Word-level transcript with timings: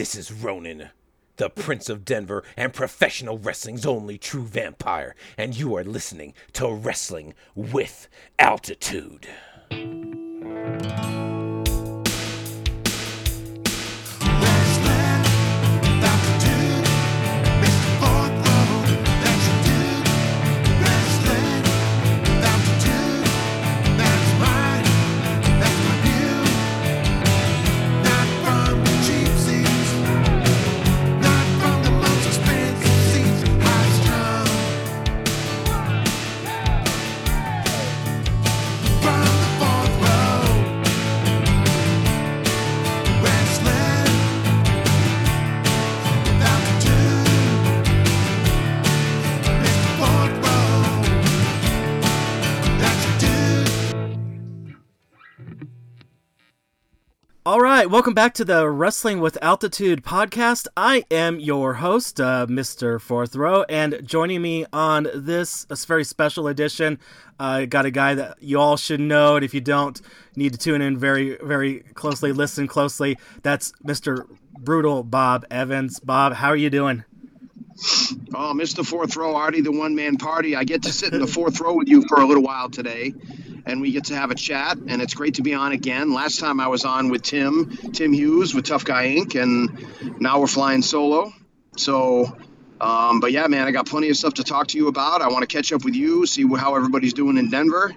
This 0.00 0.14
is 0.14 0.32
Ronan, 0.32 0.88
the 1.36 1.50
Prince 1.50 1.90
of 1.90 2.06
Denver 2.06 2.42
and 2.56 2.72
professional 2.72 3.36
wrestling's 3.36 3.84
only 3.84 4.16
true 4.16 4.44
vampire, 4.44 5.14
and 5.36 5.54
you 5.54 5.76
are 5.76 5.84
listening 5.84 6.32
to 6.54 6.72
Wrestling 6.72 7.34
with 7.54 8.08
Altitude. 8.38 9.28
All 57.50 57.60
right, 57.60 57.90
welcome 57.90 58.14
back 58.14 58.34
to 58.34 58.44
the 58.44 58.70
Wrestling 58.70 59.18
with 59.18 59.36
Altitude 59.42 60.04
podcast. 60.04 60.68
I 60.76 61.04
am 61.10 61.40
your 61.40 61.74
host, 61.74 62.20
uh, 62.20 62.46
Mr. 62.48 63.00
Fourth 63.00 63.34
Row, 63.34 63.64
and 63.68 64.02
joining 64.04 64.40
me 64.40 64.66
on 64.72 65.08
this, 65.12 65.66
very 65.88 66.04
special 66.04 66.46
edition, 66.46 67.00
I 67.40 67.64
uh, 67.64 67.66
got 67.66 67.86
a 67.86 67.90
guy 67.90 68.14
that 68.14 68.40
you 68.40 68.60
all 68.60 68.76
should 68.76 69.00
know, 69.00 69.34
and 69.34 69.44
if 69.44 69.52
you 69.52 69.60
don't, 69.60 70.00
need 70.36 70.52
to 70.52 70.60
tune 70.60 70.80
in 70.80 70.96
very, 70.96 71.38
very 71.42 71.80
closely, 71.94 72.30
listen 72.30 72.68
closely. 72.68 73.18
That's 73.42 73.72
Mr. 73.84 74.28
Brutal 74.56 75.02
Bob 75.02 75.44
Evans. 75.50 75.98
Bob, 75.98 76.34
how 76.34 76.50
are 76.50 76.56
you 76.56 76.70
doing? 76.70 77.02
Oh, 78.32 78.54
Mr. 78.54 78.86
Fourth 78.86 79.16
Row, 79.16 79.34
Artie, 79.34 79.62
the 79.62 79.72
one 79.72 79.96
man 79.96 80.18
party. 80.18 80.54
I 80.54 80.62
get 80.62 80.84
to 80.84 80.92
sit 80.92 81.14
in 81.14 81.20
the 81.20 81.26
fourth 81.26 81.60
row 81.60 81.74
with 81.74 81.88
you 81.88 82.04
for 82.06 82.20
a 82.20 82.26
little 82.26 82.44
while 82.44 82.70
today 82.70 83.12
and 83.66 83.80
we 83.80 83.92
get 83.92 84.04
to 84.06 84.14
have 84.14 84.30
a 84.30 84.34
chat. 84.34 84.76
And 84.76 85.02
it's 85.02 85.14
great 85.14 85.34
to 85.34 85.42
be 85.42 85.54
on 85.54 85.72
again. 85.72 86.12
Last 86.12 86.40
time 86.40 86.60
I 86.60 86.68
was 86.68 86.84
on 86.84 87.10
with 87.10 87.22
Tim, 87.22 87.70
Tim 87.92 88.12
Hughes 88.12 88.54
with 88.54 88.66
Tough 88.66 88.84
Guy 88.84 89.16
Inc., 89.16 89.40
and 89.40 90.20
now 90.20 90.40
we're 90.40 90.46
flying 90.46 90.82
solo. 90.82 91.32
So, 91.76 92.36
um, 92.80 93.20
but 93.20 93.32
yeah, 93.32 93.46
man, 93.46 93.66
I 93.66 93.70
got 93.70 93.86
plenty 93.86 94.08
of 94.10 94.16
stuff 94.16 94.34
to 94.34 94.44
talk 94.44 94.68
to 94.68 94.78
you 94.78 94.88
about. 94.88 95.22
I 95.22 95.28
want 95.28 95.42
to 95.42 95.46
catch 95.46 95.72
up 95.72 95.84
with 95.84 95.94
you, 95.94 96.26
see 96.26 96.46
how 96.56 96.74
everybody's 96.74 97.14
doing 97.14 97.36
in 97.36 97.50
Denver. 97.50 97.94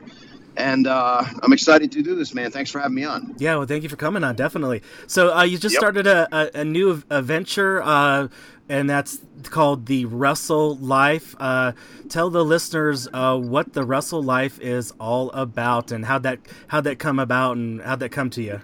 And 0.56 0.86
uh, 0.86 1.24
I'm 1.42 1.52
excited 1.52 1.92
to 1.94 2.04
do 2.04 2.16
this, 2.16 2.34
man. 2.34 2.52
Thanks 2.52 2.70
for 2.70 2.80
having 2.80 2.96
me 2.96 3.04
on. 3.04 3.36
Yeah, 3.40 3.56
well, 3.56 3.66
thank 3.66 3.84
you 3.84 3.90
for 3.90 3.96
coming 3.96 4.24
on. 4.24 4.36
Definitely. 4.36 4.84
So 5.08 5.36
uh, 5.36 5.44
you 5.44 5.58
just 5.58 5.74
yep. 5.74 5.80
started 5.80 6.06
a, 6.06 6.28
a, 6.32 6.62
a 6.62 6.66
new 6.66 6.96
venture. 7.10 7.82
Uh, 7.82 8.28
and 8.70 8.90
that's 8.90 9.20
called 9.44 9.86
the 9.88 10.06
Wrestle 10.06 10.76
Life. 10.78 11.36
Uh, 11.40 11.74
tell 12.10 12.30
the 12.30 12.46
listeners 12.46 13.08
uh, 13.14 13.38
what 13.38 13.74
the 13.74 13.84
Wrestle 13.84 14.24
Life 14.24 14.60
is 14.60 14.92
all 15.00 15.32
about 15.32 15.92
and 15.92 16.06
how 16.06 16.20
that 16.20 16.40
how 16.68 16.82
that 16.82 17.00
come 17.00 17.20
about 17.20 17.58
and 17.58 17.82
how 17.82 17.96
that 17.96 18.10
come 18.10 18.30
to 18.32 18.42
you. 18.42 18.62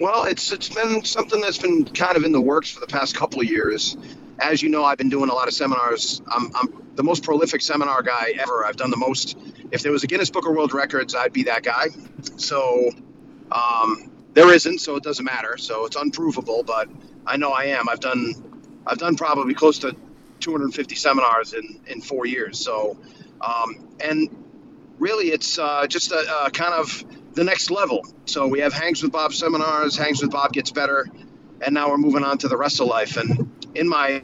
Well, 0.00 0.24
it's 0.24 0.52
it's 0.52 0.68
been 0.68 1.04
something 1.04 1.40
that's 1.40 1.58
been 1.58 1.84
kind 1.86 2.16
of 2.16 2.24
in 2.24 2.32
the 2.32 2.40
works 2.40 2.70
for 2.70 2.80
the 2.80 2.86
past 2.86 3.16
couple 3.16 3.40
of 3.40 3.46
years. 3.46 3.96
As 4.38 4.62
you 4.62 4.68
know, 4.68 4.84
I've 4.84 4.98
been 4.98 5.08
doing 5.08 5.30
a 5.30 5.34
lot 5.34 5.48
of 5.48 5.54
seminars. 5.54 6.22
I'm, 6.28 6.54
I'm 6.54 6.86
the 6.94 7.02
most 7.02 7.22
prolific 7.24 7.60
seminar 7.60 8.02
guy 8.02 8.34
ever. 8.38 8.64
I've 8.64 8.76
done 8.76 8.90
the 8.90 8.96
most. 8.96 9.36
If 9.70 9.82
there 9.82 9.92
was 9.92 10.04
a 10.04 10.06
Guinness 10.06 10.30
Book 10.30 10.46
of 10.46 10.54
World 10.54 10.72
Records, 10.72 11.14
I'd 11.14 11.32
be 11.32 11.44
that 11.44 11.62
guy. 11.62 11.86
So 12.36 12.90
um, 13.50 14.10
there 14.34 14.52
isn't, 14.52 14.80
so 14.80 14.96
it 14.96 15.02
doesn't 15.02 15.24
matter. 15.24 15.56
So 15.56 15.86
it's 15.86 15.96
unprovable, 15.96 16.62
but 16.62 16.88
I 17.26 17.36
know 17.36 17.50
I 17.50 17.64
am. 17.64 17.88
I've 17.88 18.00
done 18.00 18.34
I've 18.86 18.98
done 18.98 19.16
probably 19.16 19.54
close 19.54 19.80
to 19.80 19.94
250 20.40 20.94
seminars 20.94 21.52
in 21.52 21.80
in 21.86 22.00
four 22.00 22.26
years. 22.26 22.58
So 22.58 22.96
um, 23.40 23.88
and 24.00 24.28
really, 24.98 25.28
it's 25.28 25.58
uh, 25.58 25.86
just 25.86 26.12
a, 26.12 26.46
a, 26.46 26.50
kind 26.50 26.74
of 26.74 27.04
the 27.34 27.44
next 27.44 27.70
level. 27.70 28.06
So 28.24 28.46
we 28.46 28.60
have 28.60 28.72
Hangs 28.72 29.02
with 29.02 29.12
Bob 29.12 29.32
seminars, 29.32 29.96
Hangs 29.96 30.20
with 30.20 30.30
Bob 30.30 30.52
gets 30.52 30.70
better, 30.70 31.06
and 31.60 31.74
now 31.74 31.90
we're 31.90 31.98
moving 31.98 32.24
on 32.24 32.38
to 32.38 32.48
the 32.48 32.56
Wrestle 32.56 32.86
Life. 32.86 33.16
And 33.16 33.47
in 33.74 33.88
my 33.88 34.22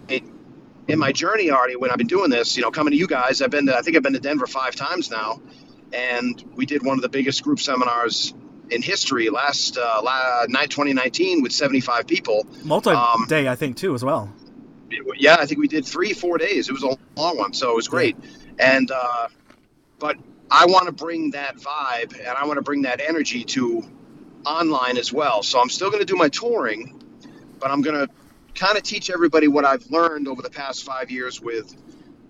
in 0.88 0.98
my 0.98 1.12
journey 1.12 1.50
already, 1.50 1.76
when 1.76 1.90
I've 1.90 1.98
been 1.98 2.06
doing 2.06 2.30
this, 2.30 2.56
you 2.56 2.62
know, 2.62 2.70
coming 2.70 2.92
to 2.92 2.96
you 2.96 3.06
guys, 3.06 3.40
I've 3.40 3.50
been 3.50 3.66
to, 3.66 3.76
I 3.76 3.82
think 3.82 3.96
I've 3.96 4.02
been 4.02 4.12
to 4.12 4.20
Denver 4.20 4.46
five 4.46 4.74
times 4.74 5.10
now, 5.10 5.40
and 5.92 6.42
we 6.54 6.66
did 6.66 6.84
one 6.84 6.98
of 6.98 7.02
the 7.02 7.08
biggest 7.08 7.42
group 7.42 7.60
seminars 7.60 8.34
in 8.70 8.82
history 8.82 9.30
last 9.30 9.78
uh, 9.78 10.46
night 10.48 10.70
2019 10.70 11.42
with 11.42 11.52
75 11.52 12.06
people. 12.06 12.46
Multi 12.64 12.90
day, 13.28 13.46
um, 13.46 13.52
I 13.52 13.56
think, 13.56 13.76
too, 13.76 13.94
as 13.94 14.04
well. 14.04 14.32
Yeah, 15.16 15.36
I 15.38 15.46
think 15.46 15.60
we 15.60 15.68
did 15.68 15.84
three, 15.86 16.12
four 16.12 16.38
days. 16.38 16.68
It 16.68 16.72
was 16.72 16.82
a 16.82 16.96
long 17.16 17.38
one, 17.38 17.52
so 17.52 17.70
it 17.70 17.76
was 17.76 17.88
great. 17.88 18.16
Yeah. 18.22 18.76
And 18.76 18.90
uh, 18.90 19.28
but 19.98 20.16
I 20.50 20.66
want 20.66 20.86
to 20.86 20.92
bring 20.92 21.30
that 21.32 21.56
vibe 21.56 22.18
and 22.18 22.28
I 22.28 22.46
want 22.46 22.58
to 22.58 22.62
bring 22.62 22.82
that 22.82 23.00
energy 23.00 23.44
to 23.44 23.82
online 24.46 24.98
as 24.98 25.12
well. 25.12 25.42
So 25.42 25.60
I'm 25.60 25.70
still 25.70 25.90
going 25.90 26.00
to 26.00 26.06
do 26.06 26.16
my 26.16 26.28
touring, 26.28 27.02
but 27.58 27.70
I'm 27.70 27.82
going 27.82 28.06
to 28.06 28.12
kind 28.54 28.76
of 28.76 28.82
teach 28.82 29.10
everybody 29.10 29.48
what 29.48 29.64
I've 29.64 29.90
learned 29.90 30.28
over 30.28 30.42
the 30.42 30.50
past 30.50 30.84
five 30.84 31.10
years 31.10 31.40
with 31.40 31.74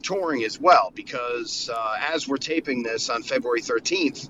touring 0.03 0.45
as 0.45 0.61
well. 0.61 0.93
Because 0.95 1.71
uh, 1.73 1.97
as 2.13 2.27
we're 2.29 2.37
taping 2.37 2.83
this 2.83 3.11
on 3.11 3.23
February 3.23 3.63
13th, 3.63 4.29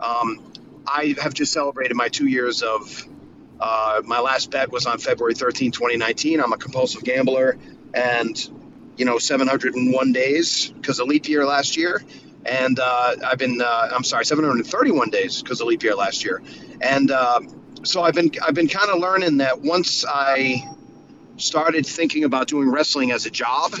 um, 0.00 0.52
I 0.86 1.14
have 1.20 1.34
just 1.34 1.52
celebrated 1.52 1.94
my 1.96 2.08
two 2.08 2.26
years 2.26 2.62
of. 2.62 3.08
Uh, 3.60 4.02
my 4.04 4.18
last 4.18 4.50
bet 4.50 4.70
was 4.72 4.84
on 4.84 4.98
February 4.98 5.32
13, 5.32 5.70
2019. 5.70 6.40
I'm 6.40 6.52
a 6.52 6.56
compulsive 6.56 7.04
gambler, 7.04 7.56
and 7.94 8.50
you 8.96 9.04
know, 9.04 9.18
701 9.18 10.12
days 10.12 10.68
because 10.68 10.98
of 10.98 11.06
leap 11.06 11.28
year 11.28 11.46
last 11.46 11.76
year, 11.76 12.02
and 12.44 12.78
uh, 12.78 13.14
I've 13.24 13.38
been. 13.38 13.62
Uh, 13.62 13.88
I'm 13.92 14.04
sorry, 14.04 14.24
731 14.24 15.10
days 15.10 15.40
because 15.40 15.60
of 15.60 15.68
leap 15.68 15.82
year 15.82 15.94
last 15.94 16.24
year, 16.24 16.42
and 16.80 17.10
uh, 17.10 17.40
so 17.84 18.02
I've 18.02 18.14
been. 18.14 18.32
I've 18.42 18.54
been 18.54 18.68
kind 18.68 18.90
of 18.90 18.98
learning 18.98 19.38
that 19.38 19.60
once 19.60 20.04
I 20.06 20.68
started 21.36 21.86
thinking 21.86 22.24
about 22.24 22.48
doing 22.48 22.70
wrestling 22.70 23.10
as 23.10 23.26
a 23.26 23.30
job 23.30 23.74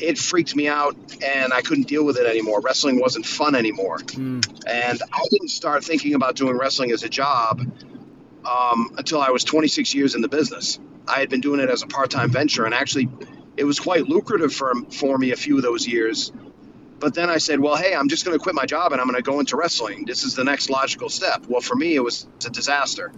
it 0.00 0.18
freaked 0.18 0.54
me 0.54 0.68
out 0.68 0.96
and 1.22 1.52
I 1.52 1.62
couldn't 1.62 1.88
deal 1.88 2.04
with 2.04 2.18
it 2.18 2.26
anymore. 2.26 2.60
Wrestling 2.60 3.00
wasn't 3.00 3.26
fun 3.26 3.54
anymore. 3.54 3.98
Mm. 3.98 4.64
And 4.66 5.02
I 5.12 5.26
didn't 5.30 5.48
start 5.48 5.84
thinking 5.84 6.14
about 6.14 6.36
doing 6.36 6.56
wrestling 6.56 6.92
as 6.92 7.02
a 7.02 7.08
job 7.08 7.60
um, 8.44 8.94
until 8.96 9.20
I 9.20 9.30
was 9.30 9.44
26 9.44 9.94
years 9.94 10.14
in 10.14 10.20
the 10.20 10.28
business. 10.28 10.78
I 11.08 11.20
had 11.20 11.30
been 11.30 11.40
doing 11.40 11.60
it 11.60 11.70
as 11.70 11.82
a 11.82 11.86
part 11.86 12.10
time 12.10 12.30
venture 12.30 12.64
and 12.64 12.74
actually 12.74 13.08
it 13.56 13.64
was 13.64 13.80
quite 13.80 14.06
lucrative 14.08 14.52
for, 14.52 14.74
for 14.90 15.16
me 15.16 15.32
a 15.32 15.36
few 15.36 15.56
of 15.56 15.62
those 15.62 15.86
years. 15.86 16.32
But 16.98 17.14
then 17.14 17.28
I 17.28 17.38
said, 17.38 17.60
well, 17.60 17.76
hey, 17.76 17.94
I'm 17.94 18.08
just 18.08 18.24
going 18.24 18.36
to 18.36 18.42
quit 18.42 18.54
my 18.54 18.64
job 18.64 18.92
and 18.92 19.00
I'm 19.00 19.06
going 19.06 19.22
to 19.22 19.22
go 19.22 19.40
into 19.40 19.56
wrestling. 19.56 20.04
This 20.06 20.24
is 20.24 20.34
the 20.34 20.44
next 20.44 20.70
logical 20.70 21.10
step. 21.10 21.44
Well, 21.46 21.60
for 21.60 21.74
me, 21.74 21.94
it 21.94 22.00
was 22.00 22.26
a 22.44 22.50
disaster. 22.50 23.12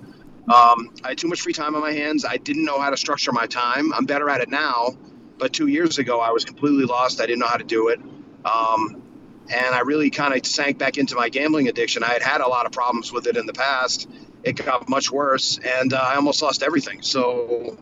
Um, 0.51 0.95
I 1.05 1.11
had 1.11 1.19
too 1.19 1.29
much 1.29 1.43
free 1.43 1.53
time 1.53 1.75
on 1.75 1.83
my 1.83 1.93
hands. 1.93 2.25
I 2.25 2.37
didn't 2.39 2.65
know 2.65 2.81
how 2.81 2.91
to 2.91 2.97
structure 2.97 3.33
my 3.33 3.47
time. 3.47 3.93
I'm 3.93 4.07
better 4.07 4.31
at 4.31 4.41
it 4.41 4.49
now 4.49 4.97
but 5.39 5.53
two 5.53 5.69
years 5.69 5.99
ago, 5.99 6.21
I 6.21 6.31
was 6.31 6.45
completely 6.45 6.85
lost. 6.85 7.21
I 7.21 7.27
didn't 7.27 7.41
know 7.41 7.47
how 7.47 7.57
to 7.57 7.65
do 7.65 7.89
it. 7.89 8.01
Um, 8.45 9.03
and 9.51 9.75
I 9.75 9.81
really 9.81 10.11
kind 10.11 10.35
of 10.35 10.45
sank 10.45 10.79
back 10.79 10.99
into 10.99 11.15
my 11.15 11.29
gambling 11.29 11.69
addiction. 11.69 12.03
I 12.03 12.09
had 12.09 12.23
had 12.23 12.41
a 12.41 12.49
lot 12.49 12.67
of 12.67 12.73
problems 12.73 13.13
with 13.13 13.27
it 13.27 13.37
in 13.37 13.47
the 13.47 13.53
past. 13.53 14.09
It 14.43 14.57
got 14.57 14.89
much 14.89 15.11
worse, 15.11 15.59
and 15.65 15.93
uh, 15.93 15.97
I 15.97 16.17
almost 16.17 16.43
lost 16.43 16.63
everything. 16.63 17.03
So 17.03 17.79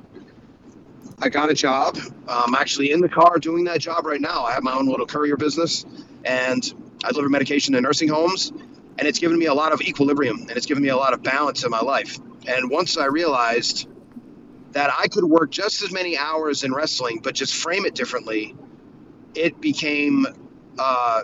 I 1.21 1.29
got 1.29 1.51
a 1.51 1.55
job. 1.55 1.99
I'm 2.29 2.55
actually 2.55 2.93
in 2.93 3.01
the 3.01 3.09
car 3.09 3.39
doing 3.39 3.65
that 3.65 3.81
job 3.81 4.07
right 4.07 4.21
now. 4.21 4.45
I 4.45 4.53
have 4.53 4.63
my 4.63 4.75
own 4.75 4.87
little 4.87 5.07
courier 5.07 5.37
business, 5.37 5.85
and 6.25 6.73
I 7.05 7.11
deliver 7.11 7.29
medication 7.29 7.75
to 7.75 7.81
nursing 7.81 8.09
homes. 8.09 8.53
And 8.99 9.07
it's 9.07 9.19
given 9.19 9.39
me 9.39 9.47
a 9.47 9.55
lot 9.55 9.73
of 9.73 9.81
equilibrium, 9.83 10.43
and 10.43 10.53
it's 10.53 10.67
given 10.67 10.83
me 10.83 10.89
a 10.91 10.97
lot 10.97 11.13
of 11.13 11.23
balance 11.23 11.65
in 11.65 11.71
my 11.71 11.81
life. 11.81 12.19
And 12.47 12.71
once 12.71 12.97
I 12.97 13.07
realized 13.07 13.89
that 14.73 14.91
I 14.97 15.09
could 15.09 15.25
work 15.25 15.51
just 15.51 15.83
as 15.83 15.93
many 15.93 16.17
hours 16.17 16.63
in 16.63 16.73
wrestling, 16.73 17.21
but 17.23 17.35
just 17.35 17.55
frame 17.55 17.87
it 17.87 17.95
differently, 17.95 18.55
it 19.35 19.61
became 19.61 20.27
uh, 20.79 21.23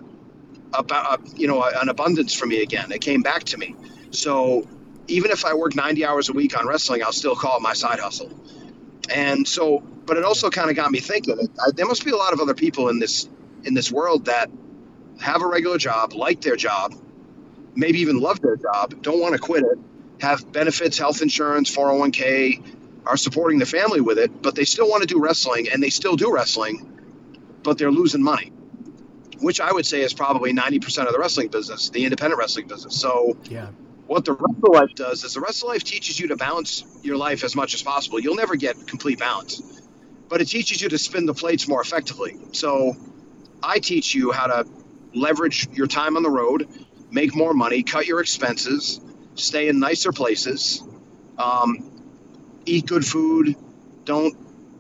about 0.75 1.21
uh, 1.21 1.23
you 1.37 1.47
know 1.47 1.63
an 1.63 1.89
abundance 1.89 2.35
for 2.35 2.47
me 2.47 2.63
again. 2.63 2.91
It 2.93 3.01
came 3.01 3.23
back 3.23 3.45
to 3.45 3.59
me. 3.59 3.77
So 4.11 4.67
even 5.09 5.31
if 5.31 5.45
I 5.45 5.55
work 5.55 5.75
90 5.75 6.05
hours 6.05 6.29
a 6.29 6.33
week 6.33 6.59
on 6.59 6.67
wrestling, 6.67 7.03
I'll 7.03 7.13
still 7.13 7.37
call 7.37 7.59
it 7.59 7.63
my 7.63 7.73
side 7.75 7.99
hustle. 7.99 8.31
And 9.15 9.47
so, 9.47 9.81
but 9.81 10.17
it 10.17 10.25
also 10.25 10.51
kind 10.51 10.71
of 10.71 10.77
got 10.77 10.91
me 10.91 11.01
thinking. 11.01 11.39
I, 11.61 11.71
there 11.73 11.87
must 11.87 12.05
be 12.05 12.11
a 12.11 12.17
lot 12.17 12.33
of 12.33 12.41
other 12.41 12.55
people 12.55 12.89
in 12.89 12.99
this 12.99 13.29
in 13.65 13.75
this 13.75 13.93
world 13.93 14.27
that 14.27 14.51
have 15.21 15.43
a 15.43 15.47
regular 15.47 15.79
job, 15.79 16.15
like 16.15 16.41
their 16.41 16.57
job, 16.57 16.95
maybe 17.75 18.01
even 18.01 18.19
love 18.19 18.41
their 18.41 18.57
job, 18.57 19.01
don't 19.03 19.21
want 19.21 19.35
to 19.35 19.39
quit 19.39 19.63
it, 19.65 19.79
have 20.23 20.51
benefits, 20.53 20.97
health 20.99 21.21
insurance, 21.21 21.75
401k, 21.75 22.63
are 23.05 23.17
supporting 23.17 23.59
the 23.59 23.67
family 23.67 24.01
with 24.01 24.19
it, 24.19 24.41
but 24.41 24.55
they 24.55 24.65
still 24.65 24.89
want 24.89 25.03
to 25.03 25.07
do 25.07 25.21
wrestling 25.21 25.69
and 25.71 25.83
they 25.83 25.91
still 25.91 26.17
do 26.17 26.33
wrestling, 26.33 26.89
but 27.65 27.77
they're 27.77 27.91
losing 27.91 28.23
money, 28.23 28.53
which 29.41 29.61
I 29.61 29.73
would 29.73 29.85
say 29.85 30.03
is 30.03 30.15
probably 30.15 30.53
90% 30.53 31.07
of 31.07 31.13
the 31.13 31.19
wrestling 31.19 31.49
business, 31.49 31.91
the 31.91 32.05
independent 32.05 32.39
wrestling 32.39 32.69
business. 32.69 32.99
So, 32.99 33.37
Yeah. 33.51 33.69
what 34.07 34.25
the 34.25 34.33
Wrestle 34.33 34.73
Life 34.73 34.95
does 34.95 35.25
is 35.25 35.35
the 35.35 35.41
Wrestle 35.41 35.69
Life 35.69 35.83
teaches 35.83 36.19
you 36.21 36.29
to 36.29 36.37
balance 36.37 36.85
your 37.03 37.17
life 37.17 37.43
as 37.43 37.57
much 37.57 37.75
as 37.75 37.83
possible. 37.83 38.21
You'll 38.21 38.37
never 38.37 38.55
get 38.55 38.87
complete 38.87 39.19
balance, 39.19 39.61
but 40.29 40.41
it 40.41 40.47
teaches 40.47 40.81
you 40.81 40.89
to 40.91 40.99
spin 40.99 41.27
the 41.27 41.35
plates 41.35 41.67
more 41.67 41.81
effectively. 41.81 42.37
So, 42.53 42.97
I 43.61 43.81
teach 43.81 44.15
you 44.15 44.31
how 44.31 44.47
to 44.47 44.67
leverage 45.15 45.69
your 45.73 45.89
time 45.89 46.17
on 46.17 46.23
the 46.23 46.31
road, 46.31 46.69
make 47.11 47.35
more 47.35 47.55
money, 47.55 47.83
cut 47.83 48.07
your 48.07 48.21
expenses, 48.21 49.01
stay 49.35 49.69
in 49.69 49.79
nicer 49.79 50.13
places, 50.13 50.83
um, 51.39 52.03
eat 52.67 52.87
good 52.87 53.05
food. 53.05 53.57
Don't 54.05 54.37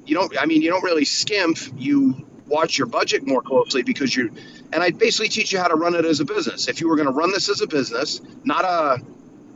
you 0.06 0.14
don't? 0.14 0.36
I 0.38 0.46
mean, 0.46 0.62
you 0.62 0.70
don't 0.70 0.84
really 0.84 1.04
skimp. 1.04 1.58
You 1.76 2.26
watch 2.46 2.76
your 2.76 2.86
budget 2.86 3.26
more 3.26 3.42
closely 3.42 3.82
because 3.82 4.14
you. 4.14 4.30
And 4.72 4.82
I 4.82 4.90
basically 4.90 5.28
teach 5.28 5.52
you 5.52 5.58
how 5.58 5.68
to 5.68 5.76
run 5.76 5.94
it 5.94 6.04
as 6.04 6.20
a 6.20 6.24
business. 6.24 6.68
If 6.68 6.80
you 6.80 6.88
were 6.88 6.96
going 6.96 7.08
to 7.08 7.12
run 7.12 7.30
this 7.30 7.48
as 7.50 7.60
a 7.60 7.66
business, 7.66 8.20
not 8.42 8.64
a 8.64 9.02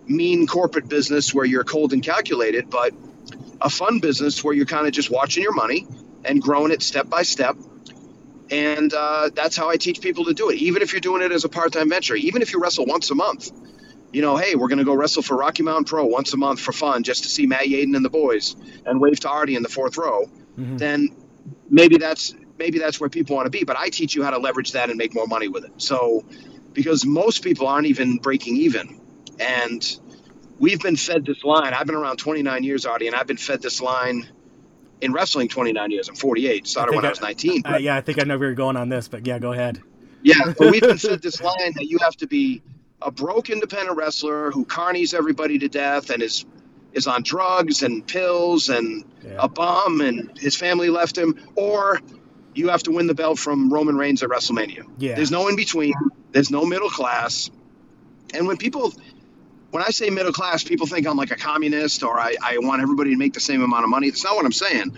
mean 0.06 0.46
corporate 0.46 0.88
business 0.88 1.32
where 1.34 1.44
you're 1.44 1.64
cold 1.64 1.92
and 1.92 2.02
calculated, 2.02 2.70
but 2.70 2.92
a 3.60 3.70
fun 3.70 3.98
business 3.98 4.44
where 4.44 4.54
you're 4.54 4.66
kind 4.66 4.86
of 4.86 4.92
just 4.92 5.10
watching 5.10 5.42
your 5.42 5.54
money 5.54 5.86
and 6.24 6.42
growing 6.42 6.70
it 6.70 6.82
step 6.82 7.08
by 7.08 7.22
step. 7.22 7.56
And 8.50 8.92
uh, 8.92 9.30
that's 9.34 9.56
how 9.56 9.70
I 9.70 9.76
teach 9.76 10.00
people 10.00 10.26
to 10.26 10.34
do 10.34 10.50
it. 10.50 10.56
Even 10.56 10.82
if 10.82 10.92
you're 10.92 11.00
doing 11.00 11.22
it 11.22 11.32
as 11.32 11.44
a 11.44 11.48
part-time 11.48 11.88
venture, 11.88 12.14
even 12.14 12.42
if 12.42 12.52
you 12.52 12.60
wrestle 12.60 12.86
once 12.86 13.10
a 13.10 13.14
month, 13.14 13.50
you 14.16 14.22
know, 14.22 14.34
hey, 14.38 14.54
we're 14.54 14.68
going 14.68 14.78
to 14.78 14.84
go 14.84 14.94
wrestle 14.94 15.22
for 15.22 15.36
Rocky 15.36 15.62
Mountain 15.62 15.84
Pro 15.84 16.06
once 16.06 16.32
a 16.32 16.38
month 16.38 16.58
for 16.58 16.72
fun, 16.72 17.02
just 17.02 17.24
to 17.24 17.28
see 17.28 17.46
Matt 17.46 17.64
Yaden 17.66 17.94
and 17.94 18.02
the 18.02 18.08
boys 18.08 18.56
and 18.86 18.98
wave 18.98 19.20
to 19.20 19.28
Artie 19.28 19.56
in 19.56 19.62
the 19.62 19.68
fourth 19.68 19.98
row. 19.98 20.24
Mhm. 20.58 20.78
Then 20.78 21.14
maybe 21.68 21.98
that's 21.98 22.34
maybe 22.58 22.78
that's 22.78 22.98
where 22.98 23.10
people 23.10 23.36
want 23.36 23.44
to 23.44 23.50
be. 23.50 23.62
But 23.64 23.76
I 23.78 23.90
teach 23.90 24.14
you 24.14 24.24
how 24.24 24.30
to 24.30 24.38
leverage 24.38 24.72
that 24.72 24.88
and 24.88 24.96
make 24.96 25.14
more 25.14 25.26
money 25.26 25.48
with 25.48 25.66
it. 25.66 25.72
So, 25.76 26.24
because 26.72 27.04
most 27.04 27.44
people 27.44 27.66
aren't 27.66 27.88
even 27.88 28.16
breaking 28.16 28.56
even, 28.56 28.98
and 29.38 29.82
we've 30.58 30.80
been 30.80 30.96
fed 30.96 31.26
this 31.26 31.44
line. 31.44 31.74
I've 31.74 31.84
been 31.84 31.94
around 31.94 32.16
29 32.16 32.64
years, 32.64 32.86
Artie, 32.86 33.08
and 33.08 33.14
I've 33.14 33.26
been 33.26 33.36
fed 33.36 33.60
this 33.60 33.82
line 33.82 34.26
in 35.02 35.12
wrestling 35.12 35.48
29 35.48 35.90
years. 35.90 36.08
I'm 36.08 36.14
48. 36.16 36.66
Started 36.66 36.92
think 36.92 37.02
when 37.02 37.04
I, 37.04 37.08
I- 37.08 37.10
was 37.10 37.20
19. 37.20 37.62
Uh, 37.66 37.76
yeah, 37.76 37.96
I 37.96 38.00
think 38.00 38.18
I 38.18 38.24
know 38.24 38.38
where 38.38 38.48
you're 38.48 38.54
going 38.54 38.78
on 38.78 38.88
this, 38.88 39.08
but 39.08 39.26
yeah, 39.26 39.38
go 39.38 39.52
ahead. 39.52 39.82
Yeah, 40.22 40.54
but 40.56 40.70
we've 40.72 40.80
been 40.80 40.96
fed 41.06 41.20
this 41.20 41.42
line 41.42 41.74
that 41.74 41.84
you 41.84 41.98
have 41.98 42.16
to 42.16 42.26
be 42.26 42.62
a 43.02 43.10
broke 43.10 43.50
independent 43.50 43.96
wrestler 43.96 44.50
who 44.50 44.64
carnies 44.64 45.14
everybody 45.14 45.58
to 45.58 45.68
death 45.68 46.10
and 46.10 46.22
is 46.22 46.44
is 46.92 47.06
on 47.06 47.22
drugs 47.22 47.82
and 47.82 48.06
pills 48.06 48.70
and 48.70 49.04
Yeah. 49.22 49.36
a 49.40 49.48
bum 49.48 50.00
and 50.00 50.36
his 50.38 50.56
family 50.56 50.88
left 50.88 51.18
him, 51.18 51.38
or 51.54 52.00
you 52.54 52.68
have 52.70 52.82
to 52.84 52.90
win 52.90 53.06
the 53.06 53.14
belt 53.14 53.38
from 53.38 53.70
Roman 53.70 53.98
Reigns 53.98 54.22
at 54.22 54.30
WrestleMania. 54.30 54.84
Yeah. 54.98 55.14
There's 55.14 55.30
no 55.30 55.48
in 55.48 55.56
between. 55.56 55.92
There's 56.32 56.50
no 56.50 56.64
middle 56.64 56.88
class. 56.88 57.50
And 58.32 58.46
when 58.46 58.56
people 58.56 58.94
when 59.72 59.82
I 59.82 59.90
say 59.90 60.08
middle 60.08 60.32
class, 60.32 60.64
people 60.64 60.86
think 60.86 61.06
I'm 61.06 61.18
like 61.18 61.32
a 61.32 61.36
communist 61.36 62.02
or 62.02 62.18
I, 62.18 62.34
I 62.42 62.58
want 62.58 62.80
everybody 62.80 63.10
to 63.10 63.16
make 63.18 63.34
the 63.34 63.40
same 63.40 63.62
amount 63.62 63.84
of 63.84 63.90
money. 63.90 64.08
That's 64.08 64.24
not 64.24 64.34
what 64.36 64.46
I'm 64.46 64.52
saying. 64.52 64.96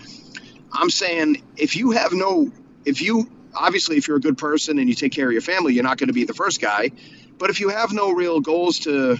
I'm 0.71 0.89
saying 0.89 1.43
if 1.57 1.75
you 1.75 1.91
have 1.91 2.13
no 2.13 2.49
if 2.85 3.01
you 3.01 3.29
obviously 3.53 3.97
if 3.97 4.07
you're 4.07 4.17
a 4.17 4.21
good 4.21 4.37
person 4.37 4.79
and 4.79 4.87
you 4.87 4.95
take 4.95 5.11
care 5.11 5.25
of 5.25 5.33
your 5.33 5.41
family, 5.41 5.73
you're 5.73 5.83
not 5.83 5.97
going 5.97 6.07
to 6.07 6.13
be 6.13 6.23
the 6.23 6.33
first 6.33 6.61
guy. 6.61 6.91
But 7.39 7.49
if 7.49 7.59
you 7.59 7.69
have 7.69 7.91
no 7.91 8.11
real 8.11 8.41
goals 8.41 8.79
to 8.79 9.17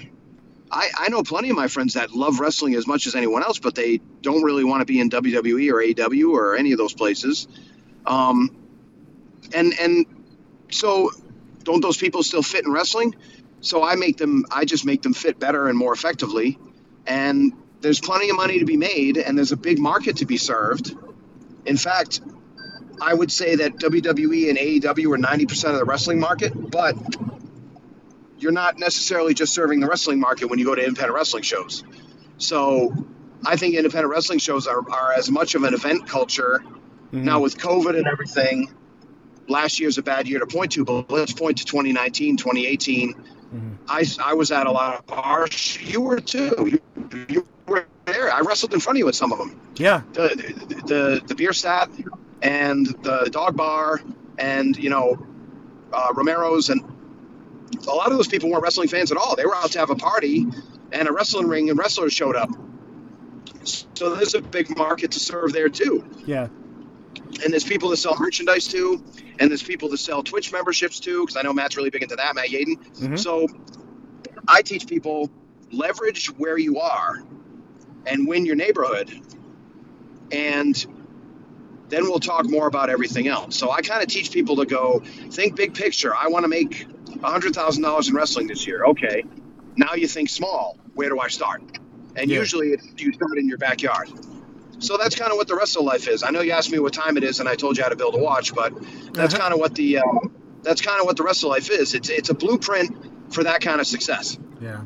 I, 0.72 0.90
I 0.98 1.10
know 1.10 1.24
plenty 1.24 1.50
of 1.50 1.56
my 1.56 1.68
friends 1.68 1.96
that 1.96 2.12
love 2.12 2.40
wrestling 2.40 2.76
as 2.76 2.86
much 2.86 3.08
as 3.08 3.16
anyone 3.16 3.44
else, 3.44 3.60
but 3.60 3.74
they 3.74 4.00
don't 4.22 4.44
really 4.44 4.64
want 4.64 4.82
to 4.82 4.86
be 4.86 5.00
in 5.00 5.10
WWE 5.10 5.72
or 5.72 5.78
AEW 5.78 6.32
or 6.32 6.56
any 6.56 6.72
of 6.74 6.78
those 6.78 6.94
places. 6.94 7.48
Um, 8.06 8.56
and 9.54 9.74
and 9.80 10.06
so 10.70 11.12
don't 11.64 11.82
those 11.82 11.98
people 11.98 12.22
still 12.24 12.44
fit 12.44 12.66
in 12.66 12.72
wrestling? 12.72 13.16
So 13.62 13.84
I 13.84 13.96
make 13.96 14.18
them 14.18 14.46
I 14.52 14.66
just 14.66 14.86
make 14.86 15.02
them 15.02 15.14
fit 15.14 15.40
better 15.40 15.68
and 15.68 15.78
more 15.78 15.94
effectively. 15.94 16.60
And 17.08 17.54
there's 17.82 18.00
plenty 18.00 18.30
of 18.30 18.36
money 18.36 18.60
to 18.60 18.66
be 18.66 18.78
made 18.78 19.18
and 19.18 19.38
there's 19.38 19.52
a 19.52 19.58
big 19.58 19.80
market 19.80 20.18
to 20.18 20.26
be 20.26 20.38
served. 20.38 20.96
In 21.66 21.78
fact, 21.78 22.22
I 23.02 23.14
would 23.14 23.32
say 23.32 23.56
that 23.56 23.78
WWE 23.78 24.50
and 24.50 24.58
AEW 24.58 25.14
are 25.14 25.18
90% 25.18 25.72
of 25.72 25.76
the 25.78 25.86
wrestling 25.86 26.20
market, 26.20 26.54
but 26.54 26.96
you're 28.40 28.52
not 28.52 28.78
necessarily 28.80 29.34
just 29.34 29.54
serving 29.54 29.80
the 29.80 29.88
wrestling 29.88 30.20
market 30.20 30.50
when 30.50 30.60
you 30.60 30.66
go 30.66 30.76
to 30.76 30.82
independent 30.84 31.14
wrestling 31.16 31.44
shows. 31.44 31.84
So 32.38 32.94
I 33.46 33.56
think 33.56 33.76
independent 33.76 34.12
wrestling 34.12 34.40
shows 34.40 34.68
are, 34.68 34.90
are 34.92 35.14
as 35.14 35.30
much 35.30 35.56
of 35.56 35.64
an 35.64 35.74
event 35.74 36.08
culture. 36.08 36.64
Mhm. 37.14 37.24
Now, 37.24 37.40
with 37.40 37.58
COVID 37.58 37.98
and 37.98 38.08
everything, 38.08 38.72
last 39.48 39.80
year's 39.80 39.98
a 39.98 40.04
bad 40.04 40.28
year 40.28 40.40
to 40.40 40.46
point 40.48 40.72
to, 40.74 40.86
but 40.86 41.10
let's 41.12 41.34
point 41.34 41.58
to 41.58 41.66
2019, 41.66 42.38
2018. 42.38 43.14
Mhm. 43.14 43.78
I, 43.88 44.06
I 44.24 44.34
was 44.36 44.52
at 44.52 44.68
a 44.68 44.72
lot 44.72 45.00
of 45.00 45.06
bars. 45.08 45.78
You 45.82 46.02
were 46.02 46.20
too. 46.20 46.80
You, 47.12 47.26
you 47.28 47.48
were 47.68 47.86
there. 48.06 48.32
I 48.32 48.42
wrestled 48.42 48.74
in 48.74 48.80
front 48.80 48.98
of 48.98 49.00
you 49.00 49.08
at 49.08 49.16
some 49.16 49.32
of 49.32 49.40
them 49.40 49.60
Yeah. 49.78 50.02
the 50.14 50.30
the 50.88 51.22
the 51.26 51.36
beer 51.36 51.54
stat 51.54 51.90
and 52.42 52.86
the 53.04 53.28
dog 53.32 53.56
bar 53.58 54.02
and 54.38 54.78
you 54.78 54.90
know 54.90 55.18
uh, 55.92 56.14
Romero's 56.14 56.70
and 56.70 56.82
a 57.88 57.92
lot 57.92 58.12
of 58.12 58.18
those 58.18 58.28
people 58.28 58.50
weren't 58.50 58.64
wrestling 58.64 58.88
fans 58.88 59.12
at 59.12 59.18
all. 59.18 59.36
They 59.36 59.46
were 59.46 59.56
out 59.56 59.72
to 59.72 59.80
have 59.80 59.90
a 59.90 59.96
party, 59.96 60.46
and 60.92 61.08
a 61.08 61.12
wrestling 61.12 61.48
ring 61.48 61.70
and 61.70 61.78
wrestlers 61.78 62.14
showed 62.14 62.36
up. 62.36 62.50
So 63.64 64.16
there's 64.16 64.36
a 64.36 64.42
big 64.42 64.76
market 64.78 65.12
to 65.12 65.20
serve 65.20 65.54
there 65.54 65.70
too. 65.70 66.06
Yeah. 66.26 66.48
And 67.44 67.54
there's 67.54 67.64
people 67.64 67.90
that 67.90 67.98
sell 67.98 68.16
merchandise 68.20 68.68
to, 68.70 69.04
and 69.40 69.50
there's 69.50 69.64
people 69.64 69.90
that 69.90 69.98
sell 69.98 70.24
Twitch 70.24 70.52
memberships 70.52 71.00
to, 71.02 71.22
because 71.22 71.38
I 71.38 71.42
know 71.42 71.54
Matt's 71.54 71.78
really 71.78 71.90
big 71.90 72.04
into 72.04 72.16
that, 72.16 72.36
Matt 72.36 72.48
Yaden. 72.48 72.78
Mhm. 72.98 73.20
So 73.20 73.48
I 74.48 74.62
teach 74.62 74.88
people 74.88 75.30
leverage 75.72 76.28
where 76.38 76.58
you 76.58 76.80
are 76.80 77.24
and 78.06 78.28
win 78.28 78.46
your 78.46 78.56
neighborhood. 78.56 79.12
And 80.32 80.86
then 81.90 82.04
we'll 82.04 82.20
talk 82.20 82.50
more 82.50 82.68
about 82.68 82.90
everything 82.90 83.28
else. 83.28 83.56
So 83.58 83.72
I 83.72 83.82
kind 83.82 84.02
of 84.02 84.10
teach 84.10 84.32
people 84.32 84.58
to 84.58 84.66
go 84.66 85.02
think 85.32 85.56
big 85.56 85.74
picture. 85.74 86.16
I 86.16 86.28
want 86.28 86.44
to 86.44 86.50
make 86.50 86.88
$100,000 87.18 88.10
in 88.10 88.16
wrestling 88.16 88.48
this 88.48 88.66
year. 88.68 88.86
Okay. 88.86 89.24
Now 89.76 89.94
you 89.96 90.08
think 90.08 90.30
small. 90.30 90.78
Where 90.96 91.10
do 91.10 91.20
I 91.20 91.28
start? 91.28 91.62
And 92.16 92.30
Yeah. 92.30 92.40
usually 92.40 92.70
it, 92.70 92.82
you 92.98 93.14
start 93.14 93.38
in 93.38 93.48
your 93.48 93.58
backyard. 93.58 94.10
So 94.80 94.98
that's 94.98 95.16
kind 95.16 95.32
of 95.32 95.38
what 95.38 95.48
the 95.48 95.56
Wrestle 95.56 95.84
Life 95.84 96.08
is. 96.08 96.24
I 96.24 96.30
know 96.32 96.42
you 96.42 96.52
asked 96.52 96.72
me 96.72 96.80
what 96.80 96.94
time 96.94 97.18
it 97.18 97.24
is, 97.24 97.40
and 97.40 97.50
I 97.50 97.56
told 97.56 97.78
you 97.78 97.84
how 97.84 97.90
to 97.90 97.96
build 97.98 98.16
a 98.16 98.18
watch, 98.18 98.54
but 98.56 98.74
that's 99.14 99.34
Uh-huh. 99.34 99.42
kind 99.44 99.54
of 99.54 99.60
what 99.60 99.76
the 99.76 99.98
uh, 99.98 100.04
that's 100.64 100.82
kind 100.82 101.00
of 101.00 101.06
what 101.06 101.18
the 101.18 101.24
Wrestle 101.24 101.50
Life 101.50 101.70
is. 101.70 101.94
It's 101.94 102.10
it's 102.10 102.30
a 102.30 102.34
blueprint 102.34 102.96
for 103.34 103.44
that 103.44 103.62
kind 103.62 103.80
of 103.82 103.88
success. 103.88 104.38
Yeah. 104.62 104.82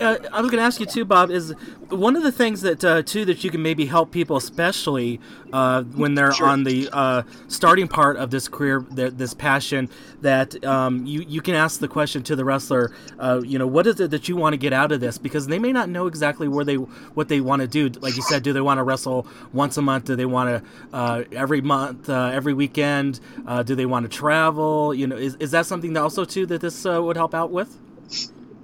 Uh, 0.00 0.16
I 0.32 0.40
was 0.40 0.50
going 0.50 0.60
to 0.60 0.66
ask 0.66 0.80
you 0.80 0.86
too, 0.86 1.04
Bob. 1.04 1.30
Is 1.30 1.52
one 1.88 2.16
of 2.16 2.22
the 2.22 2.32
things 2.32 2.60
that 2.62 2.84
uh, 2.84 3.02
too 3.02 3.24
that 3.24 3.42
you 3.44 3.50
can 3.50 3.62
maybe 3.62 3.86
help 3.86 4.10
people, 4.10 4.36
especially 4.36 5.20
uh, 5.52 5.82
when 5.82 6.14
they're 6.14 6.32
Sure. 6.32 6.46
on 6.46 6.64
the 6.64 6.88
uh, 6.92 7.22
starting 7.48 7.88
part 7.88 8.16
of 8.16 8.30
this 8.30 8.48
career, 8.48 8.80
th- 8.94 9.14
this 9.14 9.34
passion, 9.34 9.88
that 10.20 10.62
um, 10.64 11.06
you 11.06 11.24
you 11.26 11.40
can 11.40 11.54
ask 11.54 11.80
the 11.80 11.88
question 11.88 12.22
to 12.24 12.36
the 12.36 12.44
wrestler. 12.44 12.92
Uh, 13.18 13.40
you 13.44 13.58
know, 13.58 13.66
what 13.66 13.86
is 13.86 13.98
it 14.00 14.10
that 14.10 14.28
you 14.28 14.36
want 14.36 14.52
to 14.52 14.58
get 14.58 14.72
out 14.72 14.92
of 14.92 15.00
this? 15.00 15.18
Because 15.18 15.46
they 15.46 15.58
may 15.58 15.72
not 15.72 15.88
know 15.88 16.06
exactly 16.06 16.48
where 16.48 16.64
they 16.64 16.74
what 16.76 17.28
they 17.28 17.40
want 17.40 17.62
to 17.62 17.68
do. 17.68 17.88
Like 18.00 18.16
you 18.16 18.22
said, 18.22 18.42
do 18.42 18.52
they 18.52 18.60
want 18.60 18.78
to 18.78 18.82
wrestle 18.82 19.26
once 19.52 19.76
a 19.76 19.82
month? 19.82 20.04
Do 20.06 20.16
they 20.16 20.26
want 20.26 20.62
to 20.64 20.96
uh, 20.96 21.24
every 21.32 21.60
month, 21.60 22.08
uh, 22.08 22.30
every 22.32 22.52
weekend? 22.54 23.20
Uh, 23.46 23.62
do 23.62 23.74
they 23.74 23.86
want 23.86 24.10
to 24.10 24.16
travel? 24.16 24.92
You 24.94 25.06
know, 25.06 25.16
is, 25.16 25.34
is 25.36 25.50
that 25.52 25.66
something 25.66 25.92
that 25.94 26.00
also 26.02 26.24
too 26.24 26.46
that 26.46 26.60
this 26.60 26.84
uh, 26.84 27.02
would 27.02 27.16
help 27.16 27.34
out 27.34 27.50
with? 27.50 27.76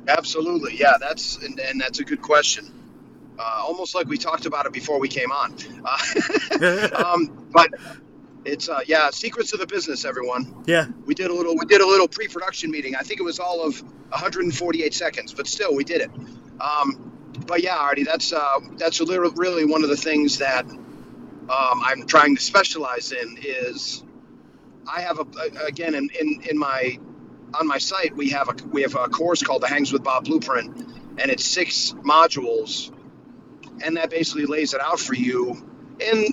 Absolutely, 0.08 0.76
yeah. 0.78 0.96
That's 1.00 1.38
and, 1.38 1.58
and 1.60 1.80
that's 1.80 2.00
a 2.00 2.04
good 2.04 2.22
question. 2.22 2.70
Uh, 3.38 3.64
almost 3.66 3.94
like 3.94 4.06
we 4.06 4.18
talked 4.18 4.46
about 4.46 4.66
it 4.66 4.72
before 4.72 5.00
we 5.00 5.08
came 5.08 5.32
on. 5.32 5.54
Uh, 5.84 6.88
um, 7.06 7.48
but 7.52 7.70
it's 8.44 8.68
uh, 8.68 8.80
yeah, 8.86 9.10
secrets 9.10 9.52
of 9.52 9.60
the 9.60 9.66
business, 9.66 10.04
everyone. 10.04 10.64
yeah. 10.66 10.86
We 11.06 11.14
did 11.14 11.30
a 11.30 11.34
little 11.34 11.56
we 11.56 11.66
did 11.66 11.80
a 11.80 11.86
little 11.86 12.08
pre-production 12.08 12.70
meeting. 12.70 12.94
I 12.96 13.00
think 13.00 13.20
it 13.20 13.24
was 13.24 13.40
all 13.40 13.66
of 13.66 13.80
148 14.10 14.94
seconds, 14.94 15.34
but 15.34 15.46
still 15.46 15.74
we 15.74 15.84
did 15.84 16.02
it. 16.02 16.10
Um, 16.60 17.12
but 17.46 17.62
yeah, 17.62 17.76
Artie, 17.76 18.04
that's 18.04 18.32
uh, 18.32 18.60
that's 18.76 19.00
a 19.00 19.04
little, 19.04 19.30
really 19.32 19.64
one 19.64 19.82
of 19.82 19.90
the 19.90 19.96
things 19.96 20.38
that 20.38 20.66
um, 20.66 21.82
I'm 21.82 22.06
trying 22.06 22.36
to 22.36 22.42
specialize 22.42 23.12
in 23.12 23.38
is 23.42 24.04
I 24.90 25.00
have 25.02 25.18
a 25.18 25.26
again 25.66 25.94
in, 25.94 26.10
in, 26.18 26.42
in 26.50 26.58
my 26.58 26.98
on 27.58 27.66
my 27.66 27.78
site 27.78 28.16
we 28.16 28.30
have 28.30 28.48
a 28.48 28.54
we 28.68 28.82
have 28.82 28.94
a 28.94 29.08
course 29.08 29.42
called 29.42 29.62
the 29.62 29.68
Hangs 29.68 29.92
with 29.92 30.02
Bob 30.02 30.24
Blueprint, 30.24 30.76
and 31.18 31.30
it's 31.30 31.44
six 31.44 31.94
modules, 32.04 32.92
and 33.82 33.96
that 33.96 34.10
basically 34.10 34.46
lays 34.46 34.74
it 34.74 34.80
out 34.80 35.00
for 35.00 35.14
you 35.14 35.56
in 36.00 36.26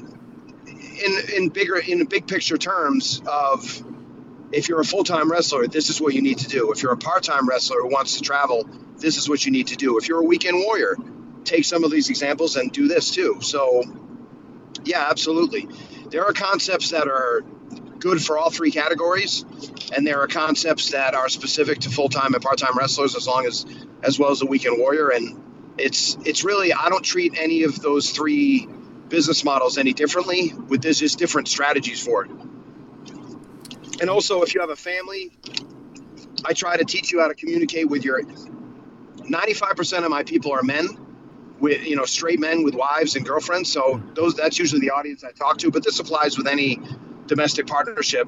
in 0.68 1.18
in 1.36 1.50
bigger 1.50 1.78
in 1.78 2.06
big 2.06 2.28
picture 2.28 2.58
terms 2.58 3.22
of 3.26 3.84
if 4.52 4.68
you're 4.68 4.82
a 4.82 4.86
full-time 4.86 5.32
wrestler, 5.32 5.66
this 5.68 5.90
is 5.90 6.02
what 6.02 6.14
you 6.14 6.22
need 6.22 6.40
to 6.40 6.48
do. 6.48 6.72
If 6.74 6.84
you're 6.84 6.92
a 6.92 6.98
part-time 6.98 7.48
wrestler 7.48 7.78
who 7.82 7.88
wants 7.88 8.18
to 8.18 8.22
travel, 8.22 8.70
this 8.98 9.18
is 9.18 9.30
what 9.30 9.46
you 9.46 9.52
need 9.52 9.68
to 9.68 9.78
do. 9.78 9.98
If 9.98 10.10
you're 10.10 10.20
a 10.20 10.26
weekend 10.26 10.58
warrior, 10.66 10.98
take 11.46 11.64
some 11.64 11.86
of 11.86 11.92
these 11.92 12.10
examples 12.10 12.58
and 12.58 12.72
do 12.72 12.90
this 12.90 13.12
too. 13.12 13.38
So, 13.42 13.84
yeah, 14.84 15.08
absolutely. 15.10 15.70
There 16.10 16.26
are 16.26 16.34
concepts 16.34 16.90
that 16.90 17.08
are 17.08 17.44
good 18.02 18.22
for 18.22 18.38
all 18.38 18.50
three 18.50 18.72
categories, 18.72 19.46
and 19.96 20.06
there 20.06 20.20
are 20.20 20.28
concepts 20.28 20.92
that 20.92 21.14
are 21.14 21.30
specific 21.30 21.80
to 21.80 21.90
full 21.90 22.10
time 22.10 22.34
and 22.34 22.44
part 22.44 22.58
time 22.58 22.78
wrestlers, 22.78 23.16
as 23.16 23.26
long 23.28 23.46
as 23.46 23.66
as 24.04 24.20
well 24.20 24.32
as 24.32 24.40
the 24.40 24.48
weekend 24.48 24.78
warrior. 24.80 25.10
And 25.10 25.42
it's 25.78 26.18
it's 26.26 26.44
really 26.44 26.74
I 26.74 26.90
don't 26.90 27.06
treat 27.06 27.36
any 27.38 27.64
of 27.64 27.82
those 27.82 28.10
three 28.10 28.68
business 29.08 29.46
models 29.46 29.78
any 29.78 29.94
differently. 29.94 30.52
With 30.54 30.82
this, 30.82 31.00
just 31.00 31.18
different 31.18 31.48
strategies 31.48 32.04
for 32.04 32.26
it. 32.26 32.32
And 34.02 34.10
also, 34.10 34.42
if 34.42 34.56
you 34.56 34.62
have 34.62 34.72
a 34.72 34.76
family, 34.76 35.32
I 36.44 36.54
try 36.54 36.76
to 36.76 36.84
teach 36.84 37.12
you 37.12 37.22
how 37.22 37.28
to 37.30 37.36
communicate 37.36 37.88
with 37.88 38.04
your. 38.04 38.22
Ninety-five 39.24 39.76
percent 39.76 40.04
of 40.04 40.12
my 40.12 40.24
people 40.24 40.52
are 40.52 40.64
men, 40.64 40.88
with 41.60 41.86
you 41.86 41.96
know 41.96 42.06
straight 42.06 42.40
men 42.40 42.64
with 42.64 42.74
wives 42.74 43.16
and 43.16 43.26
girlfriends. 43.26 43.72
So 43.72 44.02
those 44.16 44.34
that's 44.36 44.58
usually 44.58 44.82
the 44.82 44.90
audience 44.90 45.24
I 45.24 45.32
talk 45.32 45.60
to. 45.60 45.70
But 45.70 45.84
this 45.84 46.00
applies 46.00 46.38
with 46.38 46.48
any 46.48 46.80
domestic 47.32 47.66
partnership. 47.66 48.28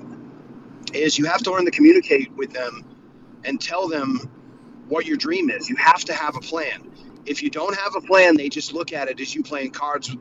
Is 0.94 1.18
you 1.18 1.26
have 1.26 1.44
to 1.44 1.52
learn 1.52 1.66
to 1.66 1.72
communicate 1.72 2.32
with 2.32 2.54
them 2.54 2.86
and 3.44 3.60
tell 3.60 3.90
them 3.90 4.18
what 4.88 5.06
your 5.06 5.18
dream 5.18 5.50
is. 5.50 5.70
You 5.70 5.76
have 5.76 6.06
to 6.06 6.14
have 6.14 6.38
a 6.38 6.40
plan. 6.40 6.90
If 7.26 7.44
you 7.44 7.50
don't 7.50 7.76
have 7.76 7.96
a 7.98 8.02
plan, 8.02 8.38
they 8.38 8.48
just 8.48 8.72
look 8.72 8.94
at 8.94 9.10
it 9.10 9.20
as 9.20 9.36
you 9.36 9.44
playing 9.44 9.72
cards, 9.72 10.16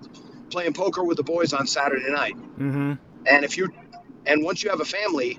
playing 0.51 0.73
poker 0.73 1.05
with 1.05 1.17
the 1.17 1.23
boys 1.23 1.53
on 1.53 1.69
Saturday 1.69 2.11
night. 2.11 2.37
Mm-hmm. 2.37 2.95
And 3.27 3.45
if 3.45 3.57
you, 3.57 3.69
and 4.27 4.43
once 4.43 4.65
you 4.65 4.71
have 4.71 4.81
a 4.81 4.85
family, 4.85 5.39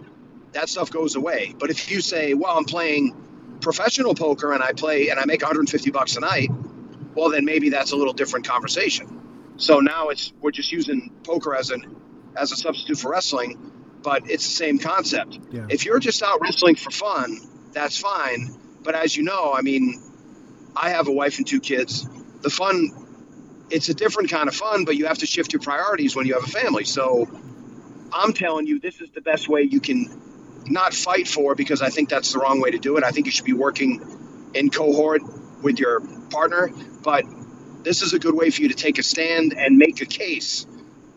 that 0.54 0.70
stuff 0.70 0.90
goes 0.90 1.16
away. 1.16 1.54
But 1.58 1.70
if 1.70 1.92
you 1.92 2.00
say, 2.00 2.34
well, 2.34 2.58
I'm 2.58 2.66
playing 2.66 3.14
professional 3.60 4.16
poker 4.16 4.54
and 4.54 4.64
I 4.64 4.72
play 4.72 5.10
and 5.10 5.20
I 5.20 5.26
make 5.26 5.42
150 5.42 5.92
bucks 5.92 6.16
a 6.16 6.22
night, 6.22 6.50
well, 7.14 7.30
then 7.30 7.44
maybe 7.44 7.70
that's 7.70 7.92
a 7.92 7.98
little 7.98 8.14
different 8.14 8.48
conversation. 8.48 9.20
So 9.58 9.80
now 9.80 10.10
it's 10.10 10.32
we're 10.42 10.52
just 10.52 10.72
using 10.72 11.12
poker 11.24 11.56
as 11.56 11.72
an 11.72 12.03
as 12.36 12.52
a 12.52 12.56
substitute 12.56 12.98
for 12.98 13.12
wrestling, 13.12 13.72
but 14.02 14.30
it's 14.30 14.46
the 14.46 14.54
same 14.54 14.80
concept. 14.80 15.40
Yeah. 15.52 15.68
If 15.70 15.86
you're 15.86 16.00
just 16.00 16.22
out 16.22 16.42
wrestling 16.42 16.76
for 16.76 16.92
fun, 16.92 17.40
that's 17.72 17.98
fine. 17.98 18.56
But 18.84 18.96
as 18.96 19.16
you 19.16 19.24
know, 19.24 19.54
I 19.54 19.62
mean, 19.62 20.02
I 20.76 20.90
have 20.90 21.08
a 21.08 21.12
wife 21.12 21.38
and 21.38 21.48
two 21.48 21.60
kids. 21.60 22.08
The 22.42 22.50
fun, 22.50 22.90
it's 23.70 23.90
a 23.90 23.94
different 23.94 24.30
kind 24.30 24.48
of 24.48 24.56
fun, 24.56 24.86
but 24.86 24.96
you 24.96 25.06
have 25.06 25.20
to 25.20 25.26
shift 25.26 25.54
your 25.54 25.62
priorities 25.62 26.16
when 26.16 26.26
you 26.26 26.34
have 26.34 26.44
a 26.44 26.52
family. 26.52 26.84
So 26.84 27.28
I'm 28.12 28.34
telling 28.34 28.68
you, 28.68 28.80
this 28.80 29.00
is 29.02 29.10
the 29.12 29.22
best 29.22 29.48
way 29.48 29.62
you 29.62 29.80
can 29.80 30.22
not 30.66 30.94
fight 30.94 31.28
for 31.28 31.56
because 31.56 31.82
I 31.82 31.90
think 31.90 32.10
that's 32.10 32.34
the 32.34 32.40
wrong 32.40 32.62
way 32.62 32.72
to 32.72 32.80
do 32.80 32.98
it. 32.98 33.04
I 33.04 33.12
think 33.12 33.26
you 33.26 33.32
should 33.32 33.46
be 33.46 33.54
working 33.54 34.52
in 34.54 34.70
cohort 34.70 35.22
with 35.62 35.80
your 35.80 36.02
partner, 36.30 36.72
but 37.04 37.26
this 37.84 38.02
is 38.02 38.14
a 38.14 38.20
good 38.20 38.34
way 38.34 38.50
for 38.50 38.62
you 38.62 38.70
to 38.70 38.76
take 38.76 38.98
a 38.98 39.04
stand 39.04 39.54
and 39.54 39.78
make 39.78 40.02
a 40.02 40.06
case 40.06 40.66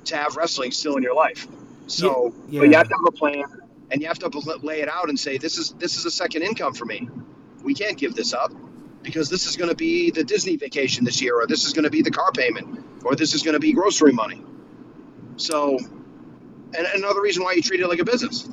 to 0.06 0.16
have 0.16 0.36
wrestling 0.36 0.70
still 0.70 0.96
in 0.96 1.02
your 1.02 1.14
life. 1.14 1.46
So, 1.86 2.34
Yeah, 2.48 2.60
but 2.60 2.68
you 2.70 2.76
have 2.76 2.88
to 2.88 2.94
have 2.94 3.06
a 3.06 3.12
plan 3.12 3.44
and 3.90 4.00
you 4.00 4.08
have 4.08 4.18
to 4.18 4.28
lay 4.62 4.80
it 4.80 4.88
out 4.88 5.08
and 5.08 5.18
say 5.18 5.38
this 5.38 5.58
is 5.58 5.70
this 5.72 5.96
is 5.96 6.04
a 6.04 6.10
second 6.10 6.42
income 6.42 6.74
for 6.74 6.84
me. 6.84 7.08
We 7.62 7.74
can't 7.74 7.96
give 7.96 8.14
this 8.14 8.32
up 8.32 8.52
because 9.02 9.28
this 9.28 9.46
is 9.46 9.56
going 9.56 9.70
to 9.70 9.76
be 9.76 10.10
the 10.10 10.24
Disney 10.24 10.56
vacation 10.56 11.04
this 11.04 11.22
year, 11.22 11.40
or 11.40 11.46
this 11.46 11.64
is 11.64 11.72
going 11.72 11.84
to 11.84 11.90
be 11.90 12.02
the 12.02 12.10
car 12.10 12.32
payment, 12.32 12.84
or 13.04 13.14
this 13.14 13.34
is 13.34 13.42
going 13.42 13.54
to 13.54 13.60
be 13.60 13.72
grocery 13.72 14.12
money. 14.12 14.42
So, 15.36 15.78
and 15.78 16.86
another 16.94 17.22
reason 17.22 17.44
why 17.44 17.52
you 17.52 17.62
treat 17.62 17.80
it 17.80 17.88
like 17.88 18.00
a 18.00 18.04
business. 18.04 18.48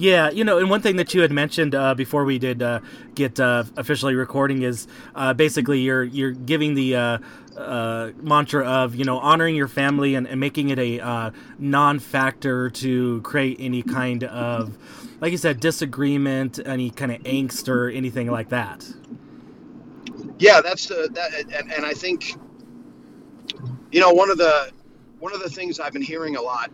Yeah, 0.00 0.30
you 0.30 0.44
know, 0.44 0.56
and 0.56 0.70
one 0.70 0.80
thing 0.80 0.96
that 0.96 1.12
you 1.12 1.20
had 1.20 1.30
mentioned 1.30 1.74
uh, 1.74 1.94
before 1.94 2.24
we 2.24 2.38
did 2.38 2.62
uh, 2.62 2.80
get 3.14 3.38
uh, 3.38 3.64
officially 3.76 4.14
recording 4.14 4.62
is 4.62 4.88
uh, 5.14 5.34
basically 5.34 5.80
you're 5.80 6.04
you're 6.04 6.30
giving 6.30 6.72
the 6.72 6.96
uh, 6.96 7.18
uh, 7.58 8.12
mantra 8.16 8.64
of 8.66 8.94
you 8.94 9.04
know 9.04 9.18
honoring 9.18 9.54
your 9.54 9.68
family 9.68 10.14
and, 10.14 10.26
and 10.26 10.40
making 10.40 10.70
it 10.70 10.78
a 10.78 11.32
non-factor 11.58 12.70
to 12.70 13.20
create 13.20 13.58
any 13.60 13.82
kind 13.82 14.24
of, 14.24 14.74
like 15.20 15.32
you 15.32 15.38
said, 15.38 15.60
disagreement, 15.60 16.58
any 16.64 16.88
kind 16.88 17.12
of 17.12 17.18
angst 17.24 17.68
or 17.68 17.90
anything 17.90 18.30
like 18.30 18.48
that. 18.48 18.90
Yeah, 20.38 20.62
that's 20.62 20.86
that, 20.88 21.44
and, 21.52 21.70
and 21.70 21.84
I 21.84 21.92
think, 21.92 22.36
you 23.92 24.00
know, 24.00 24.12
one 24.12 24.30
of 24.30 24.38
the 24.38 24.70
one 25.18 25.34
of 25.34 25.42
the 25.42 25.50
things 25.50 25.78
I've 25.78 25.92
been 25.92 26.00
hearing 26.00 26.36
a 26.36 26.40
lot, 26.40 26.70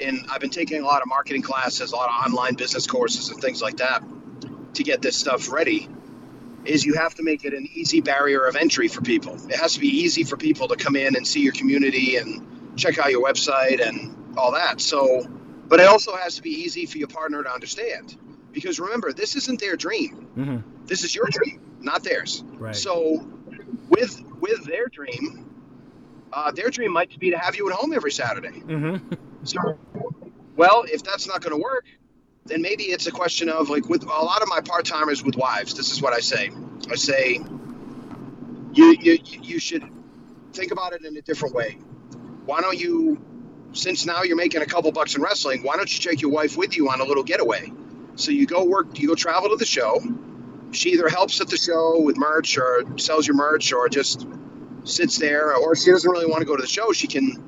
and 0.00 0.26
I've 0.30 0.40
been 0.40 0.50
taking 0.50 0.82
a 0.82 0.84
lot 0.86 1.02
of 1.02 1.08
marketing 1.08 1.42
classes, 1.42 1.92
a 1.92 1.96
lot 1.96 2.08
of 2.08 2.26
online 2.26 2.54
business 2.54 2.86
courses, 2.86 3.30
and 3.30 3.40
things 3.40 3.62
like 3.62 3.78
that, 3.78 4.02
to 4.74 4.82
get 4.82 5.02
this 5.02 5.16
stuff 5.16 5.52
ready, 5.52 5.88
is 6.64 6.84
you 6.84 6.94
have 6.94 7.14
to 7.14 7.22
make 7.22 7.44
it 7.44 7.54
an 7.54 7.68
easy 7.74 8.00
barrier 8.00 8.46
of 8.46 8.56
entry 8.56 8.88
for 8.88 9.02
people. 9.02 9.34
It 9.48 9.56
has 9.56 9.74
to 9.74 9.80
be 9.80 9.88
easy 9.88 10.24
for 10.24 10.36
people 10.36 10.68
to 10.68 10.76
come 10.76 10.96
in 10.96 11.16
and 11.16 11.26
see 11.26 11.40
your 11.40 11.52
community 11.52 12.16
and 12.16 12.46
check 12.76 12.98
out 12.98 13.10
your 13.10 13.24
website 13.24 13.86
and 13.86 14.36
all 14.36 14.52
that. 14.52 14.80
So, 14.80 15.22
but 15.68 15.80
it 15.80 15.86
also 15.86 16.16
has 16.16 16.36
to 16.36 16.42
be 16.42 16.50
easy 16.50 16.86
for 16.86 16.98
your 16.98 17.08
partner 17.08 17.42
to 17.42 17.52
understand, 17.52 18.16
because 18.52 18.80
remember, 18.80 19.12
this 19.12 19.36
isn't 19.36 19.60
their 19.60 19.76
dream. 19.76 20.14
hmm 20.34 20.58
This 20.86 21.04
is 21.04 21.14
your 21.14 21.26
dream, 21.30 21.60
not 21.80 22.02
theirs. 22.02 22.42
Right. 22.58 22.74
So, 22.74 23.26
with 23.88 24.20
with 24.40 24.64
their 24.64 24.86
dream, 24.88 25.50
uh, 26.32 26.50
their 26.50 26.70
dream 26.70 26.92
might 26.92 27.18
be 27.18 27.30
to 27.30 27.38
have 27.38 27.56
you 27.56 27.70
at 27.70 27.76
home 27.76 27.92
every 27.92 28.10
Saturday. 28.12 28.58
hmm 28.58 28.96
So, 29.44 29.78
well, 30.56 30.84
if 30.86 31.02
that's 31.02 31.26
not 31.26 31.40
going 31.42 31.54
to 31.54 31.62
work, 31.62 31.86
then 32.46 32.62
maybe 32.62 32.84
it's 32.84 33.06
a 33.06 33.12
question 33.12 33.48
of 33.48 33.70
like 33.70 33.88
with 33.88 34.04
a 34.04 34.06
lot 34.06 34.42
of 34.42 34.48
my 34.48 34.60
part 34.60 34.84
timers 34.84 35.22
with 35.22 35.36
wives. 35.36 35.74
This 35.74 35.90
is 35.92 36.02
what 36.02 36.12
I 36.12 36.20
say. 36.20 36.50
I 36.90 36.96
say, 36.96 37.40
you 38.72 38.96
you 39.00 39.18
you 39.42 39.58
should 39.58 39.84
think 40.52 40.72
about 40.72 40.92
it 40.92 41.04
in 41.04 41.16
a 41.16 41.22
different 41.22 41.54
way. 41.54 41.78
Why 42.44 42.60
don't 42.60 42.78
you, 42.78 43.20
since 43.72 44.04
now 44.04 44.22
you're 44.22 44.36
making 44.36 44.62
a 44.62 44.66
couple 44.66 44.92
bucks 44.92 45.14
in 45.14 45.22
wrestling, 45.22 45.62
why 45.62 45.76
don't 45.76 45.92
you 45.92 46.10
take 46.10 46.20
your 46.20 46.30
wife 46.30 46.56
with 46.56 46.76
you 46.76 46.90
on 46.90 47.00
a 47.00 47.04
little 47.04 47.24
getaway? 47.24 47.72
So 48.16 48.30
you 48.30 48.46
go 48.46 48.64
work, 48.64 48.98
you 48.98 49.08
go 49.08 49.14
travel 49.14 49.48
to 49.50 49.56
the 49.56 49.64
show. 49.64 50.00
She 50.72 50.90
either 50.90 51.08
helps 51.08 51.40
at 51.40 51.48
the 51.48 51.56
show 51.56 52.00
with 52.00 52.16
merch 52.16 52.58
or 52.58 52.84
sells 52.98 53.26
your 53.26 53.36
merch 53.36 53.72
or 53.72 53.88
just 53.88 54.26
sits 54.84 55.18
there, 55.18 55.54
or 55.56 55.74
she 55.74 55.90
doesn't 55.90 56.10
really 56.10 56.26
want 56.26 56.40
to 56.40 56.46
go 56.46 56.56
to 56.56 56.62
the 56.62 56.68
show, 56.68 56.92
she 56.92 57.06
can. 57.06 57.42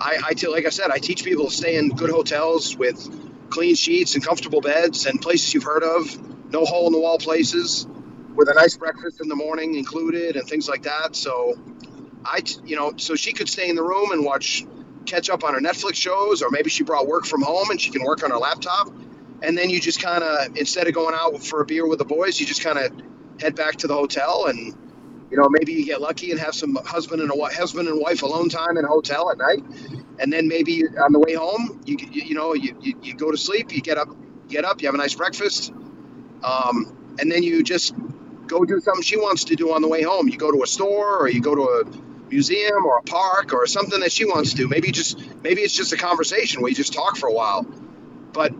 I, 0.00 0.18
I 0.24 0.46
like 0.48 0.66
I 0.66 0.70
said, 0.70 0.90
I 0.90 0.98
teach 0.98 1.24
people 1.24 1.46
to 1.46 1.50
stay 1.50 1.76
in 1.76 1.90
good 1.90 2.10
hotels 2.10 2.76
with 2.76 3.50
clean 3.50 3.74
sheets 3.74 4.14
and 4.14 4.24
comfortable 4.24 4.60
beds 4.60 5.06
and 5.06 5.20
places 5.20 5.52
you've 5.52 5.64
heard 5.64 5.82
of, 5.82 6.50
no 6.50 6.64
hole 6.64 6.86
in 6.86 6.92
the 6.92 6.98
wall 6.98 7.18
places, 7.18 7.86
with 8.34 8.48
a 8.48 8.54
nice 8.54 8.76
breakfast 8.76 9.20
in 9.20 9.28
the 9.28 9.36
morning 9.36 9.74
included 9.74 10.36
and 10.36 10.48
things 10.48 10.68
like 10.68 10.84
that. 10.84 11.14
So, 11.14 11.54
I, 12.24 12.40
t- 12.40 12.60
you 12.64 12.76
know, 12.76 12.94
so 12.96 13.14
she 13.14 13.32
could 13.32 13.48
stay 13.48 13.68
in 13.68 13.76
the 13.76 13.82
room 13.82 14.12
and 14.12 14.24
watch, 14.24 14.64
catch 15.04 15.28
up 15.28 15.44
on 15.44 15.54
her 15.54 15.60
Netflix 15.60 15.96
shows, 15.96 16.42
or 16.42 16.50
maybe 16.50 16.70
she 16.70 16.84
brought 16.84 17.06
work 17.06 17.26
from 17.26 17.42
home 17.42 17.70
and 17.70 17.80
she 17.80 17.90
can 17.90 18.02
work 18.02 18.22
on 18.22 18.30
her 18.30 18.38
laptop. 18.38 18.88
And 19.42 19.56
then 19.56 19.70
you 19.70 19.80
just 19.80 20.02
kind 20.02 20.22
of, 20.22 20.56
instead 20.56 20.86
of 20.86 20.94
going 20.94 21.14
out 21.14 21.42
for 21.42 21.60
a 21.60 21.66
beer 21.66 21.86
with 21.86 21.98
the 21.98 22.04
boys, 22.04 22.40
you 22.40 22.46
just 22.46 22.62
kind 22.62 22.78
of 22.78 22.92
head 23.40 23.54
back 23.54 23.76
to 23.76 23.86
the 23.86 23.94
hotel 23.94 24.46
and 24.46 24.74
you 25.30 25.36
know 25.36 25.48
maybe 25.48 25.72
you 25.72 25.84
get 25.84 26.00
lucky 26.00 26.30
and 26.30 26.40
have 26.40 26.54
some 26.54 26.74
husband 26.84 27.22
and 27.22 27.30
a 27.30 27.44
husband 27.54 27.88
and 27.88 28.00
wife 28.00 28.22
alone 28.22 28.48
time 28.48 28.76
in 28.76 28.84
a 28.84 28.88
hotel 28.88 29.30
at 29.30 29.38
night. 29.38 29.64
And 30.18 30.30
then 30.30 30.48
maybe 30.48 30.84
on 30.86 31.12
the 31.12 31.18
way 31.18 31.34
home 31.34 31.80
you 31.84 31.96
you, 31.98 32.22
you 32.22 32.34
know 32.34 32.54
you, 32.54 32.76
you, 32.80 32.94
you 33.02 33.14
go 33.14 33.30
to 33.30 33.38
sleep 33.38 33.72
you 33.72 33.80
get 33.80 33.96
up 33.96 34.08
get 34.48 34.64
up 34.64 34.82
you 34.82 34.88
have 34.88 34.94
a 34.94 34.98
nice 34.98 35.14
breakfast 35.14 35.72
um, 36.42 37.16
and 37.18 37.30
then 37.30 37.42
you 37.42 37.62
just 37.62 37.94
go 38.46 38.64
do 38.64 38.80
something 38.80 39.02
she 39.02 39.16
wants 39.16 39.44
to 39.44 39.56
do 39.56 39.72
on 39.72 39.82
the 39.82 39.88
way 39.88 40.02
home. 40.02 40.28
You 40.28 40.36
go 40.36 40.50
to 40.50 40.62
a 40.62 40.66
store 40.66 41.18
or 41.18 41.28
you 41.28 41.40
go 41.40 41.54
to 41.54 41.62
a 41.62 42.28
museum 42.28 42.84
or 42.84 42.98
a 42.98 43.02
park 43.02 43.52
or 43.52 43.66
something 43.66 44.00
that 44.00 44.12
she 44.12 44.24
wants 44.24 44.50
to 44.50 44.56
do. 44.56 44.68
Maybe 44.68 44.90
just 44.90 45.18
maybe 45.42 45.62
it's 45.62 45.74
just 45.74 45.92
a 45.92 45.96
conversation 45.96 46.62
where 46.62 46.68
you 46.70 46.74
just 46.74 46.92
talk 46.92 47.16
for 47.16 47.28
a 47.28 47.32
while. 47.32 47.62
But 48.32 48.52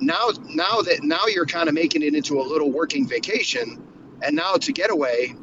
now 0.00 0.30
now 0.44 0.82
that 0.82 1.00
now 1.02 1.26
you're 1.26 1.46
kind 1.46 1.68
of 1.68 1.74
making 1.74 2.02
it 2.02 2.14
into 2.14 2.40
a 2.40 2.42
little 2.42 2.70
working 2.70 3.06
vacation. 3.06 3.82
And 4.20 4.34
now 4.34 4.54
it's 4.54 4.68
a 4.68 4.72
getaway 4.72 5.34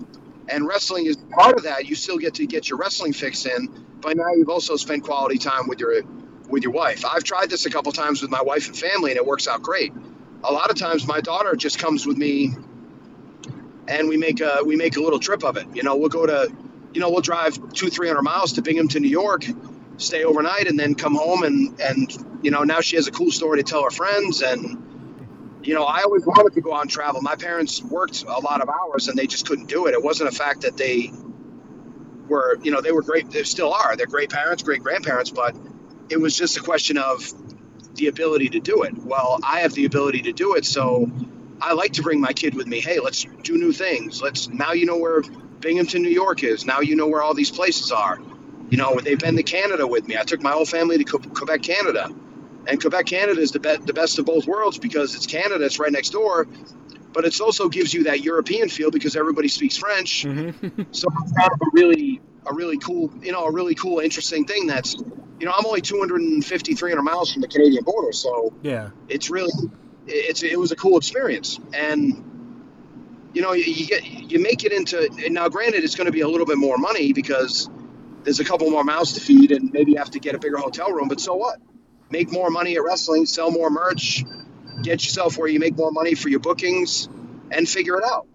and 0.50 0.68
wrestling 0.68 1.06
is 1.06 1.18
part 1.18 1.56
of 1.56 1.64
that 1.64 1.86
you 1.86 1.96
still 1.96 2.18
get 2.18 2.36
to 2.36 2.46
get 2.46 2.70
your 2.70 2.78
wrestling 2.78 3.14
fix 3.14 3.46
in 3.46 3.86
but 4.02 4.16
now 4.18 4.32
you've 4.36 4.50
also 4.50 4.76
spent 4.76 5.04
quality 5.04 5.38
time 5.38 5.68
with 5.68 5.80
your 5.80 6.04
with 6.48 6.64
your 6.64 6.72
wife. 6.72 7.06
I've 7.06 7.24
tried 7.24 7.50
this 7.50 7.66
a 7.66 7.70
couple 7.70 7.92
times 7.92 8.22
with 8.22 8.30
my 8.30 8.42
wife 8.42 8.68
and 8.68 8.78
family 8.78 9.12
and 9.12 9.18
it 9.18 9.26
works 9.26 9.48
out 9.48 9.62
great. 9.62 9.94
A 10.44 10.54
lot 10.54 10.70
of 10.70 10.78
times 10.78 11.08
my 11.08 11.22
daughter 11.22 11.56
just 11.56 11.80
comes 11.80 12.06
with 12.06 12.18
me 12.18 12.54
and 13.88 14.08
we 14.08 14.18
make 14.18 14.42
a 14.42 14.60
we 14.64 14.76
make 14.76 14.96
a 14.98 15.02
little 15.02 15.20
trip 15.20 15.44
of 15.44 15.58
it. 15.58 15.66
You 15.74 15.84
know 15.84 15.96
we'll 15.96 16.10
go 16.10 16.26
to 16.26 16.54
you 16.94 17.02
know 17.02 17.10
we'll 17.10 17.22
drive 17.22 17.58
two 17.74 17.90
three 17.90 18.08
hundred 18.08 18.22
miles 18.22 18.54
to 18.54 18.62
binghamton 18.62 19.02
new 19.02 19.10
york 19.10 19.44
stay 19.98 20.24
overnight 20.24 20.68
and 20.68 20.80
then 20.80 20.96
come 20.96 21.16
home 21.16 21.44
and 21.44 21.80
and 21.82 22.16
you 22.42 22.52
know 22.52 22.64
now 22.64 22.80
she 22.80 22.96
has 22.96 23.08
a 23.08 23.12
cool 23.12 23.32
story 23.32 23.62
to 23.62 23.64
tell 23.64 23.84
her 23.84 23.90
friends 23.90 24.42
and 24.42 24.95
you 25.66 25.74
know, 25.74 25.84
I 25.84 26.04
always 26.04 26.26
wanted 26.26 26.54
to 26.54 26.62
go 26.62 26.74
on 26.74 26.88
travel. 26.88 27.22
My 27.22 27.36
parents 27.36 27.82
worked 27.82 28.24
a 28.24 28.40
lot 28.40 28.62
of 28.62 28.70
hours 28.70 29.08
and 29.08 29.18
they 29.18 29.28
just 29.28 29.48
couldn't 29.48 29.68
do 29.68 29.88
it. 29.88 29.94
It 29.94 30.04
wasn't 30.04 30.30
a 30.30 30.36
fact 30.36 30.62
that 30.62 30.78
they 30.78 31.12
were, 32.28 32.58
you 32.62 32.72
know, 32.72 32.82
they 32.82 32.92
were 32.92 33.02
great. 33.02 33.30
They 33.32 33.44
still 33.44 33.74
are. 33.74 33.96
They're 33.96 34.06
great 34.06 34.30
parents, 34.30 34.64
great 34.64 34.84
grandparents, 34.84 35.32
but 35.32 35.56
it 36.10 36.18
was 36.18 36.36
just 36.38 36.58
a 36.58 36.62
question 36.62 36.98
of 36.98 37.24
the 37.96 38.08
ability 38.08 38.50
to 38.50 38.60
do 38.60 38.84
it. 38.84 38.96
Well, 38.98 39.40
I 39.44 39.62
have 39.62 39.74
the 39.74 39.86
ability 39.86 40.24
to 40.24 40.34
do 40.34 40.56
it. 40.56 40.66
So 40.66 41.10
I 41.60 41.74
like 41.74 41.94
to 41.94 42.04
bring 42.04 42.22
my 42.22 42.34
kid 42.34 42.54
with 42.54 42.68
me. 42.68 42.80
Hey, 42.80 43.00
let's 43.00 43.24
do 43.24 43.58
new 43.58 43.72
things. 43.72 44.22
Let's, 44.22 44.48
now 44.50 44.74
you 44.74 44.86
know 44.86 44.98
where 44.98 45.22
Binghamton, 45.60 46.04
New 46.04 46.10
York 46.10 46.44
is. 46.44 46.66
Now 46.66 46.82
you 46.82 46.96
know 46.96 47.08
where 47.08 47.24
all 47.24 47.34
these 47.34 47.52
places 47.52 47.92
are. 47.92 48.20
You 48.70 48.78
know, 48.78 49.00
they've 49.00 49.20
been 49.20 49.36
to 49.38 49.44
Canada 49.44 49.88
with 49.88 50.08
me. 50.08 50.18
I 50.18 50.24
took 50.24 50.42
my 50.42 50.52
whole 50.52 50.66
family 50.66 50.98
to 50.98 51.06
Quebec, 51.06 51.62
Canada. 51.64 52.10
And 52.68 52.82
Quebec, 52.82 53.06
Canada 53.06 53.40
is 53.40 53.52
the, 53.52 53.60
be- 53.60 53.78
the 53.78 53.94
best 53.94 54.20
of 54.20 54.26
both 54.26 54.48
worlds 54.48 54.78
because 54.78 55.16
it's 55.16 55.28
Canada, 55.28 55.66
it's 55.66 55.80
right 55.80 55.92
next 55.92 56.10
door, 56.10 56.48
but 57.14 57.26
it 57.26 57.40
also 57.40 57.70
gives 57.70 57.94
you 57.94 58.04
that 58.06 58.22
European 58.22 58.70
feel 58.70 58.92
because 58.92 59.16
everybody 59.16 59.48
speaks 59.48 59.78
French. 59.78 60.24
Mm-hmm. 60.24 60.84
so 60.92 61.08
it's 61.22 61.32
kind 61.32 61.52
of 61.52 61.62
a 61.62 61.70
really, 61.74 62.22
a 62.46 62.54
really 62.54 62.78
cool, 62.78 63.12
you 63.22 63.32
know, 63.32 63.46
a 63.46 63.52
really 63.52 63.76
cool, 63.76 64.00
interesting 64.00 64.46
thing 64.46 64.68
that's, 64.68 64.96
you 65.40 65.46
know, 65.46 65.54
I'm 65.56 65.66
only 65.66 65.82
250, 65.82 66.76
300 66.76 67.02
miles 67.02 67.32
from 67.32 67.42
the 67.42 67.48
Canadian 67.48 67.84
border. 67.84 68.12
So 68.12 68.54
yeah, 68.62 68.90
it's 69.08 69.30
really, 69.30 69.52
it's, 70.08 70.44
it 70.44 70.60
was 70.60 70.72
a 70.72 70.76
cool 70.76 70.98
experience. 70.98 71.60
And, 71.74 73.30
you 73.34 73.42
know, 73.42 73.54
you, 73.54 73.64
you 73.64 73.86
get, 73.86 74.06
you 74.06 74.40
make 74.40 74.64
it 74.64 74.72
into, 74.72 75.10
now 75.30 75.50
granted, 75.50 75.84
it's 75.84 75.96
going 75.96 76.06
to 76.06 76.12
be 76.12 76.22
a 76.22 76.28
little 76.28 76.46
bit 76.46 76.58
more 76.58 76.78
money 76.78 77.14
because 77.14 77.70
there's 78.24 78.40
a 78.40 78.46
couple 78.46 78.70
more 78.70 78.84
mouths 78.84 79.14
to 79.14 79.22
feed 79.22 79.52
and 79.52 79.72
maybe 79.72 79.92
you 79.92 79.98
have 79.98 80.12
to 80.12 80.20
get 80.20 80.36
a 80.36 80.40
bigger 80.40 80.58
hotel 80.58 80.92
room, 80.92 81.08
but 81.08 81.22
so 81.22 81.36
what? 81.36 81.60
Make 82.16 82.32
more 82.32 82.50
money 82.50 82.78
at 82.78 82.82
wrestling, 82.82 83.26
sell 83.26 83.52
more 83.52 83.70
merch, 83.70 84.24
get 84.82 85.04
yourself 85.04 85.38
where 85.38 85.50
you 85.50 85.60
make 85.60 85.76
more 85.76 85.92
money 85.92 86.16
for 86.16 86.30
your 86.30 86.40
bookings 86.40 87.10
and 87.52 87.68
figure 87.68 87.98
it 87.98 88.06
out. 88.06 88.26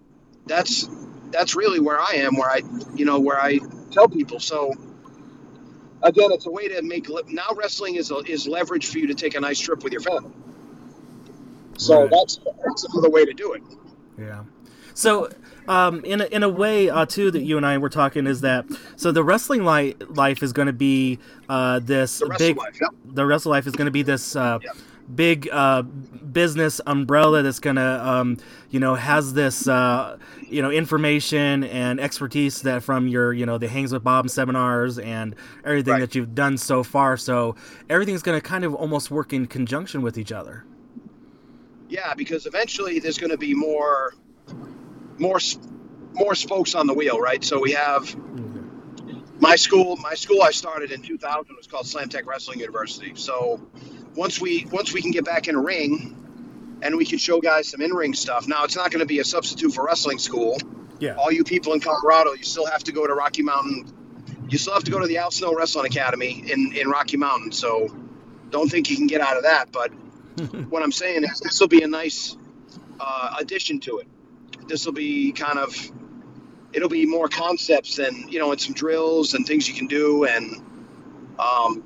That's 0.45 0.87
that's 1.31 1.55
really 1.55 1.81
where 1.81 1.99
I 1.99 2.17
am, 2.17 2.37
where 2.37 2.51
I 2.51 2.61
you 2.95 3.07
know, 3.07 3.21
where 3.21 3.41
I 3.41 3.59
tell 3.91 4.07
people. 4.07 4.39
So 4.39 4.75
again, 6.03 6.31
it's 6.31 6.45
a 6.45 6.51
way 6.51 6.69
to 6.69 6.83
make 6.83 7.09
now 7.29 7.49
wrestling 7.57 7.95
is 7.95 8.11
a, 8.11 8.17
is 8.17 8.47
leverage 8.47 8.87
for 8.87 8.99
you 8.99 9.07
to 9.07 9.15
take 9.15 9.35
a 9.35 9.41
nice 9.41 9.59
trip 9.59 9.83
with 9.83 9.95
your 9.95 10.03
family. 10.03 10.35
So 11.79 12.03
right. 12.03 12.11
that's 12.11 12.39
that's 12.67 12.85
another 12.85 13.09
way 13.09 13.25
to 13.25 13.33
do 13.33 13.55
it. 13.55 13.63
Yeah. 14.19 14.45
So 14.93 15.31
um, 15.69 16.05
in 16.05 16.21
a, 16.21 16.25
in 16.27 16.43
a 16.43 16.49
way 16.49 16.91
uh, 16.91 17.07
too 17.07 17.31
that 17.31 17.43
you 17.43 17.57
and 17.57 17.67
I 17.67 17.79
were 17.79 17.89
talking 17.89 18.27
is 18.27 18.41
that 18.43 18.67
so 18.97 19.13
the 19.13 19.25
wrestling 19.25 19.65
li- 19.65 19.97
life 20.09 20.43
is 20.43 20.53
going 20.53 20.67
to 20.67 20.73
be 20.73 21.19
uh, 21.49 21.81
this 21.81 22.23
big 22.39 22.57
life, 22.57 22.79
yep. 22.81 22.91
the 23.05 23.27
wrestle 23.27 23.51
life 23.51 23.67
is 23.67 23.75
going 23.75 23.87
to 23.87 23.93
be 23.93 24.03
this 24.03 24.37
uh, 24.37 24.59
yep. 24.63 24.77
big 25.15 25.49
uh, 25.51 25.83
business 25.83 26.81
umbrella 26.87 27.43
that's 27.43 27.61
going 27.61 27.77
to 27.77 28.09
um, 28.09 28.37
you 28.71 28.81
know 28.81 28.95
has 28.95 29.33
this 29.33 29.69
uh, 29.69 30.17
you 30.49 30.63
know 30.63 30.71
information 30.71 31.65
and 31.65 32.01
expertise 32.01 32.63
that 32.63 32.83
from 32.83 33.09
your 33.09 33.33
you 33.33 33.47
know 33.47 33.59
the 33.59 33.69
hangs 33.69 33.93
with 33.93 34.03
Bob 34.03 34.29
seminars 34.31 34.99
and 34.99 35.35
everything 35.65 35.95
right. 35.95 36.01
that 36.01 36.15
you've 36.15 36.35
done 36.35 36.57
so 36.59 36.83
far 36.83 37.17
so 37.17 37.55
everything's 37.89 38.23
going 38.23 38.41
to 38.41 38.47
kind 38.47 38.65
of 38.65 38.75
almost 38.75 39.11
work 39.11 39.33
in 39.33 39.47
conjunction 39.47 40.03
with 40.03 40.19
each 40.19 40.33
other. 40.33 40.65
Yeah, 41.89 42.15
because 42.15 42.47
eventually 42.47 43.01
there's 43.01 43.19
going 43.19 43.33
to 43.33 43.37
be 43.37 43.53
more 43.53 44.15
more 45.21 45.39
more 46.13 46.35
spokes 46.35 46.75
on 46.75 46.87
the 46.87 46.95
wheel, 46.95 47.21
right? 47.21 47.45
So 47.45 47.61
we 47.61 47.73
have 47.73 48.15
my 49.39 49.57
school. 49.57 49.97
My 49.97 50.15
school 50.15 50.43
I 50.43 50.51
started 50.51 50.91
in 50.91 51.03
2000 51.03 51.57
was 51.57 51.67
called 51.67 51.87
Slam 51.87 52.09
Tech 52.09 52.27
Wrestling 52.27 52.61
University. 52.61 53.13
So 53.15 53.61
once 54.15 54.41
we 54.41 54.67
once 54.71 54.93
we 54.93 55.03
can 55.03 55.11
get 55.11 55.25
back 55.25 55.49
in 55.49 55.55
a 55.55 55.61
ring, 55.61 56.79
and 56.83 56.97
we 56.97 57.05
can 57.05 57.19
show 57.19 57.41
guys 57.41 57.69
some 57.69 57.81
in 57.81 57.93
ring 57.93 58.15
stuff. 58.15 58.49
Now 58.49 58.65
it's 58.65 58.77
not 58.77 58.91
going 58.91 59.01
to 59.01 59.07
be 59.07 59.21
a 59.21 59.25
substitute 59.25 59.73
for 59.75 59.85
wrestling 59.85 60.19
school. 60.19 60.59
Yeah. 60.99 61.15
All 61.15 61.33
you 61.33 61.45
people 61.45 61.73
in 61.73 61.81
Colorado, 61.81 62.33
you 62.33 62.45
still 62.45 62.67
have 62.67 62.85
to 62.85 62.93
go 62.93 63.07
to 63.07 63.15
Rocky 63.15 63.43
Mountain. 63.43 63.95
You 64.49 64.59
still 64.59 64.75
have 64.75 64.85
to 64.85 64.91
go 64.91 64.99
to 64.99 65.07
the 65.07 65.19
Al 65.19 65.31
Snow 65.31 65.55
Wrestling 65.55 65.87
Academy 65.87 66.45
in 66.51 66.75
in 66.77 66.89
Rocky 66.89 67.17
Mountain. 67.17 67.53
So 67.53 67.89
don't 68.51 68.69
think 68.69 68.91
you 68.91 68.97
can 68.97 69.07
get 69.07 69.21
out 69.21 69.37
of 69.37 69.45
that. 69.45 69.71
But 69.71 69.91
what 70.71 70.83
I'm 70.83 70.93
saying 70.93 71.25
is 71.25 71.41
this 71.41 71.61
will 71.61 71.69
be 71.69 71.83
a 71.83 71.89
nice 71.89 72.37
uh, 72.99 73.37
addition 73.39 73.81
to 73.81 73.99
it 73.99 74.09
this 74.71 74.87
will 74.87 74.93
be 74.93 75.33
kind 75.33 75.59
of 75.59 75.75
it'll 76.73 76.89
be 76.89 77.05
more 77.05 77.29
concepts 77.29 77.97
than 77.97 78.29
you 78.29 78.39
know 78.39 78.53
and 78.53 78.61
some 78.61 78.73
drills 78.73 79.35
and 79.35 79.45
things 79.45 79.69
you 79.69 79.75
can 79.75 79.89
do 79.89 80.25
and 80.25 80.63
um, 81.39 81.83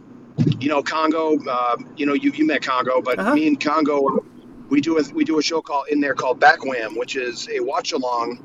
you 0.61 0.69
know 0.69 0.83
Congo 0.83 1.39
uh, 1.49 1.77
you 1.97 2.05
know 2.07 2.13
you, 2.13 2.31
you 2.33 2.47
met 2.47 2.63
Congo 2.63 3.01
but 3.01 3.19
uh-huh. 3.19 3.35
me 3.35 3.49
and 3.49 3.59
Congo 3.59 4.25
we 4.69 4.81
do 4.81 4.99
a 4.99 5.03
we 5.15 5.25
do 5.25 5.39
a 5.39 5.43
show 5.43 5.63
called 5.63 5.89
in 5.89 6.01
there 6.01 6.15
called 6.15 6.39
Back 6.39 6.65
Wham 6.65 6.97
which 6.97 7.17
is 7.17 7.49
a 7.49 7.61
watch 7.61 7.93
along 7.93 8.37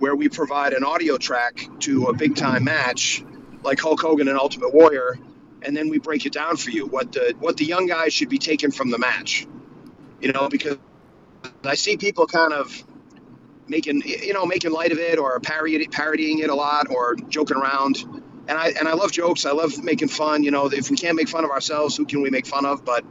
where 0.00 0.16
we 0.16 0.28
provide 0.28 0.72
an 0.72 0.84
audio 0.84 1.16
track 1.16 1.68
to 1.80 2.06
a 2.06 2.12
big 2.12 2.34
time 2.34 2.64
match 2.64 3.24
like 3.62 3.78
Hulk 3.78 4.00
Hogan 4.00 4.26
and 4.26 4.38
Ultimate 4.38 4.74
Warrior 4.74 5.18
and 5.62 5.76
then 5.76 5.88
we 5.88 5.98
break 5.98 6.26
it 6.26 6.32
down 6.32 6.56
for 6.56 6.70
you 6.70 6.86
what 6.86 7.12
the 7.12 7.34
what 7.38 7.56
the 7.56 7.64
young 7.64 7.86
guys 7.86 8.12
should 8.12 8.28
be 8.28 8.38
taking 8.38 8.72
from 8.72 8.90
the 8.90 8.98
match 8.98 9.46
you 10.20 10.32
know 10.32 10.48
because 10.48 10.78
I 11.62 11.76
see 11.76 11.96
people 11.96 12.26
kind 12.26 12.52
of 12.52 12.84
making 13.68 14.02
you 14.04 14.32
know 14.32 14.46
making 14.46 14.72
light 14.72 14.92
of 14.92 14.98
it 14.98 15.18
or 15.18 15.38
parodying, 15.40 15.90
parodying 15.90 16.40
it 16.40 16.50
a 16.50 16.54
lot 16.54 16.90
or 16.90 17.16
joking 17.16 17.56
around. 17.56 17.98
And 18.48 18.56
I 18.56 18.68
and 18.70 18.88
I 18.88 18.94
love 18.94 19.12
jokes. 19.12 19.44
I 19.44 19.52
love 19.52 19.82
making 19.82 20.08
fun. 20.08 20.42
You 20.42 20.50
know, 20.50 20.66
if 20.66 20.90
we 20.90 20.96
can't 20.96 21.16
make 21.16 21.28
fun 21.28 21.44
of 21.44 21.50
ourselves, 21.50 21.96
who 21.96 22.06
can 22.06 22.22
we 22.22 22.30
make 22.30 22.46
fun 22.46 22.64
of? 22.64 22.84
But 22.84 23.04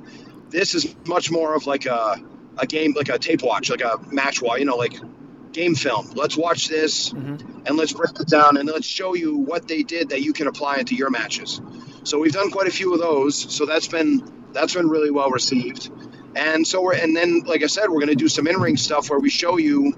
this 0.50 0.74
is 0.74 0.96
much 1.06 1.30
more 1.30 1.56
of 1.56 1.68
like 1.68 1.86
a 1.86 2.18
a 2.58 2.66
game, 2.66 2.94
like 2.94 3.10
a 3.10 3.20
tape 3.20 3.44
watch, 3.44 3.70
like 3.70 3.82
a 3.82 4.00
match 4.12 4.42
watch. 4.42 4.60
You 4.60 4.66
know, 4.66 4.78
like 4.78 5.00
game 5.58 5.76
film. 5.76 6.12
Let's 6.14 6.38
watch 6.38 6.68
this 6.68 7.10
mm-hmm. 7.10 7.66
and 7.66 7.78
let's 7.78 7.94
break 7.94 8.20
it 8.20 8.28
down 8.28 8.58
and 8.58 8.68
let's 8.70 8.86
show 8.86 9.16
you 9.16 9.38
what 9.38 9.68
they 9.68 9.84
did 9.84 10.10
that 10.10 10.22
you 10.22 10.34
can 10.34 10.48
apply 10.48 10.78
into 10.78 10.96
your 10.96 11.10
matches. 11.10 11.62
So 12.04 12.20
we've 12.20 12.32
done 12.32 12.52
quite 12.52 12.68
a 12.68 12.72
few 12.72 12.94
of 12.94 13.00
those. 13.00 13.36
So 13.36 13.66
that's 13.66 13.88
been 13.88 14.50
that's 14.54 14.74
been 14.74 14.90
really 14.90 15.12
well 15.12 15.30
received. 15.30 15.90
And 16.36 16.66
so 16.66 16.82
we're 16.82 16.94
and 16.94 17.16
then 17.16 17.42
like 17.46 17.64
I 17.64 17.68
said, 17.68 17.90
we're 17.90 18.00
going 18.00 18.08
to 18.10 18.16
do 18.16 18.28
some 18.28 18.48
in 18.48 18.60
ring 18.60 18.78
stuff 18.78 19.10
where 19.10 19.20
we 19.20 19.30
show 19.30 19.58
you 19.58 19.94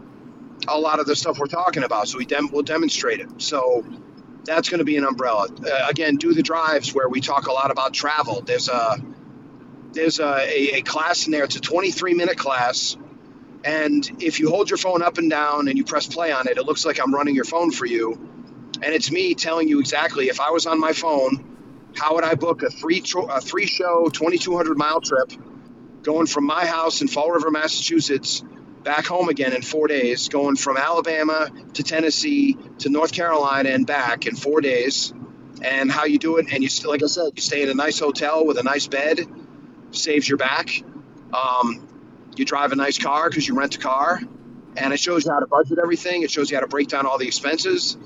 a 0.69 0.77
lot 0.77 0.99
of 0.99 1.05
the 1.05 1.15
stuff 1.15 1.39
we're 1.39 1.47
talking 1.47 1.83
about. 1.83 2.07
So 2.07 2.17
we 2.17 2.25
dem- 2.25 2.49
we'll 2.51 2.63
demonstrate 2.63 3.19
it. 3.19 3.41
So 3.41 3.83
that's 4.45 4.69
going 4.69 4.79
to 4.79 4.85
be 4.85 4.97
an 4.97 5.05
umbrella. 5.05 5.47
Uh, 5.49 5.87
again, 5.89 6.15
do 6.15 6.33
the 6.33 6.43
drives 6.43 6.93
where 6.93 7.09
we 7.09 7.21
talk 7.21 7.47
a 7.47 7.51
lot 7.51 7.71
about 7.71 7.93
travel. 7.93 8.41
There's 8.41 8.69
a 8.69 8.97
there's 9.91 10.19
a, 10.19 10.23
a, 10.23 10.77
a 10.77 10.81
class 10.81 11.25
in 11.25 11.31
there. 11.31 11.43
It's 11.43 11.55
a 11.55 11.61
23 11.61 12.13
minute 12.13 12.37
class. 12.37 12.97
And 13.63 14.09
if 14.21 14.39
you 14.39 14.49
hold 14.49 14.69
your 14.69 14.77
phone 14.77 15.01
up 15.01 15.17
and 15.17 15.29
down 15.29 15.67
and 15.67 15.77
you 15.77 15.83
press 15.83 16.07
play 16.07 16.31
on 16.31 16.47
it, 16.47 16.57
it 16.57 16.63
looks 16.63 16.85
like 16.85 16.99
I'm 17.01 17.13
running 17.13 17.35
your 17.35 17.45
phone 17.45 17.71
for 17.71 17.85
you. 17.85 18.13
And 18.81 18.93
it's 18.93 19.11
me 19.11 19.35
telling 19.35 19.67
you 19.67 19.79
exactly 19.79 20.29
if 20.29 20.39
I 20.39 20.51
was 20.51 20.65
on 20.65 20.79
my 20.79 20.93
phone, 20.93 21.91
how 21.95 22.15
would 22.15 22.23
I 22.23 22.35
book 22.35 22.63
a 22.63 22.69
three 22.69 23.03
a 23.29 23.41
three 23.41 23.65
show 23.65 24.09
2200 24.09 24.77
mile 24.77 25.01
trip 25.01 25.31
going 26.03 26.27
from 26.27 26.45
my 26.45 26.65
house 26.65 27.01
in 27.01 27.07
Fall 27.07 27.31
River, 27.31 27.51
Massachusetts 27.51 28.43
back 28.83 29.05
home 29.05 29.29
again 29.29 29.53
in 29.53 29.61
four 29.61 29.87
days, 29.87 30.29
going 30.29 30.55
from 30.55 30.77
Alabama 30.77 31.49
to 31.73 31.83
Tennessee 31.83 32.57
to 32.79 32.89
North 32.89 33.11
Carolina 33.11 33.69
and 33.69 33.85
back 33.85 34.25
in 34.25 34.35
four 34.35 34.61
days. 34.61 35.13
And 35.61 35.91
how 35.91 36.05
you 36.05 36.19
do 36.19 36.37
it, 36.37 36.47
and 36.53 36.63
you 36.63 36.69
still, 36.69 36.91
like 36.91 37.03
I 37.03 37.07
said, 37.07 37.33
you 37.35 37.41
stay 37.41 37.63
in 37.63 37.69
a 37.69 37.73
nice 37.73 37.99
hotel 37.99 38.45
with 38.45 38.57
a 38.57 38.63
nice 38.63 38.87
bed, 38.87 39.19
saves 39.91 40.27
your 40.27 40.37
back. 40.37 40.69
Um, 41.33 41.85
you 42.37 42.45
drive 42.45 42.71
a 42.71 42.77
nice 42.77 42.97
car 42.97 43.29
because 43.29 43.45
you 43.45 43.55
rent 43.55 43.75
a 43.75 43.79
car, 43.79 44.21
and 44.77 44.93
it 44.93 44.99
shows 44.99 45.25
you 45.25 45.31
how 45.33 45.39
to 45.39 45.47
budget 45.47 45.77
everything. 45.81 46.23
It 46.23 46.31
shows 46.31 46.49
you 46.49 46.55
how 46.55 46.61
to 46.61 46.67
break 46.67 46.87
down 46.87 47.05
all 47.05 47.17
the 47.17 47.27
expenses. 47.27 47.97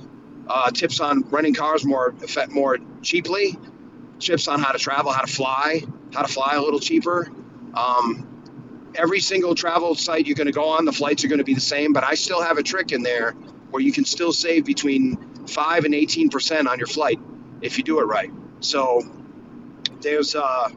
Uh, 0.48 0.72
tips 0.72 1.00
on 1.00 1.22
renting 1.30 1.54
cars 1.54 1.86
more 1.86 2.16
more 2.50 2.80
cheaply. 3.04 3.56
Tips 4.20 4.48
on 4.48 4.60
how 4.60 4.72
to 4.72 4.80
travel, 4.80 5.12
how 5.12 5.22
to 5.22 5.32
fly, 5.32 5.84
how 6.14 6.24
to 6.24 6.32
fly 6.32 6.56
a 6.56 6.62
little 6.62 6.80
cheaper. 6.80 7.32
Um, 7.76 8.33
every 8.96 9.20
single 9.20 9.56
travel 9.56 9.96
site 9.96 10.28
you're 10.28 10.36
going 10.36 10.48
to 10.48 10.54
go 10.54 10.70
on, 10.70 10.86
the 10.86 10.92
flights 10.92 11.24
are 11.24 11.28
going 11.28 11.40
to 11.40 11.44
be 11.44 11.54
the 11.54 11.62
same, 11.62 11.94
but 11.94 12.04
I 12.04 12.16
still 12.16 12.42
have 12.42 12.58
a 12.58 12.64
trick 12.64 12.92
in 12.92 13.04
there 13.04 13.32
where 13.72 13.82
you 13.82 13.92
can 13.92 14.06
still 14.06 14.32
save 14.32 14.66
between 14.66 15.48
5 15.48 15.86
and 15.86 15.94
18% 15.94 16.68
on 16.68 16.78
your 16.78 16.88
flight 16.88 17.20
if 17.62 17.78
you 17.78 17.84
do 17.84 18.00
it 18.00 18.04
right. 18.04 18.32
So 18.60 19.02
there's 20.02 20.36
uh, 20.36 20.70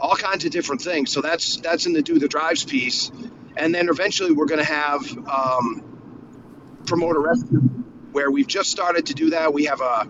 all 0.00 0.16
kinds 0.16 0.44
of 0.44 0.50
different 0.50 0.82
things. 0.82 1.12
So 1.12 1.20
that's 1.20 1.56
that's 1.56 1.86
in 1.86 1.92
the 1.92 2.02
do 2.02 2.18
the 2.18 2.28
drives 2.28 2.64
piece. 2.64 3.10
And 3.56 3.74
then 3.74 3.88
eventually 3.88 4.32
we're 4.32 4.46
going 4.46 4.64
to 4.64 4.72
have 4.72 5.02
um, 5.28 6.80
promoter 6.86 7.20
rescue 7.20 7.58
where 8.12 8.30
we've 8.30 8.46
just 8.46 8.70
started 8.70 9.06
to 9.06 9.14
do 9.14 9.30
that. 9.30 9.52
We 9.52 9.66
have 9.66 9.80
a 9.80 10.08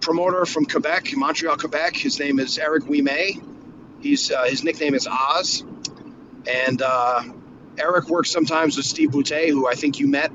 promoter 0.00 0.46
from 0.46 0.64
Quebec, 0.64 1.08
Montreal, 1.16 1.56
Quebec. 1.56 1.96
His 1.96 2.18
name 2.18 2.38
is 2.38 2.58
Eric 2.58 2.84
Ouimet. 2.84 3.42
He's 4.00 4.30
uh, 4.30 4.44
his 4.44 4.64
nickname 4.64 4.94
is 4.94 5.06
Oz 5.06 5.64
and 6.46 6.82
uh, 6.82 7.22
Eric 7.78 8.08
works 8.08 8.30
sometimes 8.30 8.76
with 8.76 8.86
Steve 8.86 9.10
Boutte, 9.10 9.48
who 9.48 9.66
I 9.68 9.74
think 9.74 9.98
you 9.98 10.06
met 10.06 10.32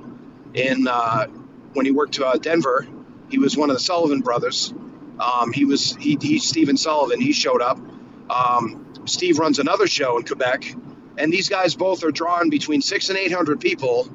in 0.53 0.87
uh, 0.87 1.27
when 1.73 1.85
he 1.85 1.91
worked 1.91 2.19
uh, 2.19 2.37
Denver. 2.37 2.87
He 3.29 3.37
was 3.37 3.55
one 3.55 3.69
of 3.69 3.75
the 3.75 3.81
Sullivan 3.81 4.21
brothers. 4.21 4.73
Um, 5.19 5.51
he 5.51 5.65
was 5.65 5.95
he, 5.95 6.17
he's 6.21 6.47
Steven 6.47 6.77
Sullivan. 6.77 7.21
He 7.21 7.33
showed 7.33 7.61
up. 7.61 7.79
Um, 8.29 8.85
Steve 9.05 9.39
runs 9.39 9.59
another 9.59 9.87
show 9.87 10.17
in 10.17 10.23
Quebec, 10.23 10.73
and 11.17 11.31
these 11.31 11.49
guys 11.49 11.75
both 11.75 12.03
are 12.03 12.11
drawing 12.11 12.49
between 12.49 12.81
six 12.81 13.09
and 13.09 13.17
eight 13.17 13.31
hundred 13.31 13.59
people, 13.59 14.07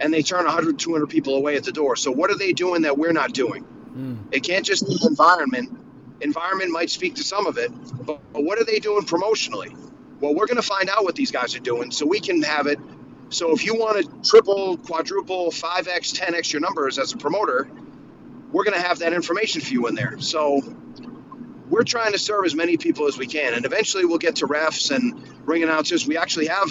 and 0.00 0.12
they 0.12 0.22
turn 0.22 0.44
100, 0.44 0.78
200 0.78 1.06
people 1.08 1.36
away 1.36 1.56
at 1.56 1.64
the 1.64 1.72
door. 1.72 1.96
So 1.96 2.10
what 2.10 2.30
are 2.30 2.38
they 2.38 2.52
doing 2.52 2.82
that 2.82 2.96
we're 2.96 3.12
not 3.12 3.32
doing? 3.32 3.64
Mm. 3.96 4.18
It 4.32 4.42
can't 4.42 4.64
just 4.64 4.86
be 4.86 4.98
environment. 5.04 5.78
Environment 6.20 6.70
might 6.70 6.90
speak 6.90 7.16
to 7.16 7.22
some 7.22 7.46
of 7.46 7.58
it, 7.58 7.70
but, 8.04 8.20
but 8.32 8.44
what 8.44 8.58
are 8.58 8.64
they 8.64 8.78
doing 8.78 9.04
promotionally? 9.04 9.76
Well, 10.20 10.34
we're 10.34 10.46
going 10.46 10.56
to 10.56 10.62
find 10.62 10.88
out 10.88 11.04
what 11.04 11.14
these 11.14 11.30
guys 11.30 11.54
are 11.54 11.60
doing 11.60 11.90
so 11.90 12.06
we 12.06 12.20
can 12.20 12.42
have 12.42 12.66
it. 12.66 12.78
So 13.28 13.52
if 13.52 13.64
you 13.64 13.74
want 13.74 14.04
to 14.04 14.28
triple, 14.30 14.76
quadruple, 14.78 15.50
5x, 15.50 16.14
10x 16.14 16.52
your 16.52 16.60
numbers 16.60 16.98
as 16.98 17.12
a 17.12 17.16
promoter, 17.16 17.68
we're 18.52 18.64
going 18.64 18.80
to 18.80 18.86
have 18.86 19.00
that 19.00 19.12
information 19.12 19.60
for 19.60 19.72
you 19.72 19.86
in 19.88 19.94
there. 19.94 20.18
So 20.20 20.62
we're 21.68 21.84
trying 21.84 22.12
to 22.12 22.18
serve 22.18 22.44
as 22.46 22.54
many 22.54 22.76
people 22.76 23.08
as 23.08 23.18
we 23.18 23.26
can, 23.26 23.54
and 23.54 23.66
eventually 23.66 24.04
we'll 24.04 24.18
get 24.18 24.36
to 24.36 24.46
refs 24.46 24.94
and 24.94 25.20
ring 25.46 25.62
announcers. 25.62 26.06
We 26.06 26.16
actually 26.16 26.46
have 26.46 26.70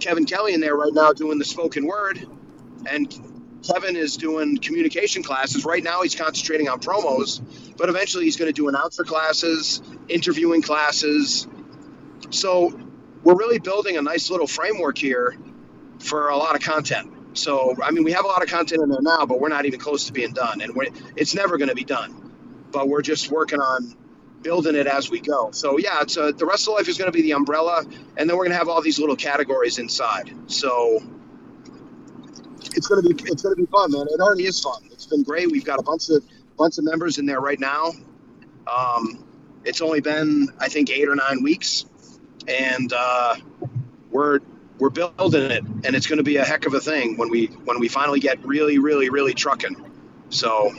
Kevin 0.00 0.26
Kelly 0.26 0.52
in 0.52 0.60
there 0.60 0.76
right 0.76 0.92
now 0.92 1.12
doing 1.12 1.38
the 1.38 1.44
spoken 1.44 1.86
word, 1.86 2.26
and 2.90 3.08
Kevin 3.66 3.96
is 3.96 4.16
doing 4.16 4.58
communication 4.58 5.22
classes. 5.22 5.64
Right 5.64 5.82
now, 5.82 6.02
he's 6.02 6.14
concentrating 6.14 6.68
on 6.68 6.80
promos, 6.80 7.40
but 7.76 7.88
eventually, 7.88 8.24
he's 8.24 8.36
going 8.36 8.48
to 8.48 8.52
do 8.52 8.68
announcer 8.68 9.04
classes, 9.04 9.80
interviewing 10.08 10.62
classes. 10.62 11.46
So, 12.30 12.78
we're 13.22 13.36
really 13.36 13.58
building 13.58 13.96
a 13.96 14.02
nice 14.02 14.30
little 14.30 14.46
framework 14.46 14.98
here 14.98 15.36
for 15.98 16.28
a 16.28 16.36
lot 16.36 16.54
of 16.54 16.62
content. 16.62 17.12
So, 17.38 17.74
I 17.82 17.90
mean, 17.90 18.04
we 18.04 18.12
have 18.12 18.24
a 18.24 18.28
lot 18.28 18.42
of 18.42 18.48
content 18.48 18.82
in 18.82 18.88
there 18.88 19.02
now, 19.02 19.26
but 19.26 19.40
we're 19.40 19.48
not 19.48 19.66
even 19.66 19.80
close 19.80 20.06
to 20.06 20.12
being 20.12 20.32
done, 20.32 20.60
and 20.60 20.72
it's 21.16 21.34
never 21.34 21.58
going 21.58 21.68
to 21.68 21.74
be 21.74 21.84
done. 21.84 22.32
But 22.70 22.88
we're 22.88 23.02
just 23.02 23.30
working 23.30 23.60
on 23.60 23.96
building 24.42 24.76
it 24.76 24.86
as 24.86 25.10
we 25.10 25.20
go. 25.20 25.50
So, 25.50 25.78
yeah, 25.78 26.02
it's 26.02 26.16
a, 26.16 26.32
the 26.32 26.46
Wrestle 26.46 26.74
Life 26.74 26.88
is 26.88 26.98
going 26.98 27.10
to 27.10 27.16
be 27.16 27.22
the 27.22 27.32
umbrella, 27.32 27.84
and 28.16 28.28
then 28.28 28.36
we're 28.36 28.44
going 28.44 28.52
to 28.52 28.58
have 28.58 28.68
all 28.68 28.80
these 28.80 28.98
little 28.98 29.16
categories 29.16 29.78
inside. 29.78 30.32
So, 30.46 31.02
it's 32.76 32.86
gonna 32.86 33.02
be 33.02 33.14
it's 33.24 33.42
gonna 33.42 33.56
be 33.56 33.66
fun, 33.66 33.90
man. 33.90 34.06
It 34.10 34.20
already 34.20 34.44
is 34.44 34.60
fun. 34.60 34.82
It's 34.92 35.06
been 35.06 35.22
great. 35.22 35.50
We've 35.50 35.64
got 35.64 35.78
a 35.78 35.82
bunch 35.82 36.10
of 36.10 36.22
bunch 36.56 36.78
of 36.78 36.84
members 36.84 37.18
in 37.18 37.26
there 37.26 37.40
right 37.40 37.58
now. 37.58 37.92
Um, 38.70 39.24
it's 39.64 39.80
only 39.80 40.00
been 40.00 40.48
I 40.60 40.68
think 40.68 40.90
eight 40.90 41.08
or 41.08 41.16
nine 41.16 41.42
weeks, 41.42 41.86
and 42.48 42.92
uh, 42.92 43.36
we're 44.10 44.40
we're 44.78 44.90
building 44.90 45.50
it, 45.50 45.64
and 45.84 45.96
it's 45.96 46.06
going 46.06 46.18
to 46.18 46.24
be 46.24 46.36
a 46.36 46.44
heck 46.44 46.66
of 46.66 46.74
a 46.74 46.80
thing 46.80 47.16
when 47.16 47.30
we 47.30 47.46
when 47.64 47.80
we 47.80 47.88
finally 47.88 48.20
get 48.20 48.44
really 48.44 48.78
really 48.78 49.10
really 49.10 49.34
trucking. 49.34 49.76
So 50.28 50.72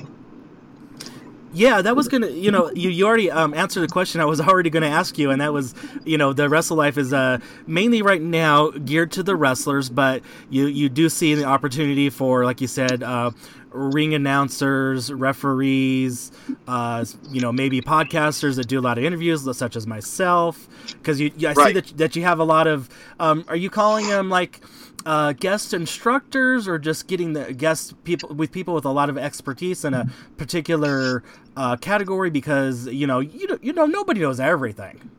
yeah, 1.54 1.82
that 1.82 1.96
was 1.96 2.08
gonna. 2.08 2.28
You 2.28 2.52
know, 2.52 2.72
you, 2.76 2.90
you 2.90 3.08
already 3.08 3.32
um, 3.32 3.54
answered 3.54 3.82
the 3.82 3.88
question 3.88 4.22
I 4.22 4.26
was 4.26 4.40
already 4.40 4.70
gonna 4.70 4.88
ask 4.88 5.18
you, 5.18 5.32
and 5.32 5.42
that 5.42 5.54
was, 5.54 5.74
you 6.06 6.18
know, 6.18 6.34
the 6.34 6.50
wrestle 6.50 6.78
life 6.78 6.98
is 6.98 7.14
uh, 7.14 7.40
mainly 7.66 8.02
right 8.02 8.22
now 8.22 8.70
geared 8.70 9.12
to 9.14 9.24
the 9.24 9.36
wrestlers, 9.36 9.90
but 9.90 10.22
you 10.50 10.68
you 10.68 10.90
do 10.90 11.10
see 11.10 11.34
the 11.36 11.46
opportunity 11.46 12.10
for, 12.10 12.46
like 12.46 12.62
you 12.62 12.68
said, 12.68 13.02
uh, 13.02 13.32
ring 13.72 14.14
announcers, 14.14 15.12
referees, 15.12 16.32
uh, 16.68 17.06
you 17.30 17.42
know, 17.42 17.52
maybe 17.52 17.82
podcasters 17.82 18.56
that 18.56 18.68
do 18.68 18.80
a 18.80 18.82
lot 18.82 18.98
of 18.98 19.04
interviews, 19.04 19.48
such 19.58 19.76
as 19.76 19.88
myself, 19.88 20.68
because 20.94 21.20
you 21.20 21.32
I 21.42 21.54
right. 21.54 21.68
see 21.68 21.74
that 21.74 21.98
that 21.98 22.16
you 22.16 22.24
have 22.24 22.40
a 22.40 22.44
lot 22.44 22.68
of. 22.68 22.90
Um, 23.20 23.46
are 23.48 23.56
you 23.56 23.70
calling 23.70 24.08
them 24.08 24.30
like? 24.30 24.62
uh, 25.06 25.32
guest 25.32 25.74
instructors 25.74 26.68
or 26.68 26.78
just 26.78 27.08
getting 27.08 27.32
the 27.32 27.54
guest 27.54 28.04
people 28.04 28.28
with 28.36 28.52
people 28.52 28.74
with 28.74 28.84
a 28.84 28.92
lot 28.92 29.10
of 29.10 29.18
expertise 29.18 29.86
in 29.86 29.94
a 29.94 30.10
particular 30.36 31.24
uh, 31.56 31.78
category 31.78 32.30
because 32.30 32.88
you 32.88 33.08
know 33.08 33.22
you 33.22 33.58
you 33.62 33.72
know 33.72 33.86
nobody 33.86 34.20
knows 34.20 34.40
everything. 34.40 35.10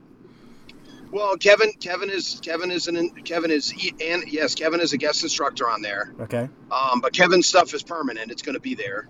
Well, 1.10 1.36
Kevin, 1.36 1.72
Kevin 1.72 2.10
is 2.10 2.40
Kevin 2.42 2.70
is 2.70 2.86
an 2.88 3.10
Kevin 3.24 3.50
is 3.50 3.72
and 4.00 4.24
yes, 4.26 4.54
Kevin 4.54 4.80
is 4.80 4.92
a 4.92 4.98
guest 4.98 5.22
instructor 5.22 5.68
on 5.68 5.80
there. 5.80 6.12
Okay. 6.20 6.48
Um, 6.70 7.00
but 7.00 7.12
Kevin's 7.12 7.46
stuff 7.46 7.72
is 7.74 7.82
permanent; 7.82 8.30
it's 8.30 8.42
going 8.42 8.54
to 8.54 8.60
be 8.60 8.74
there. 8.74 9.08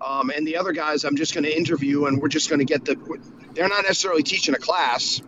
Um, 0.00 0.30
and 0.30 0.46
the 0.46 0.58
other 0.58 0.72
guys, 0.72 1.04
I'm 1.04 1.16
just 1.16 1.34
going 1.34 1.44
to 1.44 1.56
interview, 1.56 2.06
and 2.06 2.20
we're 2.20 2.28
just 2.28 2.48
going 2.48 2.60
to 2.60 2.64
get 2.64 2.84
the. 2.84 2.96
They're 3.54 3.68
not 3.68 3.82
necessarily 3.82 4.22
teaching 4.22 4.54
a 4.54 4.58
class, 4.58 5.22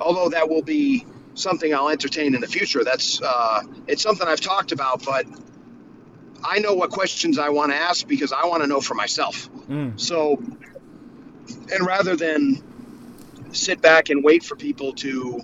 although 0.00 0.30
that 0.30 0.48
will 0.48 0.62
be 0.62 1.04
something 1.34 1.74
I'll 1.74 1.88
entertain 1.88 2.34
in 2.34 2.40
the 2.40 2.46
future. 2.46 2.84
That's 2.84 3.20
uh, 3.20 3.62
it's 3.86 4.02
something 4.02 4.26
I've 4.26 4.40
talked 4.40 4.72
about, 4.72 5.04
but 5.04 5.26
I 6.44 6.60
know 6.60 6.74
what 6.74 6.90
questions 6.90 7.38
I 7.38 7.48
want 7.48 7.72
to 7.72 7.76
ask 7.76 8.06
because 8.06 8.32
I 8.32 8.46
want 8.46 8.62
to 8.62 8.68
know 8.68 8.80
for 8.80 8.94
myself. 8.94 9.50
Mm. 9.68 9.98
So, 9.98 10.40
and 11.72 11.86
rather 11.86 12.14
than 12.16 12.62
sit 13.52 13.82
back 13.82 14.10
and 14.10 14.22
wait 14.22 14.44
for 14.44 14.56
people 14.56 14.92
to 14.94 15.40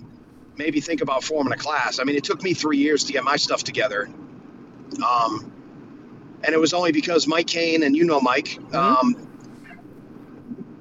maybe 0.57 0.81
think 0.81 1.01
about 1.01 1.23
forming 1.23 1.53
a 1.53 1.57
class, 1.57 1.99
I 1.99 2.03
mean, 2.03 2.15
it 2.15 2.23
took 2.23 2.41
me 2.43 2.53
three 2.53 2.77
years 2.77 3.05
to 3.05 3.13
get 3.13 3.23
my 3.23 3.37
stuff 3.37 3.63
together. 3.63 4.09
Um, 5.05 5.51
and 6.43 6.53
it 6.53 6.59
was 6.59 6.73
only 6.73 6.91
because 6.91 7.27
Mike 7.27 7.47
Kane, 7.47 7.83
and 7.83 7.95
you 7.95 8.03
know 8.05 8.19
Mike, 8.19 8.49
mm-hmm. 8.49 8.75
um, 8.75 9.29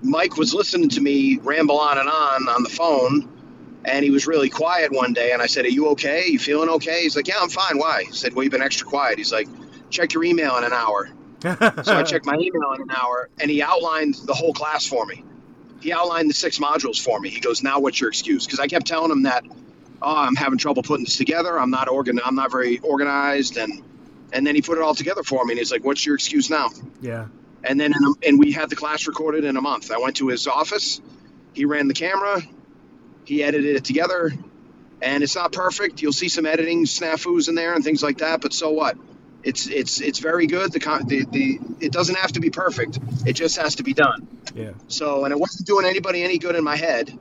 Mike 0.02 0.36
was 0.36 0.52
listening 0.52 0.88
to 0.90 1.00
me 1.00 1.38
ramble 1.38 1.78
on 1.78 1.98
and 1.98 2.08
on 2.08 2.48
on 2.48 2.62
the 2.62 2.68
phone 2.68 3.32
and 3.84 4.04
he 4.04 4.10
was 4.10 4.26
really 4.26 4.48
quiet 4.48 4.92
one 4.92 5.12
day, 5.12 5.32
and 5.32 5.42
I 5.42 5.46
said, 5.46 5.64
"Are 5.64 5.70
you 5.70 5.88
okay? 5.90 6.26
You 6.26 6.38
feeling 6.38 6.68
okay?" 6.68 7.02
He's 7.02 7.16
like, 7.16 7.28
"Yeah, 7.28 7.38
I'm 7.40 7.48
fine. 7.48 7.78
Why?" 7.78 8.04
I 8.08 8.10
said, 8.12 8.34
"Well, 8.34 8.44
you've 8.44 8.52
been 8.52 8.62
extra 8.62 8.86
quiet." 8.86 9.18
He's 9.18 9.32
like, 9.32 9.48
"Check 9.90 10.12
your 10.14 10.24
email 10.24 10.56
in 10.58 10.64
an 10.64 10.72
hour." 10.72 11.10
so 11.42 11.96
I 11.96 12.02
checked 12.04 12.24
my 12.24 12.34
email 12.34 12.72
in 12.74 12.82
an 12.82 12.90
hour, 12.90 13.28
and 13.40 13.50
he 13.50 13.62
outlined 13.62 14.14
the 14.26 14.34
whole 14.34 14.52
class 14.52 14.86
for 14.86 15.04
me. 15.06 15.24
He 15.82 15.92
outlined 15.92 16.30
the 16.30 16.34
six 16.34 16.58
modules 16.58 17.00
for 17.02 17.18
me. 17.18 17.28
He 17.28 17.40
goes, 17.40 17.62
"Now, 17.62 17.80
what's 17.80 18.00
your 18.00 18.08
excuse?" 18.08 18.46
Because 18.46 18.60
I 18.60 18.68
kept 18.68 18.86
telling 18.86 19.10
him 19.10 19.22
that, 19.24 19.44
"Oh, 20.00 20.16
I'm 20.16 20.36
having 20.36 20.58
trouble 20.58 20.82
putting 20.82 21.04
this 21.04 21.16
together. 21.16 21.58
I'm 21.58 21.70
not 21.70 21.88
organ. 21.88 22.20
I'm 22.24 22.36
not 22.36 22.50
very 22.52 22.78
organized." 22.78 23.56
And 23.56 23.82
and 24.32 24.46
then 24.46 24.54
he 24.54 24.62
put 24.62 24.78
it 24.78 24.82
all 24.82 24.94
together 24.94 25.22
for 25.22 25.44
me, 25.44 25.52
and 25.52 25.58
he's 25.58 25.72
like, 25.72 25.84
"What's 25.84 26.06
your 26.06 26.14
excuse 26.14 26.48
now?" 26.48 26.70
Yeah. 27.00 27.26
And 27.64 27.78
then 27.78 27.92
a, 27.92 28.26
and 28.26 28.38
we 28.38 28.52
had 28.52 28.70
the 28.70 28.76
class 28.76 29.06
recorded 29.06 29.44
in 29.44 29.56
a 29.56 29.60
month. 29.60 29.90
I 29.90 29.98
went 29.98 30.16
to 30.16 30.28
his 30.28 30.46
office. 30.46 31.00
He 31.52 31.64
ran 31.64 31.88
the 31.88 31.94
camera. 31.94 32.42
He 33.24 33.42
edited 33.42 33.76
it 33.76 33.84
together, 33.84 34.32
and 35.00 35.22
it's 35.22 35.34
not 35.36 35.52
perfect. 35.52 36.00
You'll 36.00 36.12
see 36.12 36.28
some 36.28 36.46
editing 36.46 36.86
snafus 36.86 37.48
in 37.48 37.54
there 37.54 37.74
and 37.74 37.84
things 37.84 38.02
like 38.02 38.18
that, 38.18 38.40
but 38.40 38.52
so 38.52 38.70
what? 38.70 38.96
It's 39.44 39.66
it's 39.66 40.00
it's 40.00 40.18
very 40.18 40.46
good. 40.46 40.72
The 40.72 40.78
the, 40.78 41.24
the 41.24 41.58
it 41.80 41.92
doesn't 41.92 42.16
have 42.16 42.32
to 42.32 42.40
be 42.40 42.50
perfect. 42.50 42.98
It 43.26 43.34
just 43.34 43.56
has 43.58 43.76
to 43.76 43.82
be 43.82 43.92
done. 43.92 44.28
Yeah. 44.54 44.72
So 44.88 45.24
and 45.24 45.32
it 45.32 45.38
wasn't 45.38 45.66
doing 45.66 45.86
anybody 45.86 46.22
any 46.22 46.38
good 46.38 46.54
in 46.54 46.64
my 46.64 46.76
head. 46.76 47.16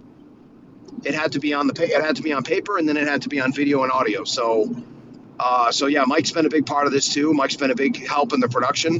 It 1.03 1.15
had 1.15 1.31
to 1.31 1.39
be 1.39 1.53
on 1.53 1.67
the 1.67 1.83
it 1.83 2.03
had 2.03 2.17
to 2.17 2.21
be 2.21 2.31
on 2.33 2.43
paper 2.43 2.77
and 2.77 2.87
then 2.87 2.97
it 2.97 3.07
had 3.07 3.23
to 3.23 3.29
be 3.29 3.41
on 3.41 3.51
video 3.53 3.83
and 3.83 3.91
audio. 3.91 4.23
So 4.23 4.73
uh, 5.39 5.71
so 5.71 5.87
yeah, 5.87 6.03
Mike's 6.05 6.31
been 6.31 6.45
a 6.45 6.49
big 6.49 6.67
part 6.67 6.85
of 6.85 6.93
this 6.93 7.11
too. 7.11 7.33
Mike's 7.33 7.55
been 7.55 7.71
a 7.71 7.75
big 7.75 8.05
help 8.07 8.31
in 8.33 8.39
the 8.39 8.47
production, 8.47 8.99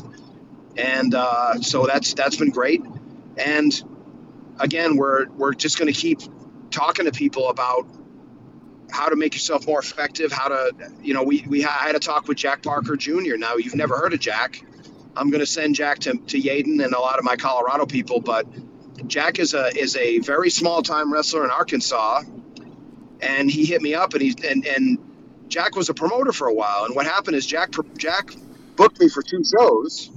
and 0.76 1.14
uh, 1.14 1.62
so 1.62 1.86
that's 1.86 2.16
that's 2.16 2.36
been 2.38 2.50
great. 2.50 2.82
And 3.38 3.72
again, 4.60 4.96
we're 4.96 5.30
we're 5.30 5.54
just 5.54 5.78
going 5.78 5.94
to 5.94 6.00
keep 6.00 6.22
talking 6.72 7.06
to 7.06 7.12
people 7.12 7.50
about 7.50 7.86
how 8.92 9.10
to 9.10 9.16
make 9.16 9.34
yourself 9.34 9.68
more 9.68 9.80
effective, 9.80 10.32
how 10.32 10.50
to, 10.50 10.74
you 11.02 11.14
know, 11.14 11.24
we, 11.24 11.46
we 11.48 11.66
I 11.66 11.70
had 11.88 11.96
a 11.96 12.00
talk 12.00 12.28
with 12.28 12.38
Jack 12.38 12.64
Parker 12.64 12.96
Jr. 12.96 13.38
Now, 13.38 13.56
you've 13.56 13.76
never 13.76 13.98
heard 13.98 14.14
of 14.14 14.20
Jack. 14.20 14.64
I'm 15.16 15.30
going 15.30 15.40
to 15.42 15.46
send 15.46 15.76
Jack 15.76 16.00
to, 16.00 16.14
to 16.14 16.42
Yaden 16.42 16.84
and 16.84 16.94
a 16.94 17.00
lot 17.00 17.20
of 17.20 17.26
my 17.26 17.36
Colorado 17.36 17.86
people, 17.86 18.20
but 18.20 18.46
Jack 19.08 19.40
is 19.40 19.54
a 19.54 19.68
is 19.78 19.96
a 19.96 20.20
very 20.20 20.50
small 20.50 20.82
time 20.82 21.12
wrestler 21.12 21.44
in 21.44 21.52
Arkansas, 21.52 22.22
and 23.22 23.50
he 23.50 23.66
hit 23.66 23.82
me 23.82 23.94
up 23.94 24.14
and 24.14 24.22
he 24.22 24.36
and 24.48 24.66
and 24.66 24.98
Jack 25.48 25.76
was 25.76 25.90
a 25.90 25.94
promoter 25.94 26.32
for 26.32 26.48
a 26.48 26.54
while. 26.54 26.86
And 26.86 26.96
what 26.96 27.06
happened 27.06 27.36
is 27.36 27.46
Jack 27.46 27.74
Jack 27.98 28.32
booked 28.76 29.00
me 29.00 29.10
for 29.10 29.22
two 29.22 29.44
shows 29.44 30.10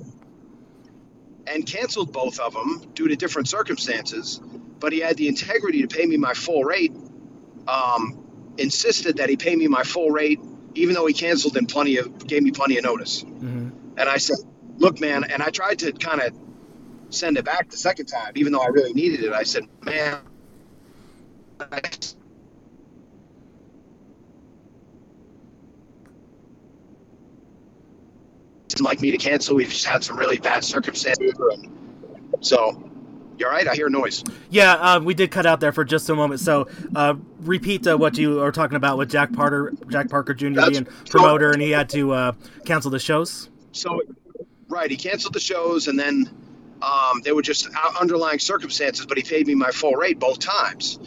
and 1.47 1.67
canceled 1.67 2.13
both 2.13 2.39
of 2.39 2.55
them 2.55 2.83
due 2.95 3.09
to 3.09 3.17
different 3.17 3.49
circumstances 3.49 4.41
but 4.85 4.93
he 4.93 5.01
had 5.01 5.17
the 5.17 5.29
integrity 5.29 5.81
to 5.81 5.89
pay 5.89 6.05
me 6.05 6.19
my 6.19 6.35
full 6.35 6.63
rate. 6.63 6.93
Um, 7.67 8.24
insisted 8.59 9.17
that 9.19 9.29
he 9.29 9.37
pay 9.37 9.55
me 9.57 9.69
my 9.69 9.83
full 9.83 10.11
rate, 10.11 10.41
even 10.75 10.95
though 10.95 11.07
he 11.07 11.15
canceled 11.15 11.57
and 11.57 11.69
plenty 11.69 11.99
of 11.99 12.27
gave 12.27 12.43
me 12.43 12.51
plenty 12.51 12.79
of 12.79 12.85
notice. 12.85 13.23
Mm-hmm. 13.23 13.71
And 13.97 14.09
I 14.09 14.17
said, 14.19 14.39
"Look, 14.77 15.01
man," 15.01 15.25
and 15.25 15.43
I 15.43 15.51
tried 15.51 15.79
to 15.81 15.93
kind 15.93 16.21
of 16.21 16.33
send 17.11 17.39
it 17.39 17.45
back 17.45 17.71
the 17.71 17.77
second 17.77 18.07
time, 18.07 18.33
even 18.35 18.53
though 18.53 18.63
I 18.63 18.69
really 18.69 18.93
needed 18.93 19.23
it. 19.25 19.33
I 19.33 19.43
said, 19.43 19.65
"Man." 19.83 20.19
I 21.61 21.81
like 28.81 29.01
me 29.01 29.13
to 29.13 29.19
cancel. 29.19 29.55
We've 29.55 29.69
just 29.69 29.87
had 29.87 30.03
some 30.03 30.17
really 30.17 30.39
bad 30.39 30.65
circumstances. 30.65 31.33
So 32.41 32.84
you're 33.39 33.51
right. 33.51 33.67
I 33.67 33.75
hear 33.75 33.89
noise. 33.89 34.23
Yeah, 34.51 34.73
uh, 34.75 35.01
we 35.01 35.15
did 35.15 35.31
cut 35.31 35.47
out 35.47 35.61
there 35.61 35.73
for 35.73 35.85
just 35.85 36.09
a 36.09 36.15
moment. 36.15 36.41
So 36.41 36.69
uh, 36.95 37.15
repeat 37.41 37.87
uh, 37.87 37.97
what 37.97 38.17
you 38.17 38.41
are 38.41 38.53
talking 38.53 38.77
about 38.77 38.99
with 38.99 39.11
Jack 39.11 39.33
Parker, 39.33 39.73
Jack 39.89 40.09
Parker 40.09 40.35
Jr. 40.35 40.51
That's 40.51 40.71
being 40.71 40.85
promoter, 41.09 41.51
and 41.51 41.61
he 41.61 41.71
had 41.71 41.89
to 41.91 42.13
uh, 42.13 42.33
cancel 42.65 42.91
the 42.91 42.99
shows. 42.99 43.51
So, 43.73 44.01
right, 44.69 44.91
he 44.91 44.97
canceled 44.97 45.35
the 45.35 45.41
shows, 45.41 45.89
and 45.89 45.99
then 45.99 46.31
um, 46.83 47.23
they 47.23 47.33
were 47.33 47.43
just 47.43 47.69
underlying 48.01 48.39
circumstances. 48.39 49.07
But 49.07 49.17
he 49.17 49.25
paid 49.25 49.47
me 49.47 49.55
my 49.55 49.71
full 49.71 49.95
rate 49.95 50.19
both 50.19 50.39
times. 50.39 50.99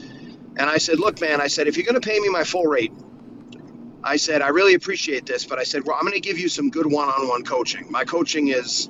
And 0.60 0.70
I 0.70 0.78
said, 0.78 1.00
"Look, 1.00 1.22
man," 1.22 1.40
I 1.40 1.48
said, 1.48 1.68
"if 1.68 1.78
you're 1.78 1.86
going 1.86 2.00
to 2.00 2.08
pay 2.08 2.20
me 2.20 2.30
my 2.30 2.44
full 2.44 2.66
rate." 2.66 2.92
I 4.04 4.16
said, 4.16 4.42
I 4.42 4.50
really 4.50 4.74
appreciate 4.74 5.26
this, 5.26 5.44
but 5.44 5.60
I 5.60 5.64
said, 5.64 5.86
well, 5.86 5.98
I'm 5.98 6.04
going 6.04 6.14
to 6.14 6.22
give 6.22 6.40
you 6.40 6.48
some 6.48 6.70
good 6.70 6.86
one 6.86 7.10
on 7.10 7.28
one 7.28 7.44
coaching. 7.44 7.92
My 7.92 8.06
coaching 8.06 8.48
is 8.48 8.90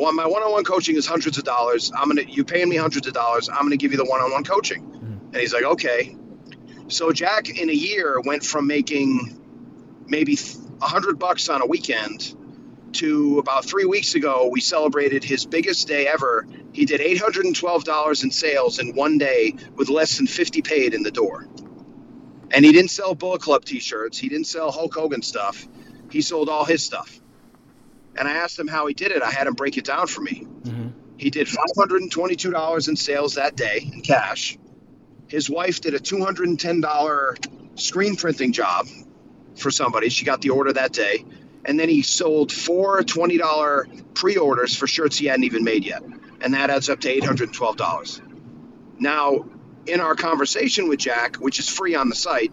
well, 0.00 0.12
my 0.12 0.26
one-on-one 0.26 0.64
coaching 0.64 0.96
is 0.96 1.06
hundreds 1.06 1.36
of 1.36 1.44
dollars. 1.44 1.92
I'm 1.94 2.08
gonna 2.08 2.22
you 2.22 2.44
paying 2.44 2.68
me 2.68 2.76
hundreds 2.76 3.06
of 3.06 3.12
dollars. 3.12 3.48
I'm 3.48 3.62
gonna 3.62 3.76
give 3.76 3.92
you 3.92 3.98
the 3.98 4.04
one-on-one 4.04 4.44
coaching. 4.44 4.82
Mm-hmm. 4.82 5.26
And 5.26 5.36
he's 5.36 5.52
like, 5.52 5.64
okay. 5.64 6.16
So 6.88 7.12
Jack 7.12 7.50
in 7.50 7.68
a 7.68 7.74
year 7.74 8.20
went 8.20 8.42
from 8.42 8.66
making 8.66 9.38
maybe 10.06 10.38
a 10.80 10.86
hundred 10.86 11.18
bucks 11.18 11.48
on 11.48 11.60
a 11.60 11.66
weekend 11.66 12.34
to 12.94 13.38
about 13.38 13.64
three 13.64 13.84
weeks 13.84 14.14
ago, 14.14 14.48
we 14.50 14.60
celebrated 14.60 15.22
his 15.22 15.46
biggest 15.46 15.86
day 15.86 16.06
ever. 16.06 16.46
He 16.72 16.86
did 16.86 17.00
$812 17.00 18.24
in 18.24 18.30
sales 18.30 18.78
in 18.78 18.94
one 18.94 19.18
day 19.18 19.54
with 19.76 19.88
less 19.88 20.16
than 20.16 20.26
50 20.26 20.62
paid 20.62 20.94
in 20.94 21.02
the 21.02 21.10
door. 21.10 21.46
And 22.50 22.64
he 22.64 22.72
didn't 22.72 22.90
sell 22.90 23.14
Bullet 23.14 23.42
Club 23.42 23.64
t 23.64 23.78
shirts, 23.78 24.18
he 24.18 24.28
didn't 24.28 24.46
sell 24.46 24.72
Hulk 24.72 24.94
Hogan 24.94 25.22
stuff, 25.22 25.68
he 26.10 26.20
sold 26.20 26.48
all 26.48 26.64
his 26.64 26.82
stuff. 26.82 27.20
And 28.20 28.28
I 28.28 28.32
asked 28.32 28.58
him 28.58 28.68
how 28.68 28.86
he 28.86 28.92
did 28.92 29.12
it. 29.12 29.22
I 29.22 29.30
had 29.30 29.46
him 29.46 29.54
break 29.54 29.78
it 29.78 29.86
down 29.86 30.06
for 30.06 30.20
me. 30.20 30.46
Mm-hmm. 30.62 30.88
He 31.16 31.30
did 31.30 31.46
$522 31.46 32.88
in 32.88 32.96
sales 32.96 33.36
that 33.36 33.56
day 33.56 33.80
in 33.82 34.02
cash. 34.02 34.58
His 35.26 35.48
wife 35.48 35.80
did 35.80 35.94
a 35.94 35.98
$210 35.98 37.80
screen 37.80 38.16
printing 38.16 38.52
job 38.52 38.88
for 39.56 39.70
somebody. 39.70 40.10
She 40.10 40.26
got 40.26 40.42
the 40.42 40.50
order 40.50 40.74
that 40.74 40.92
day. 40.92 41.24
And 41.64 41.80
then 41.80 41.88
he 41.88 42.02
sold 42.02 42.52
four 42.52 43.00
$20 43.00 44.14
pre 44.14 44.36
orders 44.36 44.76
for 44.76 44.86
shirts 44.86 45.16
he 45.16 45.24
hadn't 45.24 45.44
even 45.44 45.64
made 45.64 45.86
yet. 45.86 46.02
And 46.42 46.52
that 46.52 46.68
adds 46.68 46.90
up 46.90 47.00
to 47.00 47.20
$812. 47.20 48.20
Now, 48.98 49.46
in 49.86 50.00
our 50.00 50.14
conversation 50.14 50.90
with 50.90 50.98
Jack, 50.98 51.36
which 51.36 51.58
is 51.58 51.70
free 51.70 51.94
on 51.94 52.10
the 52.10 52.16
site, 52.16 52.52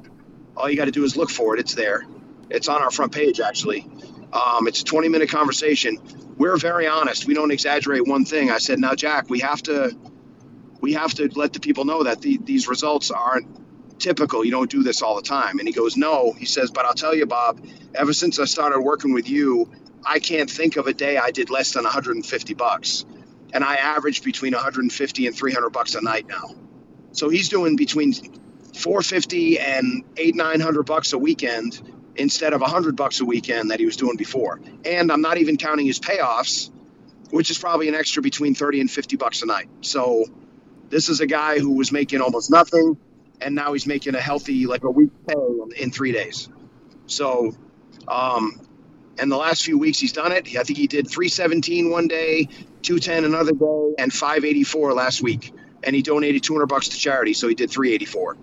all 0.55 0.69
you 0.69 0.77
got 0.77 0.85
to 0.85 0.91
do 0.91 1.03
is 1.03 1.17
look 1.17 1.29
for 1.29 1.55
it. 1.55 1.59
It's 1.59 1.75
there. 1.75 2.05
It's 2.49 2.69
on 2.69 2.81
our 2.81 2.89
front 2.89 3.11
page, 3.11 3.41
actually. 3.41 3.85
Um, 4.33 4.67
it's 4.67 4.81
a 4.81 4.85
20 4.85 5.09
minute 5.09 5.29
conversation. 5.29 5.97
We're 6.37 6.57
very 6.57 6.87
honest. 6.87 7.25
We 7.25 7.33
don't 7.33 7.51
exaggerate 7.51 8.05
one 8.05 8.25
thing. 8.25 8.51
I 8.51 8.57
said, 8.59 8.79
now, 8.79 8.95
Jack, 8.95 9.29
we 9.29 9.39
have 9.39 9.61
to. 9.63 9.97
We 10.79 10.93
have 10.93 11.11
to 11.15 11.27
let 11.33 11.53
the 11.53 11.59
people 11.59 11.85
know 11.85 12.03
that 12.03 12.21
the, 12.21 12.37
these 12.37 12.67
results 12.67 13.09
aren't 13.09 13.47
typical. 13.99 14.45
You 14.45 14.51
don't 14.51 14.69
do 14.69 14.83
this 14.83 15.01
all 15.01 15.15
the 15.15 15.23
time. 15.23 15.57
And 15.57 15.67
he 15.67 15.73
goes, 15.73 15.97
No. 15.97 16.33
He 16.33 16.45
says, 16.45 16.71
But 16.71 16.85
I'll 16.85 16.93
tell 16.93 17.15
you, 17.15 17.25
Bob, 17.25 17.65
ever 17.95 18.13
since 18.13 18.39
I 18.39 18.45
started 18.45 18.81
working 18.81 19.13
with 19.13 19.29
you, 19.29 19.71
I 20.05 20.19
can't 20.19 20.49
think 20.49 20.77
of 20.77 20.87
a 20.87 20.93
day 20.93 21.17
I 21.17 21.31
did 21.31 21.49
less 21.49 21.73
than 21.73 21.83
150 21.83 22.53
bucks. 22.53 23.05
And 23.53 23.63
I 23.63 23.75
average 23.75 24.23
between 24.23 24.53
150 24.53 25.27
and 25.27 25.35
300 25.35 25.69
bucks 25.71 25.95
a 25.95 26.01
night 26.01 26.27
now. 26.27 26.53
So 27.11 27.29
he's 27.29 27.49
doing 27.49 27.75
between 27.75 28.13
450 28.13 29.59
and 29.59 30.03
eight, 30.17 30.35
900 30.35 30.83
bucks 30.83 31.13
a 31.13 31.17
weekend 31.17 31.81
instead 32.17 32.53
of 32.53 32.61
100 32.61 32.95
bucks 32.95 33.19
a 33.21 33.25
weekend 33.25 33.71
that 33.71 33.79
he 33.79 33.85
was 33.85 33.97
doing 33.97 34.17
before. 34.17 34.59
And 34.85 35.11
I'm 35.11 35.21
not 35.21 35.37
even 35.37 35.57
counting 35.57 35.85
his 35.85 35.99
payoffs, 35.99 36.71
which 37.31 37.51
is 37.51 37.57
probably 37.57 37.87
an 37.87 37.95
extra 37.95 38.21
between 38.21 38.55
30 38.55 38.81
and 38.81 38.91
50 38.91 39.17
bucks 39.17 39.41
a 39.41 39.45
night. 39.45 39.69
So 39.81 40.25
this 40.89 41.09
is 41.09 41.19
a 41.19 41.27
guy 41.27 41.59
who 41.59 41.71
was 41.71 41.91
making 41.91 42.21
almost 42.21 42.49
nothing 42.49 42.97
and 43.41 43.55
now 43.55 43.73
he's 43.73 43.85
making 43.85 44.15
a 44.15 44.21
healthy 44.21 44.65
like 44.65 44.83
a 44.83 44.89
week 44.91 45.11
pay 45.27 45.35
in 45.81 45.91
three 45.91 46.11
days. 46.11 46.49
So, 47.05 47.55
um, 48.07 48.59
and 49.19 49.31
the 49.31 49.37
last 49.37 49.63
few 49.63 49.77
weeks 49.77 49.99
he's 49.99 50.11
done 50.11 50.31
it. 50.31 50.55
I 50.55 50.63
think 50.63 50.77
he 50.77 50.87
did 50.87 51.09
317 51.09 51.89
one 51.89 52.07
day, 52.07 52.49
210 52.81 53.25
another 53.25 53.51
day, 53.51 53.93
and 53.99 54.11
584 54.11 54.93
last 54.93 55.21
week. 55.21 55.53
And 55.83 55.95
he 55.95 56.01
donated 56.01 56.43
200 56.43 56.65
bucks 56.67 56.89
to 56.89 56.97
charity, 56.97 57.33
so 57.33 57.47
he 57.47 57.55
did 57.55 57.69
384. 57.69 58.37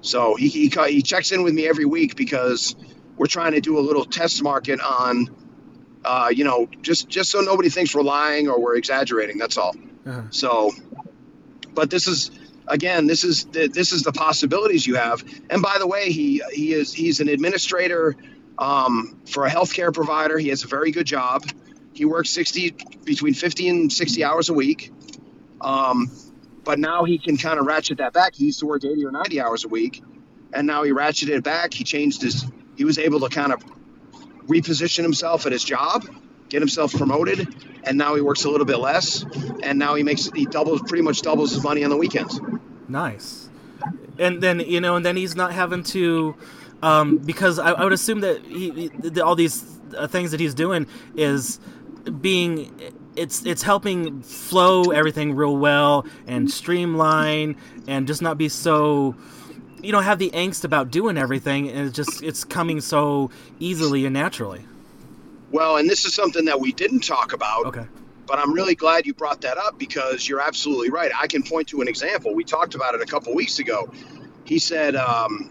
So 0.00 0.34
he, 0.34 0.48
he 0.48 0.68
he 0.88 1.02
checks 1.02 1.32
in 1.32 1.42
with 1.42 1.54
me 1.54 1.66
every 1.66 1.86
week 1.86 2.14
because 2.16 2.76
we're 3.16 3.26
trying 3.26 3.52
to 3.52 3.60
do 3.60 3.78
a 3.78 3.80
little 3.80 4.04
test 4.04 4.42
market 4.42 4.80
on, 4.80 5.28
uh, 6.04 6.30
you 6.34 6.44
know, 6.44 6.68
just 6.82 7.08
just 7.08 7.30
so 7.30 7.40
nobody 7.40 7.68
thinks 7.68 7.94
we're 7.94 8.02
lying 8.02 8.48
or 8.48 8.60
we're 8.60 8.76
exaggerating. 8.76 9.38
That's 9.38 9.56
all. 9.56 9.74
Uh-huh. 10.06 10.22
So, 10.30 10.72
but 11.74 11.90
this 11.90 12.06
is 12.06 12.30
again, 12.66 13.06
this 13.06 13.24
is 13.24 13.44
the, 13.46 13.68
this 13.68 13.92
is 13.92 14.02
the 14.02 14.12
possibilities 14.12 14.86
you 14.86 14.96
have. 14.96 15.24
And 15.50 15.62
by 15.62 15.76
the 15.78 15.86
way, 15.86 16.10
he 16.10 16.42
he 16.52 16.72
is 16.72 16.92
he's 16.92 17.20
an 17.20 17.28
administrator 17.28 18.16
um, 18.58 19.20
for 19.26 19.46
a 19.46 19.50
healthcare 19.50 19.92
provider. 19.92 20.38
He 20.38 20.48
has 20.48 20.64
a 20.64 20.68
very 20.68 20.90
good 20.90 21.06
job. 21.06 21.44
He 21.92 22.04
works 22.04 22.30
sixty 22.30 22.74
between 23.04 23.34
fifty 23.34 23.68
and 23.68 23.92
sixty 23.92 24.24
hours 24.24 24.48
a 24.48 24.54
week. 24.54 24.92
Um, 25.60 26.10
but 26.64 26.78
now 26.78 27.04
he 27.04 27.18
can 27.18 27.36
kind 27.36 27.58
of 27.60 27.66
ratchet 27.66 27.98
that 27.98 28.12
back. 28.12 28.34
He 28.34 28.46
used 28.46 28.60
to 28.60 28.66
work 28.66 28.84
eighty 28.84 29.04
or 29.04 29.12
ninety 29.12 29.40
hours 29.40 29.64
a 29.64 29.68
week, 29.68 30.02
and 30.52 30.66
now 30.66 30.82
he 30.82 30.90
ratcheted 30.90 31.28
it 31.28 31.44
back. 31.44 31.72
He 31.72 31.84
changed 31.84 32.22
his. 32.22 32.44
He 32.76 32.84
was 32.84 32.98
able 32.98 33.20
to 33.20 33.28
kind 33.28 33.52
of 33.52 33.62
reposition 34.46 35.02
himself 35.02 35.46
at 35.46 35.52
his 35.52 35.64
job, 35.64 36.04
get 36.48 36.60
himself 36.60 36.92
promoted, 36.92 37.54
and 37.84 37.96
now 37.98 38.14
he 38.14 38.20
works 38.20 38.44
a 38.44 38.50
little 38.50 38.66
bit 38.66 38.78
less. 38.78 39.24
And 39.62 39.78
now 39.78 39.94
he 39.94 40.02
makes 40.02 40.30
he 40.34 40.46
doubles 40.46 40.82
pretty 40.82 41.02
much 41.02 41.22
doubles 41.22 41.52
his 41.52 41.62
money 41.62 41.84
on 41.84 41.90
the 41.90 41.96
weekends. 41.96 42.40
Nice. 42.88 43.48
And 44.18 44.42
then 44.42 44.60
you 44.60 44.80
know, 44.80 44.96
and 44.96 45.04
then 45.04 45.16
he's 45.16 45.34
not 45.34 45.52
having 45.52 45.82
to, 45.84 46.36
um, 46.82 47.18
because 47.18 47.58
I, 47.58 47.72
I 47.72 47.84
would 47.84 47.92
assume 47.92 48.20
that 48.20 48.44
he, 48.44 48.90
he 49.02 49.20
all 49.20 49.34
these 49.34 49.64
uh, 49.96 50.06
things 50.06 50.30
that 50.30 50.40
he's 50.40 50.54
doing 50.54 50.86
is 51.16 51.58
being 52.20 52.72
it's 53.16 53.44
it's 53.46 53.62
helping 53.62 54.22
flow 54.22 54.90
everything 54.90 55.34
real 55.34 55.56
well 55.56 56.06
and 56.26 56.50
streamline 56.50 57.56
and 57.86 58.06
just 58.06 58.22
not 58.22 58.36
be 58.36 58.48
so 58.48 59.14
you 59.84 59.92
don't 59.92 60.04
have 60.04 60.18
the 60.18 60.30
angst 60.30 60.64
about 60.64 60.90
doing 60.90 61.16
everything 61.18 61.68
and 61.68 61.88
it's 61.88 61.96
just 61.96 62.22
it's 62.22 62.44
coming 62.44 62.80
so 62.80 63.30
easily 63.58 64.04
and 64.06 64.14
naturally 64.14 64.64
Well, 65.50 65.76
and 65.76 65.88
this 65.88 66.04
is 66.04 66.14
something 66.14 66.46
that 66.46 66.60
we 66.60 66.72
didn't 66.72 67.00
talk 67.04 67.32
about. 67.32 67.66
okay 67.66 67.86
But 68.26 68.38
I'm 68.38 68.52
really 68.52 68.74
glad 68.74 69.06
you 69.06 69.14
brought 69.14 69.42
that 69.42 69.58
up 69.58 69.78
because 69.78 70.28
you're 70.28 70.40
absolutely 70.40 70.90
right. 70.90 71.12
I 71.18 71.26
can 71.26 71.42
point 71.42 71.68
to 71.68 71.80
an 71.80 71.88
example. 71.88 72.34
We 72.34 72.44
talked 72.44 72.74
about 72.74 72.94
it 72.94 73.02
a 73.02 73.06
couple 73.06 73.34
weeks 73.34 73.58
ago. 73.58 73.92
He 74.44 74.58
said, 74.58 74.96
um, 74.96 75.50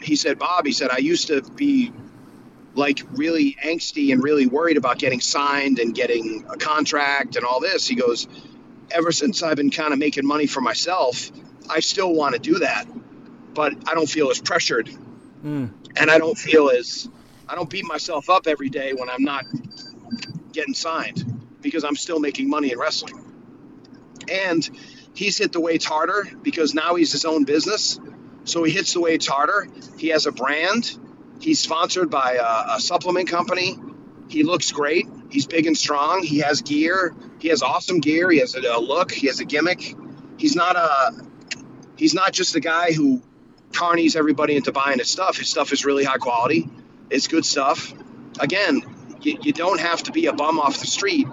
he 0.00 0.14
said, 0.16 0.38
Bob, 0.38 0.66
he 0.66 0.72
said, 0.72 0.90
I 0.90 0.98
used 0.98 1.28
to 1.28 1.42
be 1.42 1.92
like 2.74 3.00
really 3.12 3.56
angsty 3.64 4.12
and 4.12 4.22
really 4.22 4.46
worried 4.46 4.76
about 4.76 4.98
getting 4.98 5.20
signed 5.20 5.78
and 5.78 5.94
getting 5.94 6.44
a 6.50 6.56
contract 6.56 7.36
and 7.36 7.44
all 7.44 7.60
this. 7.60 7.86
He 7.86 7.94
goes, 7.94 8.28
ever 8.90 9.10
since 9.10 9.42
I've 9.42 9.56
been 9.56 9.70
kind 9.70 9.92
of 9.92 9.98
making 9.98 10.26
money 10.26 10.46
for 10.46 10.60
myself, 10.60 11.30
I 11.68 11.80
still 11.80 12.12
want 12.12 12.34
to 12.34 12.38
do 12.38 12.58
that, 12.60 12.86
but 13.56 13.72
I 13.88 13.94
don't 13.94 14.08
feel 14.08 14.30
as 14.30 14.38
pressured 14.40 14.88
Mm. 15.44 15.70
and 15.96 16.10
I 16.10 16.18
don't 16.18 16.36
feel 16.36 16.70
as 16.70 17.08
I 17.48 17.54
don't 17.54 17.68
beat 17.68 17.84
myself 17.84 18.30
up 18.30 18.46
every 18.46 18.68
day 18.70 18.92
when 18.94 19.08
I'm 19.10 19.22
not 19.22 19.44
getting 20.52 20.74
signed 20.74 21.22
because 21.60 21.84
I'm 21.84 21.94
still 21.96 22.18
making 22.20 22.48
money 22.48 22.72
in 22.72 22.78
wrestling. 22.78 23.22
And 24.32 24.68
he's 25.14 25.38
hit 25.38 25.52
the 25.52 25.60
weights 25.60 25.84
harder 25.84 26.26
because 26.42 26.74
now 26.74 26.94
he's 26.94 27.12
his 27.12 27.24
own 27.24 27.44
business. 27.44 28.00
So 28.44 28.64
he 28.64 28.72
hits 28.72 28.92
the 28.94 29.00
weights 29.00 29.26
harder. 29.26 29.68
He 29.98 30.08
has 30.08 30.26
a 30.26 30.32
brand. 30.32 30.98
He's 31.40 31.60
sponsored 31.60 32.10
by 32.10 32.34
a, 32.34 32.76
a 32.76 32.80
supplement 32.80 33.28
company. 33.28 33.76
He 34.28 34.42
looks 34.42 34.72
great. 34.72 35.06
He's 35.30 35.46
big 35.46 35.66
and 35.66 35.76
strong. 35.76 36.22
He 36.24 36.38
has 36.38 36.62
gear. 36.62 37.14
He 37.38 37.48
has 37.48 37.62
awesome 37.62 38.00
gear. 38.00 38.30
He 38.30 38.38
has 38.38 38.54
a, 38.56 38.60
a 38.60 38.80
look. 38.80 39.12
He 39.12 39.26
has 39.28 39.38
a 39.40 39.44
gimmick. 39.44 39.94
He's 40.38 40.56
not 40.56 40.76
a 40.76 41.14
he's 41.96 42.14
not 42.14 42.32
just 42.32 42.56
a 42.56 42.60
guy 42.60 42.92
who 42.92 43.22
carnies 43.72 44.16
everybody 44.16 44.56
into 44.56 44.72
buying 44.72 44.98
his 44.98 45.10
stuff. 45.10 45.38
His 45.38 45.48
stuff 45.48 45.72
is 45.72 45.84
really 45.84 46.04
high 46.04 46.18
quality. 46.18 46.68
It's 47.10 47.28
good 47.28 47.44
stuff. 47.44 47.92
Again, 48.40 48.82
you, 49.20 49.38
you 49.42 49.52
don't 49.52 49.80
have 49.80 50.02
to 50.04 50.12
be 50.12 50.26
a 50.26 50.32
bum 50.32 50.58
off 50.58 50.78
the 50.78 50.86
street 50.86 51.26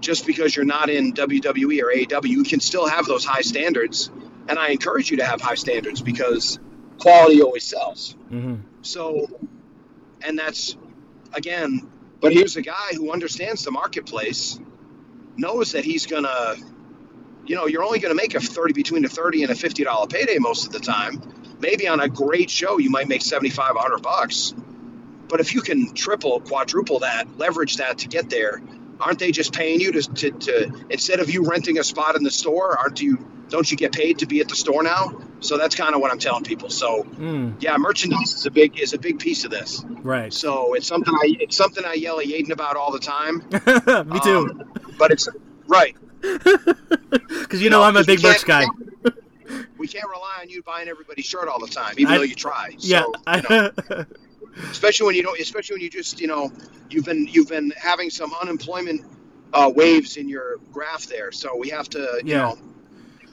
just 0.00 0.26
because 0.26 0.54
you're 0.54 0.64
not 0.64 0.90
in 0.90 1.12
WWE 1.12 1.82
or 1.82 1.92
AEW. 1.92 2.28
You 2.28 2.44
can 2.44 2.60
still 2.60 2.88
have 2.88 3.06
those 3.06 3.24
high 3.24 3.42
standards, 3.42 4.10
and 4.48 4.58
I 4.58 4.68
encourage 4.68 5.10
you 5.10 5.18
to 5.18 5.24
have 5.24 5.40
high 5.40 5.56
standards 5.56 6.00
because 6.00 6.58
quality 6.98 7.42
always 7.42 7.64
sells. 7.64 8.16
hmm 8.28 8.56
So, 8.82 9.26
and 10.22 10.38
that's 10.38 10.76
again, 11.32 11.90
but 12.20 12.32
here's 12.32 12.56
a 12.56 12.62
guy 12.62 12.90
who 12.94 13.12
understands 13.12 13.64
the 13.64 13.70
marketplace, 13.70 14.58
knows 15.36 15.72
that 15.72 15.84
he's 15.84 16.06
gonna, 16.06 16.56
you 17.46 17.54
know, 17.54 17.66
you're 17.66 17.84
only 17.84 17.98
gonna 17.98 18.14
make 18.14 18.34
a 18.34 18.40
thirty 18.40 18.72
between 18.72 19.04
a 19.04 19.08
thirty 19.08 19.42
and 19.42 19.52
a 19.52 19.54
fifty 19.54 19.84
dollar 19.84 20.06
payday 20.06 20.38
most 20.38 20.66
of 20.66 20.72
the 20.72 20.80
time. 20.80 21.22
Maybe 21.60 21.88
on 21.88 22.00
a 22.00 22.08
great 22.08 22.50
show 22.50 22.78
you 22.78 22.90
might 22.90 23.08
make 23.08 23.22
seventy 23.22 23.50
five, 23.50 23.74
hundred 23.76 24.02
bucks, 24.02 24.54
but 25.28 25.40
if 25.40 25.54
you 25.54 25.60
can 25.60 25.92
triple, 25.94 26.40
quadruple 26.40 27.00
that, 27.00 27.36
leverage 27.38 27.76
that 27.76 27.98
to 27.98 28.08
get 28.08 28.30
there, 28.30 28.62
aren't 29.00 29.18
they 29.18 29.30
just 29.32 29.52
paying 29.52 29.80
you 29.80 29.92
to, 29.92 30.02
to, 30.02 30.30
to 30.30 30.72
instead 30.90 31.20
of 31.20 31.30
you 31.30 31.44
renting 31.44 31.78
a 31.78 31.84
spot 31.84 32.16
in 32.16 32.22
the 32.22 32.30
store? 32.30 32.76
Aren't 32.78 33.00
you? 33.00 33.18
Don't 33.48 33.70
you 33.70 33.76
get 33.78 33.92
paid 33.92 34.18
to 34.18 34.26
be 34.26 34.40
at 34.40 34.48
the 34.48 34.56
store 34.56 34.82
now? 34.82 35.20
So 35.40 35.56
that's 35.56 35.74
kind 35.74 35.94
of 35.94 36.00
what 36.02 36.12
I'm 36.12 36.18
telling 36.18 36.44
people. 36.44 36.68
So 36.68 37.04
Mm. 37.04 37.54
yeah, 37.62 37.76
merchandise 37.78 38.34
is 38.34 38.44
a 38.46 38.50
big 38.50 38.78
is 38.80 38.92
a 38.92 38.98
big 38.98 39.18
piece 39.18 39.44
of 39.44 39.50
this. 39.50 39.84
Right. 39.88 40.32
So 40.32 40.74
it's 40.74 40.86
something 40.86 41.14
I 41.14 41.36
it's 41.40 41.56
something 41.56 41.84
I 41.84 41.94
yell 41.94 42.20
at 42.20 42.26
Yaden 42.26 42.50
about 42.50 42.76
all 42.76 42.92
the 42.92 42.98
time. 42.98 43.38
Me 44.10 44.20
too. 44.20 44.48
Um, 44.50 44.72
but 44.98 45.10
it's 45.12 45.28
right. 45.66 45.96
Because 47.28 47.62
you 47.62 47.70
know 47.70 47.82
I'm 47.82 47.96
a 47.96 48.04
big 48.04 48.22
merch 48.22 48.44
guy. 48.44 48.66
We 49.78 49.88
can't 49.88 50.08
rely 50.08 50.38
on 50.42 50.50
you 50.50 50.62
buying 50.64 50.88
everybody's 50.88 51.26
shirt 51.26 51.48
all 51.48 51.60
the 51.60 51.68
time, 51.72 51.94
even 51.98 52.14
I- 52.14 52.16
though 52.16 52.22
you 52.22 52.34
try. 52.36 52.76
So, 52.78 52.98
Yeah. 53.04 53.06
you 53.32 53.42
know, 53.42 53.56
especially 54.70 55.06
when 55.06 55.16
you 55.16 55.24
don't. 55.24 55.40
Especially 55.40 55.76
when 55.76 55.82
you 55.82 55.90
just 55.90 56.20
you 56.20 56.28
know 56.28 56.50
you've 56.90 57.06
been 57.06 57.26
you've 57.28 57.48
been 57.48 57.72
having 57.80 58.10
some 58.10 58.32
unemployment 58.40 59.02
uh, 59.54 59.72
waves 59.74 60.16
in 60.18 60.28
your 60.28 60.58
graph 60.72 61.06
there. 61.06 61.32
So 61.32 61.56
we 61.56 61.70
have 61.70 61.88
to 61.90 62.22
you 62.26 62.34
Yeah. 62.34 62.36
know. 62.36 62.58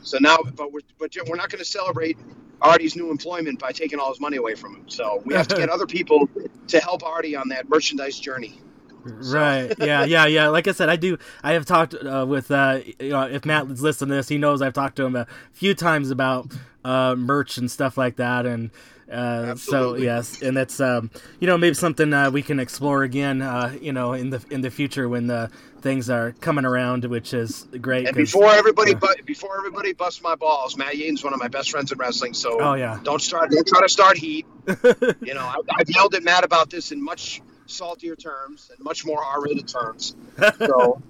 So 0.03 0.19
now, 0.19 0.37
but 0.55 0.71
we're 0.73 0.81
but 0.99 1.15
we're 1.27 1.37
not 1.37 1.49
going 1.49 1.59
to 1.59 1.65
celebrate 1.69 2.17
Artie's 2.61 2.95
new 2.95 3.11
employment 3.11 3.59
by 3.59 3.71
taking 3.73 3.99
all 3.99 4.09
his 4.09 4.21
money 4.21 4.37
away 4.37 4.55
from 4.55 4.75
him. 4.75 4.89
So 4.89 5.21
we 5.25 5.35
have 5.35 5.47
to 5.49 5.55
get 5.55 5.69
other 5.69 5.87
people 5.87 6.29
to 6.69 6.79
help 6.79 7.03
Artie 7.03 7.35
on 7.35 7.49
that 7.49 7.69
merchandise 7.69 8.19
journey. 8.19 8.61
Right. 9.05 9.73
Yeah. 9.77 10.05
Yeah. 10.05 10.25
Yeah. 10.25 10.47
Like 10.49 10.67
I 10.67 10.71
said, 10.71 10.89
I 10.89 10.95
do. 10.95 11.17
I 11.43 11.53
have 11.53 11.65
talked 11.65 11.93
uh, 11.93 12.25
with. 12.27 12.51
Uh, 12.51 12.79
you 12.99 13.09
know, 13.09 13.23
if 13.23 13.45
Matt 13.45 13.67
is 13.67 13.81
listening 13.81 14.09
to 14.09 14.15
this, 14.15 14.27
he 14.27 14.37
knows 14.37 14.61
I've 14.61 14.73
talked 14.73 14.95
to 14.97 15.05
him 15.05 15.15
a 15.15 15.27
few 15.53 15.73
times 15.73 16.11
about 16.11 16.47
uh, 16.83 17.15
merch 17.15 17.57
and 17.57 17.69
stuff 17.69 17.97
like 17.97 18.17
that, 18.17 18.45
and 18.45 18.71
uh, 19.11 19.55
so 19.55 19.95
yes, 19.95 20.41
and 20.41 20.57
that's 20.57 20.79
um, 20.79 21.11
you 21.39 21.47
know 21.47 21.57
maybe 21.57 21.75
something 21.75 22.11
uh, 22.13 22.31
we 22.31 22.41
can 22.41 22.59
explore 22.59 23.03
again. 23.03 23.41
Uh, 23.41 23.75
you 23.79 23.93
know, 23.93 24.13
in 24.13 24.29
the 24.29 24.43
in 24.49 24.61
the 24.61 24.71
future 24.71 25.07
when 25.07 25.27
the 25.27 25.51
things 25.81 26.09
are 26.09 26.31
coming 26.41 26.65
around, 26.65 27.05
which 27.05 27.33
is 27.33 27.67
great. 27.81 28.07
And 28.07 28.15
before 28.15 28.49
everybody, 28.49 28.95
bu- 28.95 29.21
before 29.25 29.57
everybody 29.57 29.93
busts 29.93 30.23
my 30.23 30.33
balls, 30.33 30.75
Matt 30.75 30.93
Yaden's 30.93 31.23
one 31.23 31.33
of 31.33 31.39
my 31.39 31.47
best 31.47 31.69
friends 31.69 31.91
in 31.91 31.99
wrestling. 31.99 32.33
So 32.33 32.59
oh 32.59 32.73
yeah, 32.73 32.99
don't 33.03 33.21
start, 33.21 33.51
don't 33.51 33.67
try 33.67 33.81
to 33.81 33.89
start 33.89 34.17
heat. 34.17 34.47
you 34.67 35.33
know, 35.35 35.41
I, 35.41 35.57
I've 35.75 35.89
yelled 35.89 36.15
at 36.15 36.23
Matt 36.23 36.43
about 36.43 36.71
this 36.71 36.91
in 36.91 37.03
much 37.03 37.41
saltier 37.67 38.15
terms 38.15 38.71
and 38.75 38.83
much 38.83 39.05
more 39.05 39.23
R-rated 39.23 39.67
terms. 39.67 40.15
So. 40.57 41.01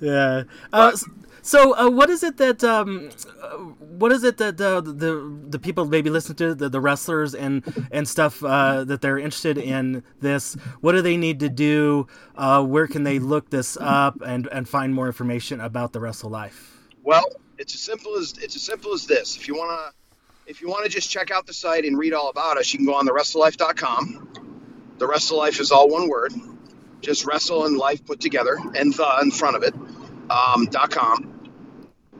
yeah. 0.00 0.42
Uh, 0.72 0.96
so, 1.46 1.76
uh, 1.76 1.88
what 1.88 2.10
is 2.10 2.24
it 2.24 2.38
that 2.38 2.64
um, 2.64 3.10
uh, 3.40 3.50
what 3.98 4.10
is 4.10 4.24
it 4.24 4.36
that 4.38 4.60
uh, 4.60 4.80
the 4.80 5.32
the 5.48 5.60
people 5.60 5.84
maybe 5.84 6.10
listen 6.10 6.34
to 6.36 6.56
the, 6.56 6.68
the 6.68 6.80
wrestlers 6.80 7.36
and 7.36 7.62
and 7.92 8.08
stuff 8.08 8.42
uh, 8.42 8.82
that 8.82 9.00
they're 9.00 9.16
interested 9.16 9.56
in 9.56 10.02
this? 10.20 10.54
What 10.80 10.92
do 10.92 11.02
they 11.02 11.16
need 11.16 11.38
to 11.40 11.48
do? 11.48 12.08
Uh, 12.34 12.64
where 12.64 12.88
can 12.88 13.04
they 13.04 13.20
look 13.20 13.50
this 13.50 13.78
up 13.80 14.20
and 14.22 14.48
and 14.50 14.68
find 14.68 14.92
more 14.92 15.06
information 15.06 15.60
about 15.60 15.92
the 15.92 16.00
Wrestle 16.00 16.30
Life? 16.30 16.78
Well, 17.04 17.26
it's 17.58 17.76
as 17.76 17.80
simple 17.80 18.16
as 18.16 18.34
it's 18.42 18.56
as 18.56 18.62
simple 18.62 18.92
as 18.92 19.06
this. 19.06 19.36
If 19.36 19.46
you 19.46 19.56
wanna 19.56 19.92
if 20.48 20.60
you 20.60 20.68
wanna 20.68 20.88
just 20.88 21.10
check 21.10 21.30
out 21.30 21.46
the 21.46 21.54
site 21.54 21.84
and 21.84 21.96
read 21.96 22.12
all 22.12 22.28
about 22.28 22.58
us, 22.58 22.72
you 22.72 22.80
can 22.80 22.86
go 22.86 22.94
on 22.94 23.06
the 24.98 25.06
Wrestle 25.06 25.38
Life 25.38 25.60
is 25.60 25.72
all 25.72 25.88
one 25.88 26.08
word, 26.08 26.32
just 27.02 27.26
wrestle 27.26 27.66
and 27.66 27.76
life 27.76 28.04
put 28.04 28.20
together, 28.20 28.56
and 28.56 28.94
the 28.94 29.18
in 29.22 29.30
front 29.30 29.56
of 29.56 29.62
it. 29.62 29.74
Um, 30.30 30.66
.com 30.90 31.36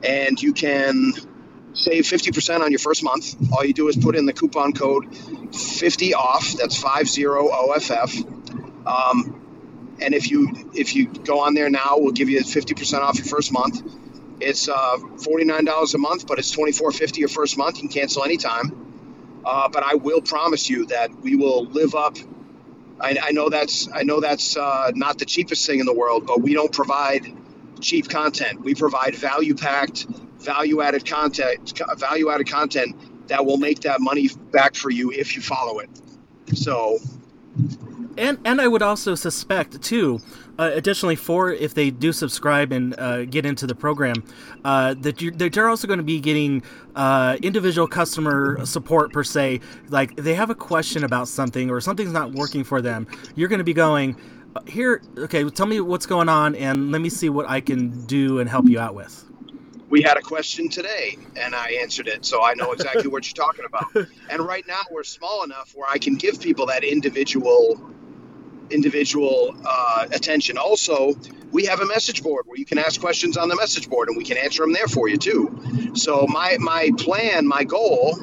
and 0.03 0.41
you 0.41 0.53
can 0.53 1.13
save 1.73 2.05
50% 2.05 2.61
on 2.61 2.71
your 2.71 2.79
first 2.79 3.03
month. 3.03 3.35
All 3.53 3.65
you 3.65 3.73
do 3.73 3.87
is 3.87 3.97
put 3.97 4.15
in 4.15 4.25
the 4.25 4.33
coupon 4.33 4.73
code 4.73 5.15
50 5.55 6.13
off. 6.13 6.53
That's 6.53 6.81
50 6.81 7.27
OFF. 7.27 8.17
Um, 8.85 9.97
and 10.01 10.13
if 10.13 10.29
you 10.31 10.71
if 10.73 10.95
you 10.95 11.07
go 11.07 11.41
on 11.41 11.53
there 11.55 11.69
now, 11.69 11.95
we'll 11.97 12.13
give 12.13 12.29
you 12.29 12.39
50% 12.41 12.99
off 12.99 13.17
your 13.17 13.25
first 13.25 13.51
month. 13.51 13.81
It's 14.39 14.69
uh, 14.69 14.97
$49 15.17 15.95
a 15.95 15.97
month, 15.97 16.27
but 16.27 16.39
it's 16.39 16.55
$24.50 16.55 17.17
your 17.17 17.29
first 17.29 17.57
month. 17.57 17.77
You 17.77 17.89
can 17.89 17.89
cancel 17.89 18.23
anytime. 18.23 19.41
Uh, 19.43 19.69
but 19.69 19.83
I 19.83 19.95
will 19.95 20.21
promise 20.21 20.69
you 20.69 20.87
that 20.87 21.11
we 21.21 21.35
will 21.35 21.65
live 21.65 21.95
up. 21.95 22.17
I, 22.99 23.17
I 23.21 23.31
know 23.31 23.49
that's 23.49 23.87
I 23.93 24.03
know 24.03 24.19
that's 24.19 24.57
uh, 24.57 24.91
not 24.95 25.19
the 25.19 25.25
cheapest 25.25 25.65
thing 25.65 25.79
in 25.79 25.85
the 25.85 25.93
world, 25.93 26.25
but 26.25 26.41
we 26.41 26.53
don't 26.53 26.71
provide 26.71 27.31
cheap 27.79 28.09
content. 28.09 28.61
We 28.61 28.75
provide 28.75 29.15
value 29.15 29.55
packed, 29.55 30.07
value 30.39 30.81
added 30.81 31.05
content, 31.05 31.81
value 31.97 32.29
added 32.29 32.49
content 32.49 33.27
that 33.27 33.45
will 33.45 33.57
make 33.57 33.81
that 33.81 34.01
money 34.01 34.29
back 34.51 34.75
for 34.75 34.89
you 34.89 35.11
if 35.11 35.35
you 35.35 35.41
follow 35.41 35.79
it. 35.79 35.89
So, 36.55 36.99
and 38.17 38.39
and 38.45 38.59
I 38.61 38.67
would 38.67 38.81
also 38.81 39.15
suspect 39.15 39.81
too, 39.81 40.19
uh, 40.59 40.71
additionally, 40.73 41.15
for 41.15 41.51
if 41.51 41.73
they 41.73 41.89
do 41.89 42.11
subscribe 42.11 42.71
and 42.71 42.97
uh, 42.99 43.25
get 43.25 43.45
into 43.45 43.67
the 43.67 43.75
program, 43.75 44.23
uh, 44.63 44.93
that 44.99 45.21
you 45.21 45.31
that 45.31 45.55
you're 45.55 45.69
also 45.69 45.87
going 45.87 45.99
to 45.99 46.03
be 46.03 46.19
getting 46.19 46.63
uh, 46.95 47.37
individual 47.41 47.87
customer 47.87 48.65
support 48.65 49.13
per 49.13 49.23
se. 49.23 49.61
Like 49.89 50.15
they 50.15 50.33
have 50.35 50.49
a 50.49 50.55
question 50.55 51.03
about 51.03 51.27
something 51.27 51.69
or 51.69 51.81
something's 51.81 52.11
not 52.11 52.31
working 52.31 52.63
for 52.63 52.81
them, 52.81 53.07
you're 53.35 53.49
going 53.49 53.59
to 53.59 53.65
be 53.65 53.73
going 53.73 54.15
here, 54.65 55.01
okay, 55.17 55.47
tell 55.49 55.65
me 55.65 55.79
what's 55.81 56.05
going 56.05 56.29
on, 56.29 56.55
and 56.55 56.91
let 56.91 57.01
me 57.01 57.09
see 57.09 57.29
what 57.29 57.47
I 57.47 57.61
can 57.61 58.05
do 58.05 58.39
and 58.39 58.49
help 58.49 58.67
you 58.67 58.79
out 58.79 58.95
with. 58.95 59.23
We 59.89 60.01
had 60.01 60.17
a 60.17 60.21
question 60.21 60.67
today, 60.67 61.17
and 61.37 61.55
I 61.55 61.77
answered 61.81 62.07
it, 62.07 62.25
so 62.25 62.43
I 62.43 62.53
know 62.55 62.73
exactly 62.73 63.07
what 63.07 63.25
you're 63.25 63.45
talking 63.45 63.65
about. 63.65 64.07
And 64.29 64.45
right 64.45 64.67
now, 64.67 64.81
we're 64.91 65.05
small 65.05 65.43
enough 65.43 65.71
where 65.73 65.89
I 65.89 65.97
can 65.97 66.15
give 66.15 66.41
people 66.41 66.65
that 66.65 66.83
individual, 66.83 67.79
individual 68.69 69.55
uh, 69.65 70.07
attention. 70.11 70.57
Also, 70.57 71.13
we 71.51 71.65
have 71.65 71.79
a 71.79 71.85
message 71.85 72.23
board 72.23 72.45
where 72.45 72.57
you 72.57 72.65
can 72.65 72.77
ask 72.77 72.99
questions 72.99 73.37
on 73.37 73.49
the 73.49 73.55
message 73.55 73.89
board, 73.89 74.09
and 74.09 74.17
we 74.17 74.23
can 74.23 74.37
answer 74.37 74.63
them 74.63 74.73
there 74.73 74.87
for 74.87 75.07
you 75.07 75.17
too. 75.17 75.91
So 75.95 76.27
my 76.27 76.57
my 76.59 76.91
plan, 76.97 77.47
my 77.47 77.63
goal, 77.63 78.17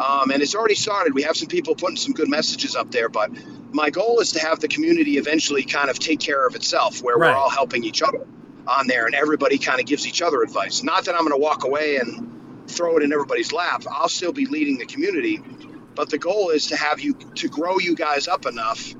um, 0.00 0.30
and 0.30 0.42
it's 0.42 0.54
already 0.54 0.74
started. 0.74 1.14
We 1.14 1.22
have 1.22 1.36
some 1.36 1.48
people 1.48 1.74
putting 1.74 1.96
some 1.96 2.12
good 2.12 2.28
messages 2.28 2.74
up 2.74 2.90
there, 2.90 3.08
but 3.08 3.30
my 3.72 3.90
goal 3.90 4.20
is 4.20 4.32
to 4.32 4.40
have 4.40 4.60
the 4.60 4.68
community 4.68 5.18
eventually 5.18 5.64
kind 5.64 5.90
of 5.90 5.98
take 5.98 6.20
care 6.20 6.46
of 6.46 6.54
itself, 6.54 7.02
where 7.02 7.16
right. 7.16 7.30
we're 7.30 7.36
all 7.36 7.50
helping 7.50 7.84
each 7.84 8.02
other 8.02 8.26
on 8.66 8.86
there, 8.86 9.06
and 9.06 9.14
everybody 9.14 9.58
kind 9.58 9.80
of 9.80 9.86
gives 9.86 10.06
each 10.06 10.22
other 10.22 10.42
advice. 10.42 10.82
Not 10.82 11.04
that 11.04 11.14
I'm 11.14 11.20
going 11.20 11.32
to 11.32 11.38
walk 11.38 11.64
away 11.64 11.96
and 11.96 12.68
throw 12.68 12.96
it 12.96 13.02
in 13.02 13.12
everybody's 13.12 13.52
lap. 13.52 13.84
I'll 13.90 14.08
still 14.08 14.32
be 14.32 14.46
leading 14.46 14.78
the 14.78 14.86
community, 14.86 15.40
but 15.94 16.10
the 16.10 16.18
goal 16.18 16.50
is 16.50 16.68
to 16.68 16.76
have 16.76 17.00
you 17.00 17.14
to 17.14 17.48
grow 17.48 17.78
you 17.78 17.94
guys 17.94 18.26
up 18.26 18.46
enough 18.46 18.94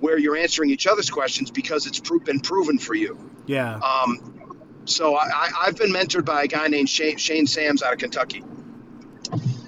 where 0.00 0.18
you're 0.18 0.36
answering 0.36 0.70
each 0.70 0.86
other's 0.86 1.10
questions 1.10 1.50
because 1.50 1.86
it's 1.86 2.00
been 2.00 2.40
proven 2.40 2.78
for 2.78 2.94
you. 2.94 3.18
Yeah. 3.46 3.76
Um, 3.76 4.82
so 4.84 5.16
I, 5.16 5.50
have 5.64 5.76
been 5.76 5.92
mentored 5.92 6.24
by 6.24 6.42
a 6.42 6.46
guy 6.46 6.68
named 6.68 6.88
Shane, 6.88 7.16
Shane 7.16 7.46
Sams 7.46 7.82
out 7.82 7.92
of 7.92 7.98
Kentucky. 7.98 8.44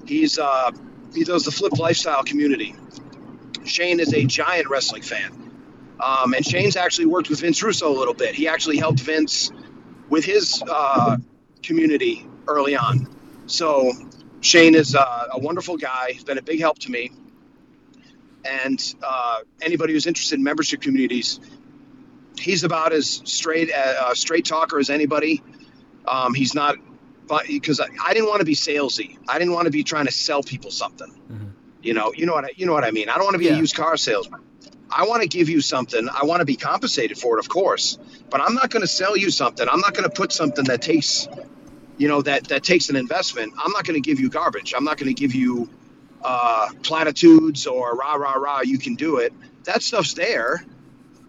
He's 0.06 0.38
uh, 0.38 0.70
he 1.14 1.24
does 1.24 1.44
the 1.44 1.50
flip 1.50 1.78
lifestyle 1.78 2.22
community 2.22 2.76
Shane 3.66 4.00
is 4.00 4.12
a 4.12 4.24
giant 4.24 4.68
wrestling 4.68 5.02
fan. 5.02 5.42
Um, 6.00 6.34
and 6.34 6.44
Shane's 6.44 6.76
actually 6.76 7.06
worked 7.06 7.30
with 7.30 7.40
Vince 7.40 7.62
Russo 7.62 7.90
a 7.90 7.96
little 7.96 8.14
bit. 8.14 8.34
He 8.34 8.48
actually 8.48 8.76
helped 8.76 9.00
Vince 9.00 9.50
with 10.08 10.24
his 10.24 10.62
uh, 10.68 11.16
community 11.62 12.26
early 12.46 12.76
on. 12.76 13.08
So 13.46 13.92
Shane 14.40 14.74
is 14.74 14.94
uh, 14.94 15.28
a 15.32 15.38
wonderful 15.38 15.76
guy. 15.76 16.12
He's 16.12 16.24
been 16.24 16.38
a 16.38 16.42
big 16.42 16.60
help 16.60 16.78
to 16.80 16.90
me. 16.90 17.12
And 18.46 18.94
uh, 19.02 19.40
anybody 19.60 19.92
who's 19.92 20.06
interested 20.06 20.38
in 20.38 20.44
membership 20.44 20.80
communities, 20.80 21.40
he's 22.38 22.64
about 22.64 22.92
as 22.92 23.22
straight 23.24 23.70
a 23.70 24.08
uh, 24.08 24.14
straight 24.14 24.44
talker 24.44 24.78
as 24.78 24.90
anybody. 24.90 25.42
Um, 26.06 26.34
he's 26.34 26.54
not, 26.54 26.76
because 27.48 27.80
I, 27.80 27.88
I, 28.04 28.14
didn't 28.14 28.28
want 28.28 28.38
to 28.40 28.44
be 28.44 28.54
salesy. 28.54 29.18
I 29.28 29.38
didn't 29.38 29.54
want 29.54 29.64
to 29.64 29.72
be 29.72 29.82
trying 29.82 30.06
to 30.06 30.12
sell 30.12 30.42
people 30.42 30.70
something. 30.70 31.08
Mm-hmm. 31.08 31.46
You 31.82 31.94
know, 31.94 32.12
you 32.14 32.26
know 32.26 32.34
what 32.34 32.44
I, 32.44 32.50
you 32.56 32.66
know 32.66 32.72
what 32.72 32.84
I 32.84 32.92
mean. 32.92 33.08
I 33.08 33.16
don't 33.16 33.24
want 33.24 33.34
to 33.34 33.38
be 33.38 33.46
yeah. 33.46 33.54
a 33.54 33.58
used 33.58 33.74
car 33.74 33.96
salesman. 33.96 34.40
I 34.90 35.06
want 35.06 35.22
to 35.22 35.28
give 35.28 35.48
you 35.48 35.60
something. 35.60 36.08
I 36.08 36.24
want 36.24 36.40
to 36.40 36.46
be 36.46 36.56
compensated 36.56 37.18
for 37.18 37.36
it, 37.36 37.40
of 37.40 37.48
course. 37.48 37.98
But 38.30 38.40
I'm 38.40 38.54
not 38.54 38.70
going 38.70 38.82
to 38.82 38.88
sell 38.88 39.16
you 39.16 39.30
something. 39.30 39.66
I'm 39.68 39.80
not 39.80 39.94
going 39.94 40.08
to 40.08 40.14
put 40.14 40.32
something 40.32 40.64
that 40.66 40.80
takes, 40.80 41.28
you 41.96 42.06
know, 42.06 42.22
that 42.22 42.48
that 42.48 42.62
takes 42.62 42.88
an 42.88 42.96
investment. 42.96 43.52
I'm 43.58 43.72
not 43.72 43.84
going 43.84 44.00
to 44.00 44.08
give 44.08 44.20
you 44.20 44.30
garbage. 44.30 44.74
I'm 44.76 44.84
not 44.84 44.96
going 44.96 45.12
to 45.12 45.20
give 45.20 45.34
you 45.34 45.68
uh, 46.26 46.70
platitudes 46.82 47.68
or 47.68 47.94
rah 47.94 48.14
rah 48.14 48.34
rah. 48.34 48.60
You 48.62 48.78
can 48.78 48.96
do 48.96 49.18
it. 49.18 49.32
That 49.64 49.82
stuff's 49.82 50.14
there 50.14 50.64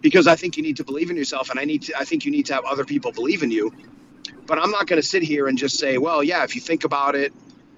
because 0.00 0.26
I 0.26 0.34
think 0.34 0.56
you 0.56 0.64
need 0.64 0.78
to 0.78 0.84
believe 0.84 1.10
in 1.10 1.16
yourself, 1.16 1.50
and 1.50 1.60
I 1.60 1.64
need 1.64 1.82
to. 1.82 1.96
I 1.96 2.04
think 2.04 2.24
you 2.24 2.32
need 2.32 2.46
to 2.46 2.54
have 2.54 2.64
other 2.64 2.84
people 2.84 3.12
believe 3.12 3.44
in 3.44 3.52
you. 3.52 3.72
But 4.46 4.58
I'm 4.58 4.72
not 4.72 4.86
going 4.88 5.00
to 5.00 5.06
sit 5.06 5.22
here 5.22 5.46
and 5.46 5.56
just 5.56 5.78
say, 5.78 5.98
well, 5.98 6.24
yeah, 6.24 6.42
if 6.42 6.54
you 6.54 6.60
think 6.60 6.84
about 6.84 7.14
it, 7.14 7.32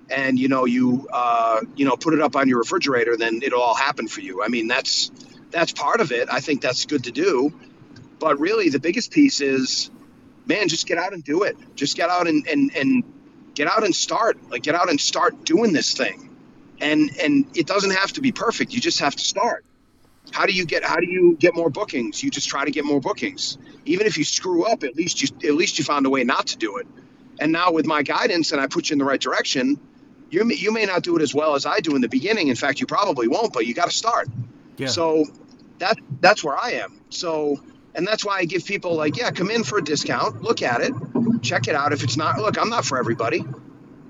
and 0.08 0.38
you 0.38 0.48
know 0.48 0.64
you 0.64 1.08
uh, 1.12 1.60
you 1.76 1.84
know 1.84 1.96
put 1.96 2.14
it 2.14 2.20
up 2.20 2.36
on 2.36 2.48
your 2.48 2.58
refrigerator, 2.58 3.18
then 3.18 3.40
it'll 3.42 3.60
all 3.60 3.74
happen 3.74 4.08
for 4.08 4.22
you. 4.22 4.42
I 4.42 4.48
mean 4.48 4.66
that's 4.66 5.10
that's 5.50 5.72
part 5.72 6.00
of 6.00 6.12
it. 6.12 6.28
I 6.32 6.40
think 6.40 6.62
that's 6.62 6.86
good 6.86 7.04
to 7.04 7.12
do, 7.12 7.52
but 8.18 8.40
really 8.40 8.70
the 8.70 8.80
biggest 8.80 9.12
piece 9.12 9.42
is, 9.42 9.90
man, 10.46 10.68
just 10.68 10.86
get 10.86 10.96
out 10.96 11.12
and 11.12 11.22
do 11.22 11.42
it. 11.42 11.56
Just 11.76 11.96
get 11.98 12.08
out 12.08 12.26
and 12.28 12.46
and 12.48 12.74
and 12.74 13.04
get 13.54 13.68
out 13.68 13.84
and 13.84 13.94
start. 13.94 14.38
Like 14.50 14.62
get 14.62 14.74
out 14.74 14.88
and 14.88 14.98
start 14.98 15.44
doing 15.44 15.74
this 15.74 15.92
thing, 15.92 16.29
and 16.80 17.10
and 17.20 17.46
it 17.54 17.66
doesn't 17.66 17.92
have 17.92 18.12
to 18.12 18.20
be 18.20 18.32
perfect. 18.32 18.72
You 18.72 18.80
just 18.80 19.00
have 19.00 19.16
to 19.16 19.24
start. 19.24 19.64
How 20.32 20.46
do 20.46 20.52
you 20.52 20.64
get 20.64 20.84
how 20.84 20.96
do 20.96 21.06
you 21.06 21.36
get 21.38 21.54
more 21.54 21.70
bookings? 21.70 22.22
You 22.22 22.30
just 22.30 22.48
try 22.48 22.64
to 22.64 22.70
get 22.70 22.84
more 22.84 23.00
bookings. 23.00 23.58
Even 23.84 24.06
if 24.06 24.18
you 24.18 24.24
screw 24.24 24.64
up, 24.64 24.84
at 24.84 24.96
least 24.96 25.22
you 25.22 25.28
at 25.48 25.54
least 25.54 25.78
you 25.78 25.84
found 25.84 26.06
a 26.06 26.10
way 26.10 26.24
not 26.24 26.48
to 26.48 26.56
do 26.56 26.76
it. 26.78 26.86
And 27.40 27.52
now 27.52 27.72
with 27.72 27.86
my 27.86 28.02
guidance 28.02 28.52
and 28.52 28.60
I 28.60 28.66
put 28.66 28.90
you 28.90 28.94
in 28.94 28.98
the 28.98 29.04
right 29.04 29.20
direction, 29.20 29.80
you 30.30 30.44
may, 30.44 30.54
you 30.54 30.72
may 30.72 30.84
not 30.84 31.02
do 31.02 31.16
it 31.16 31.22
as 31.22 31.34
well 31.34 31.54
as 31.54 31.64
I 31.66 31.80
do 31.80 31.94
in 31.96 32.02
the 32.02 32.08
beginning. 32.08 32.48
In 32.48 32.56
fact, 32.56 32.80
you 32.80 32.86
probably 32.86 33.28
won't, 33.28 33.52
but 33.52 33.66
you 33.66 33.74
got 33.74 33.86
to 33.86 33.96
start. 33.96 34.28
Yeah. 34.76 34.88
So 34.88 35.24
that 35.78 35.98
that's 36.20 36.44
where 36.44 36.56
I 36.56 36.72
am. 36.72 37.00
So 37.08 37.60
and 37.94 38.06
that's 38.06 38.24
why 38.24 38.38
I 38.38 38.44
give 38.44 38.64
people 38.64 38.94
like, 38.94 39.16
yeah, 39.16 39.30
come 39.30 39.50
in 39.50 39.64
for 39.64 39.78
a 39.78 39.82
discount, 39.82 40.42
look 40.42 40.62
at 40.62 40.80
it, 40.80 40.92
check 41.42 41.66
it 41.66 41.74
out. 41.74 41.92
If 41.92 42.04
it's 42.04 42.16
not, 42.16 42.38
look, 42.38 42.58
I'm 42.58 42.70
not 42.70 42.84
for 42.84 42.98
everybody. 42.98 43.44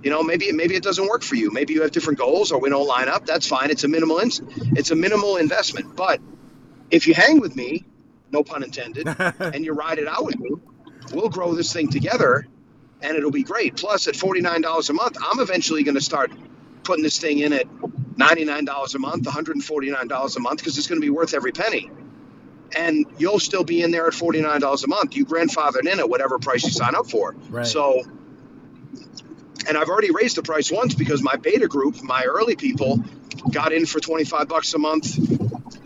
You 0.03 0.11
know, 0.11 0.23
maybe 0.23 0.51
maybe 0.53 0.75
it 0.77 0.83
doesn't 0.83 1.07
work 1.07 1.23
for 1.23 1.35
you. 1.37 1.51
Maybe 1.51 1.75
you 1.75 1.83
have 1.83 1.91
different 1.93 2.19
goals, 2.19 2.53
or 2.53 2.61
we 2.61 2.71
don't 2.71 2.87
line 2.87 3.09
up. 3.09 3.27
That's 3.27 3.47
fine. 3.47 3.71
It's 3.71 3.85
a 3.85 3.89
minimal 3.89 4.19
it's 4.21 4.91
a 4.91 4.97
minimal 4.97 5.37
investment. 5.37 5.95
But 5.97 6.21
if 6.91 7.07
you 7.07 7.15
hang 7.15 7.41
with 7.41 7.55
me, 7.57 7.85
no 8.31 8.43
pun 8.45 8.63
intended, 8.63 9.07
and 9.39 9.65
you 9.65 9.73
ride 9.73 9.99
it 9.99 10.09
out 10.09 10.25
with 10.25 10.39
me, 10.39 10.51
we'll 11.13 11.29
grow 11.29 11.55
this 11.55 11.73
thing 11.73 11.89
together 11.89 12.47
and 13.03 13.17
it'll 13.17 13.31
be 13.31 13.43
great. 13.43 13.77
Plus, 13.77 14.09
at 14.09 14.15
$49 14.15 14.91
a 14.91 14.93
month, 14.93 15.17
I'm 15.23 15.41
eventually 15.41 15.83
going 15.85 15.95
to 15.97 16.01
start 16.03 16.31
putting 16.85 17.03
this 17.03 17.19
thing 17.19 17.39
in 17.39 17.53
at 17.55 17.67
$99 18.17 18.95
a 18.95 18.99
month, 18.99 19.25
$149 19.25 20.37
a 20.37 20.41
month, 20.41 20.59
because 20.59 20.77
it's 20.79 20.87
going 20.87 21.01
to 21.01 21.05
be 21.05 21.11
worth 21.11 21.33
every 21.35 21.53
penny. 21.53 21.91
and 22.77 23.07
you'll 23.19 23.39
still 23.41 23.65
be 23.65 23.83
in 23.83 23.91
there 23.91 24.07
at 24.07 24.15
forty 24.15 24.41
nine 24.41 24.61
dollars 24.61 24.85
a 24.85 24.89
month. 24.89 25.17
You 25.17 25.25
grandfathered 25.27 25.91
in 25.91 25.99
at 25.99 26.09
whatever 26.09 26.39
price 26.39 26.63
you 26.65 26.71
sign 26.71 26.95
up 26.95 27.09
for. 27.11 27.35
Right. 27.49 27.67
So, 27.67 28.03
and 29.69 29.77
I've 29.77 29.89
already 29.89 30.11
raised 30.11 30.37
the 30.37 30.43
price 30.43 30.71
once 30.71 30.95
because 30.95 31.23
my 31.23 31.37
beta 31.37 31.69
group, 31.69 32.03
my 32.03 32.25
early 32.25 32.57
people, 32.57 33.03
got 33.51 33.73
in 33.73 33.87
for 33.87 34.01
twenty 34.01 34.25
five 34.25 34.49
bucks 34.49 34.75
a 34.75 34.79
month, 34.79 35.19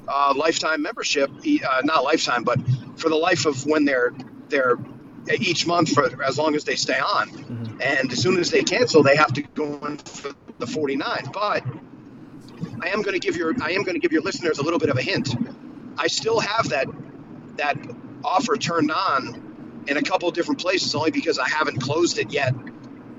uh, 0.09 0.35
lifetime 0.37 0.83
membership. 0.83 1.31
Uh, 1.31 1.81
not 1.85 2.05
lifetime, 2.05 2.45
but 2.45 2.59
for 2.97 3.09
the 3.09 3.17
life 3.17 3.47
of 3.47 3.67
when 3.67 3.85
they're 3.85 4.15
they're 4.49 4.79
each 5.39 5.67
month 5.67 5.91
for 5.91 6.23
as 6.23 6.39
long 6.39 6.55
as 6.55 6.65
they 6.65 6.77
stay 6.77 6.99
on. 6.99 7.29
Mm-hmm. 7.31 7.83
And 7.83 8.13
as 8.13 8.21
soon 8.21 8.39
as 8.39 8.51
they 8.51 8.63
cancel, 8.63 9.03
they 9.03 9.17
have 9.17 9.33
to 9.35 9.43
go 9.43 9.79
in 9.87 9.99
for 9.99 10.33
the 10.59 10.67
forty 10.67 10.97
nine. 10.97 11.31
But 11.33 11.65
I 12.81 12.89
am 12.89 13.03
going 13.03 13.15
to 13.15 13.21
give 13.21 13.37
your 13.37 13.55
I 13.63 13.73
am 13.73 13.83
going 13.83 13.95
to 13.95 14.01
give 14.01 14.13
your 14.13 14.23
listeners 14.23 14.59
a 14.59 14.63
little 14.63 14.79
bit 14.79 14.91
of 14.91 14.99
a 14.99 15.03
hint. 15.03 15.35
I 15.99 16.09
still 16.09 16.41
have 16.41 16.71
that 16.71 16.87
that 17.57 17.77
offer 18.25 18.57
turned 18.57 18.91
on 18.91 19.85
in 19.87 19.97
a 19.97 20.03
couple 20.03 20.29
of 20.29 20.35
different 20.35 20.61
places, 20.61 20.95
only 20.95 21.11
because 21.11 21.39
I 21.39 21.49
haven't 21.49 21.81
closed 21.81 22.19
it 22.19 22.33
yet 22.33 22.55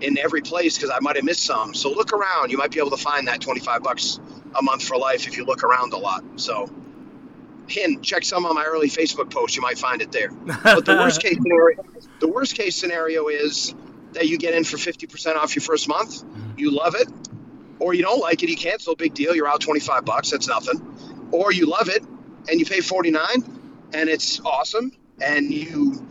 in 0.02 0.18
every 0.18 0.42
place 0.42 0.78
because 0.78 0.90
I 0.90 1.00
might 1.00 1.16
have 1.16 1.26
missed 1.26 1.44
some. 1.44 1.74
So 1.74 1.90
look 1.90 2.14
around; 2.14 2.52
you 2.52 2.58
might 2.58 2.72
be 2.72 2.80
able 2.80 2.92
to 2.92 2.98
find 2.98 3.28
that 3.28 3.42
twenty 3.42 3.62
five 3.62 3.84
bucks 3.84 4.20
a 4.58 4.62
month 4.62 4.84
for 4.84 4.98
life 4.98 5.28
if 5.28 5.38
you 5.38 5.46
look 5.46 5.64
around 5.64 5.94
a 5.94 5.98
lot. 5.98 6.24
So. 6.38 6.70
Hint, 7.68 8.04
check 8.04 8.24
some 8.24 8.46
of 8.46 8.54
my 8.54 8.64
early 8.64 8.90
Facebook 8.90 9.32
posts. 9.32 9.56
You 9.56 9.64
might 9.64 9.80
find 9.80 10.00
it 10.00 10.12
there. 10.12 10.30
But 10.30 10.86
the 10.86 10.98
worst 10.98 11.20
case 11.20 11.38
scenario, 11.42 11.84
the 12.20 12.28
worst 12.28 12.56
case 12.56 12.76
scenario 12.76 13.28
is 13.28 13.74
that 14.12 14.28
you 14.28 14.38
get 14.38 14.54
in 14.54 14.64
for 14.64 14.78
50% 14.78 15.36
off 15.36 15.56
your 15.56 15.64
first 15.64 15.88
month. 15.88 16.24
Mm-hmm. 16.24 16.60
You 16.60 16.70
love 16.70 16.94
it, 16.94 17.08
or 17.80 17.96
you 17.96 18.04
don't 18.04 18.20
like 18.20 18.44
it, 18.44 18.50
you 18.50 18.56
cancel. 18.56 18.96
Big 18.96 19.16
deal. 19.16 19.36
You're 19.36 19.48
out 19.48 19.62
25 19.62 20.06
bucks. 20.06 20.30
That's 20.30 20.48
nothing. 20.48 21.28
Or 21.32 21.52
you 21.52 21.66
love 21.66 21.90
it 21.90 22.04
and 22.50 22.60
you 22.60 22.66
pay 22.66 22.82
49 22.82 23.26
and 23.94 24.10
it's 24.10 24.40
awesome 24.42 24.92
and 25.22 25.52
you 25.52 26.06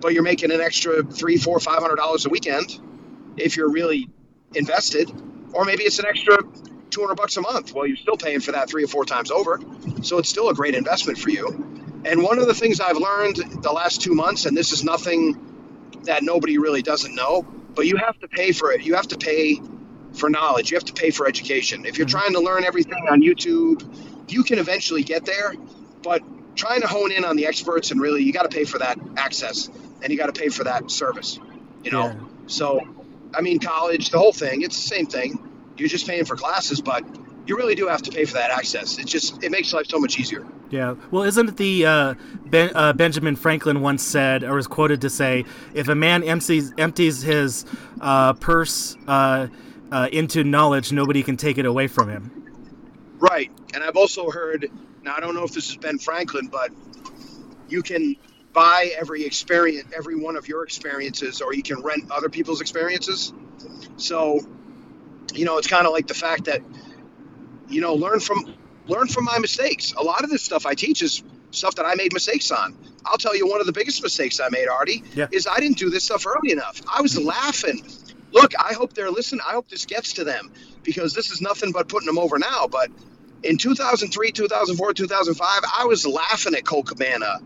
but 0.00 0.12
you're 0.12 0.22
making 0.22 0.52
an 0.52 0.60
extra 0.60 1.02
three 1.02 1.36
four 1.36 1.58
five 1.60 1.80
hundred 1.80 1.96
dollars 1.96 2.26
a 2.26 2.28
weekend 2.28 2.80
if 3.36 3.56
you're 3.56 3.70
really 3.70 4.08
invested 4.54 5.10
or 5.52 5.64
maybe 5.64 5.84
it's 5.84 5.98
an 5.98 6.06
extra 6.06 6.38
200 6.90 7.14
bucks 7.14 7.36
a 7.36 7.40
month 7.40 7.72
well 7.74 7.86
you're 7.86 7.96
still 7.96 8.16
paying 8.16 8.40
for 8.40 8.52
that 8.52 8.68
three 8.68 8.84
or 8.84 8.88
four 8.88 9.04
times 9.04 9.30
over 9.30 9.60
so 10.02 10.18
it's 10.18 10.28
still 10.28 10.48
a 10.48 10.54
great 10.54 10.74
investment 10.74 11.18
for 11.18 11.30
you 11.30 11.48
and 12.04 12.22
one 12.22 12.38
of 12.38 12.46
the 12.46 12.54
things 12.54 12.80
i've 12.80 12.96
learned 12.96 13.36
the 13.62 13.72
last 13.72 14.00
two 14.00 14.14
months 14.14 14.46
and 14.46 14.56
this 14.56 14.72
is 14.72 14.84
nothing 14.84 15.36
that 16.04 16.22
nobody 16.22 16.58
really 16.58 16.82
doesn't 16.82 17.14
know 17.14 17.42
but 17.74 17.86
you 17.86 17.96
have 17.96 18.18
to 18.18 18.28
pay 18.28 18.52
for 18.52 18.72
it 18.72 18.82
you 18.82 18.94
have 18.94 19.08
to 19.08 19.18
pay 19.18 19.60
for 20.14 20.30
knowledge 20.30 20.70
you 20.70 20.76
have 20.76 20.84
to 20.84 20.94
pay 20.94 21.10
for 21.10 21.26
education 21.26 21.84
if 21.84 21.98
you're 21.98 22.06
mm-hmm. 22.06 22.18
trying 22.18 22.32
to 22.32 22.40
learn 22.40 22.64
everything 22.64 23.06
on 23.10 23.20
youtube 23.20 23.82
you 24.28 24.42
can 24.42 24.58
eventually 24.58 25.02
get 25.02 25.24
there, 25.24 25.54
but 26.02 26.22
trying 26.56 26.80
to 26.80 26.86
hone 26.86 27.12
in 27.12 27.24
on 27.24 27.36
the 27.36 27.46
experts 27.46 27.90
and 27.90 28.00
really 28.00 28.22
you 28.22 28.32
got 28.32 28.42
to 28.42 28.54
pay 28.54 28.64
for 28.64 28.78
that 28.78 28.98
access 29.16 29.68
and 30.02 30.10
you 30.10 30.18
got 30.18 30.32
to 30.32 30.38
pay 30.38 30.48
for 30.48 30.64
that 30.64 30.90
service, 30.90 31.38
you 31.82 31.90
know. 31.90 32.06
Yeah. 32.06 32.14
So, 32.46 33.05
I 33.36 33.42
mean, 33.42 33.58
college, 33.58 34.10
the 34.10 34.18
whole 34.18 34.32
thing, 34.32 34.62
it's 34.62 34.76
the 34.82 34.88
same 34.88 35.06
thing. 35.06 35.38
You're 35.76 35.88
just 35.88 36.06
paying 36.06 36.24
for 36.24 36.36
classes, 36.36 36.80
but 36.80 37.04
you 37.46 37.56
really 37.56 37.74
do 37.74 37.86
have 37.86 38.02
to 38.02 38.10
pay 38.10 38.24
for 38.24 38.34
that 38.34 38.50
access. 38.50 38.98
It 38.98 39.06
just 39.06 39.42
it 39.44 39.50
makes 39.50 39.72
life 39.72 39.86
so 39.86 39.98
much 39.98 40.18
easier. 40.18 40.46
Yeah. 40.70 40.94
Well, 41.10 41.22
isn't 41.22 41.50
it 41.50 41.56
the 41.58 41.86
uh, 41.86 42.14
ben, 42.46 42.70
uh, 42.74 42.92
Benjamin 42.94 43.36
Franklin 43.36 43.82
once 43.82 44.02
said, 44.02 44.42
or 44.42 44.54
was 44.54 44.66
quoted 44.66 45.02
to 45.02 45.10
say, 45.10 45.44
if 45.74 45.88
a 45.88 45.94
man 45.94 46.24
empties 46.24 46.72
empties 46.78 47.22
his 47.22 47.64
uh, 48.00 48.32
purse 48.32 48.96
uh, 49.06 49.48
uh, 49.92 50.08
into 50.10 50.42
knowledge, 50.42 50.92
nobody 50.92 51.22
can 51.22 51.36
take 51.36 51.58
it 51.58 51.66
away 51.66 51.86
from 51.86 52.08
him. 52.08 52.32
Right. 53.18 53.50
And 53.74 53.84
I've 53.84 53.96
also 53.96 54.30
heard, 54.30 54.70
now 55.02 55.14
I 55.16 55.20
don't 55.20 55.34
know 55.34 55.44
if 55.44 55.52
this 55.52 55.68
is 55.68 55.76
Ben 55.76 55.98
Franklin, 55.98 56.48
but 56.48 56.70
you 57.68 57.82
can 57.82 58.16
buy 58.56 58.90
every 58.98 59.26
experience, 59.26 59.92
every 59.94 60.16
one 60.16 60.34
of 60.34 60.48
your 60.48 60.64
experiences, 60.64 61.42
or 61.42 61.52
you 61.52 61.62
can 61.62 61.82
rent 61.82 62.10
other 62.10 62.30
people's 62.30 62.62
experiences. 62.62 63.34
So, 63.98 64.40
you 65.34 65.44
know, 65.44 65.58
it's 65.58 65.66
kind 65.66 65.86
of 65.86 65.92
like 65.92 66.06
the 66.06 66.14
fact 66.14 66.46
that, 66.46 66.62
you 67.68 67.82
know, 67.82 67.94
learn 67.94 68.18
from 68.18 68.54
learn 68.86 69.08
from 69.08 69.24
my 69.24 69.38
mistakes. 69.38 69.92
A 69.92 70.02
lot 70.02 70.24
of 70.24 70.30
this 70.30 70.42
stuff 70.42 70.64
I 70.64 70.72
teach 70.72 71.02
is 71.02 71.22
stuff 71.50 71.74
that 71.74 71.84
I 71.84 71.96
made 71.96 72.14
mistakes 72.14 72.50
on. 72.50 72.74
I'll 73.04 73.18
tell 73.18 73.36
you 73.36 73.46
one 73.46 73.60
of 73.60 73.66
the 73.66 73.74
biggest 73.74 74.02
mistakes 74.02 74.40
I 74.40 74.48
made, 74.48 74.68
Artie, 74.68 75.04
yeah. 75.14 75.26
is 75.30 75.46
I 75.46 75.60
didn't 75.60 75.76
do 75.76 75.90
this 75.90 76.04
stuff 76.04 76.26
early 76.26 76.52
enough. 76.52 76.80
I 76.92 77.02
was 77.02 77.18
laughing. 77.18 77.86
Look, 78.32 78.52
I 78.58 78.72
hope 78.72 78.94
they're 78.94 79.10
listening. 79.10 79.42
I 79.46 79.52
hope 79.52 79.68
this 79.68 79.84
gets 79.84 80.14
to 80.14 80.24
them 80.24 80.50
because 80.82 81.12
this 81.12 81.30
is 81.30 81.42
nothing 81.42 81.72
but 81.72 81.88
putting 81.88 82.06
them 82.06 82.18
over 82.18 82.38
now. 82.38 82.68
But 82.68 82.90
in 83.42 83.58
2003, 83.58 84.32
2004, 84.32 84.94
2005, 84.94 85.62
I 85.78 85.84
was 85.84 86.06
laughing 86.06 86.54
at 86.54 86.64
Colt 86.64 86.86
Cabana, 86.86 87.38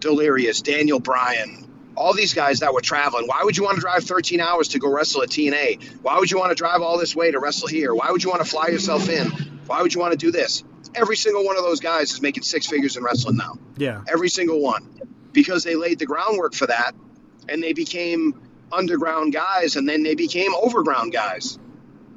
Delirious, 0.00 0.62
Daniel 0.62 1.00
Bryan, 1.00 1.68
all 1.96 2.14
these 2.14 2.34
guys 2.34 2.60
that 2.60 2.72
were 2.72 2.80
traveling. 2.80 3.26
Why 3.26 3.42
would 3.42 3.56
you 3.56 3.64
want 3.64 3.76
to 3.76 3.80
drive 3.80 4.04
13 4.04 4.40
hours 4.40 4.68
to 4.68 4.78
go 4.78 4.90
wrestle 4.90 5.22
at 5.22 5.30
TNA? 5.30 6.00
Why 6.02 6.18
would 6.18 6.30
you 6.30 6.38
want 6.38 6.50
to 6.50 6.54
drive 6.54 6.80
all 6.80 6.98
this 6.98 7.14
way 7.16 7.30
to 7.30 7.40
wrestle 7.40 7.68
here? 7.68 7.94
Why 7.94 8.10
would 8.10 8.22
you 8.22 8.30
want 8.30 8.42
to 8.42 8.48
fly 8.48 8.68
yourself 8.68 9.08
in? 9.08 9.26
Why 9.66 9.82
would 9.82 9.92
you 9.92 10.00
want 10.00 10.12
to 10.12 10.18
do 10.18 10.30
this? 10.30 10.64
Every 10.94 11.16
single 11.16 11.44
one 11.44 11.56
of 11.56 11.64
those 11.64 11.80
guys 11.80 12.12
is 12.12 12.22
making 12.22 12.44
six 12.44 12.66
figures 12.66 12.96
in 12.96 13.02
wrestling 13.02 13.36
now. 13.36 13.58
Yeah. 13.76 14.02
Every 14.08 14.28
single 14.28 14.60
one. 14.60 15.00
Because 15.32 15.64
they 15.64 15.74
laid 15.74 15.98
the 15.98 16.06
groundwork 16.06 16.54
for 16.54 16.66
that 16.66 16.92
and 17.48 17.62
they 17.62 17.72
became 17.72 18.40
underground 18.72 19.32
guys 19.32 19.76
and 19.76 19.88
then 19.88 20.02
they 20.02 20.14
became 20.14 20.54
overground 20.54 21.12
guys. 21.12 21.58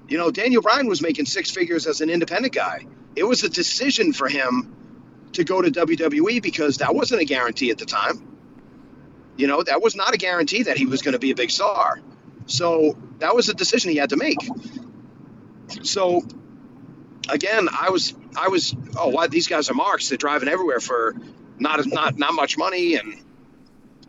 You 0.07 0.17
know, 0.17 0.31
Daniel 0.31 0.61
Bryan 0.61 0.87
was 0.87 1.01
making 1.01 1.25
six 1.25 1.51
figures 1.51 1.87
as 1.87 2.01
an 2.01 2.09
independent 2.09 2.53
guy. 2.53 2.85
It 3.15 3.23
was 3.23 3.43
a 3.43 3.49
decision 3.49 4.13
for 4.13 4.27
him 4.27 4.75
to 5.33 5.43
go 5.43 5.61
to 5.61 5.71
WWE 5.71 6.41
because 6.41 6.77
that 6.77 6.93
wasn't 6.93 7.21
a 7.21 7.25
guarantee 7.25 7.71
at 7.71 7.77
the 7.77 7.85
time. 7.85 8.27
You 9.37 9.47
know, 9.47 9.63
that 9.63 9.81
was 9.81 9.95
not 9.95 10.13
a 10.13 10.17
guarantee 10.17 10.63
that 10.63 10.77
he 10.77 10.85
was 10.85 11.01
going 11.01 11.13
to 11.13 11.19
be 11.19 11.31
a 11.31 11.35
big 11.35 11.51
star. 11.51 11.99
So 12.45 12.97
that 13.19 13.35
was 13.35 13.49
a 13.49 13.53
decision 13.53 13.91
he 13.91 13.97
had 13.97 14.09
to 14.09 14.17
make. 14.17 14.37
So 15.83 16.21
again, 17.29 17.69
I 17.71 17.89
was 17.89 18.13
I 18.35 18.49
was 18.49 18.75
oh 18.97 19.09
why 19.09 19.27
these 19.27 19.47
guys 19.47 19.69
are 19.69 19.73
marks. 19.73 20.09
They're 20.09 20.17
driving 20.17 20.49
everywhere 20.49 20.79
for 20.79 21.15
not 21.57 21.85
not 21.85 22.17
not 22.17 22.33
much 22.33 22.57
money 22.57 22.95
and 22.95 23.15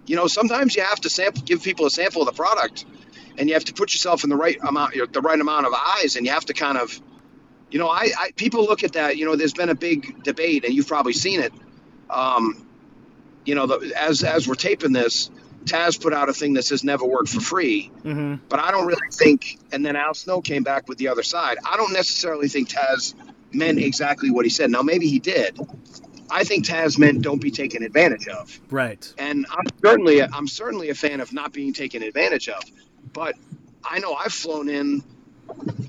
you 0.07 0.17
know 0.17 0.27
sometimes 0.27 0.75
you 0.75 0.83
have 0.83 1.01
to 1.01 1.11
sample 1.11 1.43
give 1.43 1.63
people 1.63 1.87
a 1.87 1.91
sample 1.91 2.23
of 2.23 2.27
the 2.27 2.33
product 2.33 2.87
and 3.39 3.49
you 3.49 3.55
have 3.55 3.65
to 3.65 3.73
put 3.73 3.93
yourself 3.95 4.25
in 4.25 4.31
the 4.31 4.37
right 4.37 4.59
amount, 4.63 4.95
the 5.13 5.21
right 5.21 5.41
amount 5.41 5.67
of 5.67 5.73
eyes, 5.75 6.17
and 6.17 6.27
you 6.27 6.33
have 6.33 6.45
to 6.47 6.55
kind 6.55 6.79
of, 6.79 7.01
you 7.73 7.79
know, 7.79 7.89
I, 7.89 8.11
I 8.19 8.31
people 8.37 8.65
look 8.65 8.85
at 8.85 8.93
that. 8.93 9.17
You 9.17 9.25
know, 9.25 9.35
there's 9.35 9.55
been 9.55 9.71
a 9.71 9.75
big 9.75 10.23
debate, 10.23 10.65
and 10.65 10.75
you've 10.75 10.87
probably 10.87 11.15
seen 11.15 11.41
it. 11.41 11.53
Um, 12.11 12.67
you 13.47 13.55
know, 13.55 13.67
the, 13.67 13.93
as 13.97 14.23
as 14.23 14.47
we're 14.47 14.55
taping 14.55 14.93
this, 14.93 15.31
Taz 15.65 16.01
put 16.01 16.13
out 16.13 16.29
a 16.29 16.35
thing 16.35 16.53
that 16.53 16.65
says 16.65 16.85
never 16.85 17.07
work 17.07 17.27
for 17.27 17.41
free. 17.41 17.91
Mm-hmm. 18.05 18.45
But 18.51 18.61
I 18.61 18.71
don't 18.71 18.87
really 18.87 19.09
think. 19.11 19.59
And 19.73 19.85
then 19.85 19.97
Al 19.97 20.13
Snow 20.13 20.43
came 20.43 20.63
back 20.63 20.87
with 20.87 20.99
the 20.99 21.09
other 21.09 21.23
side. 21.23 21.57
I 21.67 21.79
don't 21.79 21.95
necessarily 21.95 22.49
think 22.49 22.69
Taz 22.69 23.15
meant 23.53 23.79
exactly 23.79 24.31
what 24.31 24.45
he 24.45 24.51
said. 24.51 24.71
Now 24.71 24.83
maybe 24.83 25.09
he 25.09 25.19
did. 25.19 25.59
I 26.31 26.45
think 26.45 26.67
Taz 26.67 26.99
meant 26.99 27.23
don't 27.23 27.41
be 27.41 27.51
taken 27.51 27.83
advantage 27.83 28.29
of. 28.29 28.61
Right. 28.71 29.13
And 29.17 29.47
I'm 29.51 29.67
certainly 29.83 30.23
I'm 30.23 30.47
certainly 30.47 30.91
a 30.91 30.95
fan 30.95 31.21
of 31.21 31.33
not 31.33 31.55
being 31.55 31.73
taken 31.73 32.03
advantage 32.03 32.51
of. 32.51 32.63
But 33.15 33.35
I 33.83 33.99
know 33.99 34.13
I've 34.15 34.33
flown 34.33 34.69
in. 34.69 35.03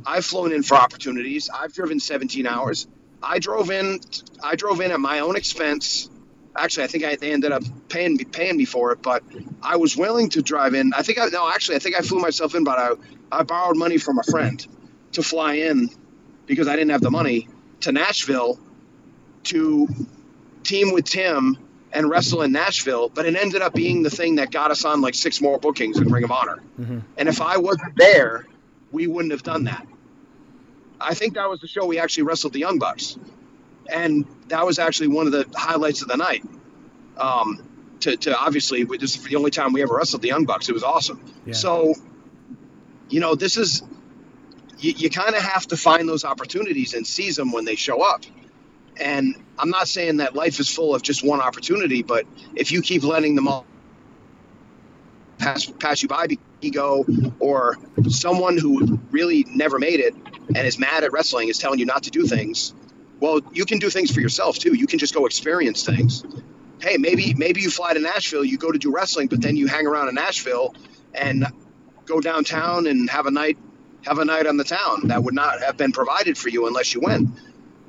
I've 0.05 0.25
flown 0.25 0.51
in 0.51 0.63
for 0.63 0.75
opportunities. 0.75 1.49
I've 1.49 1.73
driven 1.73 1.99
17 1.99 2.45
hours. 2.45 2.87
I 3.21 3.39
drove 3.39 3.71
in. 3.71 3.99
I 4.43 4.55
drove 4.55 4.81
in 4.81 4.91
at 4.91 4.99
my 4.99 5.19
own 5.19 5.35
expense. 5.35 6.09
Actually, 6.55 6.83
I 6.83 6.87
think 6.87 7.03
I, 7.03 7.15
they 7.15 7.31
ended 7.31 7.51
up 7.51 7.63
paying 7.89 8.15
me 8.15 8.25
paying 8.25 8.57
me 8.57 8.65
for 8.65 8.91
it, 8.91 9.01
but 9.01 9.23
I 9.61 9.77
was 9.77 9.97
willing 9.97 10.29
to 10.29 10.41
drive 10.41 10.75
in. 10.75 10.93
I 10.93 11.01
think 11.01 11.19
I 11.19 11.25
no, 11.27 11.49
actually, 11.49 11.77
I 11.77 11.79
think 11.79 11.95
I 11.95 12.01
flew 12.01 12.19
myself 12.19 12.53
in, 12.53 12.63
but 12.63 12.77
I 12.77 12.91
I 13.31 13.43
borrowed 13.43 13.77
money 13.77 13.97
from 13.97 14.19
a 14.19 14.23
friend 14.23 14.65
to 15.13 15.23
fly 15.23 15.55
in 15.55 15.89
because 16.45 16.67
I 16.67 16.75
didn't 16.75 16.91
have 16.91 17.01
the 17.01 17.11
money 17.11 17.47
to 17.81 17.91
Nashville 17.91 18.59
to 19.45 19.87
team 20.63 20.93
with 20.93 21.05
Tim 21.05 21.57
and 21.91 22.09
wrestle 22.09 22.41
in 22.41 22.51
Nashville, 22.51 23.09
but 23.09 23.25
it 23.25 23.35
ended 23.35 23.61
up 23.61 23.73
being 23.73 24.03
the 24.03 24.09
thing 24.09 24.35
that 24.35 24.51
got 24.51 24.71
us 24.71 24.83
on 24.83 25.01
like 25.01 25.15
six 25.15 25.41
more 25.41 25.59
bookings 25.59 25.97
in 25.99 26.11
Ring 26.11 26.23
of 26.23 26.31
Honor. 26.31 26.61
Mm-hmm. 26.79 26.99
And 27.17 27.29
if 27.29 27.41
I 27.41 27.57
wasn't 27.57 27.95
there, 27.95 28.45
we 28.93 29.07
wouldn't 29.07 29.33
have 29.33 29.43
done 29.43 29.65
that. 29.65 29.85
I 31.01 31.15
think 31.15 31.33
that 31.33 31.49
was 31.49 31.59
the 31.59 31.67
show 31.67 31.85
we 31.85 31.99
actually 31.99 32.23
wrestled 32.23 32.53
the 32.53 32.59
Young 32.59 32.79
Bucks, 32.79 33.17
and 33.91 34.25
that 34.47 34.65
was 34.65 34.79
actually 34.79 35.09
one 35.09 35.25
of 35.25 35.33
the 35.33 35.45
highlights 35.53 36.01
of 36.01 36.07
the 36.07 36.15
night. 36.15 36.45
Um, 37.17 37.67
to, 38.01 38.15
to 38.15 38.37
obviously, 38.37 38.83
this 38.83 39.17
is 39.17 39.23
the 39.23 39.35
only 39.35 39.51
time 39.51 39.73
we 39.73 39.81
ever 39.81 39.95
wrestled 39.95 40.21
the 40.21 40.29
Young 40.29 40.45
Bucks. 40.45 40.69
It 40.69 40.73
was 40.73 40.83
awesome. 40.83 41.21
Yeah. 41.45 41.53
So, 41.53 41.95
you 43.09 43.19
know, 43.19 43.35
this 43.35 43.57
is 43.57 43.83
you, 44.77 44.93
you 44.95 45.09
kind 45.09 45.35
of 45.35 45.41
have 45.41 45.67
to 45.67 45.77
find 45.77 46.07
those 46.07 46.23
opportunities 46.23 46.93
and 46.93 47.05
seize 47.05 47.35
them 47.35 47.51
when 47.51 47.65
they 47.65 47.75
show 47.75 48.01
up. 48.01 48.23
And 48.97 49.35
I'm 49.57 49.69
not 49.69 49.87
saying 49.87 50.17
that 50.17 50.35
life 50.35 50.59
is 50.59 50.69
full 50.69 50.93
of 50.93 51.01
just 51.01 51.23
one 51.23 51.41
opportunity, 51.41 52.03
but 52.03 52.25
if 52.55 52.71
you 52.71 52.81
keep 52.81 53.03
letting 53.03 53.35
them 53.35 53.47
all 53.47 53.65
pass 55.39 55.65
pass 55.65 56.03
you 56.03 56.07
by 56.07 56.27
ego 56.63 57.05
or 57.39 57.77
someone 58.09 58.57
who 58.57 58.99
really 59.11 59.45
never 59.49 59.79
made 59.79 59.99
it 59.99 60.15
and 60.55 60.67
is 60.67 60.79
mad 60.79 61.03
at 61.03 61.11
wrestling 61.11 61.49
is 61.49 61.57
telling 61.57 61.79
you 61.79 61.85
not 61.85 62.03
to 62.03 62.11
do 62.11 62.25
things, 62.25 62.73
well, 63.19 63.39
you 63.53 63.65
can 63.65 63.79
do 63.79 63.89
things 63.89 64.11
for 64.11 64.21
yourself 64.21 64.57
too. 64.59 64.73
You 64.75 64.87
can 64.87 64.99
just 64.99 65.13
go 65.13 65.25
experience 65.25 65.85
things. 65.85 66.23
hey, 66.81 66.97
maybe 66.97 67.33
maybe 67.33 67.61
you 67.61 67.69
fly 67.69 67.93
to 67.93 67.99
Nashville, 67.99 68.43
you 68.43 68.57
go 68.57 68.71
to 68.71 68.79
do 68.79 68.91
wrestling, 68.91 69.27
but 69.27 69.41
then 69.41 69.55
you 69.55 69.67
hang 69.67 69.87
around 69.87 70.09
in 70.09 70.15
Nashville 70.15 70.75
and 71.13 71.45
go 72.05 72.19
downtown 72.19 72.87
and 72.87 73.09
have 73.09 73.25
a 73.25 73.31
night 73.31 73.57
have 74.05 74.19
a 74.19 74.25
night 74.25 74.45
on 74.45 74.57
the 74.57 74.65
town 74.65 75.07
that 75.07 75.23
would 75.23 75.33
not 75.33 75.61
have 75.61 75.77
been 75.77 75.93
provided 75.93 76.37
for 76.37 76.49
you 76.49 76.67
unless 76.67 76.93
you 76.93 76.99
went. 76.99 77.29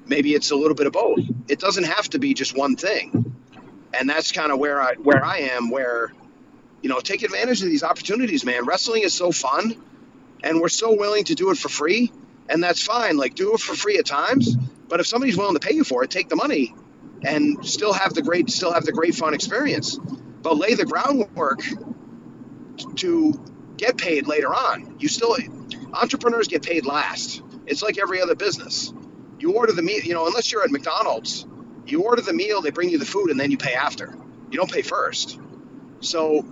Maybe 0.06 0.34
it's 0.34 0.52
a 0.52 0.56
little 0.56 0.76
bit 0.76 0.86
of 0.86 0.92
both. 0.92 1.18
It 1.48 1.58
doesn't 1.58 1.84
have 1.84 2.08
to 2.10 2.18
be 2.18 2.34
just 2.34 2.56
one 2.56 2.76
thing. 2.76 3.34
And 3.92 4.08
that's 4.08 4.30
kind 4.32 4.52
of 4.52 4.58
where 4.58 4.80
I 4.80 4.94
where 4.94 5.24
I 5.24 5.38
am 5.38 5.70
where 5.70 6.12
you 6.84 6.90
know, 6.90 7.00
take 7.00 7.22
advantage 7.22 7.62
of 7.62 7.68
these 7.70 7.82
opportunities, 7.82 8.44
man. 8.44 8.66
Wrestling 8.66 9.04
is 9.04 9.14
so 9.14 9.32
fun 9.32 9.74
and 10.42 10.60
we're 10.60 10.68
so 10.68 10.92
willing 10.94 11.24
to 11.24 11.34
do 11.34 11.50
it 11.50 11.56
for 11.56 11.70
free, 11.70 12.12
and 12.50 12.62
that's 12.62 12.82
fine. 12.82 13.16
Like 13.16 13.34
do 13.34 13.54
it 13.54 13.60
for 13.60 13.74
free 13.74 13.96
at 13.96 14.04
times, 14.04 14.54
but 14.86 15.00
if 15.00 15.06
somebody's 15.06 15.38
willing 15.38 15.54
to 15.54 15.66
pay 15.66 15.74
you 15.74 15.82
for 15.82 16.04
it, 16.04 16.10
take 16.10 16.28
the 16.28 16.36
money 16.36 16.74
and 17.22 17.66
still 17.66 17.94
have 17.94 18.12
the 18.12 18.20
great 18.20 18.50
still 18.50 18.70
have 18.70 18.84
the 18.84 18.92
great 18.92 19.14
fun 19.14 19.32
experience. 19.32 19.96
But 19.96 20.58
lay 20.58 20.74
the 20.74 20.84
groundwork 20.84 21.60
to 22.96 23.42
get 23.78 23.96
paid 23.96 24.26
later 24.26 24.54
on. 24.54 24.96
You 24.98 25.08
still 25.08 25.38
entrepreneurs 25.94 26.48
get 26.48 26.62
paid 26.62 26.84
last. 26.84 27.40
It's 27.66 27.82
like 27.82 27.98
every 27.98 28.20
other 28.20 28.34
business. 28.34 28.92
You 29.38 29.54
order 29.54 29.72
the 29.72 29.80
meal, 29.80 30.00
you 30.00 30.12
know, 30.12 30.26
unless 30.26 30.52
you're 30.52 30.62
at 30.62 30.70
McDonald's, 30.70 31.46
you 31.86 32.02
order 32.02 32.20
the 32.20 32.34
meal, 32.34 32.60
they 32.60 32.72
bring 32.72 32.90
you 32.90 32.98
the 32.98 33.06
food, 33.06 33.30
and 33.30 33.40
then 33.40 33.50
you 33.50 33.56
pay 33.56 33.72
after. 33.72 34.14
You 34.50 34.58
don't 34.58 34.70
pay 34.70 34.82
first. 34.82 35.40
So 36.00 36.44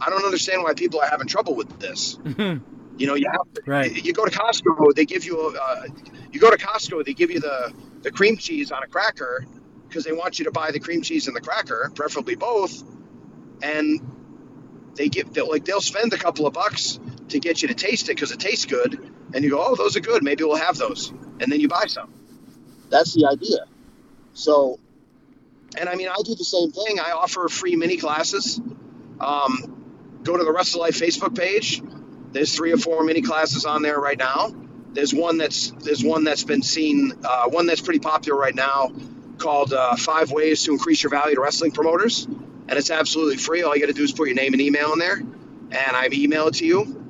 I 0.00 0.10
don't 0.10 0.24
understand 0.24 0.62
why 0.62 0.74
people 0.74 1.00
are 1.00 1.08
having 1.08 1.26
trouble 1.26 1.54
with 1.54 1.78
this. 1.78 2.18
You 2.96 3.06
know, 3.06 3.14
you 3.14 3.28
have 3.30 3.40
Right. 3.66 4.04
you 4.04 4.12
go 4.12 4.24
to 4.24 4.30
Costco, 4.30 4.94
they 4.94 5.04
give 5.04 5.24
you 5.24 5.56
uh, 5.60 5.86
you 6.32 6.40
go 6.40 6.50
to 6.50 6.56
Costco, 6.56 7.04
they 7.04 7.14
give 7.14 7.30
you 7.30 7.40
the 7.40 7.72
the 8.02 8.10
cream 8.10 8.36
cheese 8.36 8.70
on 8.70 8.82
a 8.82 8.86
cracker 8.86 9.44
because 9.88 10.04
they 10.04 10.12
want 10.12 10.38
you 10.38 10.44
to 10.46 10.50
buy 10.50 10.70
the 10.70 10.80
cream 10.80 11.02
cheese 11.02 11.26
and 11.26 11.36
the 11.36 11.40
cracker, 11.40 11.90
preferably 11.94 12.34
both, 12.34 12.82
and 13.62 14.00
they 14.96 15.08
give 15.08 15.32
they'll, 15.32 15.48
like 15.48 15.64
they'll 15.64 15.80
spend 15.80 16.12
a 16.12 16.18
couple 16.18 16.46
of 16.46 16.52
bucks 16.52 17.00
to 17.28 17.40
get 17.40 17.62
you 17.62 17.68
to 17.68 17.74
taste 17.74 18.08
it 18.08 18.14
because 18.16 18.30
it 18.32 18.40
tastes 18.40 18.66
good, 18.66 19.12
and 19.32 19.44
you 19.44 19.50
go, 19.50 19.64
oh, 19.64 19.74
those 19.74 19.96
are 19.96 20.00
good, 20.00 20.22
maybe 20.22 20.44
we'll 20.44 20.56
have 20.56 20.76
those, 20.76 21.10
and 21.40 21.50
then 21.50 21.60
you 21.60 21.68
buy 21.68 21.86
some. 21.86 22.12
That's 22.90 23.14
the 23.14 23.26
idea. 23.26 23.66
So, 24.34 24.78
and 25.78 25.88
I 25.88 25.94
mean, 25.94 26.08
I 26.08 26.16
do 26.24 26.34
the 26.34 26.44
same 26.44 26.70
thing. 26.70 27.00
I 27.00 27.12
offer 27.12 27.48
free 27.48 27.76
mini 27.76 27.96
classes. 27.96 28.60
Um, 29.20 29.83
go 30.24 30.36
to 30.36 30.42
the 30.42 30.52
Wrestle 30.52 30.80
Life 30.80 30.98
Facebook 30.98 31.36
page. 31.36 31.82
There's 32.32 32.54
three 32.54 32.72
or 32.72 32.78
four 32.78 33.04
mini 33.04 33.22
classes 33.22 33.64
on 33.64 33.82
there 33.82 33.98
right 34.00 34.18
now. 34.18 34.52
There's 34.92 35.14
one 35.14 35.38
that's 35.38 35.70
there's 35.70 36.02
one 36.02 36.24
that's 36.24 36.44
been 36.44 36.62
seen, 36.62 37.12
uh, 37.24 37.48
one 37.48 37.66
that's 37.66 37.80
pretty 37.80 38.00
popular 38.00 38.38
right 38.38 38.54
now, 38.54 38.92
called 39.38 39.72
uh, 39.72 39.96
Five 39.96 40.32
Ways 40.32 40.64
to 40.64 40.72
Increase 40.72 41.02
Your 41.02 41.10
Value 41.10 41.36
to 41.36 41.40
Wrestling 41.40 41.72
Promoters, 41.72 42.24
and 42.24 42.72
it's 42.72 42.90
absolutely 42.90 43.36
free. 43.36 43.62
All 43.62 43.74
you 43.74 43.80
got 43.80 43.88
to 43.88 43.92
do 43.92 44.02
is 44.02 44.12
put 44.12 44.26
your 44.28 44.36
name 44.36 44.52
and 44.52 44.62
email 44.62 44.92
in 44.92 44.98
there, 44.98 45.16
and 45.16 45.96
I 45.96 46.08
email 46.12 46.48
it 46.48 46.54
to 46.54 46.66
you. 46.66 47.00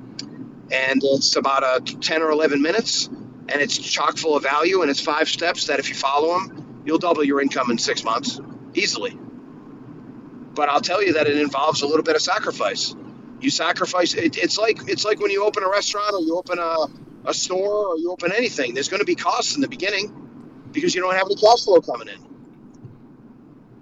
And 0.71 1.03
it's 1.05 1.37
about 1.37 1.63
a 1.63 1.95
10 1.95 2.23
or 2.23 2.31
11 2.31 2.63
minutes, 2.63 3.07
and 3.07 3.61
it's 3.61 3.77
chock 3.77 4.17
full 4.17 4.35
of 4.37 4.43
value, 4.43 4.81
and 4.81 4.91
it's 4.91 5.01
five 5.01 5.29
steps 5.29 5.67
that 5.67 5.79
if 5.79 5.91
you 5.91 5.95
follow 5.95 6.39
them, 6.39 6.83
you'll 6.87 6.99
double 6.99 7.23
your 7.23 7.41
income 7.41 7.71
in 7.71 7.79
six 7.79 8.03
months 8.03 8.41
easily. 8.75 9.17
But 10.55 10.69
I'll 10.71 10.81
tell 10.81 11.03
you 11.03 11.15
that 11.15 11.27
it 11.27 11.37
involves 11.37 11.83
a 11.83 11.87
little 11.87 12.03
bit 12.03 12.17
of 12.17 12.23
sacrifice. 12.23 12.95
You 13.45 13.51
sacrifice. 13.51 14.15
It, 14.15 14.39
it's 14.39 14.57
like 14.57 14.89
it's 14.89 15.05
like 15.05 15.21
when 15.21 15.31
you 15.31 15.45
open 15.45 15.65
a 15.65 15.69
restaurant 15.69 16.15
or 16.15 16.21
you 16.21 16.39
open 16.39 16.59
a, 16.59 16.87
a 17.27 17.35
store 17.35 17.89
or 17.89 17.99
you 17.99 18.11
open 18.11 18.33
anything. 18.33 18.73
There's 18.73 18.89
going 18.89 19.01
to 19.01 19.05
be 19.07 19.15
costs 19.15 19.55
in 19.55 19.61
the 19.61 19.69
beginning 19.69 20.67
because 20.73 20.95
you 20.95 21.03
don't 21.03 21.15
have 21.15 21.27
any 21.27 21.37
cash 21.37 21.65
flow 21.65 21.83
coming 21.83 22.09
in. 22.09 22.27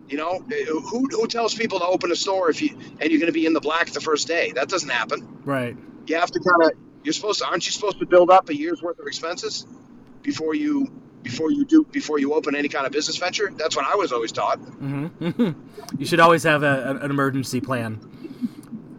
You 0.09 0.19
know, 0.19 0.41
who, 0.41 1.07
who 1.09 1.27
tells 1.29 1.55
people 1.55 1.79
to 1.79 1.87
open 1.87 2.11
a 2.11 2.17
store 2.17 2.51
if 2.51 2.61
you 2.61 2.77
and 3.01 3.09
you're 3.09 3.21
going 3.21 3.29
to 3.29 3.33
be 3.33 3.47
in 3.47 3.53
the 3.53 3.61
black 3.61 3.91
the 3.91 4.01
first 4.01 4.27
day? 4.27 4.51
That 4.51 4.69
doesn't 4.69 4.91
happen. 4.91 5.43
Right. 5.45 5.77
You 6.09 6.17
have 6.17 6.33
to 6.33 6.41
kind 6.41 6.73
of. 6.73 6.79
You're 7.05 7.13
supposed 7.13 7.39
to. 7.39 7.47
Aren't 7.47 7.65
you 7.65 7.71
supposed 7.71 8.01
to 8.01 8.07
build 8.07 8.31
up 8.31 8.49
a 8.49 8.57
year's 8.57 8.83
worth 8.83 8.99
of 8.99 9.07
expenses 9.07 9.65
before 10.23 10.57
you 10.57 10.89
before 11.23 11.53
you 11.53 11.65
do 11.65 11.85
before 11.85 12.19
you 12.19 12.35
open 12.35 12.57
any 12.57 12.69
kind 12.69 12.85
of 12.85 12.91
business 12.91 13.17
venture? 13.17 13.53
That's 13.57 13.77
what 13.77 13.87
I 13.87 13.95
was 13.95 14.11
always 14.11 14.33
taught. 14.33 14.59
hmm 14.59 15.07
you 15.99 16.05
should 16.05 16.21
always 16.21 16.43
have 16.43 16.65
a, 16.65 16.99
an 17.01 17.11
emergency 17.13 17.61
plan. 17.61 18.01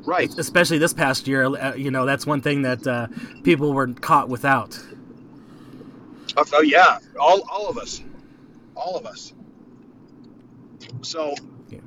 Right. 0.06 0.30
Especially 0.38 0.78
this 0.78 0.94
past 0.94 1.28
year, 1.28 1.46
uh, 1.46 1.76
you 1.76 1.92
know, 1.92 2.06
that's 2.06 2.26
one 2.26 2.42
thing 2.42 2.64
that 2.64 2.86
uh, 2.86 3.08
people 3.44 3.74
were 3.74 3.88
caught 3.88 4.30
without. 4.30 4.78
Oh, 6.36 6.44
oh, 6.54 6.62
yeah, 6.62 7.00
all, 7.20 7.42
all 7.50 7.70
of 7.70 7.78
us, 7.78 8.02
all 8.76 8.98
of 8.98 9.06
us. 9.06 9.34
So, 11.02 11.36
Yeah. 11.70 11.80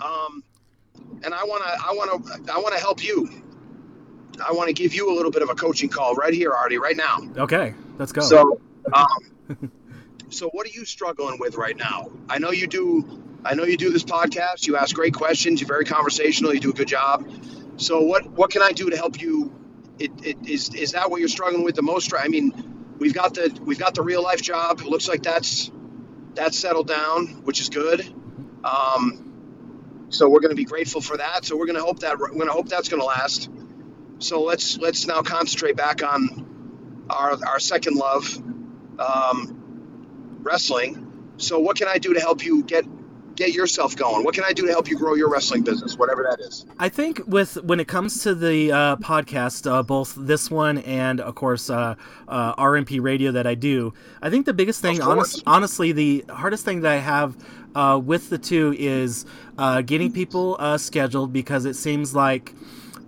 um, 0.00 0.42
and 1.22 1.34
I 1.34 1.44
wanna, 1.44 1.64
I 1.64 1.94
wanna, 1.94 2.50
I 2.52 2.58
wanna 2.58 2.78
help 2.78 3.04
you. 3.04 3.28
I 4.44 4.52
want 4.52 4.68
to 4.68 4.72
give 4.72 4.94
you 4.94 5.12
a 5.12 5.14
little 5.14 5.30
bit 5.30 5.42
of 5.42 5.50
a 5.50 5.54
coaching 5.54 5.88
call 5.88 6.14
right 6.14 6.34
here, 6.34 6.52
Artie, 6.52 6.78
right 6.78 6.96
now. 6.96 7.20
Okay, 7.36 7.74
let's 7.98 8.12
go. 8.12 8.22
So, 8.22 8.60
um, 8.92 9.70
so 10.28 10.48
what 10.50 10.66
are 10.66 10.70
you 10.70 10.84
struggling 10.84 11.38
with 11.38 11.56
right 11.56 11.76
now? 11.76 12.10
I 12.28 12.38
know 12.38 12.50
you 12.50 12.66
do. 12.66 13.22
I 13.44 13.54
know 13.54 13.64
you 13.64 13.76
do 13.76 13.90
this 13.90 14.04
podcast. 14.04 14.66
You 14.66 14.76
ask 14.76 14.94
great 14.94 15.14
questions. 15.14 15.60
You're 15.60 15.68
very 15.68 15.84
conversational. 15.84 16.54
You 16.54 16.60
do 16.60 16.70
a 16.70 16.74
good 16.74 16.88
job. 16.88 17.28
So, 17.76 18.00
what 18.00 18.26
what 18.30 18.50
can 18.50 18.62
I 18.62 18.72
do 18.72 18.90
to 18.90 18.96
help 18.96 19.20
you? 19.20 19.54
It, 19.98 20.10
it 20.24 20.36
is 20.48 20.74
is 20.74 20.92
that 20.92 21.10
what 21.10 21.20
you're 21.20 21.28
struggling 21.28 21.64
with 21.64 21.74
the 21.74 21.82
most? 21.82 22.12
I 22.14 22.28
mean, 22.28 22.96
we've 22.98 23.14
got 23.14 23.34
the 23.34 23.56
we've 23.62 23.78
got 23.78 23.94
the 23.94 24.02
real 24.02 24.22
life 24.22 24.40
job. 24.40 24.80
It 24.80 24.86
looks 24.86 25.08
like 25.08 25.22
that's 25.22 25.70
that's 26.34 26.58
settled 26.58 26.88
down, 26.88 27.26
which 27.44 27.60
is 27.60 27.68
good. 27.68 28.00
Um, 28.64 30.06
so 30.08 30.28
we're 30.28 30.40
going 30.40 30.50
to 30.50 30.56
be 30.56 30.64
grateful 30.64 31.00
for 31.00 31.16
that. 31.16 31.44
So 31.44 31.56
we're 31.56 31.66
going 31.66 31.78
to 31.78 31.84
hope 31.84 32.00
that 32.00 32.18
we're 32.18 32.28
going 32.28 32.46
to 32.46 32.52
hope 32.52 32.68
that's 32.68 32.88
going 32.88 33.00
to 33.00 33.06
last. 33.06 33.50
So 34.20 34.42
let's 34.42 34.78
let's 34.78 35.06
now 35.06 35.22
concentrate 35.22 35.76
back 35.76 36.02
on 36.02 37.06
our 37.10 37.36
our 37.46 37.60
second 37.60 37.96
love, 37.96 38.36
um, 38.98 40.38
wrestling. 40.42 41.32
So 41.36 41.58
what 41.58 41.76
can 41.76 41.88
I 41.88 41.98
do 41.98 42.14
to 42.14 42.20
help 42.20 42.44
you 42.44 42.62
get 42.62 42.86
get 43.36 43.52
yourself 43.52 43.96
going? 43.96 44.24
What 44.24 44.34
can 44.34 44.44
I 44.44 44.52
do 44.52 44.66
to 44.66 44.72
help 44.72 44.88
you 44.88 44.96
grow 44.96 45.14
your 45.14 45.28
wrestling 45.28 45.62
business, 45.62 45.98
whatever 45.98 46.26
that 46.28 46.40
is? 46.40 46.66
I 46.78 46.88
think 46.88 47.20
with 47.26 47.62
when 47.64 47.80
it 47.80 47.88
comes 47.88 48.22
to 48.22 48.34
the 48.34 48.72
uh, 48.72 48.96
podcast, 48.96 49.70
uh, 49.70 49.82
both 49.82 50.14
this 50.16 50.50
one 50.50 50.78
and 50.78 51.20
of 51.20 51.34
course 51.34 51.70
uh, 51.70 51.94
uh, 52.28 52.54
RMP 52.56 53.02
Radio 53.02 53.32
that 53.32 53.46
I 53.46 53.54
do, 53.54 53.92
I 54.22 54.30
think 54.30 54.46
the 54.46 54.54
biggest 54.54 54.80
thing, 54.80 55.00
honest, 55.00 55.42
honestly, 55.46 55.92
the 55.92 56.24
hardest 56.28 56.64
thing 56.64 56.80
that 56.82 56.92
I 56.92 56.98
have 56.98 57.36
uh, 57.74 58.00
with 58.02 58.30
the 58.30 58.38
two 58.38 58.74
is 58.78 59.26
uh, 59.58 59.82
getting 59.82 60.12
people 60.12 60.56
uh, 60.58 60.78
scheduled 60.78 61.32
because 61.32 61.64
it 61.64 61.74
seems 61.74 62.14
like. 62.14 62.54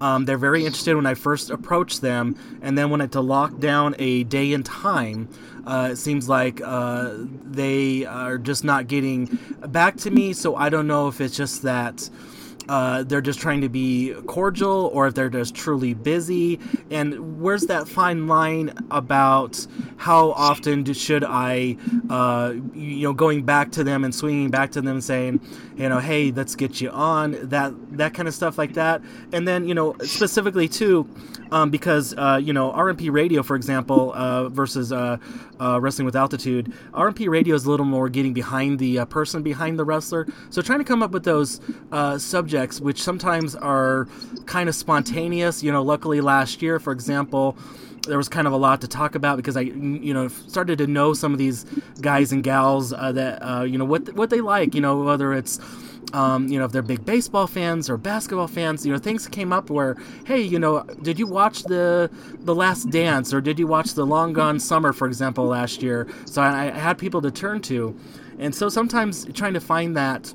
Um, 0.00 0.24
they're 0.24 0.38
very 0.38 0.64
interested 0.64 0.94
when 0.94 1.06
I 1.06 1.14
first 1.14 1.50
approach 1.50 2.00
them, 2.00 2.36
and 2.62 2.76
then 2.76 2.90
when 2.90 3.00
I 3.00 3.06
to 3.06 3.20
lock 3.20 3.58
down 3.58 3.94
a 3.98 4.24
day 4.24 4.52
and 4.52 4.64
time, 4.64 5.28
uh, 5.66 5.90
it 5.92 5.96
seems 5.96 6.28
like 6.28 6.60
uh, 6.62 7.12
they 7.14 8.04
are 8.04 8.38
just 8.38 8.62
not 8.64 8.88
getting 8.88 9.38
back 9.66 9.96
to 9.98 10.10
me. 10.10 10.32
So 10.32 10.54
I 10.54 10.68
don't 10.68 10.86
know 10.86 11.08
if 11.08 11.20
it's 11.20 11.36
just 11.36 11.62
that 11.62 12.08
uh, 12.68 13.02
they're 13.04 13.20
just 13.20 13.40
trying 13.40 13.60
to 13.60 13.68
be 13.68 14.14
cordial 14.26 14.90
or 14.92 15.06
if 15.06 15.14
they're 15.14 15.30
just 15.30 15.54
truly 15.54 15.94
busy. 15.94 16.58
And 16.90 17.40
where's 17.40 17.66
that 17.66 17.88
fine 17.88 18.26
line 18.26 18.72
about 18.90 19.66
how 19.96 20.32
often 20.32 20.82
do, 20.82 20.94
should 20.94 21.24
I, 21.24 21.76
uh, 22.10 22.54
you 22.74 23.02
know, 23.02 23.12
going 23.12 23.44
back 23.44 23.72
to 23.72 23.84
them 23.84 24.04
and 24.04 24.14
swinging 24.14 24.50
back 24.50 24.72
to 24.72 24.80
them 24.80 25.00
saying, 25.00 25.40
you 25.76 25.88
know, 25.88 25.98
hey, 25.98 26.32
let's 26.32 26.54
get 26.54 26.80
you 26.80 26.90
on 26.90 27.36
that 27.48 27.72
that 27.98 28.14
kind 28.14 28.28
of 28.28 28.34
stuff 28.34 28.58
like 28.58 28.74
that. 28.74 29.02
And 29.32 29.46
then 29.46 29.66
you 29.66 29.74
know 29.74 29.94
specifically 30.00 30.68
too, 30.68 31.08
um, 31.52 31.70
because 31.70 32.14
uh, 32.16 32.40
you 32.42 32.52
know 32.52 32.72
RMP 32.72 33.12
Radio, 33.12 33.42
for 33.42 33.56
example, 33.56 34.12
uh, 34.14 34.48
versus 34.48 34.92
uh, 35.60 35.80
Wrestling 35.80 36.06
with 36.06 36.16
Altitude, 36.16 36.72
RMP 36.92 37.28
Radio 37.28 37.54
is 37.54 37.64
a 37.64 37.70
little 37.70 37.86
more 37.86 38.08
getting 38.08 38.32
behind 38.32 38.78
the 38.78 39.00
uh, 39.00 39.04
person 39.04 39.42
behind 39.42 39.78
the 39.78 39.84
wrestler. 39.84 40.26
So 40.50 40.62
trying 40.62 40.78
to 40.78 40.84
come 40.84 41.02
up 41.02 41.10
with 41.10 41.24
those 41.24 41.60
uh, 41.92 42.18
subjects, 42.18 42.80
which 42.80 43.02
sometimes 43.02 43.54
are 43.54 44.08
kind 44.46 44.68
of 44.68 44.74
spontaneous. 44.74 45.62
You 45.62 45.72
know, 45.72 45.82
luckily 45.82 46.20
last 46.20 46.62
year, 46.62 46.78
for 46.78 46.92
example. 46.92 47.56
There 48.06 48.18
was 48.18 48.28
kind 48.28 48.46
of 48.46 48.52
a 48.52 48.56
lot 48.56 48.82
to 48.82 48.86
talk 48.88 49.16
about 49.16 49.36
because 49.36 49.56
I, 49.56 49.62
you 49.62 50.14
know, 50.14 50.28
started 50.28 50.78
to 50.78 50.86
know 50.86 51.12
some 51.12 51.32
of 51.32 51.38
these 51.38 51.64
guys 52.00 52.30
and 52.30 52.44
gals 52.44 52.92
uh, 52.92 53.10
that, 53.10 53.42
uh, 53.42 53.64
you 53.64 53.78
know, 53.78 53.84
what 53.84 54.14
what 54.14 54.30
they 54.30 54.40
like. 54.40 54.76
You 54.76 54.80
know, 54.80 55.02
whether 55.02 55.32
it's 55.32 55.58
um, 56.12 56.48
you 56.48 56.58
know, 56.58 56.64
if 56.64 56.72
they're 56.72 56.82
big 56.82 57.04
baseball 57.04 57.46
fans 57.46 57.90
or 57.90 57.96
basketball 57.96 58.46
fans, 58.46 58.86
you 58.86 58.92
know, 58.92 58.98
things 58.98 59.26
came 59.26 59.52
up 59.52 59.70
where, 59.70 59.96
hey, 60.26 60.40
you 60.40 60.58
know, 60.58 60.82
did 61.02 61.18
you 61.18 61.26
watch 61.26 61.64
the 61.64 62.10
the 62.40 62.54
Last 62.54 62.90
Dance 62.90 63.34
or 63.34 63.40
did 63.40 63.58
you 63.58 63.66
watch 63.66 63.94
the 63.94 64.06
Long 64.06 64.32
Gone 64.32 64.60
Summer, 64.60 64.92
for 64.92 65.06
example, 65.06 65.46
last 65.46 65.82
year? 65.82 66.08
So 66.24 66.42
I, 66.42 66.66
I 66.66 66.78
had 66.78 66.98
people 66.98 67.20
to 67.22 67.30
turn 67.30 67.60
to, 67.62 67.98
and 68.38 68.54
so 68.54 68.68
sometimes 68.68 69.26
trying 69.34 69.54
to 69.54 69.60
find 69.60 69.96
that 69.96 70.32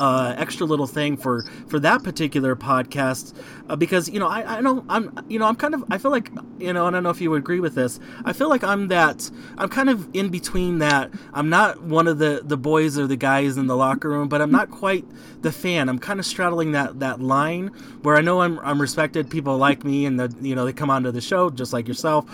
uh, 0.00 0.34
extra 0.38 0.66
little 0.66 0.86
thing 0.86 1.16
for 1.16 1.42
for 1.68 1.78
that 1.78 2.02
particular 2.02 2.56
podcast 2.56 3.36
uh, 3.68 3.76
because 3.76 4.08
you 4.08 4.18
know 4.18 4.26
I, 4.26 4.56
I 4.56 4.60
know 4.62 4.82
I'm 4.88 5.26
you 5.28 5.38
know 5.38 5.44
I'm 5.44 5.56
kind 5.56 5.74
of 5.74 5.84
I 5.90 5.98
feel 5.98 6.10
like 6.10 6.30
you 6.58 6.72
know 6.72 6.86
I 6.86 6.90
don't 6.90 7.02
know 7.02 7.10
if 7.10 7.20
you 7.20 7.30
would 7.30 7.42
agree 7.42 7.60
with 7.60 7.74
this 7.74 8.00
I 8.24 8.32
feel 8.32 8.48
like 8.48 8.64
I'm 8.64 8.88
that 8.88 9.30
I'm 9.58 9.68
kind 9.68 9.90
of 9.90 10.08
in 10.14 10.30
between 10.30 10.78
that. 10.78 11.10
I'm 11.34 11.50
not 11.50 11.82
one 11.82 12.08
of 12.08 12.18
the 12.18 12.40
the 12.42 12.56
boys 12.56 12.98
or 12.98 13.06
the 13.06 13.16
guys 13.16 13.58
in 13.58 13.66
the 13.66 13.76
locker 13.76 14.08
room 14.08 14.28
but 14.28 14.40
I'm 14.40 14.50
not 14.50 14.70
quite 14.70 15.04
the 15.42 15.52
fan. 15.52 15.88
I'm 15.90 15.98
kind 15.98 16.18
of 16.18 16.24
straddling 16.24 16.72
that 16.72 17.00
that 17.00 17.20
line 17.20 17.68
where 18.02 18.16
I 18.16 18.22
know 18.22 18.40
I'm 18.40 18.58
I'm 18.60 18.80
respected. 18.80 19.30
People 19.30 19.58
like 19.58 19.84
me 19.84 20.06
and 20.06 20.18
the 20.18 20.34
you 20.40 20.54
know 20.54 20.64
they 20.64 20.72
come 20.72 20.88
onto 20.88 21.10
the 21.10 21.20
show 21.20 21.50
just 21.50 21.74
like 21.74 21.86
yourself 21.86 22.24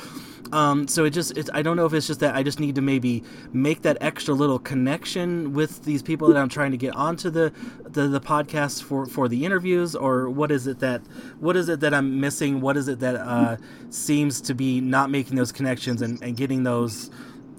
um, 0.52 0.88
so 0.88 1.04
it 1.04 1.10
just, 1.10 1.36
it's, 1.36 1.50
I 1.52 1.62
don't 1.62 1.76
know 1.76 1.86
if 1.86 1.92
it's 1.92 2.06
just 2.06 2.20
that 2.20 2.34
I 2.34 2.42
just 2.42 2.60
need 2.60 2.74
to 2.76 2.82
maybe 2.82 3.22
make 3.52 3.82
that 3.82 3.98
extra 4.00 4.34
little 4.34 4.58
connection 4.58 5.52
with 5.52 5.84
these 5.84 6.02
people 6.02 6.28
that 6.28 6.36
I'm 6.36 6.48
trying 6.48 6.70
to 6.72 6.76
get 6.76 6.94
onto 6.94 7.30
the, 7.30 7.52
the, 7.84 8.08
the 8.08 8.20
podcast 8.20 8.82
for, 8.82 9.06
for 9.06 9.28
the 9.28 9.44
interviews, 9.44 9.94
or 9.94 10.28
what 10.28 10.50
is 10.50 10.66
it 10.66 10.80
that, 10.80 11.02
what 11.40 11.56
is 11.56 11.68
it 11.68 11.80
that 11.80 11.92
I'm 11.94 12.20
missing? 12.20 12.60
What 12.60 12.76
is 12.76 12.88
it 12.88 13.00
that 13.00 13.16
uh, 13.16 13.56
seems 13.90 14.40
to 14.42 14.54
be 14.54 14.80
not 14.80 15.10
making 15.10 15.36
those 15.36 15.52
connections 15.52 16.02
and, 16.02 16.22
and 16.22 16.36
getting 16.36 16.62
those, 16.62 17.10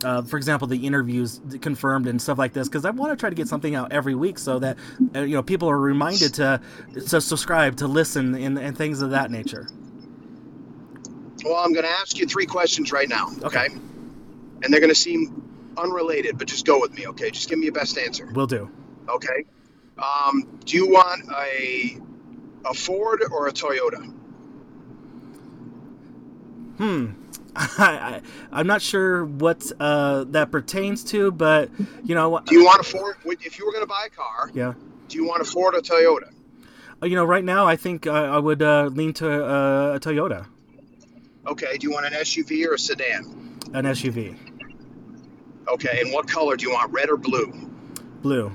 uh, 0.04 0.22
for 0.22 0.38
example, 0.38 0.68
the 0.68 0.86
interviews 0.86 1.42
confirmed 1.62 2.08
and 2.08 2.22
stuff 2.22 2.38
like 2.38 2.54
this, 2.54 2.68
because 2.68 2.86
I 2.86 2.92
want 2.92 3.12
to 3.12 3.16
try 3.16 3.30
to 3.30 3.36
get 3.36 3.48
something 3.48 3.74
out 3.74 3.92
every 3.92 4.14
week 4.14 4.38
so 4.38 4.60
that 4.60 4.78
uh, 5.16 5.22
you 5.22 5.36
know 5.36 5.42
people 5.42 5.70
are 5.70 5.80
reminded 5.80 6.36
to 6.36 6.62
to 6.94 7.20
subscribe, 7.20 7.78
to 7.78 7.88
listen, 7.88 8.36
and, 8.36 8.60
and 8.60 8.78
things 8.78 9.02
of 9.02 9.10
that 9.10 9.32
nature. 9.32 9.68
Well, 11.48 11.64
I'm 11.64 11.72
going 11.72 11.86
to 11.86 11.92
ask 11.92 12.18
you 12.18 12.26
three 12.26 12.46
questions 12.46 12.92
right 12.92 13.08
now. 13.08 13.30
Okay. 13.44 13.68
And 13.68 14.74
they're 14.74 14.82
going 14.82 14.92
to 14.92 14.96
seem 14.96 15.72
unrelated, 15.78 16.38
but 16.38 16.48
just 16.48 16.66
go 16.66 16.80
with 16.80 16.94
me, 16.94 17.08
okay? 17.08 17.32
Just 17.32 17.50
give 17.50 17.58
me 17.58 17.66
your 17.66 17.74
best 17.74 17.98
answer. 17.98 18.26
Will 18.34 18.48
do. 18.48 18.70
Okay. 19.08 19.46
Um, 19.98 20.60
do 20.66 20.78
you 20.78 20.90
want 20.90 21.24
a 21.32 21.98
a 22.66 22.74
Ford 22.74 23.24
or 23.32 23.48
a 23.48 23.52
Toyota? 23.52 24.14
Hmm. 26.78 27.12
I, 27.56 28.22
I, 28.52 28.60
am 28.60 28.68
not 28.68 28.82
sure 28.82 29.26
what 29.26 29.72
uh, 29.80 30.26
that 30.26 30.52
pertains 30.52 31.04
to, 31.06 31.32
but 31.32 31.72
you 32.04 32.14
know. 32.14 32.40
Do 32.46 32.56
you 32.56 32.66
want 32.66 32.82
a 32.82 32.84
Ford? 32.84 33.16
If 33.26 33.58
you 33.58 33.66
were 33.66 33.72
going 33.72 33.84
to 33.84 33.88
buy 33.88 34.08
a 34.08 34.10
car, 34.10 34.52
yeah. 34.54 34.74
Do 35.08 35.18
you 35.18 35.26
want 35.26 35.42
a 35.42 35.46
Ford 35.46 35.74
or 35.74 35.82
Toyota? 35.82 36.32
Uh, 37.02 37.06
you 37.06 37.16
know, 37.16 37.26
right 37.26 37.44
now 37.44 37.66
I 37.66 37.76
think 37.76 38.06
I, 38.06 38.26
I 38.26 38.38
would 38.38 38.62
uh, 38.62 38.90
lean 38.94 39.14
to 39.14 39.28
uh, 39.28 39.96
a 39.96 40.00
Toyota. 40.00 40.48
Okay. 41.48 41.78
Do 41.78 41.88
you 41.88 41.94
want 41.94 42.06
an 42.06 42.14
SUV 42.14 42.66
or 42.68 42.74
a 42.74 42.80
sedan? 42.80 43.60
An 43.74 43.86
SUV. 43.86 44.36
Okay. 45.68 46.02
And 46.02 46.14
what 46.14 46.28
color 46.28 46.56
do 46.56 46.66
you 46.66 46.74
want? 46.74 46.92
Red 46.92 47.10
or 47.10 47.18
blue? 47.18 47.52
Blue. 48.22 48.52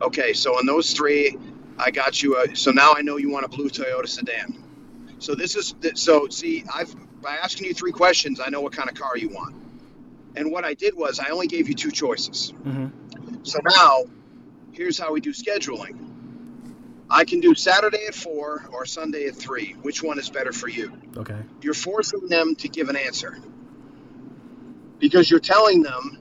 Okay. 0.00 0.32
So 0.32 0.58
in 0.58 0.66
those 0.66 0.92
three, 0.92 1.36
I 1.78 1.90
got 1.90 2.22
you. 2.22 2.38
A, 2.38 2.54
so 2.54 2.70
now 2.70 2.94
I 2.96 3.02
know 3.02 3.16
you 3.16 3.30
want 3.30 3.44
a 3.44 3.48
blue 3.48 3.68
Toyota 3.68 4.08
sedan. 4.08 4.62
So 5.18 5.34
this 5.34 5.56
is 5.56 5.74
so. 5.94 6.28
See, 6.28 6.64
I've 6.72 6.94
by 7.22 7.36
asking 7.36 7.68
you 7.68 7.74
three 7.74 7.92
questions, 7.92 8.40
I 8.40 8.50
know 8.50 8.60
what 8.60 8.72
kind 8.72 8.90
of 8.90 8.96
car 8.96 9.16
you 9.16 9.28
want. 9.28 9.54
And 10.34 10.50
what 10.50 10.64
I 10.64 10.74
did 10.74 10.94
was 10.94 11.20
I 11.20 11.28
only 11.28 11.46
gave 11.46 11.68
you 11.68 11.74
two 11.74 11.90
choices. 11.90 12.52
Mm-hmm. 12.64 13.44
So 13.44 13.60
now, 13.64 14.04
here's 14.72 14.98
how 14.98 15.12
we 15.12 15.20
do 15.20 15.32
scheduling. 15.32 16.11
I 17.12 17.24
can 17.26 17.40
do 17.40 17.54
Saturday 17.54 18.06
at 18.06 18.14
four 18.14 18.64
or 18.72 18.86
Sunday 18.86 19.26
at 19.26 19.36
three. 19.36 19.76
Which 19.82 20.02
one 20.02 20.18
is 20.18 20.30
better 20.30 20.50
for 20.50 20.68
you? 20.68 20.92
Okay. 21.14 21.36
You're 21.60 21.74
forcing 21.74 22.26
them 22.26 22.54
to 22.56 22.68
give 22.68 22.88
an 22.88 22.96
answer 22.96 23.36
because 24.98 25.30
you're 25.30 25.40
telling 25.40 25.82
them. 25.82 26.18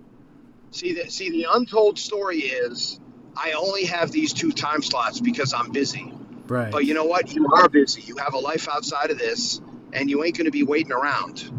See 0.71 0.93
that? 0.95 1.11
See 1.11 1.29
the 1.29 1.47
untold 1.51 1.97
story 1.97 2.39
is 2.39 2.99
I 3.37 3.53
only 3.53 3.85
have 3.85 4.11
these 4.11 4.33
two 4.33 4.51
time 4.51 4.83
slots 4.83 5.21
because 5.21 5.53
I'm 5.53 5.71
busy. 5.71 6.13
Right. 6.47 6.71
But 6.71 6.85
you 6.85 6.93
know 6.93 7.05
what? 7.05 7.33
You 7.33 7.47
are 7.53 7.69
busy. 7.69 8.01
You 8.01 8.17
have 8.17 8.33
a 8.33 8.39
life 8.39 8.67
outside 8.67 9.11
of 9.11 9.17
this, 9.17 9.61
and 9.93 10.09
you 10.09 10.23
ain't 10.25 10.35
going 10.35 10.45
to 10.45 10.51
be 10.51 10.63
waiting 10.63 10.91
around. 10.91 11.49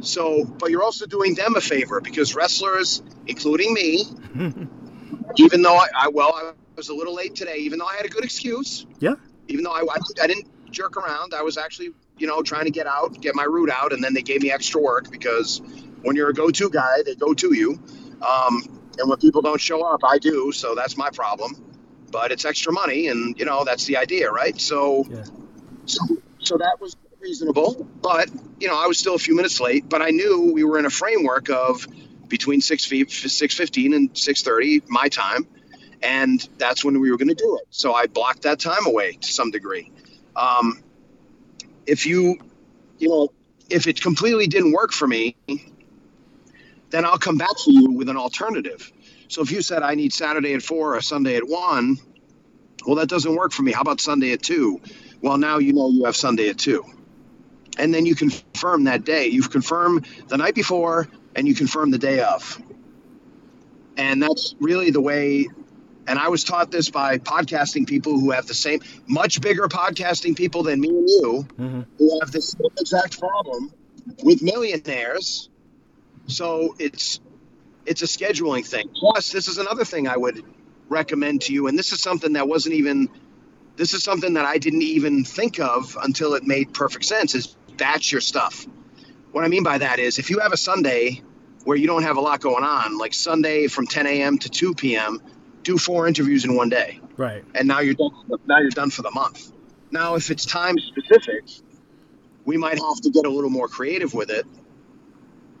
So, 0.00 0.44
but 0.44 0.70
you're 0.70 0.82
also 0.82 1.06
doing 1.06 1.34
them 1.34 1.56
a 1.56 1.60
favor 1.60 2.00
because 2.00 2.34
wrestlers, 2.34 3.02
including 3.26 3.74
me, 3.74 4.04
even 5.36 5.62
though 5.62 5.76
I, 5.76 5.86
I 5.96 6.08
well, 6.08 6.32
I 6.34 6.52
was 6.76 6.88
a 6.88 6.94
little 6.94 7.14
late 7.14 7.34
today, 7.34 7.56
even 7.58 7.78
though 7.78 7.86
I 7.86 7.96
had 7.96 8.06
a 8.06 8.08
good 8.08 8.24
excuse. 8.24 8.86
Yeah. 8.98 9.14
Even 9.48 9.64
though 9.64 9.72
I, 9.72 9.80
I, 9.80 9.96
I 10.22 10.26
didn't 10.26 10.48
jerk 10.70 10.96
around, 10.96 11.34
I 11.34 11.42
was 11.42 11.58
actually, 11.58 11.90
you 12.18 12.26
know, 12.26 12.42
trying 12.42 12.64
to 12.64 12.70
get 12.70 12.86
out, 12.86 13.20
get 13.20 13.34
my 13.34 13.44
route 13.44 13.70
out, 13.70 13.92
and 13.92 14.02
then 14.02 14.14
they 14.14 14.22
gave 14.22 14.42
me 14.42 14.50
extra 14.50 14.80
work 14.80 15.10
because 15.10 15.60
when 16.02 16.16
you're 16.16 16.30
a 16.30 16.34
go-to 16.34 16.70
guy, 16.70 17.02
they 17.04 17.14
go 17.14 17.34
to 17.34 17.54
you. 17.54 17.80
Um, 18.26 18.80
and 18.98 19.08
when 19.08 19.18
people 19.18 19.42
don't 19.42 19.60
show 19.60 19.82
up, 19.82 20.00
I 20.04 20.18
do, 20.18 20.52
so 20.52 20.74
that's 20.74 20.96
my 20.96 21.10
problem. 21.10 21.64
But 22.10 22.30
it's 22.30 22.44
extra 22.44 22.72
money, 22.72 23.08
and 23.08 23.38
you 23.38 23.46
know 23.46 23.64
that's 23.64 23.86
the 23.86 23.96
idea, 23.96 24.30
right? 24.30 24.60
So, 24.60 25.06
Yeah. 25.08 25.24
so, 25.86 26.00
so 26.40 26.58
that 26.58 26.78
was 26.78 26.94
reasonable. 27.20 27.86
But 28.02 28.28
you 28.60 28.68
know, 28.68 28.78
I 28.78 28.86
was 28.86 28.98
still 28.98 29.14
a 29.14 29.18
few 29.18 29.34
minutes 29.34 29.60
late. 29.60 29.88
But 29.88 30.02
I 30.02 30.10
knew 30.10 30.52
we 30.52 30.62
were 30.62 30.78
in 30.78 30.84
a 30.84 30.90
framework 30.90 31.48
of 31.48 31.86
between 32.28 32.60
six 32.60 32.84
feet, 32.84 33.10
six 33.10 33.54
fifteen 33.54 33.94
and 33.94 34.16
six 34.16 34.42
thirty 34.42 34.82
my 34.88 35.08
time, 35.08 35.46
and 36.02 36.46
that's 36.58 36.84
when 36.84 37.00
we 37.00 37.10
were 37.10 37.16
going 37.16 37.28
to 37.28 37.34
do 37.34 37.58
it. 37.60 37.66
So 37.70 37.94
I 37.94 38.06
blocked 38.06 38.42
that 38.42 38.58
time 38.58 38.86
away 38.86 39.12
to 39.12 39.32
some 39.32 39.50
degree. 39.50 39.90
Um, 40.36 40.82
if 41.86 42.06
you, 42.06 42.38
you 42.98 43.08
know, 43.08 43.32
if 43.70 43.86
it 43.86 44.00
completely 44.00 44.46
didn't 44.46 44.72
work 44.72 44.92
for 44.92 45.06
me, 45.06 45.36
then 46.90 47.04
I'll 47.04 47.18
come 47.18 47.38
back 47.38 47.56
to 47.64 47.72
you 47.72 47.90
with 47.90 48.08
an 48.08 48.16
alternative. 48.16 48.92
So 49.28 49.42
if 49.42 49.50
you 49.50 49.62
said 49.62 49.82
I 49.82 49.94
need 49.94 50.12
Saturday 50.12 50.54
at 50.54 50.62
four 50.62 50.96
or 50.96 51.00
Sunday 51.00 51.36
at 51.36 51.46
one, 51.48 51.96
well, 52.86 52.96
that 52.96 53.08
doesn't 53.08 53.34
work 53.34 53.52
for 53.52 53.62
me. 53.62 53.72
How 53.72 53.80
about 53.80 54.00
Sunday 54.00 54.32
at 54.32 54.42
two? 54.42 54.80
Well, 55.22 55.38
now 55.38 55.58
you 55.58 55.72
know 55.72 55.88
you 55.90 56.04
have 56.04 56.16
Sunday 56.16 56.48
at 56.48 56.58
two. 56.58 56.84
And 57.78 57.94
then 57.94 58.04
you 58.04 58.14
confirm 58.14 58.84
that 58.84 59.04
day. 59.04 59.28
You've 59.28 59.50
confirmed 59.50 60.06
the 60.28 60.36
night 60.36 60.54
before 60.54 61.08
and 61.34 61.48
you 61.48 61.54
confirm 61.54 61.90
the 61.90 61.98
day 61.98 62.20
of. 62.20 62.60
And 63.96 64.22
that's 64.22 64.54
really 64.60 64.90
the 64.90 65.00
way. 65.00 65.48
And 66.06 66.18
I 66.18 66.28
was 66.28 66.44
taught 66.44 66.70
this 66.70 66.90
by 66.90 67.18
podcasting 67.18 67.86
people 67.86 68.18
who 68.18 68.30
have 68.32 68.46
the 68.46 68.54
same, 68.54 68.80
much 69.06 69.40
bigger 69.40 69.68
podcasting 69.68 70.36
people 70.36 70.62
than 70.62 70.80
me 70.80 70.88
and 70.88 71.08
you, 71.08 71.46
Mm-hmm. 71.58 71.82
who 71.98 72.20
have 72.20 72.32
the 72.32 72.40
same 72.42 72.70
exact 72.78 73.18
problem 73.20 73.72
with 74.24 74.42
millionaires. 74.42 75.48
So 76.26 76.74
it's 76.78 77.20
it's 77.86 78.02
a 78.02 78.06
scheduling 78.06 78.66
thing. 78.66 78.88
Plus, 78.94 79.32
this 79.32 79.48
is 79.48 79.58
another 79.58 79.84
thing 79.84 80.08
I 80.08 80.16
would 80.16 80.42
recommend 80.88 81.42
to 81.42 81.52
you, 81.52 81.66
and 81.68 81.78
this 81.78 81.92
is 81.92 82.00
something 82.00 82.34
that 82.34 82.48
wasn't 82.48 82.74
even 82.76 83.08
this 83.76 83.94
is 83.94 84.02
something 84.02 84.34
that 84.34 84.44
I 84.44 84.58
didn't 84.58 84.82
even 84.82 85.24
think 85.24 85.58
of 85.60 85.96
until 86.02 86.34
it 86.34 86.44
made 86.44 86.74
perfect 86.74 87.04
sense 87.04 87.34
is 87.34 87.56
batch 87.76 88.12
your 88.12 88.20
stuff. 88.20 88.66
What 89.32 89.44
I 89.44 89.48
mean 89.48 89.62
by 89.62 89.78
that 89.78 89.98
is 89.98 90.18
if 90.18 90.30
you 90.30 90.40
have 90.40 90.52
a 90.52 90.56
Sunday 90.56 91.22
where 91.64 91.76
you 91.76 91.86
don't 91.86 92.02
have 92.02 92.16
a 92.16 92.20
lot 92.20 92.40
going 92.40 92.64
on, 92.64 92.98
like 92.98 93.14
Sunday 93.14 93.66
from 93.68 93.86
10 93.86 94.06
a.m. 94.06 94.38
to 94.38 94.48
2 94.50 94.74
p.m., 94.74 95.20
do 95.62 95.78
four 95.78 96.06
interviews 96.08 96.44
in 96.44 96.54
one 96.56 96.68
day 96.68 97.00
Right. 97.16 97.44
and 97.54 97.68
now 97.68 97.80
you're 97.80 97.94
done. 97.94 98.10
Now 98.46 98.58
you're 98.58 98.70
done 98.70 98.90
for 98.90 99.02
the 99.02 99.10
month. 99.10 99.52
Now, 99.90 100.14
if 100.14 100.30
it's 100.30 100.46
time 100.46 100.76
specific, 100.78 101.44
we 102.44 102.56
might 102.56 102.78
have 102.78 103.00
to 103.02 103.10
get 103.10 103.26
a 103.26 103.30
little 103.30 103.50
more 103.50 103.68
creative 103.68 104.14
with 104.14 104.30
it. 104.30 104.46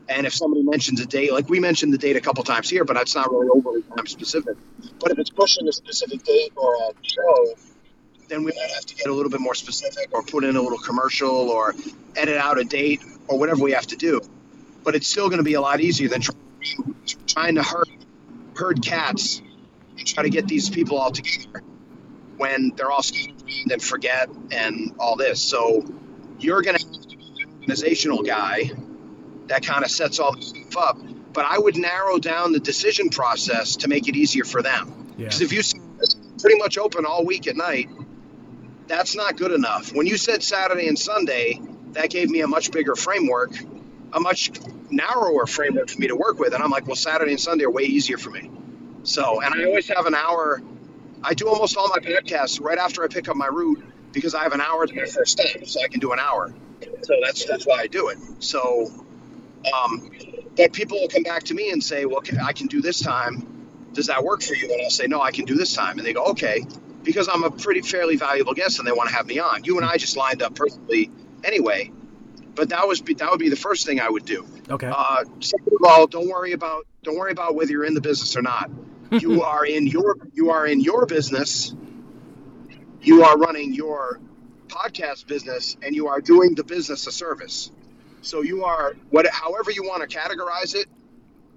And 0.08 0.26
if 0.26 0.34
somebody 0.34 0.62
mentions 0.62 1.00
a 1.00 1.06
date, 1.06 1.32
like 1.32 1.48
we 1.48 1.60
mentioned 1.60 1.92
the 1.92 1.98
date 1.98 2.16
a 2.16 2.20
couple 2.20 2.42
times 2.42 2.68
here, 2.68 2.84
but 2.84 2.96
it's 2.96 3.14
not 3.14 3.30
really 3.30 3.48
overly 3.48 3.82
time 3.82 4.06
specific. 4.06 4.56
But 4.98 5.12
if 5.12 5.18
it's 5.18 5.30
pushing 5.30 5.68
a 5.68 5.72
specific 5.72 6.22
date 6.24 6.52
or 6.56 6.74
a 6.74 6.92
show, 7.02 7.54
then 8.28 8.42
we 8.42 8.52
might 8.52 8.70
have 8.74 8.86
to 8.86 8.94
get 8.94 9.06
a 9.06 9.12
little 9.12 9.30
bit 9.30 9.40
more 9.40 9.54
specific, 9.54 10.08
or 10.12 10.22
put 10.22 10.44
in 10.44 10.56
a 10.56 10.62
little 10.62 10.78
commercial, 10.78 11.30
or 11.50 11.74
edit 12.16 12.36
out 12.38 12.58
a 12.58 12.64
date, 12.64 13.02
or 13.28 13.38
whatever 13.38 13.62
we 13.62 13.72
have 13.72 13.86
to 13.88 13.96
do. 13.96 14.20
But 14.82 14.94
it's 14.94 15.06
still 15.06 15.28
going 15.28 15.38
to 15.38 15.44
be 15.44 15.54
a 15.54 15.60
lot 15.60 15.80
easier 15.80 16.08
than 16.08 16.22
trying 17.26 17.54
to 17.56 17.62
herd 17.62 17.88
herd 18.54 18.82
cats 18.82 19.40
and 19.98 20.06
try 20.06 20.22
to 20.22 20.30
get 20.30 20.46
these 20.48 20.70
people 20.70 20.98
all 20.98 21.10
together 21.10 21.62
when 22.36 22.72
they're 22.76 22.90
all 22.90 23.02
scattered 23.02 23.42
and 23.70 23.82
forget 23.82 24.28
and 24.50 24.94
all 24.98 25.16
this. 25.16 25.42
So 25.42 25.84
you're 26.38 26.62
going 26.62 26.76
to 26.76 26.84
have 26.84 27.02
to 27.02 27.16
be 27.16 27.32
the 27.36 27.44
organizational 27.60 28.22
guy 28.22 28.70
that 29.46 29.64
kind 29.64 29.84
of 29.84 29.90
sets 29.90 30.18
all 30.18 30.34
this 30.34 30.48
stuff 30.48 30.76
up. 30.76 30.98
But 31.32 31.44
I 31.46 31.58
would 31.58 31.76
narrow 31.76 32.18
down 32.18 32.52
the 32.52 32.60
decision 32.60 33.10
process 33.10 33.76
to 33.76 33.88
make 33.88 34.08
it 34.08 34.16
easier 34.16 34.44
for 34.44 34.62
them. 34.62 35.14
Yeah. 35.16 35.24
Because 35.24 35.40
if 35.40 35.52
you 35.52 35.62
pretty 36.40 36.58
much 36.58 36.78
open 36.78 37.06
all 37.06 37.24
week 37.24 37.46
at 37.46 37.56
night, 37.56 37.88
that's 38.86 39.14
not 39.14 39.36
good 39.36 39.52
enough. 39.52 39.94
When 39.94 40.06
you 40.06 40.16
said 40.16 40.42
Saturday 40.42 40.88
and 40.88 40.98
Sunday, 40.98 41.60
that 41.92 42.10
gave 42.10 42.28
me 42.28 42.40
a 42.40 42.46
much 42.46 42.70
bigger 42.70 42.94
framework, 42.94 43.52
a 44.12 44.20
much 44.20 44.50
narrower 44.90 45.46
framework 45.46 45.90
for 45.90 46.00
me 46.00 46.08
to 46.08 46.16
work 46.16 46.38
with. 46.38 46.52
And 46.52 46.62
I'm 46.62 46.70
like, 46.70 46.86
well, 46.86 46.96
Saturday 46.96 47.32
and 47.32 47.40
Sunday 47.40 47.64
are 47.64 47.70
way 47.70 47.84
easier 47.84 48.18
for 48.18 48.30
me. 48.30 48.50
So, 49.04 49.40
and 49.40 49.54
I 49.54 49.64
always 49.64 49.88
have 49.88 50.06
an 50.06 50.14
hour. 50.14 50.62
I 51.22 51.34
do 51.34 51.48
almost 51.48 51.76
all 51.76 51.88
my 51.88 51.98
podcasts 51.98 52.60
right 52.60 52.78
after 52.78 53.02
I 53.04 53.08
pick 53.08 53.28
up 53.28 53.36
my 53.36 53.46
route 53.46 53.84
because 54.12 54.34
I 54.34 54.42
have 54.42 54.52
an 54.52 54.60
hour 54.60 54.86
to 54.86 54.94
my 54.94 55.04
first 55.04 55.32
step, 55.32 55.66
so 55.66 55.82
I 55.82 55.88
can 55.88 56.00
do 56.00 56.12
an 56.12 56.18
hour. 56.18 56.54
So 57.02 57.14
that's 57.24 57.44
that's 57.44 57.66
why 57.66 57.80
I 57.80 57.86
do 57.86 58.08
it. 58.08 58.18
So, 58.40 58.90
um, 59.72 60.10
but 60.56 60.72
people 60.72 61.00
will 61.00 61.08
come 61.08 61.22
back 61.22 61.44
to 61.44 61.54
me 61.54 61.70
and 61.70 61.82
say, 61.82 62.04
well, 62.04 62.22
I 62.44 62.52
can 62.52 62.66
do 62.66 62.80
this 62.80 63.00
time, 63.00 63.46
does 63.92 64.06
that 64.06 64.22
work 64.22 64.42
for 64.42 64.54
you? 64.54 64.70
And 64.72 64.82
I'll 64.82 64.90
say, 64.90 65.06
no, 65.06 65.20
I 65.20 65.30
can 65.30 65.44
do 65.44 65.54
this 65.54 65.74
time. 65.74 65.98
And 65.98 66.06
they 66.06 66.12
go, 66.12 66.24
okay, 66.26 66.64
because 67.02 67.28
I'm 67.28 67.44
a 67.44 67.50
pretty 67.50 67.80
fairly 67.80 68.16
valuable 68.16 68.54
guest 68.54 68.78
and 68.78 68.86
they 68.86 68.92
want 68.92 69.08
to 69.08 69.14
have 69.14 69.26
me 69.26 69.38
on. 69.38 69.64
You 69.64 69.78
and 69.78 69.86
I 69.86 69.96
just 69.96 70.16
lined 70.16 70.42
up 70.42 70.54
perfectly 70.54 71.10
anyway. 71.44 71.90
But 72.54 72.68
that 72.68 72.86
was 72.86 73.00
be, 73.00 73.14
that 73.14 73.30
would 73.30 73.40
be 73.40 73.48
the 73.48 73.56
first 73.56 73.86
thing 73.86 74.00
I 74.00 74.10
would 74.10 74.26
do. 74.26 74.46
Okay. 74.68 74.90
Uh, 74.94 75.24
second 75.40 75.72
of 75.72 75.84
all, 75.88 76.06
don't 76.06 76.28
worry 76.28 76.52
about 76.52 76.86
don't 77.02 77.16
worry 77.16 77.32
about 77.32 77.54
whether 77.54 77.70
you're 77.70 77.84
in 77.84 77.94
the 77.94 78.00
business 78.00 78.36
or 78.36 78.42
not. 78.42 78.70
You 79.20 79.42
are 79.42 79.64
in 79.66 79.86
your 79.86 80.16
you 80.32 80.50
are 80.50 80.66
in 80.66 80.80
your 80.80 81.06
business. 81.06 81.74
You 83.02 83.24
are 83.24 83.36
running 83.36 83.74
your 83.74 84.20
podcast 84.68 85.26
business, 85.26 85.76
and 85.82 85.94
you 85.94 86.08
are 86.08 86.20
doing 86.20 86.54
the 86.54 86.64
business 86.64 87.06
a 87.06 87.12
service. 87.12 87.70
So 88.22 88.42
you 88.42 88.64
are 88.64 88.94
what 89.10 89.26
however 89.28 89.70
you 89.70 89.82
want 89.82 90.08
to 90.08 90.18
categorize 90.18 90.74
it. 90.74 90.86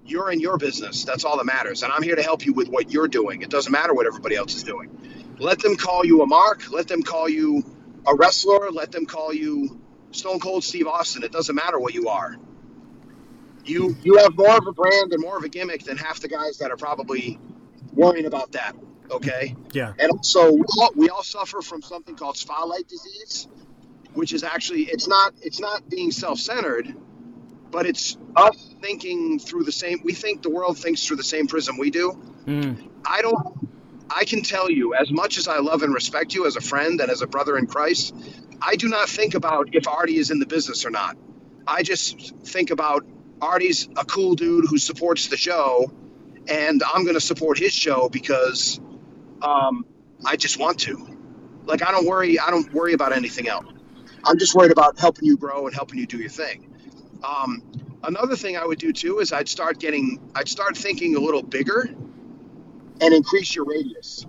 You're 0.04 0.30
in 0.30 0.40
your 0.40 0.58
business. 0.58 1.04
That's 1.04 1.24
all 1.24 1.36
that 1.38 1.46
matters. 1.46 1.82
And 1.82 1.92
I'm 1.92 2.02
here 2.02 2.16
to 2.16 2.22
help 2.22 2.44
you 2.46 2.52
with 2.52 2.68
what 2.68 2.92
you're 2.92 3.08
doing. 3.08 3.42
It 3.42 3.50
doesn't 3.50 3.72
matter 3.72 3.94
what 3.94 4.06
everybody 4.06 4.36
else 4.36 4.54
is 4.54 4.62
doing. 4.62 5.36
Let 5.38 5.58
them 5.60 5.76
call 5.76 6.04
you 6.04 6.22
a 6.22 6.26
mark. 6.26 6.70
Let 6.70 6.88
them 6.88 7.02
call 7.02 7.28
you 7.28 7.64
a 8.06 8.14
wrestler. 8.14 8.70
Let 8.70 8.92
them 8.92 9.06
call 9.06 9.32
you 9.34 9.80
Stone 10.12 10.40
Cold 10.40 10.62
Steve 10.62 10.86
Austin. 10.86 11.24
It 11.24 11.32
doesn't 11.32 11.54
matter 11.54 11.78
what 11.78 11.94
you 11.94 12.08
are. 12.08 12.36
You 13.68 13.96
you 14.02 14.18
have 14.18 14.36
more 14.36 14.56
of 14.56 14.66
a 14.66 14.72
brand 14.72 15.12
and 15.12 15.22
more 15.22 15.36
of 15.36 15.44
a 15.44 15.48
gimmick 15.48 15.84
than 15.84 15.96
half 15.96 16.20
the 16.20 16.28
guys 16.28 16.58
that 16.58 16.70
are 16.70 16.76
probably 16.76 17.38
worrying 17.92 18.26
about 18.26 18.52
that. 18.52 18.76
Okay. 19.10 19.54
Yeah. 19.72 19.92
And 19.98 20.10
also, 20.10 20.52
we 20.52 20.64
all, 20.78 20.90
we 20.94 21.08
all 21.08 21.22
suffer 21.22 21.62
from 21.62 21.82
something 21.82 22.16
called 22.16 22.36
spotlight 22.36 22.88
disease, 22.88 23.48
which 24.14 24.32
is 24.32 24.42
actually 24.42 24.82
it's 24.82 25.08
not 25.08 25.34
it's 25.42 25.60
not 25.60 25.88
being 25.88 26.10
self-centered, 26.10 26.94
but 27.70 27.86
it's 27.86 28.16
us 28.34 28.74
thinking 28.80 29.38
through 29.38 29.64
the 29.64 29.72
same. 29.72 30.00
We 30.04 30.12
think 30.12 30.42
the 30.42 30.50
world 30.50 30.78
thinks 30.78 31.06
through 31.06 31.16
the 31.16 31.24
same 31.24 31.46
prism 31.46 31.78
we 31.78 31.90
do. 31.90 32.18
Mm. 32.46 32.88
I 33.04 33.22
don't. 33.22 33.68
I 34.08 34.24
can 34.24 34.42
tell 34.42 34.70
you, 34.70 34.94
as 34.94 35.10
much 35.10 35.36
as 35.36 35.48
I 35.48 35.58
love 35.58 35.82
and 35.82 35.92
respect 35.92 36.34
you 36.34 36.46
as 36.46 36.54
a 36.56 36.60
friend 36.60 37.00
and 37.00 37.10
as 37.10 37.22
a 37.22 37.26
brother 37.26 37.58
in 37.58 37.66
Christ, 37.66 38.14
I 38.62 38.76
do 38.76 38.88
not 38.88 39.08
think 39.08 39.34
about 39.34 39.70
if 39.72 39.88
Artie 39.88 40.16
is 40.16 40.30
in 40.30 40.38
the 40.38 40.46
business 40.46 40.86
or 40.86 40.90
not. 40.90 41.16
I 41.66 41.82
just 41.82 42.36
think 42.44 42.70
about 42.70 43.04
Artie's 43.40 43.88
a 43.96 44.04
cool 44.04 44.34
dude 44.34 44.66
who 44.68 44.78
supports 44.78 45.28
the 45.28 45.36
show, 45.36 45.92
and 46.48 46.82
I'm 46.94 47.02
going 47.02 47.14
to 47.14 47.20
support 47.20 47.58
his 47.58 47.72
show 47.72 48.08
because 48.08 48.80
um, 49.42 49.84
I 50.24 50.36
just 50.36 50.58
want 50.58 50.80
to. 50.80 51.18
Like 51.64 51.86
I 51.86 51.90
don't 51.90 52.06
worry. 52.06 52.38
I 52.38 52.50
don't 52.50 52.72
worry 52.72 52.92
about 52.92 53.12
anything 53.12 53.48
else. 53.48 53.66
I'm 54.24 54.38
just 54.38 54.54
worried 54.54 54.72
about 54.72 54.98
helping 54.98 55.26
you 55.26 55.36
grow 55.36 55.66
and 55.66 55.74
helping 55.74 55.98
you 55.98 56.06
do 56.06 56.18
your 56.18 56.30
thing. 56.30 56.72
Um, 57.24 57.62
another 58.04 58.36
thing 58.36 58.56
I 58.56 58.64
would 58.64 58.78
do 58.78 58.92
too 58.92 59.18
is 59.18 59.32
I'd 59.32 59.48
start 59.48 59.78
getting. 59.78 60.30
I'd 60.34 60.48
start 60.48 60.76
thinking 60.76 61.16
a 61.16 61.20
little 61.20 61.42
bigger 61.42 61.90
and 63.00 63.14
increase 63.14 63.54
your 63.54 63.64
radius. 63.64 64.26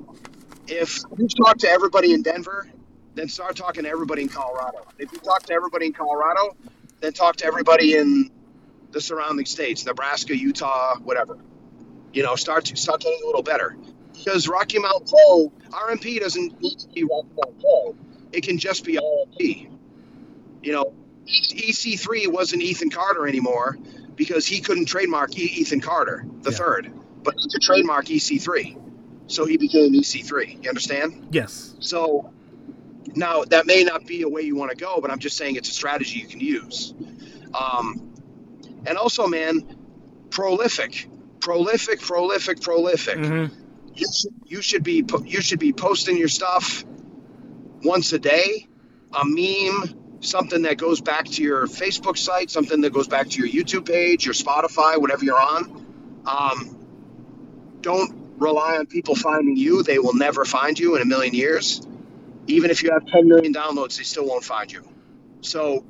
If 0.67 1.03
you 1.17 1.27
talk 1.29 1.57
to 1.59 1.69
everybody 1.69 2.13
in 2.13 2.21
Denver, 2.23 2.67
then 3.15 3.29
start 3.29 3.55
talking 3.55 3.83
to 3.83 3.89
everybody 3.89 4.23
in 4.23 4.29
Colorado. 4.29 4.79
If 4.99 5.11
you 5.13 5.19
talk 5.19 5.43
to 5.43 5.53
everybody 5.53 5.85
in 5.87 5.93
Colorado, 5.93 6.57
then 6.99 7.13
talk 7.13 7.37
to 7.37 7.45
everybody 7.45 7.95
in 7.95 8.31
the 8.91 9.01
surrounding 9.01 9.45
states, 9.45 9.85
Nebraska, 9.85 10.35
Utah, 10.37 10.95
whatever. 10.99 11.37
You 12.13 12.23
know, 12.23 12.35
start 12.35 12.65
to 12.65 12.75
start 12.75 13.01
getting 13.01 13.19
a 13.23 13.25
little 13.25 13.43
better. 13.43 13.75
Because 14.13 14.47
Rocky 14.47 14.79
Mountain 14.79 15.07
Pro, 15.07 15.51
RMP 15.69 16.19
doesn't 16.19 16.59
need 16.61 16.79
to 16.79 16.87
be 16.89 17.03
Rocky 17.03 17.27
Mountain 17.35 17.61
Pro. 17.61 17.95
It 18.31 18.41
can 18.43 18.57
just 18.57 18.83
be 18.83 18.97
RMP. 18.97 19.69
You 20.63 20.71
know, 20.73 20.93
EC3 21.27 22.27
wasn't 22.31 22.61
Ethan 22.63 22.89
Carter 22.89 23.27
anymore 23.27 23.77
because 24.15 24.45
he 24.47 24.59
couldn't 24.59 24.85
trademark 24.85 25.37
e- 25.37 25.43
Ethan 25.43 25.81
Carter 25.81 26.25
the 26.41 26.51
Yeah. 26.51 26.57
third, 26.57 26.91
but 27.23 27.35
he 27.37 27.49
could 27.49 27.61
trademark 27.61 28.05
EC3. 28.09 28.77
So 29.27 29.45
he 29.45 29.57
became 29.57 29.93
EC3. 29.93 30.57
You 30.63 30.69
understand? 30.69 31.27
Yes. 31.31 31.75
So 31.79 32.31
now 33.15 33.43
that 33.43 33.67
may 33.67 33.83
not 33.83 34.05
be 34.07 34.23
a 34.23 34.29
way 34.29 34.41
you 34.41 34.55
want 34.55 34.71
to 34.71 34.77
go, 34.77 34.99
but 35.01 35.11
I'm 35.11 35.19
just 35.19 35.37
saying 35.37 35.55
it's 35.57 35.69
a 35.69 35.73
strategy 35.73 36.19
you 36.19 36.27
can 36.27 36.39
use. 36.39 36.93
Um, 37.53 38.06
and 38.87 38.97
also, 38.97 39.27
man, 39.27 39.77
prolific, 40.29 41.07
prolific, 41.39 42.01
prolific, 42.01 42.61
prolific. 42.61 43.17
hmm 43.17 43.45
You 43.93 44.07
should, 44.13 44.33
you 44.45 44.61
should 44.61 44.83
be 44.83 45.03
you 45.25 45.41
should 45.41 45.59
be 45.59 45.73
posting 45.73 46.17
your 46.17 46.27
stuff 46.27 46.85
once 47.83 48.13
a 48.13 48.19
day, 48.19 48.67
a 49.13 49.23
meme, 49.25 50.19
something 50.21 50.63
that 50.63 50.77
goes 50.77 51.01
back 51.01 51.25
to 51.25 51.43
your 51.43 51.67
Facebook 51.67 52.17
site, 52.17 52.49
something 52.51 52.81
that 52.81 52.93
goes 52.93 53.07
back 53.07 53.29
to 53.29 53.45
your 53.45 53.49
YouTube 53.65 53.85
page, 53.87 54.25
your 54.25 54.33
Spotify, 54.33 54.99
whatever 54.99 55.25
you're 55.25 55.41
on. 55.41 55.85
Um, 56.25 56.85
don't 57.81 58.13
rely 58.37 58.77
on 58.77 58.85
people 58.87 59.15
finding 59.15 59.57
you; 59.57 59.83
they 59.83 59.99
will 59.99 60.15
never 60.15 60.45
find 60.45 60.77
you 60.77 60.95
in 60.95 61.01
a 61.01 61.05
million 61.05 61.33
years. 61.33 61.81
Even 62.47 62.71
if 62.71 62.83
you 62.83 62.91
have 62.91 63.05
10 63.07 63.27
million 63.27 63.53
downloads, 63.53 63.97
they 63.97 64.03
still 64.03 64.25
won't 64.25 64.43
find 64.43 64.71
you. 64.71 64.87
So 65.41 65.85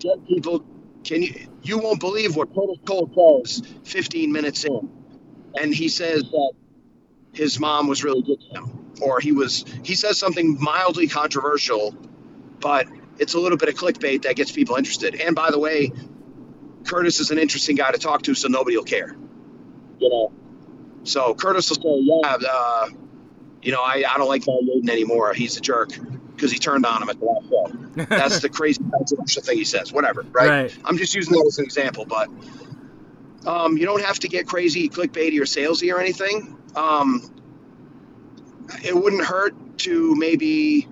get 0.00 0.26
people. 0.26 0.64
Can 1.04 1.22
you? 1.22 1.48
You 1.62 1.78
won't 1.78 2.00
believe 2.00 2.36
what 2.36 2.54
Curtis 2.54 2.78
Cole 2.84 3.44
says 3.44 3.62
15 3.84 4.32
minutes 4.32 4.64
in, 4.64 4.90
and 5.54 5.74
he 5.74 5.88
says 5.88 6.22
that 6.22 6.52
his 7.32 7.58
mom 7.58 7.88
was 7.88 8.04
really 8.04 8.22
good 8.22 8.40
to 8.40 8.46
him, 8.58 8.92
or 9.00 9.20
he 9.20 9.32
was. 9.32 9.64
He 9.82 9.94
says 9.94 10.18
something 10.18 10.58
mildly 10.60 11.08
controversial, 11.08 11.94
but 12.60 12.88
it's 13.18 13.34
a 13.34 13.40
little 13.40 13.58
bit 13.58 13.68
of 13.68 13.74
clickbait 13.74 14.22
that 14.22 14.36
gets 14.36 14.52
people 14.52 14.76
interested. 14.76 15.14
And 15.14 15.34
by 15.34 15.50
the 15.50 15.58
way, 15.58 15.92
Curtis 16.84 17.20
is 17.20 17.30
an 17.30 17.38
interesting 17.38 17.76
guy 17.76 17.92
to 17.92 17.98
talk 17.98 18.22
to, 18.22 18.34
so 18.34 18.48
nobody 18.48 18.76
will 18.76 18.84
care. 18.84 19.16
You 19.98 20.08
know. 20.08 20.32
So 21.04 21.34
Curtis 21.34 21.70
will 21.70 21.76
say, 21.76 22.20
"Yeah, 22.22 22.36
uh, 22.50 22.88
you 23.62 23.72
know, 23.72 23.82
I, 23.82 24.04
I 24.08 24.18
don't 24.18 24.28
like 24.28 24.44
Paul 24.44 24.62
Yaden 24.62 24.88
anymore. 24.90 25.32
He's 25.32 25.56
a 25.56 25.60
jerk 25.60 25.90
because 26.38 26.52
he 26.52 26.58
turned 26.58 26.86
on 26.86 27.02
him 27.02 27.08
at 27.10 27.18
the 27.18 27.24
last 27.26 27.48
show." 27.48 28.04
That's 28.08 28.40
the 28.40 28.48
crazy 28.48 28.80
controversial 28.96 29.42
thing 29.42 29.58
he 29.58 29.64
says. 29.64 29.92
Whatever, 29.92 30.22
right? 30.32 30.48
Right. 30.48 30.78
I'm 30.84 30.96
just 30.96 31.14
using 31.14 31.32
that 31.34 31.44
as 31.46 31.58
an 31.58 31.64
example, 31.64 32.04
but 32.06 32.28
um, 33.46 33.76
you 33.76 33.84
don't 33.84 34.02
have 34.02 34.18
to 34.20 34.28
get 34.28 34.46
crazy 34.46 34.88
clickbaity 34.88 35.38
or 35.40 35.44
salesy 35.44 35.92
or 35.92 36.00
anything. 36.00 36.56
Um, 36.76 37.28
it 38.84 38.94
wouldn't 38.94 39.24
hurt 39.24 39.54
to 39.78 40.14
maybe 40.14 40.86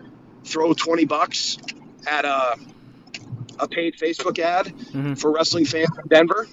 throw 0.44 0.72
20 0.72 1.04
bucks 1.04 1.58
at 2.06 2.24
a, 2.24 2.56
a 3.58 3.68
paid 3.68 3.94
Facebook 3.96 4.38
ad 4.38 4.66
Mhm. 4.92 5.18
for 5.18 5.32
wrestling 5.32 5.64
fans 5.66 5.90
in 6.02 6.08
Denver, 6.08 6.46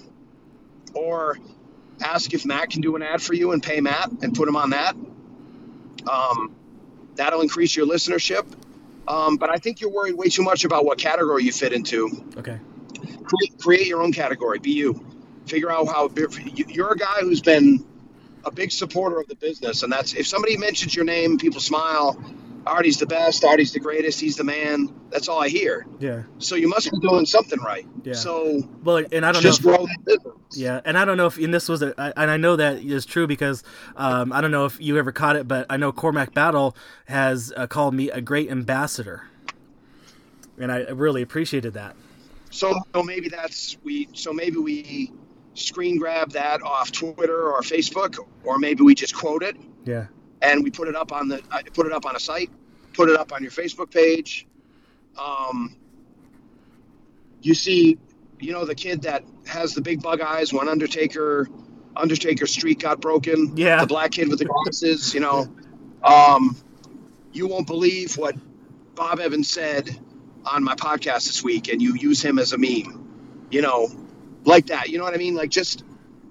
or 0.94 1.38
ask 2.02 2.34
if 2.34 2.44
Matt 2.44 2.70
can 2.70 2.80
do 2.80 2.96
an 2.96 3.02
ad 3.02 3.22
for 3.22 3.34
you 3.34 3.52
and 3.52 3.62
pay 3.62 3.80
Matt 3.80 4.10
and 4.22 4.34
put 4.34 4.48
him 4.48 4.56
on 4.56 4.70
that. 4.70 4.94
Um, 6.10 6.54
that'll 7.16 7.40
increase 7.40 7.74
your 7.74 7.86
listenership. 7.86 8.44
Um, 9.06 9.36
but 9.36 9.50
I 9.50 9.56
think 9.56 9.80
you're 9.80 9.90
worried 9.90 10.14
way 10.14 10.28
too 10.28 10.42
much 10.42 10.64
about 10.64 10.84
what 10.84 10.98
category 10.98 11.44
you 11.44 11.52
fit 11.52 11.72
into 11.72 12.08
Okay. 12.38 12.58
create, 13.24 13.58
create 13.58 13.86
your 13.86 14.02
own 14.02 14.12
category. 14.12 14.58
Be 14.58 14.72
you. 14.72 15.04
Figure 15.46 15.70
out 15.70 15.86
how 15.88 16.10
you- 16.16 16.64
you're 16.68 16.92
a 16.92 16.96
guy 16.96 17.18
who's 17.20 17.40
been 17.42 17.84
a 18.44 18.50
big 18.50 18.70
supporter 18.72 19.20
of 19.20 19.26
the 19.28 19.36
business, 19.36 19.82
and 19.82 19.92
that's 19.92 20.14
if 20.14 20.26
somebody 20.26 20.56
mentions 20.56 20.94
your 20.94 21.04
name, 21.04 21.38
people 21.38 21.60
smile. 21.60 22.18
Artie's 22.66 22.98
the 22.98 23.06
best. 23.06 23.44
Artie's 23.44 23.72
the 23.72 23.80
greatest. 23.80 24.20
He's 24.20 24.36
the 24.36 24.44
man. 24.44 24.92
That's 25.10 25.28
all 25.28 25.42
I 25.42 25.48
hear. 25.48 25.86
Yeah. 26.00 26.22
So 26.38 26.54
you 26.54 26.68
must 26.68 26.90
be 26.90 26.98
doing 27.00 27.26
something 27.26 27.60
right. 27.60 27.86
Yeah. 28.04 28.14
So 28.14 28.62
Well, 28.82 29.04
and 29.12 29.24
I 29.26 29.32
don't 29.32 29.42
know. 29.42 29.48
just 29.50 29.60
If, 29.60 29.66
grow 29.66 29.86
that 29.86 30.04
business. 30.04 30.34
yeah, 30.52 30.80
and 30.84 30.96
I 30.98 31.04
don't 31.04 31.16
know 31.16 31.26
if 31.26 31.36
and 31.38 31.52
this 31.52 31.68
was 31.68 31.82
a, 31.82 31.94
and 32.18 32.30
I 32.30 32.36
know 32.36 32.56
that 32.56 32.78
is 32.78 33.04
true 33.06 33.26
because 33.26 33.62
um, 33.96 34.32
I 34.32 34.40
don't 34.40 34.50
know 34.50 34.64
if 34.64 34.80
you 34.80 34.98
ever 34.98 35.12
caught 35.12 35.36
it, 35.36 35.46
but 35.46 35.66
I 35.70 35.76
know 35.76 35.92
Cormac 35.92 36.32
Battle 36.34 36.76
has 37.06 37.52
uh, 37.56 37.66
called 37.66 37.94
me 37.94 38.10
a 38.10 38.20
great 38.20 38.50
ambassador, 38.50 39.24
and 40.58 40.72
I 40.72 40.80
really 40.90 41.22
appreciated 41.22 41.74
that. 41.74 41.96
So, 42.50 42.72
so 42.94 43.02
maybe 43.02 43.28
that's 43.28 43.76
we. 43.82 44.08
So 44.12 44.32
maybe 44.32 44.56
we 44.58 45.12
screen 45.54 45.98
grab 45.98 46.30
that 46.32 46.62
off 46.62 46.90
Twitter 46.92 47.52
or 47.52 47.60
Facebook, 47.62 48.18
or 48.44 48.58
maybe 48.58 48.82
we 48.82 48.94
just 48.94 49.14
quote 49.14 49.42
it 49.44 49.56
Yeah. 49.84 50.06
And 50.42 50.62
we 50.62 50.70
put 50.70 50.88
it 50.88 50.96
up 50.96 51.12
on 51.12 51.28
the 51.28 51.42
I 51.50 51.62
put 51.62 51.86
it 51.86 51.92
up 51.92 52.06
on 52.06 52.16
a 52.16 52.20
site, 52.20 52.50
put 52.92 53.08
it 53.08 53.16
up 53.16 53.32
on 53.32 53.42
your 53.42 53.52
Facebook 53.52 53.90
page. 53.90 54.46
Um, 55.18 55.76
you 57.42 57.54
see, 57.54 57.98
you 58.40 58.52
know 58.52 58.64
the 58.64 58.74
kid 58.74 59.02
that 59.02 59.24
has 59.46 59.74
the 59.74 59.80
big 59.80 60.02
bug 60.02 60.20
eyes 60.20 60.52
when 60.52 60.68
Undertaker 60.68 61.48
Undertaker 61.96 62.46
streak 62.46 62.80
got 62.80 63.00
broken. 63.00 63.56
Yeah. 63.56 63.80
the 63.80 63.86
black 63.86 64.12
kid 64.12 64.28
with 64.28 64.38
the 64.38 64.46
glasses. 64.46 65.14
You 65.14 65.20
know, 65.20 65.54
um, 66.02 66.56
you 67.32 67.46
won't 67.46 67.66
believe 67.66 68.16
what 68.16 68.36
Bob 68.94 69.20
Evans 69.20 69.50
said 69.50 69.96
on 70.44 70.62
my 70.64 70.74
podcast 70.74 71.26
this 71.26 71.42
week, 71.42 71.68
and 71.68 71.80
you 71.80 71.94
use 71.94 72.22
him 72.22 72.38
as 72.38 72.52
a 72.52 72.58
meme. 72.58 73.46
You 73.50 73.62
know, 73.62 73.88
like 74.44 74.66
that. 74.66 74.88
You 74.88 74.98
know 74.98 75.04
what 75.04 75.14
I 75.14 75.18
mean? 75.18 75.34
Like 75.34 75.50
just 75.50 75.84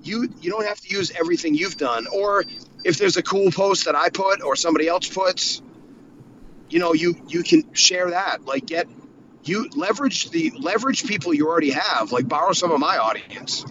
you 0.04 0.30
you 0.42 0.52
don't 0.52 0.66
have 0.66 0.80
to 0.82 0.90
use 0.90 1.12
everything 1.12 1.56
you've 1.56 1.78
done 1.78 2.08
or 2.08 2.44
if 2.84 2.98
there's 2.98 3.18
a 3.18 3.24
cool 3.24 3.52
post 3.52 3.86
that 3.86 3.96
I 3.96 4.10
put 4.10 4.42
or 4.42 4.56
somebody 4.56 4.88
else 4.88 5.08
puts, 5.08 5.62
you 6.70 6.80
know, 6.80 6.94
you 6.94 7.16
you 7.28 7.44
can 7.44 7.74
share 7.74 8.12
that. 8.12 8.46
Like 8.46 8.66
get 8.66 8.88
you 9.44 9.70
leverage 9.76 10.30
the 10.30 10.52
leverage 10.58 11.06
people 11.06 11.34
you 11.34 11.48
already 11.48 11.72
have. 11.72 12.12
Like 12.12 12.28
borrow 12.28 12.54
some 12.54 12.72
of 12.72 12.80
my 12.80 12.98
audience. 12.98 13.66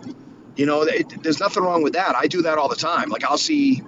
You 0.56 0.66
know, 0.66 0.82
it, 0.82 1.22
there's 1.22 1.40
nothing 1.40 1.62
wrong 1.62 1.82
with 1.82 1.94
that. 1.94 2.14
I 2.14 2.26
do 2.26 2.42
that 2.42 2.58
all 2.58 2.68
the 2.68 2.76
time. 2.76 3.08
Like 3.08 3.24
I'll 3.24 3.38
see 3.38 3.82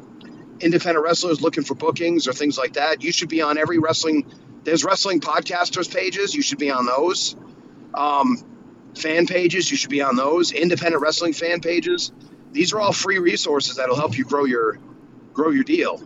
independent 0.60 1.04
wrestlers 1.04 1.40
looking 1.40 1.64
for 1.64 1.74
bookings 1.74 2.26
or 2.26 2.32
things 2.32 2.56
like 2.56 2.74
that. 2.74 3.02
You 3.02 3.12
should 3.12 3.28
be 3.28 3.42
on 3.42 3.58
every 3.58 3.78
wrestling. 3.78 4.32
There's 4.64 4.84
wrestling 4.84 5.20
podcasters 5.20 5.92
pages. 5.92 6.34
You 6.34 6.42
should 6.42 6.58
be 6.58 6.70
on 6.70 6.86
those. 6.86 7.36
Um, 7.92 8.38
fan 8.96 9.26
pages. 9.26 9.70
You 9.70 9.76
should 9.76 9.90
be 9.90 10.00
on 10.00 10.16
those. 10.16 10.52
Independent 10.52 11.02
wrestling 11.02 11.34
fan 11.34 11.60
pages. 11.60 12.12
These 12.52 12.72
are 12.72 12.80
all 12.80 12.92
free 12.92 13.18
resources 13.18 13.76
that'll 13.76 13.96
help 13.96 14.16
you 14.16 14.24
grow 14.24 14.44
your 14.44 14.78
grow 15.34 15.50
your 15.50 15.64
deal. 15.64 16.02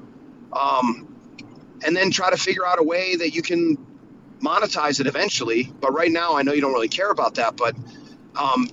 Um, 0.52 1.04
and 1.84 1.96
then 1.96 2.10
try 2.10 2.30
to 2.30 2.36
figure 2.36 2.66
out 2.66 2.80
a 2.80 2.82
way 2.82 3.16
that 3.16 3.34
you 3.34 3.42
can 3.42 3.76
monetize 4.40 5.00
it 5.00 5.06
eventually. 5.06 5.72
But 5.80 5.92
right 5.92 6.10
now, 6.10 6.36
I 6.36 6.42
know 6.42 6.52
you 6.52 6.60
don't 6.60 6.72
really 6.72 6.88
care 6.88 7.10
about 7.10 7.36
that. 7.36 7.56
But 7.56 7.76
um, 8.36 8.68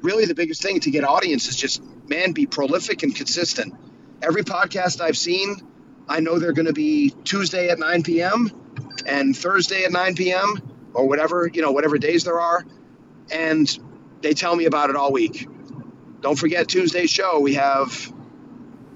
really, 0.00 0.26
the 0.26 0.34
biggest 0.34 0.62
thing 0.62 0.80
to 0.80 0.90
get 0.90 1.04
audience 1.04 1.48
is 1.48 1.56
just 1.56 1.82
man, 2.08 2.32
be 2.32 2.46
prolific 2.46 3.02
and 3.02 3.14
consistent. 3.14 3.74
Every 4.20 4.42
podcast 4.42 5.00
I've 5.00 5.16
seen, 5.16 5.56
I 6.08 6.20
know 6.20 6.38
they're 6.38 6.52
going 6.52 6.66
to 6.66 6.72
be 6.72 7.10
Tuesday 7.24 7.68
at 7.68 7.78
9 7.78 8.02
p.m. 8.02 8.50
and 9.06 9.36
Thursday 9.36 9.84
at 9.84 9.92
9 9.92 10.14
p.m. 10.14 10.90
or 10.94 11.08
whatever 11.08 11.50
you 11.52 11.62
know, 11.62 11.72
whatever 11.72 11.96
days 11.98 12.24
there 12.24 12.40
are, 12.40 12.64
and 13.30 13.78
they 14.20 14.34
tell 14.34 14.54
me 14.54 14.66
about 14.66 14.90
it 14.90 14.96
all 14.96 15.12
week. 15.12 15.48
Don't 16.20 16.38
forget 16.38 16.68
Tuesday's 16.68 17.10
show. 17.10 17.40
We 17.40 17.54
have 17.54 18.12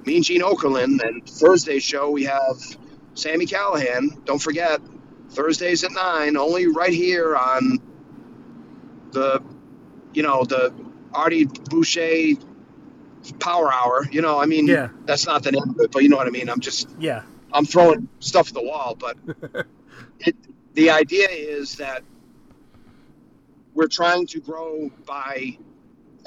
me 0.06 0.16
and 0.16 0.24
Gene 0.24 0.42
Okerlund, 0.42 1.02
and 1.02 1.28
Thursday's 1.28 1.82
show 1.82 2.10
we 2.10 2.24
have 2.24 2.56
Sami 3.14 3.44
Callihan. 3.46 4.24
Don't 4.24 4.40
forget 4.40 4.80
Thursdays 5.30 5.82
at 5.84 5.92
nine, 5.92 6.36
only 6.36 6.68
right 6.68 6.92
here 6.92 7.36
on 7.36 7.78
the, 9.10 9.42
you 10.14 10.22
know, 10.22 10.44
the 10.44 10.72
Artie 11.12 11.46
Boucher 11.46 12.40
Power 13.40 13.72
Hour. 13.72 14.06
You 14.10 14.22
know, 14.22 14.38
I 14.38 14.46
mean, 14.46 14.66
Yeah. 14.68 14.88
that's 15.04 15.26
not 15.26 15.42
the 15.42 15.52
name 15.52 15.70
of 15.70 15.80
it, 15.80 15.90
but 15.90 16.02
you 16.02 16.08
know 16.08 16.16
what 16.16 16.28
I 16.28 16.30
mean. 16.30 16.48
I'm 16.48 16.60
just 16.60 16.88
Yeah. 16.98 17.22
I'm 17.52 17.64
throwing 17.66 18.08
stuff 18.20 18.48
at 18.48 18.54
the 18.54 18.62
wall, 18.62 18.96
but 18.98 19.16
it, 20.20 20.36
the 20.74 20.90
idea 20.90 21.28
is 21.30 21.76
that 21.76 22.02
we're 23.74 23.88
trying 23.88 24.26
to 24.28 24.40
grow 24.40 24.90
by, 25.06 25.56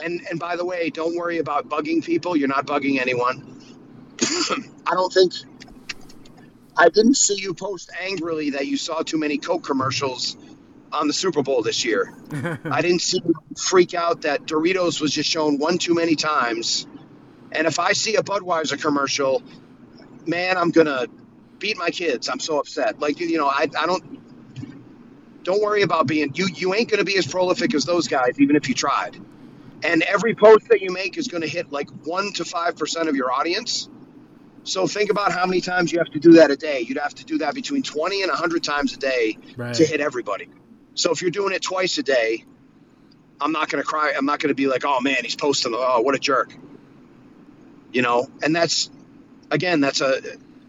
and 0.04 0.22
and 0.30 0.40
by 0.40 0.56
the 0.56 0.66
way, 0.66 0.90
don't 0.90 1.16
worry 1.16 1.38
about 1.38 1.70
bugging 1.70 2.04
people. 2.04 2.36
You're 2.36 2.48
not 2.48 2.66
bugging 2.66 3.00
anyone. 3.00 3.59
I 4.86 4.94
don't 4.94 5.12
think. 5.14 5.34
I 6.78 6.90
didn't 6.90 7.16
see 7.16 7.36
you 7.36 7.54
post 7.54 7.92
angrily 8.00 8.52
that 8.52 8.68
you 8.68 8.78
saw 8.78 9.02
too 9.02 9.18
many 9.18 9.38
Coke 9.38 9.64
commercials 9.64 10.38
on 10.92 11.08
the 11.08 11.14
Super 11.14 11.44
Bowl 11.44 11.62
this 11.62 11.84
year. 11.84 12.14
I 12.66 12.82
didn't 12.82 13.02
see 13.02 13.22
you 13.26 13.34
freak 13.58 13.94
out 13.94 14.22
that 14.22 14.44
Doritos 14.44 15.02
was 15.02 15.12
just 15.12 15.30
shown 15.30 15.58
one 15.58 15.78
too 15.78 15.94
many 15.94 16.16
times. 16.16 16.88
And 17.52 17.68
if 17.68 17.80
I 17.80 17.94
see 17.94 18.16
a 18.16 18.22
Budweiser 18.24 18.82
commercial, 18.82 19.44
man, 20.26 20.58
I'm 20.58 20.72
gonna 20.72 21.08
beat 21.58 21.78
my 21.78 21.90
kids. 21.90 22.30
I'm 22.30 22.40
so 22.40 22.60
upset. 22.60 23.00
Like 23.00 23.20
you 23.20 23.38
know, 23.38 23.48
I, 23.48 23.68
I 23.78 23.86
don't 23.86 24.20
don't 25.44 25.62
worry 25.62 25.82
about 25.82 26.08
being 26.08 26.32
you 26.36 26.48
you 26.54 26.74
ain't 26.74 26.90
gonna 26.90 27.04
be 27.04 27.18
as 27.18 27.28
prolific 27.28 27.74
as 27.74 27.86
those 27.86 28.08
guys, 28.08 28.40
even 28.40 28.56
if 28.56 28.70
you 28.70 28.76
tried. 28.76 29.18
And 29.84 30.04
every 30.04 30.36
post 30.36 30.68
that 30.70 30.82
you 30.82 30.92
make 30.92 31.18
is 31.18 31.28
gonna 31.28 31.48
hit 31.48 31.72
like 31.72 31.90
one 32.06 32.34
to 32.34 32.46
five 32.46 32.78
percent 32.78 33.10
of 33.10 33.16
your 33.16 33.32
audience. 33.32 33.90
So 34.64 34.88
think 34.88 35.10
about 35.10 35.32
how 35.32 35.46
many 35.46 35.62
times 35.62 35.92
you 35.92 36.00
have 36.00 36.12
to 36.12 36.20
do 36.20 36.34
that 36.34 36.52
a 36.52 36.56
day. 36.56 36.82
You'd 36.82 36.98
have 36.98 37.16
to 37.16 37.26
do 37.26 37.40
that 37.40 37.56
between 37.56 37.82
20 37.84 38.22
and 38.22 38.30
100 38.30 38.64
times 38.64 38.94
a 38.94 38.98
day 38.98 39.38
Right. 39.58 39.74
to 39.74 39.86
hit 39.86 40.02
everybody. 40.02 40.50
So 40.96 41.12
if 41.12 41.22
you're 41.22 41.32
doing 41.32 41.54
it 41.54 41.62
twice 41.62 41.98
a 41.98 42.04
day, 42.04 42.44
I'm 43.42 43.52
not 43.52 43.70
going 43.70 43.82
to 43.82 43.88
cry. 43.88 44.14
I'm 44.16 44.26
not 44.26 44.40
going 44.40 44.50
to 44.50 44.56
be 44.56 44.68
like, 44.68 44.84
oh 44.86 45.00
man, 45.02 45.18
he's 45.24 45.36
posting. 45.36 45.74
Oh, 45.76 46.02
what 46.02 46.14
a 46.16 46.20
jerk. 46.20 46.54
You 47.92 48.02
know, 48.02 48.28
and 48.44 48.56
that's, 48.56 48.92
again, 49.50 49.80
that's 49.80 50.02
a, 50.02 50.22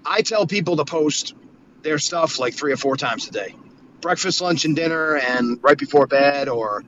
I 0.06 0.22
tell 0.22 0.46
people 0.46 0.76
to 0.76 0.84
post 0.84 1.34
their 1.82 1.98
stuff 1.98 2.38
like 2.38 2.54
three 2.54 2.72
or 2.72 2.76
four 2.76 2.96
times 2.96 3.26
a 3.28 3.30
day 3.32 3.54
breakfast, 4.00 4.40
lunch, 4.40 4.64
and 4.64 4.74
dinner, 4.74 5.16
and 5.16 5.58
right 5.62 5.76
before 5.76 6.06
bed, 6.06 6.48
or 6.48 6.82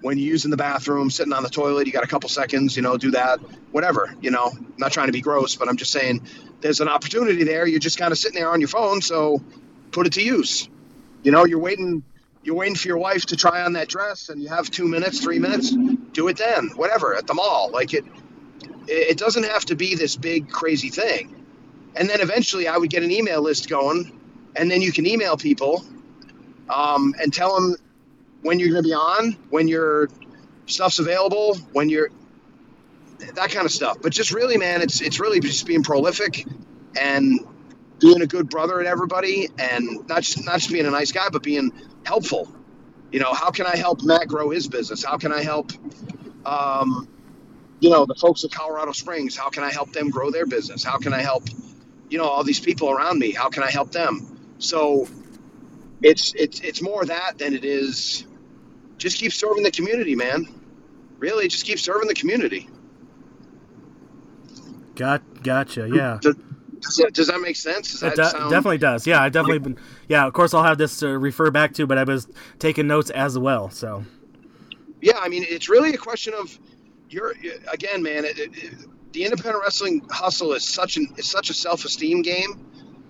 when 0.00 0.18
you're 0.18 0.26
using 0.26 0.50
the 0.50 0.56
bathroom, 0.56 1.10
sitting 1.10 1.32
on 1.32 1.44
the 1.44 1.48
toilet, 1.48 1.86
you 1.86 1.92
got 1.92 2.02
a 2.02 2.08
couple 2.08 2.28
seconds, 2.28 2.74
you 2.76 2.82
know, 2.82 2.96
do 2.96 3.12
that, 3.12 3.38
whatever. 3.70 4.12
You 4.20 4.32
know, 4.32 4.50
I'm 4.52 4.74
not 4.76 4.90
trying 4.90 5.06
to 5.06 5.12
be 5.12 5.20
gross, 5.20 5.54
but 5.54 5.68
I'm 5.68 5.76
just 5.76 5.92
saying 5.92 6.26
there's 6.60 6.80
an 6.80 6.88
opportunity 6.88 7.44
there. 7.44 7.66
You're 7.66 7.80
just 7.80 7.98
kind 7.98 8.12
of 8.12 8.18
sitting 8.18 8.38
there 8.38 8.50
on 8.50 8.60
your 8.60 8.68
phone, 8.68 9.00
so 9.00 9.42
put 9.92 10.06
it 10.06 10.14
to 10.14 10.22
use. 10.22 10.68
You 11.22 11.32
know, 11.32 11.44
you're 11.44 11.58
waiting 11.58 12.02
you're 12.42 12.54
waiting 12.54 12.76
for 12.76 12.86
your 12.86 12.98
wife 12.98 13.26
to 13.26 13.36
try 13.36 13.62
on 13.62 13.72
that 13.72 13.88
dress 13.88 14.28
and 14.28 14.40
you 14.40 14.48
have 14.48 14.70
two 14.70 14.86
minutes, 14.86 15.20
three 15.20 15.40
minutes, 15.40 15.72
do 16.12 16.28
it 16.28 16.36
then, 16.36 16.68
whatever, 16.76 17.16
at 17.16 17.26
the 17.26 17.34
mall. 17.34 17.70
Like 17.72 17.92
it 17.92 18.04
it 18.88 19.18
doesn't 19.18 19.44
have 19.44 19.64
to 19.66 19.76
be 19.76 19.96
this 19.96 20.16
big 20.16 20.48
crazy 20.48 20.90
thing. 20.90 21.44
And 21.96 22.08
then 22.08 22.20
eventually 22.20 22.68
I 22.68 22.76
would 22.76 22.90
get 22.90 23.02
an 23.02 23.10
email 23.10 23.42
list 23.42 23.68
going 23.68 24.20
and 24.54 24.70
then 24.70 24.80
you 24.80 24.92
can 24.92 25.06
email 25.06 25.36
people 25.36 25.84
um, 26.68 27.14
and 27.20 27.32
tell 27.32 27.54
them 27.54 27.76
when 28.42 28.60
you're 28.60 28.70
going 28.70 28.82
to 28.82 28.88
be 28.88 28.94
on, 28.94 29.32
when 29.50 29.66
your 29.66 30.08
stuff's 30.66 30.98
available, 30.98 31.56
when 31.72 31.88
you're 31.88 32.10
that 33.18 33.50
kind 33.50 33.66
of 33.66 33.72
stuff. 33.72 33.98
But 34.02 34.12
just 34.12 34.32
really, 34.32 34.56
man, 34.56 34.82
it's 34.82 35.00
it's 35.00 35.20
really 35.20 35.40
just 35.40 35.66
being 35.66 35.82
prolific 35.82 36.46
and 37.00 37.40
being 38.00 38.22
a 38.22 38.26
good 38.26 38.48
brother 38.48 38.82
to 38.82 38.88
everybody, 38.88 39.48
and 39.58 40.06
not 40.08 40.22
just 40.22 40.44
not 40.44 40.58
just 40.58 40.70
being 40.70 40.86
a 40.86 40.90
nice 40.90 41.12
guy, 41.12 41.28
but 41.30 41.42
being 41.42 41.72
helpful. 42.04 42.54
You 43.12 43.20
know, 43.20 43.32
how 43.32 43.50
can 43.50 43.66
I 43.66 43.76
help 43.76 44.02
Matt 44.02 44.28
grow 44.28 44.50
his 44.50 44.68
business? 44.68 45.04
How 45.04 45.16
can 45.16 45.32
I 45.32 45.42
help, 45.42 45.72
um, 46.44 47.08
you 47.80 47.90
know, 47.90 48.04
the 48.04 48.14
folks 48.14 48.44
at 48.44 48.50
Colorado 48.50 48.92
Springs? 48.92 49.36
How 49.36 49.48
can 49.48 49.62
I 49.62 49.70
help 49.70 49.92
them 49.92 50.10
grow 50.10 50.30
their 50.30 50.46
business? 50.46 50.84
How 50.84 50.98
can 50.98 51.14
I 51.14 51.22
help, 51.22 51.44
you 52.10 52.18
know, 52.18 52.24
all 52.24 52.44
these 52.44 52.60
people 52.60 52.90
around 52.90 53.18
me? 53.18 53.30
How 53.30 53.48
can 53.48 53.62
I 53.62 53.70
help 53.70 53.92
them? 53.92 54.54
So, 54.58 55.08
it's 56.02 56.34
it's 56.34 56.60
it's 56.60 56.82
more 56.82 57.04
that 57.04 57.38
than 57.38 57.54
it 57.54 57.64
is. 57.64 58.26
Just 58.98 59.18
keep 59.18 59.32
serving 59.32 59.62
the 59.62 59.70
community, 59.70 60.14
man. 60.16 60.46
Really, 61.18 61.48
just 61.48 61.64
keep 61.64 61.78
serving 61.78 62.08
the 62.08 62.14
community. 62.14 62.68
Got 64.96 65.42
gotcha. 65.42 65.88
Yeah. 65.88 66.18
Does, 66.20 66.34
does, 66.80 66.96
that, 66.96 67.12
does 67.12 67.26
that 67.28 67.40
make 67.40 67.56
sense? 67.56 67.92
Does 67.92 68.02
It 68.02 68.16
that 68.16 68.16
de- 68.16 68.30
sound 68.30 68.50
definitely 68.50 68.78
does. 68.78 69.06
Yeah, 69.06 69.22
I 69.22 69.28
definitely 69.28 69.60
been. 69.60 69.78
Yeah, 70.08 70.26
of 70.26 70.32
course 70.32 70.52
I'll 70.54 70.62
have 70.64 70.78
this 70.78 70.98
to 70.98 71.18
refer 71.18 71.50
back 71.50 71.74
to, 71.74 71.86
but 71.86 71.98
I 71.98 72.04
was 72.04 72.28
taking 72.58 72.86
notes 72.86 73.10
as 73.10 73.38
well. 73.38 73.70
So 73.70 74.04
yeah, 75.00 75.18
I 75.20 75.28
mean, 75.28 75.44
it's 75.48 75.68
really 75.68 75.90
a 75.94 75.98
question 75.98 76.34
of 76.34 76.58
you're 77.08 77.34
again, 77.72 78.02
man. 78.02 78.24
It, 78.24 78.38
it, 78.38 78.50
it- 78.56 78.74
the 79.12 79.24
independent 79.24 79.62
wrestling 79.64 80.06
hustle 80.10 80.52
is 80.52 80.62
such 80.68 80.98
an 80.98 81.08
it's 81.16 81.30
such 81.30 81.48
a 81.48 81.54
self 81.54 81.86
esteem 81.86 82.20
game. 82.20 82.66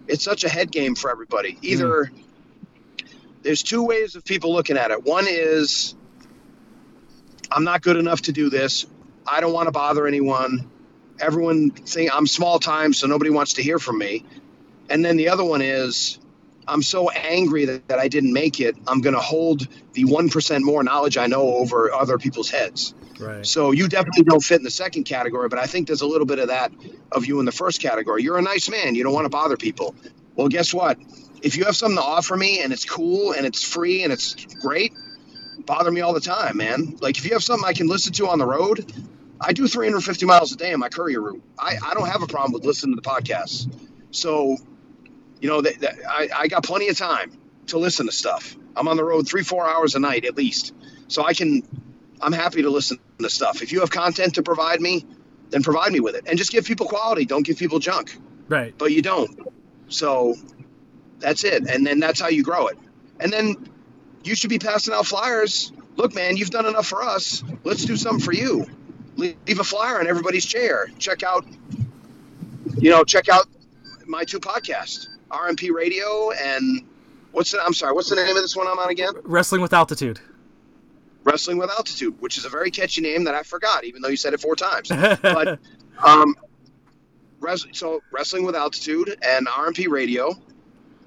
It's 0.06 0.22
such 0.22 0.44
a 0.44 0.48
head 0.48 0.70
game 0.70 0.94
for 0.94 1.10
everybody. 1.10 1.54
Mm. 1.54 1.64
Either 1.64 2.12
there's 3.42 3.62
two 3.62 3.82
ways 3.82 4.14
of 4.14 4.24
people 4.24 4.52
looking 4.52 4.76
at 4.76 4.92
it. 4.92 5.02
One 5.02 5.24
is 5.28 5.96
I'm 7.50 7.64
not 7.64 7.82
good 7.82 7.96
enough 7.96 8.22
to 8.22 8.32
do 8.32 8.50
this. 8.50 8.86
I 9.26 9.40
don't 9.40 9.52
want 9.52 9.66
to 9.66 9.72
bother 9.72 10.06
anyone. 10.06 10.70
Everyone 11.20 11.70
think 11.70 12.10
I'm 12.14 12.26
small 12.26 12.58
time, 12.58 12.92
so 12.92 13.06
nobody 13.06 13.30
wants 13.30 13.54
to 13.54 13.62
hear 13.62 13.78
from 13.78 13.98
me. 13.98 14.24
And 14.88 15.04
then 15.04 15.16
the 15.16 15.28
other 15.28 15.44
one 15.44 15.62
is 15.62 16.18
I'm 16.68 16.82
so 16.82 17.10
angry 17.10 17.64
that, 17.64 17.88
that 17.88 17.98
I 17.98 18.08
didn't 18.08 18.32
make 18.32 18.60
it. 18.60 18.76
I'm 18.86 19.00
going 19.00 19.14
to 19.14 19.20
hold 19.20 19.66
the 19.92 20.04
1% 20.04 20.62
more 20.62 20.82
knowledge 20.82 21.16
I 21.16 21.26
know 21.26 21.54
over 21.54 21.92
other 21.92 22.18
people's 22.18 22.50
heads. 22.50 22.94
right. 23.20 23.46
So 23.46 23.70
you 23.70 23.88
definitely 23.88 24.24
don't 24.24 24.42
fit 24.42 24.58
in 24.58 24.64
the 24.64 24.70
second 24.70 25.04
category, 25.04 25.48
but 25.48 25.58
I 25.58 25.66
think 25.66 25.86
there's 25.86 26.02
a 26.02 26.06
little 26.06 26.26
bit 26.26 26.38
of 26.38 26.48
that 26.48 26.72
of 27.12 27.26
you 27.26 27.38
in 27.40 27.46
the 27.46 27.52
first 27.52 27.80
category. 27.80 28.22
You're 28.22 28.38
a 28.38 28.42
nice 28.42 28.68
man. 28.68 28.94
You 28.94 29.04
don't 29.04 29.14
want 29.14 29.26
to 29.26 29.30
bother 29.30 29.56
people. 29.56 29.94
Well, 30.34 30.48
guess 30.48 30.74
what? 30.74 30.98
If 31.42 31.56
you 31.56 31.64
have 31.64 31.76
something 31.76 31.96
to 31.96 32.02
offer 32.02 32.36
me 32.36 32.60
and 32.60 32.72
it's 32.72 32.84
cool 32.84 33.32
and 33.32 33.46
it's 33.46 33.62
free 33.62 34.02
and 34.02 34.12
it's 34.12 34.34
great, 34.60 34.92
bother 35.64 35.90
me 35.90 36.00
all 36.00 36.12
the 36.12 36.20
time, 36.20 36.56
man. 36.56 36.96
Like 37.00 37.18
if 37.18 37.24
you 37.24 37.32
have 37.32 37.44
something 37.44 37.66
I 37.66 37.72
can 37.72 37.86
listen 37.86 38.12
to 38.14 38.28
on 38.28 38.38
the 38.38 38.46
road, 38.46 38.92
I 39.40 39.52
do 39.52 39.68
350 39.68 40.26
miles 40.26 40.52
a 40.52 40.56
day 40.56 40.72
in 40.72 40.80
my 40.80 40.88
courier 40.88 41.20
route. 41.20 41.42
I, 41.58 41.76
I 41.82 41.94
don't 41.94 42.08
have 42.08 42.22
a 42.22 42.26
problem 42.26 42.52
with 42.52 42.64
listening 42.64 42.96
to 42.96 43.00
the 43.00 43.08
podcasts. 43.08 43.70
So, 44.10 44.56
you 45.40 45.48
know, 45.48 45.60
that, 45.60 45.80
that, 45.80 45.94
I, 46.08 46.28
I 46.34 46.48
got 46.48 46.64
plenty 46.64 46.88
of 46.88 46.96
time 46.96 47.38
to 47.66 47.78
listen 47.78 48.06
to 48.06 48.12
stuff. 48.12 48.56
I'm 48.76 48.88
on 48.88 48.96
the 48.96 49.04
road 49.04 49.28
three, 49.28 49.42
four 49.42 49.68
hours 49.68 49.94
a 49.94 49.98
night 49.98 50.24
at 50.24 50.36
least. 50.36 50.74
So 51.08 51.24
I 51.24 51.34
can, 51.34 51.62
I'm 52.20 52.32
happy 52.32 52.62
to 52.62 52.70
listen 52.70 52.98
to 53.18 53.30
stuff. 53.30 53.62
If 53.62 53.72
you 53.72 53.80
have 53.80 53.90
content 53.90 54.34
to 54.34 54.42
provide 54.42 54.80
me, 54.80 55.04
then 55.50 55.62
provide 55.62 55.92
me 55.92 56.00
with 56.00 56.14
it. 56.14 56.24
And 56.26 56.38
just 56.38 56.50
give 56.50 56.64
people 56.64 56.86
quality. 56.86 57.24
Don't 57.24 57.44
give 57.44 57.58
people 57.58 57.78
junk. 57.78 58.16
Right. 58.48 58.74
But 58.76 58.92
you 58.92 59.02
don't. 59.02 59.48
So 59.88 60.34
that's 61.18 61.44
it. 61.44 61.68
And 61.68 61.86
then 61.86 62.00
that's 62.00 62.20
how 62.20 62.28
you 62.28 62.42
grow 62.42 62.68
it. 62.68 62.78
And 63.20 63.32
then 63.32 63.68
you 64.24 64.34
should 64.34 64.50
be 64.50 64.58
passing 64.58 64.92
out 64.92 65.06
flyers. 65.06 65.72
Look, 65.96 66.14
man, 66.14 66.36
you've 66.36 66.50
done 66.50 66.66
enough 66.66 66.86
for 66.86 67.02
us. 67.02 67.42
Let's 67.64 67.84
do 67.84 67.96
something 67.96 68.24
for 68.24 68.32
you. 68.32 68.66
Leave 69.16 69.60
a 69.60 69.64
flyer 69.64 69.98
on 69.98 70.06
everybody's 70.06 70.44
chair. 70.44 70.88
Check 70.98 71.22
out, 71.22 71.46
you 72.78 72.90
know, 72.90 73.02
check 73.02 73.28
out 73.28 73.46
my 74.06 74.24
two 74.24 74.38
podcasts, 74.38 75.08
RMP 75.30 75.72
Radio 75.72 76.30
and 76.30 76.82
what's 77.32 77.52
the, 77.52 77.62
I'm 77.62 77.74
sorry, 77.74 77.94
what's 77.94 78.10
the 78.10 78.16
name 78.16 78.36
of 78.36 78.42
this 78.42 78.56
one 78.56 78.66
I'm 78.66 78.78
on 78.78 78.90
again? 78.90 79.12
Wrestling 79.24 79.60
with 79.60 79.72
altitude. 79.72 80.20
Wrestling 81.26 81.58
with 81.58 81.70
Altitude, 81.70 82.20
which 82.20 82.38
is 82.38 82.44
a 82.44 82.48
very 82.48 82.70
catchy 82.70 83.00
name 83.00 83.24
that 83.24 83.34
I 83.34 83.42
forgot, 83.42 83.84
even 83.84 84.00
though 84.00 84.08
you 84.08 84.16
said 84.16 84.32
it 84.32 84.40
four 84.40 84.54
times. 84.54 84.88
but 85.22 85.58
um, 86.00 86.36
res- 87.40 87.66
so 87.72 88.00
Wrestling 88.12 88.44
with 88.44 88.54
Altitude 88.54 89.18
and 89.22 89.48
RMP 89.48 89.88
Radio 89.88 90.34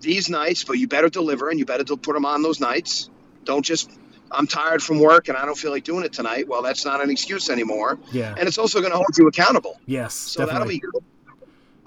these 0.01 0.29
nights, 0.29 0.65
but 0.65 0.73
you 0.73 0.87
better 0.87 1.07
deliver 1.07 1.49
and 1.49 1.57
you 1.57 1.65
better 1.65 1.85
put 1.85 2.13
them 2.13 2.25
on 2.25 2.41
those 2.41 2.59
nights. 2.59 3.09
Don't 3.45 3.63
just 3.63 3.89
I'm 4.31 4.47
tired 4.47 4.83
from 4.83 4.99
work 4.99 5.27
and 5.27 5.37
I 5.37 5.45
don't 5.45 5.57
feel 5.57 5.71
like 5.71 5.83
doing 5.83 6.05
it 6.05 6.13
tonight. 6.13 6.47
Well, 6.47 6.61
that's 6.61 6.85
not 6.85 7.01
an 7.01 7.09
excuse 7.09 7.49
anymore. 7.49 7.99
Yeah. 8.11 8.35
And 8.37 8.47
it's 8.47 8.57
also 8.57 8.79
going 8.79 8.91
to 8.91 8.97
hold 8.97 9.17
you 9.17 9.27
accountable. 9.27 9.79
Yes. 9.85 10.13
So 10.13 10.45
definitely. 10.45 10.79
that'll 10.79 10.91
be 10.91 10.99
good. 10.99 11.03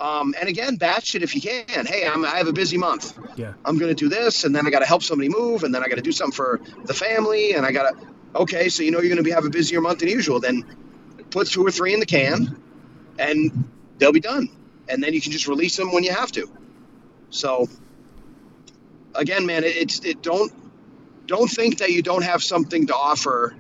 Um, 0.01 0.35
and 0.41 0.49
again, 0.49 0.75
batch 0.77 1.15
it 1.15 1.23
if 1.23 1.33
you 1.35 1.41
can. 1.41 1.87
Hey, 1.87 2.05
I'm, 2.07 2.25
I 2.25 2.31
have 2.31 2.49
a 2.49 2.53
busy 2.53 2.77
month. 2.77 3.17
Yeah. 3.37 3.53
I'm 3.65 3.79
going 3.79 3.95
to 3.95 3.95
do 3.95 4.09
this, 4.09 4.43
and 4.43 4.55
then 4.55 4.67
I 4.67 4.71
got 4.71 4.81
to 4.81 4.87
help 4.87 5.05
somebody 5.05 5.29
move, 5.29 5.63
and 5.63 5.73
then 5.73 5.85
I 5.85 5.89
got 5.89 5.95
to 5.95 6.03
do 6.03 6.11
something 6.11 6.35
for 6.35 6.61
the 6.85 6.95
family, 6.95 7.53
and 7.53 7.65
I 7.65 7.71
got 7.71 7.91
to. 7.93 8.07
Okay, 8.35 8.69
so 8.69 8.83
you 8.83 8.91
know 8.91 8.99
you're 8.99 9.11
going 9.11 9.19
to 9.19 9.23
be 9.23 9.31
have 9.31 9.45
a 9.45 9.51
busier 9.51 9.81
month 9.81 10.01
than 10.01 10.09
usual. 10.09 10.41
Then 10.41 10.65
put 11.31 11.47
two 11.47 11.65
or 11.65 11.71
three 11.71 11.95
in 11.95 12.01
the 12.01 12.07
can, 12.07 12.61
and 13.19 13.69
they'll 13.99 14.13
be 14.13 14.21
done. 14.21 14.49
And 14.89 15.01
then 15.03 15.15
you 15.15 15.21
can 15.21 15.31
just 15.31 15.47
release 15.47 15.77
them 15.77 15.93
when 15.93 16.03
you 16.03 16.13
have 16.13 16.33
to. 16.33 16.51
So 17.31 17.69
again, 19.15 19.47
man, 19.47 19.63
it, 19.63 19.77
it's 19.77 20.05
it 20.05 20.23
don't 20.23 20.53
don't 21.27 21.49
think 21.49 21.79
that 21.79 21.91
you 21.91 22.03
don't 22.03 22.23
have 22.23 22.43
something 22.43 22.87
to 22.89 22.95
offer 22.95 23.55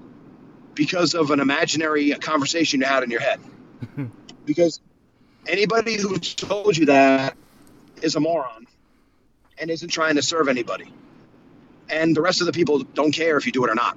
because 0.74 1.14
of 1.14 1.30
an 1.30 1.40
imaginary 1.40 2.10
conversation 2.12 2.80
you 2.80 2.86
had 2.86 3.02
in 3.02 3.10
your 3.10 3.20
head. 3.20 3.40
because 4.44 4.80
anybody 5.46 6.00
who 6.00 6.18
told 6.18 6.76
you 6.76 6.86
that 6.86 7.36
is 8.00 8.16
a 8.16 8.20
moron 8.20 8.66
and 9.58 9.70
isn't 9.70 9.88
trying 9.88 10.16
to 10.16 10.22
serve 10.22 10.48
anybody. 10.48 10.92
And 11.88 12.16
the 12.16 12.22
rest 12.22 12.40
of 12.40 12.46
the 12.46 12.52
people 12.52 12.80
don't 12.80 13.12
care 13.12 13.36
if 13.36 13.46
you 13.46 13.52
do 13.52 13.64
it 13.64 13.70
or 13.70 13.74
not, 13.74 13.96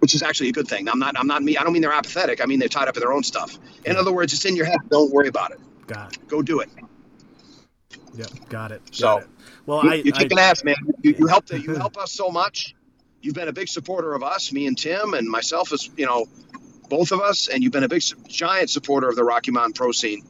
which 0.00 0.14
is 0.14 0.22
actually 0.22 0.50
a 0.50 0.52
good 0.52 0.68
thing. 0.68 0.88
I'm 0.88 0.98
not 0.98 1.18
I'm 1.18 1.26
not 1.26 1.42
me 1.42 1.56
I 1.56 1.64
don't 1.64 1.72
mean 1.72 1.82
they're 1.82 1.92
apathetic. 1.92 2.42
I 2.42 2.46
mean 2.46 2.58
they're 2.58 2.68
tied 2.68 2.88
up 2.88 2.96
in 2.96 3.00
their 3.00 3.12
own 3.12 3.22
stuff. 3.22 3.58
In 3.84 3.96
other 3.96 4.12
words, 4.12 4.32
it's 4.32 4.44
in 4.44 4.56
your 4.56 4.66
head. 4.66 4.78
Don't 4.90 5.10
worry 5.10 5.28
about 5.28 5.52
it. 5.52 5.60
Got 5.86 6.16
it. 6.16 6.28
Go 6.28 6.42
do 6.42 6.60
it. 6.60 6.68
Yep. 8.14 8.48
Got 8.48 8.72
it. 8.72 8.82
So, 8.90 9.06
got 9.06 9.22
it. 9.22 9.28
Well, 9.66 9.84
You, 9.84 9.90
I, 9.90 9.94
you 9.94 10.12
kick 10.12 10.32
I 10.32 10.34
an 10.34 10.38
ass, 10.38 10.64
man. 10.64 10.76
You, 11.02 11.14
you 11.18 11.26
help 11.26 11.50
you 11.50 11.74
help 11.76 11.96
us 11.96 12.12
so 12.12 12.28
much. 12.28 12.74
You've 13.22 13.34
been 13.34 13.48
a 13.48 13.52
big 13.52 13.68
supporter 13.68 14.14
of 14.14 14.22
us, 14.22 14.52
me 14.52 14.66
and 14.66 14.76
Tim, 14.76 15.14
and 15.14 15.28
myself 15.28 15.72
as 15.72 15.90
you 15.96 16.06
know, 16.06 16.26
both 16.88 17.12
of 17.12 17.20
us, 17.20 17.48
and 17.48 17.62
you've 17.62 17.72
been 17.72 17.84
a 17.84 17.88
big 17.88 18.02
giant 18.28 18.70
supporter 18.70 19.08
of 19.08 19.16
the 19.16 19.24
Rocky 19.24 19.50
Mountain 19.50 19.74
Pro 19.74 19.92
scene. 19.92 20.22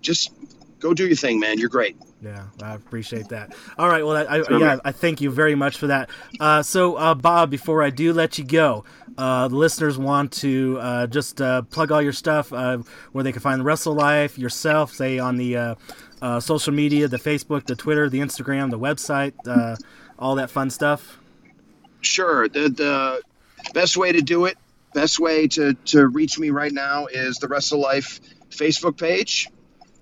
Just 0.00 0.32
go 0.80 0.92
do 0.92 1.06
your 1.06 1.16
thing, 1.16 1.40
man. 1.40 1.58
You're 1.58 1.68
great. 1.68 1.96
Yeah, 2.20 2.44
I 2.62 2.74
appreciate 2.74 3.30
that. 3.30 3.54
All 3.76 3.88
right, 3.88 4.06
well, 4.06 4.16
I, 4.16 4.38
I, 4.38 4.58
yeah. 4.58 4.76
I 4.84 4.92
thank 4.92 5.20
you 5.20 5.30
very 5.30 5.56
much 5.56 5.76
for 5.76 5.88
that. 5.88 6.08
Uh, 6.38 6.62
so, 6.62 6.94
uh, 6.94 7.14
Bob, 7.14 7.50
before 7.50 7.82
I 7.82 7.90
do 7.90 8.12
let 8.12 8.38
you 8.38 8.44
go, 8.44 8.84
uh, 9.18 9.48
the 9.48 9.56
listeners 9.56 9.98
want 9.98 10.30
to 10.32 10.78
uh, 10.80 11.06
just 11.08 11.40
uh, 11.40 11.62
plug 11.62 11.90
all 11.90 12.00
your 12.00 12.12
stuff 12.12 12.52
uh, 12.52 12.78
where 13.10 13.24
they 13.24 13.32
can 13.32 13.40
find 13.42 13.60
the 13.60 13.64
Wrestle 13.64 13.94
Life, 13.94 14.38
yourself, 14.38 14.92
say 14.94 15.18
on 15.18 15.36
the 15.36 15.56
uh, 15.56 15.74
uh, 16.20 16.38
social 16.38 16.72
media, 16.72 17.08
the 17.08 17.18
Facebook, 17.18 17.66
the 17.66 17.74
Twitter, 17.74 18.08
the 18.08 18.20
Instagram, 18.20 18.70
the 18.70 18.78
website, 18.78 19.32
uh, 19.46 19.76
all 20.16 20.36
that 20.36 20.48
fun 20.50 20.70
stuff. 20.70 21.18
Sure. 22.02 22.48
The 22.48 22.68
the 22.68 23.22
best 23.72 23.96
way 23.96 24.12
to 24.12 24.20
do 24.20 24.44
it, 24.44 24.58
best 24.92 25.18
way 25.18 25.48
to 25.48 25.74
to 25.86 26.06
reach 26.06 26.38
me 26.38 26.50
right 26.50 26.72
now 26.72 27.06
is 27.06 27.38
the 27.38 27.48
Wrestle 27.48 27.80
Life 27.80 28.20
Facebook 28.50 28.98
page. 28.98 29.48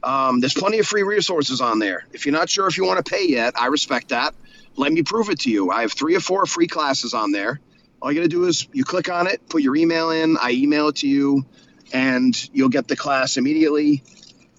Um, 0.02 0.40
there's 0.40 0.54
plenty 0.54 0.78
of 0.78 0.86
free 0.86 1.02
resources 1.02 1.60
on 1.60 1.78
there. 1.78 2.06
If 2.12 2.24
you're 2.24 2.32
not 2.32 2.48
sure 2.48 2.66
if 2.66 2.78
you 2.78 2.84
want 2.86 3.04
to 3.04 3.10
pay 3.10 3.28
yet, 3.28 3.54
I 3.58 3.66
respect 3.66 4.08
that. 4.08 4.34
Let 4.76 4.92
me 4.92 5.02
prove 5.02 5.28
it 5.28 5.40
to 5.40 5.50
you. 5.50 5.70
I 5.70 5.82
have 5.82 5.92
three 5.92 6.16
or 6.16 6.20
four 6.20 6.46
free 6.46 6.68
classes 6.68 7.12
on 7.12 7.32
there. 7.32 7.60
All 8.00 8.10
you 8.10 8.18
got 8.18 8.22
to 8.24 8.28
do 8.28 8.44
is 8.44 8.66
you 8.72 8.82
click 8.84 9.10
on 9.10 9.26
it, 9.26 9.46
put 9.48 9.62
your 9.62 9.76
email 9.76 10.10
in, 10.10 10.38
I 10.40 10.52
email 10.52 10.88
it 10.88 10.96
to 10.96 11.08
you, 11.08 11.44
and 11.92 12.34
you'll 12.54 12.70
get 12.70 12.88
the 12.88 12.96
class 12.96 13.36
immediately. 13.36 14.02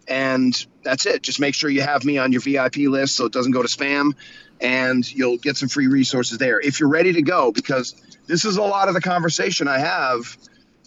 And 0.07 0.53
that's 0.83 1.07
it. 1.07 1.23
Just 1.23 1.39
make 1.39 1.55
sure 1.55 1.69
you 1.69 1.81
have 1.81 2.05
me 2.05 2.19
on 2.19 2.31
your 2.31 2.41
VIP 2.41 2.77
list 2.77 3.15
so 3.15 3.25
it 3.25 3.31
doesn't 3.31 3.51
go 3.51 3.63
to 3.63 3.67
spam, 3.67 4.13
and 4.61 5.11
you'll 5.11 5.37
get 5.37 5.57
some 5.57 5.69
free 5.69 5.87
resources 5.87 6.37
there 6.37 6.59
if 6.59 6.79
you're 6.79 6.89
ready 6.89 7.13
to 7.13 7.21
go. 7.21 7.51
Because 7.51 7.95
this 8.27 8.45
is 8.45 8.57
a 8.57 8.61
lot 8.61 8.87
of 8.87 8.93
the 8.93 9.01
conversation 9.01 9.67
I 9.67 9.79
have 9.79 10.37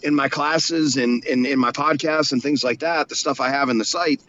in 0.03 0.15
my 0.15 0.29
classes 0.29 0.97
and 0.97 1.25
in, 1.25 1.45
in 1.47 1.59
my 1.59 1.73
podcasts 1.73 2.33
and 2.33 2.43
things 2.43 2.63
like 2.63 2.81
that. 2.81 3.09
The 3.09 3.17
stuff 3.17 3.41
I 3.41 3.51
have 3.51 3.69
in 3.69 3.79
the 3.79 3.85
site. 3.85 4.21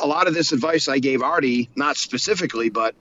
A 0.00 0.06
lot 0.06 0.26
of 0.26 0.34
this 0.34 0.52
advice 0.52 0.88
I 0.88 0.98
gave 0.98 1.22
Artie, 1.22 1.70
not 1.76 1.96
specifically, 1.96 2.70
but 2.70 2.94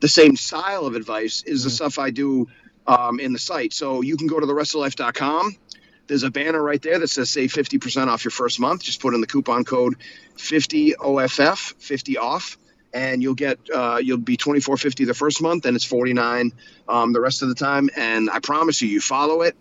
the 0.00 0.08
same 0.08 0.36
style 0.36 0.86
of 0.86 0.94
advice 0.94 1.42
is 1.44 1.64
the 1.64 1.70
stuff 1.70 1.98
I 1.98 2.10
do 2.10 2.48
um, 2.86 3.18
in 3.18 3.32
the 3.32 3.38
site. 3.38 3.72
So 3.72 4.02
you 4.02 4.16
can 4.16 4.26
go 4.26 4.38
to 4.38 4.46
thewrestlelife.com. 4.46 5.56
There's 6.06 6.22
a 6.22 6.30
banner 6.30 6.62
right 6.62 6.80
there 6.80 6.98
that 6.98 7.08
says 7.08 7.30
save 7.30 7.52
50% 7.52 8.06
off 8.06 8.24
your 8.24 8.30
first 8.30 8.60
month. 8.60 8.84
Just 8.84 9.00
put 9.00 9.14
in 9.14 9.20
the 9.20 9.26
coupon 9.26 9.64
code 9.64 9.96
50OFF, 10.36 11.74
50 11.80 12.18
off, 12.18 12.58
and 12.96 13.22
you'll 13.22 13.34
get 13.34 13.58
uh, 13.72 13.98
you'll 14.02 14.18
be 14.18 14.36
24.50 14.36 15.06
the 15.06 15.14
first 15.14 15.42
month, 15.42 15.66
and 15.66 15.76
it's 15.76 15.84
49 15.84 16.52
um, 16.88 17.12
the 17.12 17.20
rest 17.20 17.42
of 17.42 17.48
the 17.48 17.54
time. 17.54 17.90
And 17.96 18.30
I 18.30 18.40
promise 18.40 18.80
you, 18.80 18.88
you 18.88 19.00
follow 19.00 19.42
it, 19.42 19.54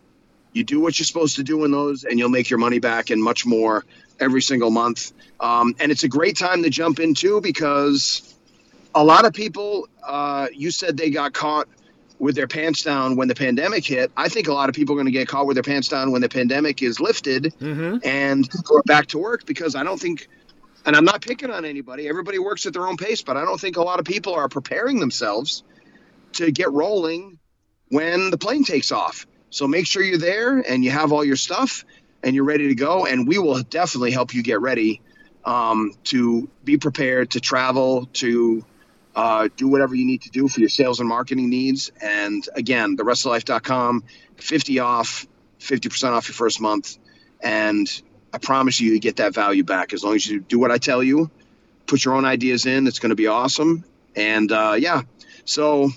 you 0.54 0.64
do 0.64 0.80
what 0.80 0.98
you're 0.98 1.06
supposed 1.06 1.36
to 1.36 1.44
do 1.44 1.66
in 1.66 1.72
those, 1.72 2.06
and 2.06 2.18
you'll 2.18 2.30
make 2.30 2.50
your 2.50 2.60
money 2.60 2.80
back 2.80 3.10
and 3.10 3.22
much 3.22 3.46
more 3.46 3.84
every 4.20 4.42
single 4.42 4.72
month. 4.72 5.12
Um, 5.40 5.76
and 5.80 5.92
it's 5.92 6.04
a 6.04 6.08
great 6.08 6.38
time 6.38 6.64
to 6.64 6.70
jump 6.70 7.00
into 7.00 7.42
because 7.42 8.34
a 8.94 9.04
lot 9.04 9.26
of 9.26 9.34
people, 9.34 9.90
uh, 10.02 10.48
you 10.54 10.72
said 10.72 10.96
they 10.96 11.10
got 11.10 11.34
caught 11.34 11.68
with 12.18 12.36
their 12.36 12.48
pants 12.48 12.82
down 12.84 13.18
when 13.18 13.28
the 13.28 13.36
pandemic 13.36 13.86
hit. 13.86 14.10
I 14.16 14.30
think 14.30 14.48
a 14.48 14.54
lot 14.54 14.70
of 14.70 14.76
people 14.76 14.96
are 14.96 15.00
going 15.00 15.08
to 15.08 15.12
get 15.12 15.28
caught 15.28 15.46
with 15.46 15.56
their 15.56 15.64
pants 15.64 15.90
down 15.90 16.14
when 16.14 16.22
the 16.22 16.30
pandemic 16.30 16.82
is 16.82 17.02
lifted 17.02 17.54
Mm-hmm. 17.60 17.98
and 18.08 18.50
go 18.64 18.82
back 18.86 19.08
to 19.08 19.18
work 19.18 19.46
because 19.46 19.76
I 19.76 19.84
don't 19.84 20.00
think, 20.00 20.30
and 20.86 20.96
I'm 20.96 21.06
not 21.06 21.22
picking 21.22 21.50
on 21.50 21.66
anybody, 21.66 22.08
everybody 22.08 22.40
works 22.40 22.66
at 22.66 22.74
their 22.74 22.88
own 22.88 22.98
pace, 22.98 23.22
but 23.22 23.38
I 23.38 23.42
don't 23.42 23.60
think 23.60 23.78
a 23.78 23.82
lot 23.82 24.00
of 24.00 24.06
people 24.06 24.34
are 24.34 24.48
preparing 24.48 25.00
themselves 25.00 25.64
to 26.34 26.52
get 26.52 26.72
rolling 26.72 27.40
when 27.90 28.30
the 28.30 28.38
plane 28.38 28.64
takes 28.64 28.92
off. 28.92 29.26
So 29.50 29.68
make 29.68 29.88
sure 29.88 30.04
you're 30.04 30.18
there 30.18 30.60
and 30.60 30.84
you 30.84 30.92
have 30.92 31.12
all 31.12 31.24
your 31.24 31.38
stuff 31.38 31.86
and 32.24 32.36
you're 32.36 32.44
ready 32.44 32.68
to 32.68 32.76
go. 32.76 33.06
And 33.06 33.28
we 33.28 33.38
will 33.38 33.62
definitely 33.64 34.12
help 34.12 34.34
you 34.34 34.44
get 34.44 34.62
ready 34.62 35.02
um, 35.46 35.94
to 36.06 36.50
be 36.64 36.78
prepared 36.78 37.32
to 37.32 37.40
travel, 37.40 38.08
to 38.14 38.66
uh, 39.16 39.48
do 39.56 39.68
whatever 39.68 39.96
you 39.96 40.06
need 40.06 40.24
to 40.24 40.30
do 40.30 40.48
for 40.48 40.60
your 40.60 40.70
sales 40.70 41.00
and 41.00 41.08
marketing 41.08 41.50
needs. 41.50 41.92
And 42.02 42.48
again, 42.56 42.98
thewrestlelife.com, 42.98 44.04
50 44.38 44.80
off, 44.80 45.26
50% 45.60 46.12
off 46.12 46.28
your 46.28 46.36
first 46.36 46.60
month. 46.60 46.98
And 47.42 47.90
I 48.36 48.38
promise 48.38 48.82
you, 48.82 48.92
you 48.92 49.00
get 49.00 49.16
that 49.16 49.34
value 49.34 49.64
back 49.64 49.94
as 49.94 50.04
long 50.04 50.16
as 50.16 50.28
you 50.28 50.42
do 50.42 50.60
what 50.60 50.70
I 50.70 50.78
tell 50.78 51.02
you, 51.02 51.32
put 51.88 52.04
your 52.04 52.16
own 52.16 52.26
ideas 52.26 52.66
in. 52.66 52.86
It's 52.86 53.00
going 53.00 53.12
to 53.12 53.16
be 53.16 53.28
awesome. 53.28 53.86
And 54.14 54.52
uh, 54.52 54.76
yeah, 54.78 55.04
so 55.46 55.90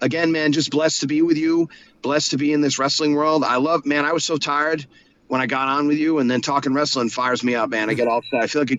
again, 0.00 0.32
man, 0.32 0.50
just 0.50 0.72
blessed 0.72 1.02
to 1.02 1.06
be 1.06 1.22
with 1.22 1.36
you, 1.36 1.68
blessed 2.02 2.32
to 2.32 2.36
be 2.36 2.52
in 2.52 2.62
this 2.62 2.80
wrestling 2.80 3.14
world. 3.14 3.44
I 3.44 3.58
love, 3.58 3.86
man, 3.86 4.04
I 4.04 4.10
was 4.10 4.24
so 4.24 4.38
tired 4.38 4.84
when 5.28 5.40
I 5.40 5.46
got 5.46 5.68
on 5.68 5.86
with 5.86 5.98
you, 5.98 6.18
and 6.18 6.28
then 6.28 6.40
talking 6.40 6.74
wrestling 6.74 7.10
fires 7.10 7.44
me 7.44 7.54
up, 7.54 7.70
man. 7.70 7.90
I 7.90 7.94
get 7.94 8.08
all 8.08 8.18
upset. 8.18 8.42
I 8.42 8.48
feel 8.48 8.62
like 8.62 8.72
I 8.72 8.78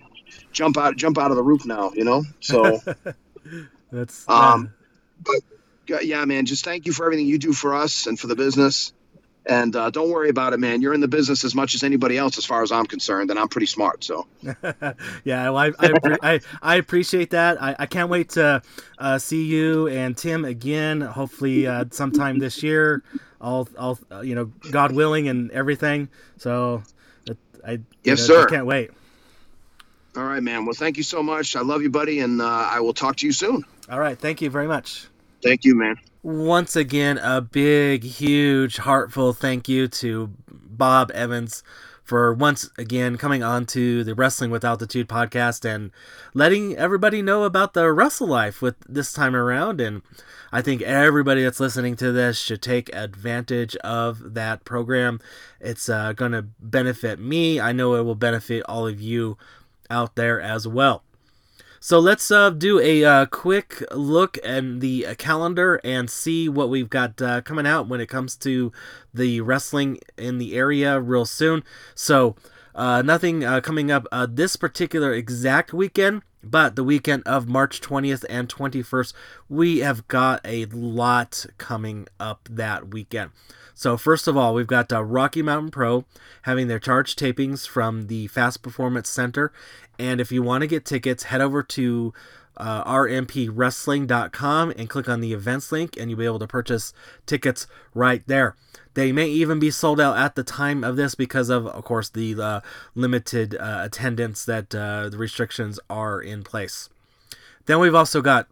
jump 0.52 0.76
out, 0.76 0.94
jump 0.96 1.16
out 1.16 1.30
of 1.30 1.38
the 1.38 1.42
roof 1.42 1.64
now, 1.64 1.92
you 1.94 2.04
know. 2.04 2.22
So. 2.40 2.82
That's 3.90 4.28
Um, 4.28 4.74
Yeah, 5.86 6.00
yeah, 6.00 6.24
man. 6.26 6.44
Just 6.44 6.66
thank 6.66 6.84
you 6.84 6.92
for 6.92 7.06
everything 7.06 7.26
you 7.26 7.38
do 7.38 7.54
for 7.54 7.74
us 7.74 8.06
and 8.06 8.20
for 8.20 8.26
the 8.26 8.36
business. 8.36 8.92
And 9.46 9.74
uh, 9.74 9.88
don't 9.90 10.10
worry 10.10 10.28
about 10.28 10.52
it, 10.52 10.58
man. 10.60 10.82
You're 10.82 10.92
in 10.92 11.00
the 11.00 11.08
business 11.08 11.42
as 11.42 11.54
much 11.54 11.74
as 11.74 11.82
anybody 11.82 12.18
else, 12.18 12.36
as 12.36 12.44
far 12.44 12.62
as 12.62 12.70
I'm 12.70 12.84
concerned, 12.86 13.30
and 13.30 13.38
I'm 13.38 13.48
pretty 13.48 13.66
smart. 13.66 14.04
So 14.04 14.26
yeah, 15.24 15.50
well, 15.50 15.56
I, 15.56 15.72
I, 15.78 15.94
I, 16.22 16.40
I 16.60 16.74
appreciate 16.76 17.30
that. 17.30 17.60
I, 17.62 17.74
I 17.78 17.86
can't 17.86 18.10
wait 18.10 18.30
to 18.30 18.60
uh, 18.98 19.18
see 19.18 19.44
you 19.46 19.88
and 19.88 20.16
Tim 20.16 20.44
again. 20.44 21.00
Hopefully, 21.00 21.66
uh, 21.66 21.86
sometime 21.90 22.38
this 22.38 22.62
year. 22.62 23.02
All, 23.40 23.68
all, 23.78 23.98
uh, 24.10 24.20
you 24.20 24.34
know, 24.34 24.46
God 24.70 24.92
willing, 24.92 25.28
and 25.28 25.50
everything. 25.52 26.08
So, 26.38 26.82
I 27.66 27.80
Yes, 28.02 28.18
know, 28.18 28.24
sir. 28.26 28.46
I 28.46 28.50
can't 28.50 28.66
wait. 28.66 28.90
all 30.16 30.24
right, 30.24 30.42
man. 30.42 30.64
Well, 30.64 30.74
thank 30.74 30.96
you 30.96 31.02
so 31.04 31.22
much. 31.22 31.54
I 31.54 31.60
love 31.60 31.80
you, 31.82 31.90
buddy, 31.90 32.18
and 32.20 32.42
uh, 32.42 32.44
I 32.46 32.80
will 32.80 32.94
talk 32.94 33.16
to 33.16 33.26
you 33.26 33.32
soon. 33.32 33.64
All 33.88 34.00
right, 34.00 34.18
thank 34.18 34.42
you 34.42 34.50
very 34.50 34.66
much. 34.66 35.06
Thank 35.42 35.64
you, 35.64 35.74
man. 35.74 35.96
Once 36.22 36.74
again, 36.76 37.18
a 37.18 37.40
big, 37.40 38.02
huge, 38.02 38.78
heartful 38.78 39.32
thank 39.32 39.68
you 39.68 39.88
to 39.88 40.32
Bob 40.50 41.10
Evans 41.12 41.62
for 42.02 42.32
once 42.32 42.70
again 42.78 43.18
coming 43.18 43.42
on 43.42 43.66
to 43.66 44.02
the 44.02 44.14
Wrestling 44.14 44.50
with 44.50 44.64
Altitude 44.64 45.08
podcast 45.08 45.64
and 45.64 45.90
letting 46.32 46.74
everybody 46.74 47.20
know 47.20 47.44
about 47.44 47.74
the 47.74 47.92
Wrestle 47.92 48.26
Life 48.26 48.62
with 48.62 48.76
this 48.88 49.12
time 49.12 49.36
around. 49.36 49.78
And 49.80 50.00
I 50.50 50.62
think 50.62 50.80
everybody 50.80 51.44
that's 51.44 51.60
listening 51.60 51.96
to 51.96 52.10
this 52.10 52.38
should 52.40 52.62
take 52.62 52.88
advantage 52.94 53.76
of 53.76 54.32
that 54.32 54.64
program. 54.64 55.20
It's 55.60 55.90
uh, 55.90 56.14
going 56.14 56.32
to 56.32 56.46
benefit 56.58 57.18
me. 57.18 57.60
I 57.60 57.72
know 57.72 57.94
it 57.94 58.02
will 58.04 58.14
benefit 58.14 58.64
all 58.66 58.86
of 58.86 59.02
you 59.02 59.36
out 59.90 60.16
there 60.16 60.40
as 60.40 60.66
well. 60.66 61.04
So 61.80 62.00
let's 62.00 62.30
uh, 62.30 62.50
do 62.50 62.80
a 62.80 63.04
uh, 63.04 63.26
quick 63.26 63.84
look 63.92 64.36
at 64.44 64.80
the 64.80 65.06
uh, 65.06 65.14
calendar 65.14 65.80
and 65.84 66.10
see 66.10 66.48
what 66.48 66.70
we've 66.70 66.90
got 66.90 67.22
uh, 67.22 67.40
coming 67.42 67.66
out 67.68 67.88
when 67.88 68.00
it 68.00 68.08
comes 68.08 68.34
to 68.38 68.72
the 69.14 69.40
wrestling 69.40 70.00
in 70.16 70.38
the 70.38 70.56
area 70.56 71.00
real 71.00 71.24
soon. 71.24 71.62
So 71.94 72.34
uh, 72.74 73.02
nothing 73.02 73.44
uh, 73.44 73.60
coming 73.60 73.92
up 73.92 74.06
this 74.28 74.56
particular 74.56 75.12
exact 75.12 75.72
weekend, 75.72 76.22
but 76.42 76.74
the 76.74 76.84
weekend 76.84 77.22
of 77.26 77.48
March 77.48 77.80
20th 77.80 78.24
and 78.28 78.48
21st, 78.48 79.12
we 79.48 79.78
have 79.78 80.08
got 80.08 80.40
a 80.44 80.64
lot 80.66 81.46
coming 81.58 82.08
up 82.18 82.48
that 82.50 82.88
weekend. 82.88 83.30
So 83.78 83.96
first 83.96 84.26
of 84.26 84.36
all, 84.36 84.54
we've 84.54 84.66
got 84.66 84.90
Rocky 84.90 85.40
Mountain 85.40 85.70
Pro 85.70 86.04
having 86.42 86.66
their 86.66 86.80
charge 86.80 87.14
tapings 87.14 87.68
from 87.68 88.08
the 88.08 88.26
Fast 88.26 88.60
Performance 88.60 89.08
Center, 89.08 89.52
and 89.98 90.20
if 90.20 90.30
you 90.32 90.42
want 90.42 90.62
to 90.62 90.66
get 90.66 90.84
tickets, 90.84 91.24
head 91.24 91.40
over 91.40 91.62
to 91.62 92.12
uh, 92.56 92.84
rmpwrestling.com 92.84 94.70
and 94.76 94.90
click 94.90 95.08
on 95.08 95.20
the 95.20 95.32
events 95.32 95.72
link, 95.72 95.96
and 95.96 96.10
you'll 96.10 96.18
be 96.18 96.26
able 96.26 96.38
to 96.40 96.46
purchase 96.46 96.92
tickets 97.24 97.66
right 97.94 98.22
there. 98.26 98.56
They 98.94 99.12
may 99.12 99.28
even 99.28 99.60
be 99.60 99.70
sold 99.70 100.00
out 100.00 100.18
at 100.18 100.34
the 100.34 100.42
time 100.42 100.82
of 100.82 100.96
this 100.96 101.14
because 101.14 101.50
of, 101.50 101.66
of 101.66 101.84
course, 101.84 102.08
the 102.08 102.40
uh, 102.40 102.60
limited 102.94 103.54
uh, 103.54 103.82
attendance 103.84 104.44
that 104.44 104.74
uh, 104.74 105.08
the 105.08 105.18
restrictions 105.18 105.78
are 105.88 106.20
in 106.20 106.42
place. 106.42 106.88
Then 107.66 107.78
we've 107.78 107.94
also 107.94 108.20
got 108.20 108.48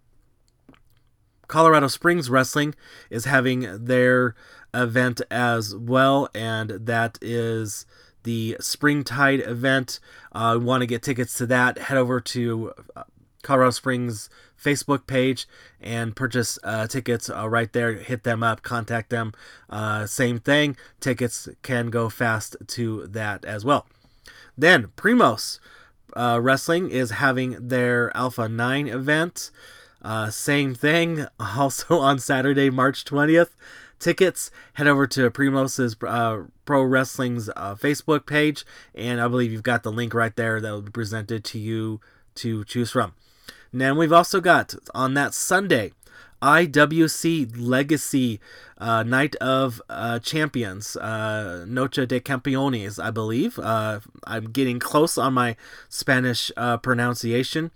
Colorado 1.48 1.88
Springs 1.88 2.28
Wrestling 2.28 2.74
is 3.10 3.24
having 3.24 3.86
their 3.86 4.34
event 4.74 5.20
as 5.30 5.74
well, 5.74 6.28
and 6.34 6.70
that 6.70 7.18
is 7.20 7.86
the 8.26 8.56
Springtide 8.60 9.40
event. 9.40 10.00
Uh, 10.32 10.58
want 10.60 10.82
to 10.82 10.86
get 10.86 11.02
tickets 11.02 11.38
to 11.38 11.46
that? 11.46 11.78
Head 11.78 11.96
over 11.96 12.20
to 12.20 12.72
uh, 12.94 13.04
Colorado 13.42 13.70
Springs 13.70 14.28
Facebook 14.62 15.06
page 15.06 15.46
and 15.80 16.16
purchase 16.16 16.58
uh, 16.64 16.88
tickets 16.88 17.30
uh, 17.30 17.48
right 17.48 17.72
there. 17.72 17.94
Hit 17.94 18.24
them 18.24 18.42
up, 18.42 18.62
contact 18.62 19.10
them. 19.10 19.32
Uh, 19.70 20.06
same 20.06 20.40
thing. 20.40 20.76
Tickets 20.98 21.48
can 21.62 21.88
go 21.88 22.08
fast 22.08 22.56
to 22.66 23.06
that 23.06 23.44
as 23.44 23.64
well. 23.64 23.86
Then 24.58 24.88
Primos 24.96 25.60
uh, 26.16 26.40
Wrestling 26.42 26.90
is 26.90 27.12
having 27.12 27.68
their 27.68 28.14
Alpha 28.16 28.48
9 28.48 28.88
event. 28.88 29.52
Uh, 30.02 30.30
same 30.30 30.74
thing, 30.74 31.26
also 31.40 32.00
on 32.00 32.18
Saturday, 32.18 32.70
March 32.70 33.04
20th. 33.04 33.50
Tickets, 33.98 34.50
head 34.74 34.86
over 34.86 35.06
to 35.06 35.30
Primos's 35.30 35.96
uh, 36.06 36.42
Pro 36.64 36.82
Wrestling's 36.82 37.48
uh, 37.56 37.74
Facebook 37.74 38.26
page, 38.26 38.64
and 38.94 39.20
I 39.20 39.28
believe 39.28 39.52
you've 39.52 39.62
got 39.62 39.82
the 39.82 39.92
link 39.92 40.12
right 40.12 40.34
there 40.36 40.60
that 40.60 40.70
will 40.70 40.82
be 40.82 40.90
presented 40.90 41.44
to 41.44 41.58
you 41.58 42.00
to 42.36 42.64
choose 42.64 42.90
from. 42.90 43.14
Now, 43.72 43.94
we've 43.94 44.12
also 44.12 44.40
got 44.40 44.74
on 44.94 45.14
that 45.14 45.34
Sunday, 45.34 45.92
IWC 46.42 47.54
Legacy 47.56 48.40
uh, 48.78 49.02
Night 49.02 49.34
of 49.36 49.80
uh, 49.88 50.18
Champions, 50.18 50.96
uh, 50.96 51.64
Noche 51.66 52.06
de 52.06 52.20
Campeones, 52.20 53.02
I 53.02 53.10
believe. 53.10 53.58
Uh, 53.58 54.00
I'm 54.26 54.50
getting 54.50 54.78
close 54.78 55.16
on 55.16 55.34
my 55.34 55.56
Spanish 55.88 56.52
uh, 56.56 56.76
pronunciation. 56.76 57.70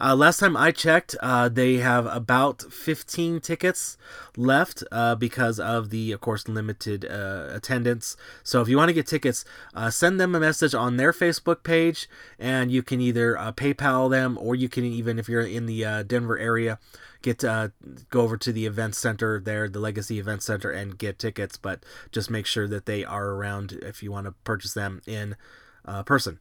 Uh, 0.00 0.14
last 0.14 0.38
time 0.38 0.56
I 0.56 0.70
checked, 0.70 1.16
uh, 1.20 1.48
they 1.48 1.76
have 1.76 2.06
about 2.06 2.62
15 2.62 3.40
tickets 3.40 3.98
left 4.36 4.84
uh, 4.92 5.16
because 5.16 5.58
of 5.58 5.90
the, 5.90 6.12
of 6.12 6.20
course, 6.20 6.46
limited 6.46 7.04
uh, 7.04 7.48
attendance. 7.50 8.16
So 8.44 8.60
if 8.60 8.68
you 8.68 8.76
want 8.76 8.90
to 8.90 8.94
get 8.94 9.08
tickets, 9.08 9.44
uh, 9.74 9.90
send 9.90 10.20
them 10.20 10.36
a 10.36 10.40
message 10.40 10.72
on 10.72 10.98
their 10.98 11.12
Facebook 11.12 11.64
page, 11.64 12.08
and 12.38 12.70
you 12.70 12.82
can 12.82 13.00
either 13.00 13.36
uh, 13.36 13.50
PayPal 13.50 14.08
them 14.08 14.38
or 14.40 14.54
you 14.54 14.68
can 14.68 14.84
even, 14.84 15.18
if 15.18 15.28
you're 15.28 15.40
in 15.40 15.66
the 15.66 16.04
Denver 16.06 16.38
area, 16.38 16.78
get 17.22 17.40
go 17.40 18.20
over 18.20 18.36
to 18.36 18.52
the 18.52 18.66
event 18.66 18.94
center 18.94 19.40
there, 19.40 19.68
the 19.68 19.80
Legacy 19.80 20.20
Event 20.20 20.44
Center, 20.44 20.70
and 20.70 20.96
get 20.96 21.18
tickets. 21.18 21.56
But 21.56 21.82
just 22.12 22.30
make 22.30 22.46
sure 22.46 22.68
that 22.68 22.86
they 22.86 23.04
are 23.04 23.30
around 23.30 23.72
if 23.82 24.04
you 24.04 24.12
want 24.12 24.26
to 24.26 24.32
purchase 24.44 24.74
them 24.74 25.02
in 25.06 25.34
person. 26.06 26.38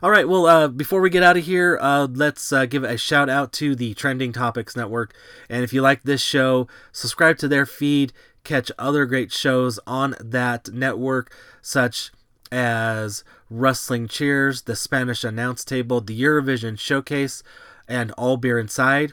All 0.00 0.10
right, 0.10 0.28
well, 0.28 0.46
uh, 0.46 0.68
before 0.68 1.00
we 1.00 1.10
get 1.10 1.24
out 1.24 1.36
of 1.36 1.44
here, 1.44 1.76
uh, 1.80 2.06
let's 2.08 2.52
uh, 2.52 2.66
give 2.66 2.84
a 2.84 2.96
shout 2.96 3.28
out 3.28 3.52
to 3.54 3.74
the 3.74 3.94
Trending 3.94 4.32
Topics 4.32 4.76
Network. 4.76 5.12
And 5.48 5.64
if 5.64 5.72
you 5.72 5.82
like 5.82 6.04
this 6.04 6.22
show, 6.22 6.68
subscribe 6.92 7.36
to 7.38 7.48
their 7.48 7.66
feed, 7.66 8.12
catch 8.44 8.70
other 8.78 9.06
great 9.06 9.32
shows 9.32 9.80
on 9.86 10.14
that 10.20 10.72
network, 10.72 11.34
such 11.60 12.12
as 12.52 13.24
Rustling 13.50 14.06
Cheers, 14.06 14.62
the 14.62 14.76
Spanish 14.76 15.24
Announce 15.24 15.64
Table, 15.64 16.00
the 16.00 16.20
Eurovision 16.20 16.78
Showcase, 16.78 17.42
and 17.88 18.12
All 18.12 18.36
Beer 18.36 18.58
Inside. 18.58 19.12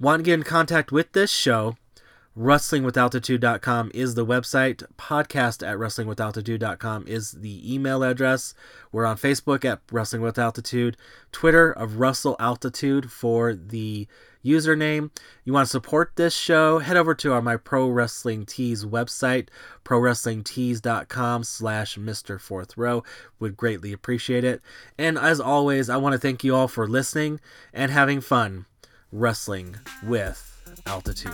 Want 0.00 0.20
to 0.20 0.24
get 0.24 0.34
in 0.34 0.42
contact 0.42 0.90
with 0.90 1.12
this 1.12 1.30
show? 1.30 1.76
wrestlingwithaltitude.com 2.36 3.92
is 3.94 4.14
the 4.14 4.26
website. 4.26 4.82
Podcast 4.98 5.66
at 5.66 5.78
wrestlingwithaltitude.com 5.78 7.06
is 7.06 7.32
the 7.32 7.72
email 7.72 8.02
address. 8.02 8.54
We're 8.90 9.06
on 9.06 9.16
facebook 9.16 9.64
at 9.64 9.80
wrestling 9.92 10.22
with 10.22 10.38
altitude 10.38 10.96
twitter 11.30 11.70
of 11.70 11.98
wrestle 12.00 12.36
altitude 12.40 13.10
for 13.10 13.54
the 13.54 14.08
username. 14.44 15.10
You 15.44 15.52
want 15.52 15.66
to 15.66 15.70
support 15.70 16.12
this 16.16 16.34
show 16.34 16.80
head 16.80 16.96
over 16.96 17.14
to 17.14 17.32
our 17.32 17.42
my 17.42 17.56
pro 17.56 17.88
wrestling 17.88 18.46
tees 18.46 18.84
website 18.84 19.48
prowrestlingtees.com 19.84 21.44
slash 21.44 21.96
mr 21.96 22.40
fourth 22.40 22.76
row. 22.76 23.04
Would 23.38 23.56
greatly 23.56 23.92
appreciate 23.92 24.44
it. 24.44 24.60
And 24.98 25.16
as 25.18 25.40
always 25.40 25.88
i 25.88 25.96
want 25.96 26.14
to 26.14 26.18
thank 26.18 26.42
you 26.42 26.54
all 26.54 26.68
for 26.68 26.88
listening 26.88 27.40
and 27.72 27.92
having 27.92 28.20
fun 28.20 28.66
wrestling 29.12 29.76
with 30.02 30.50
altitude 30.86 31.30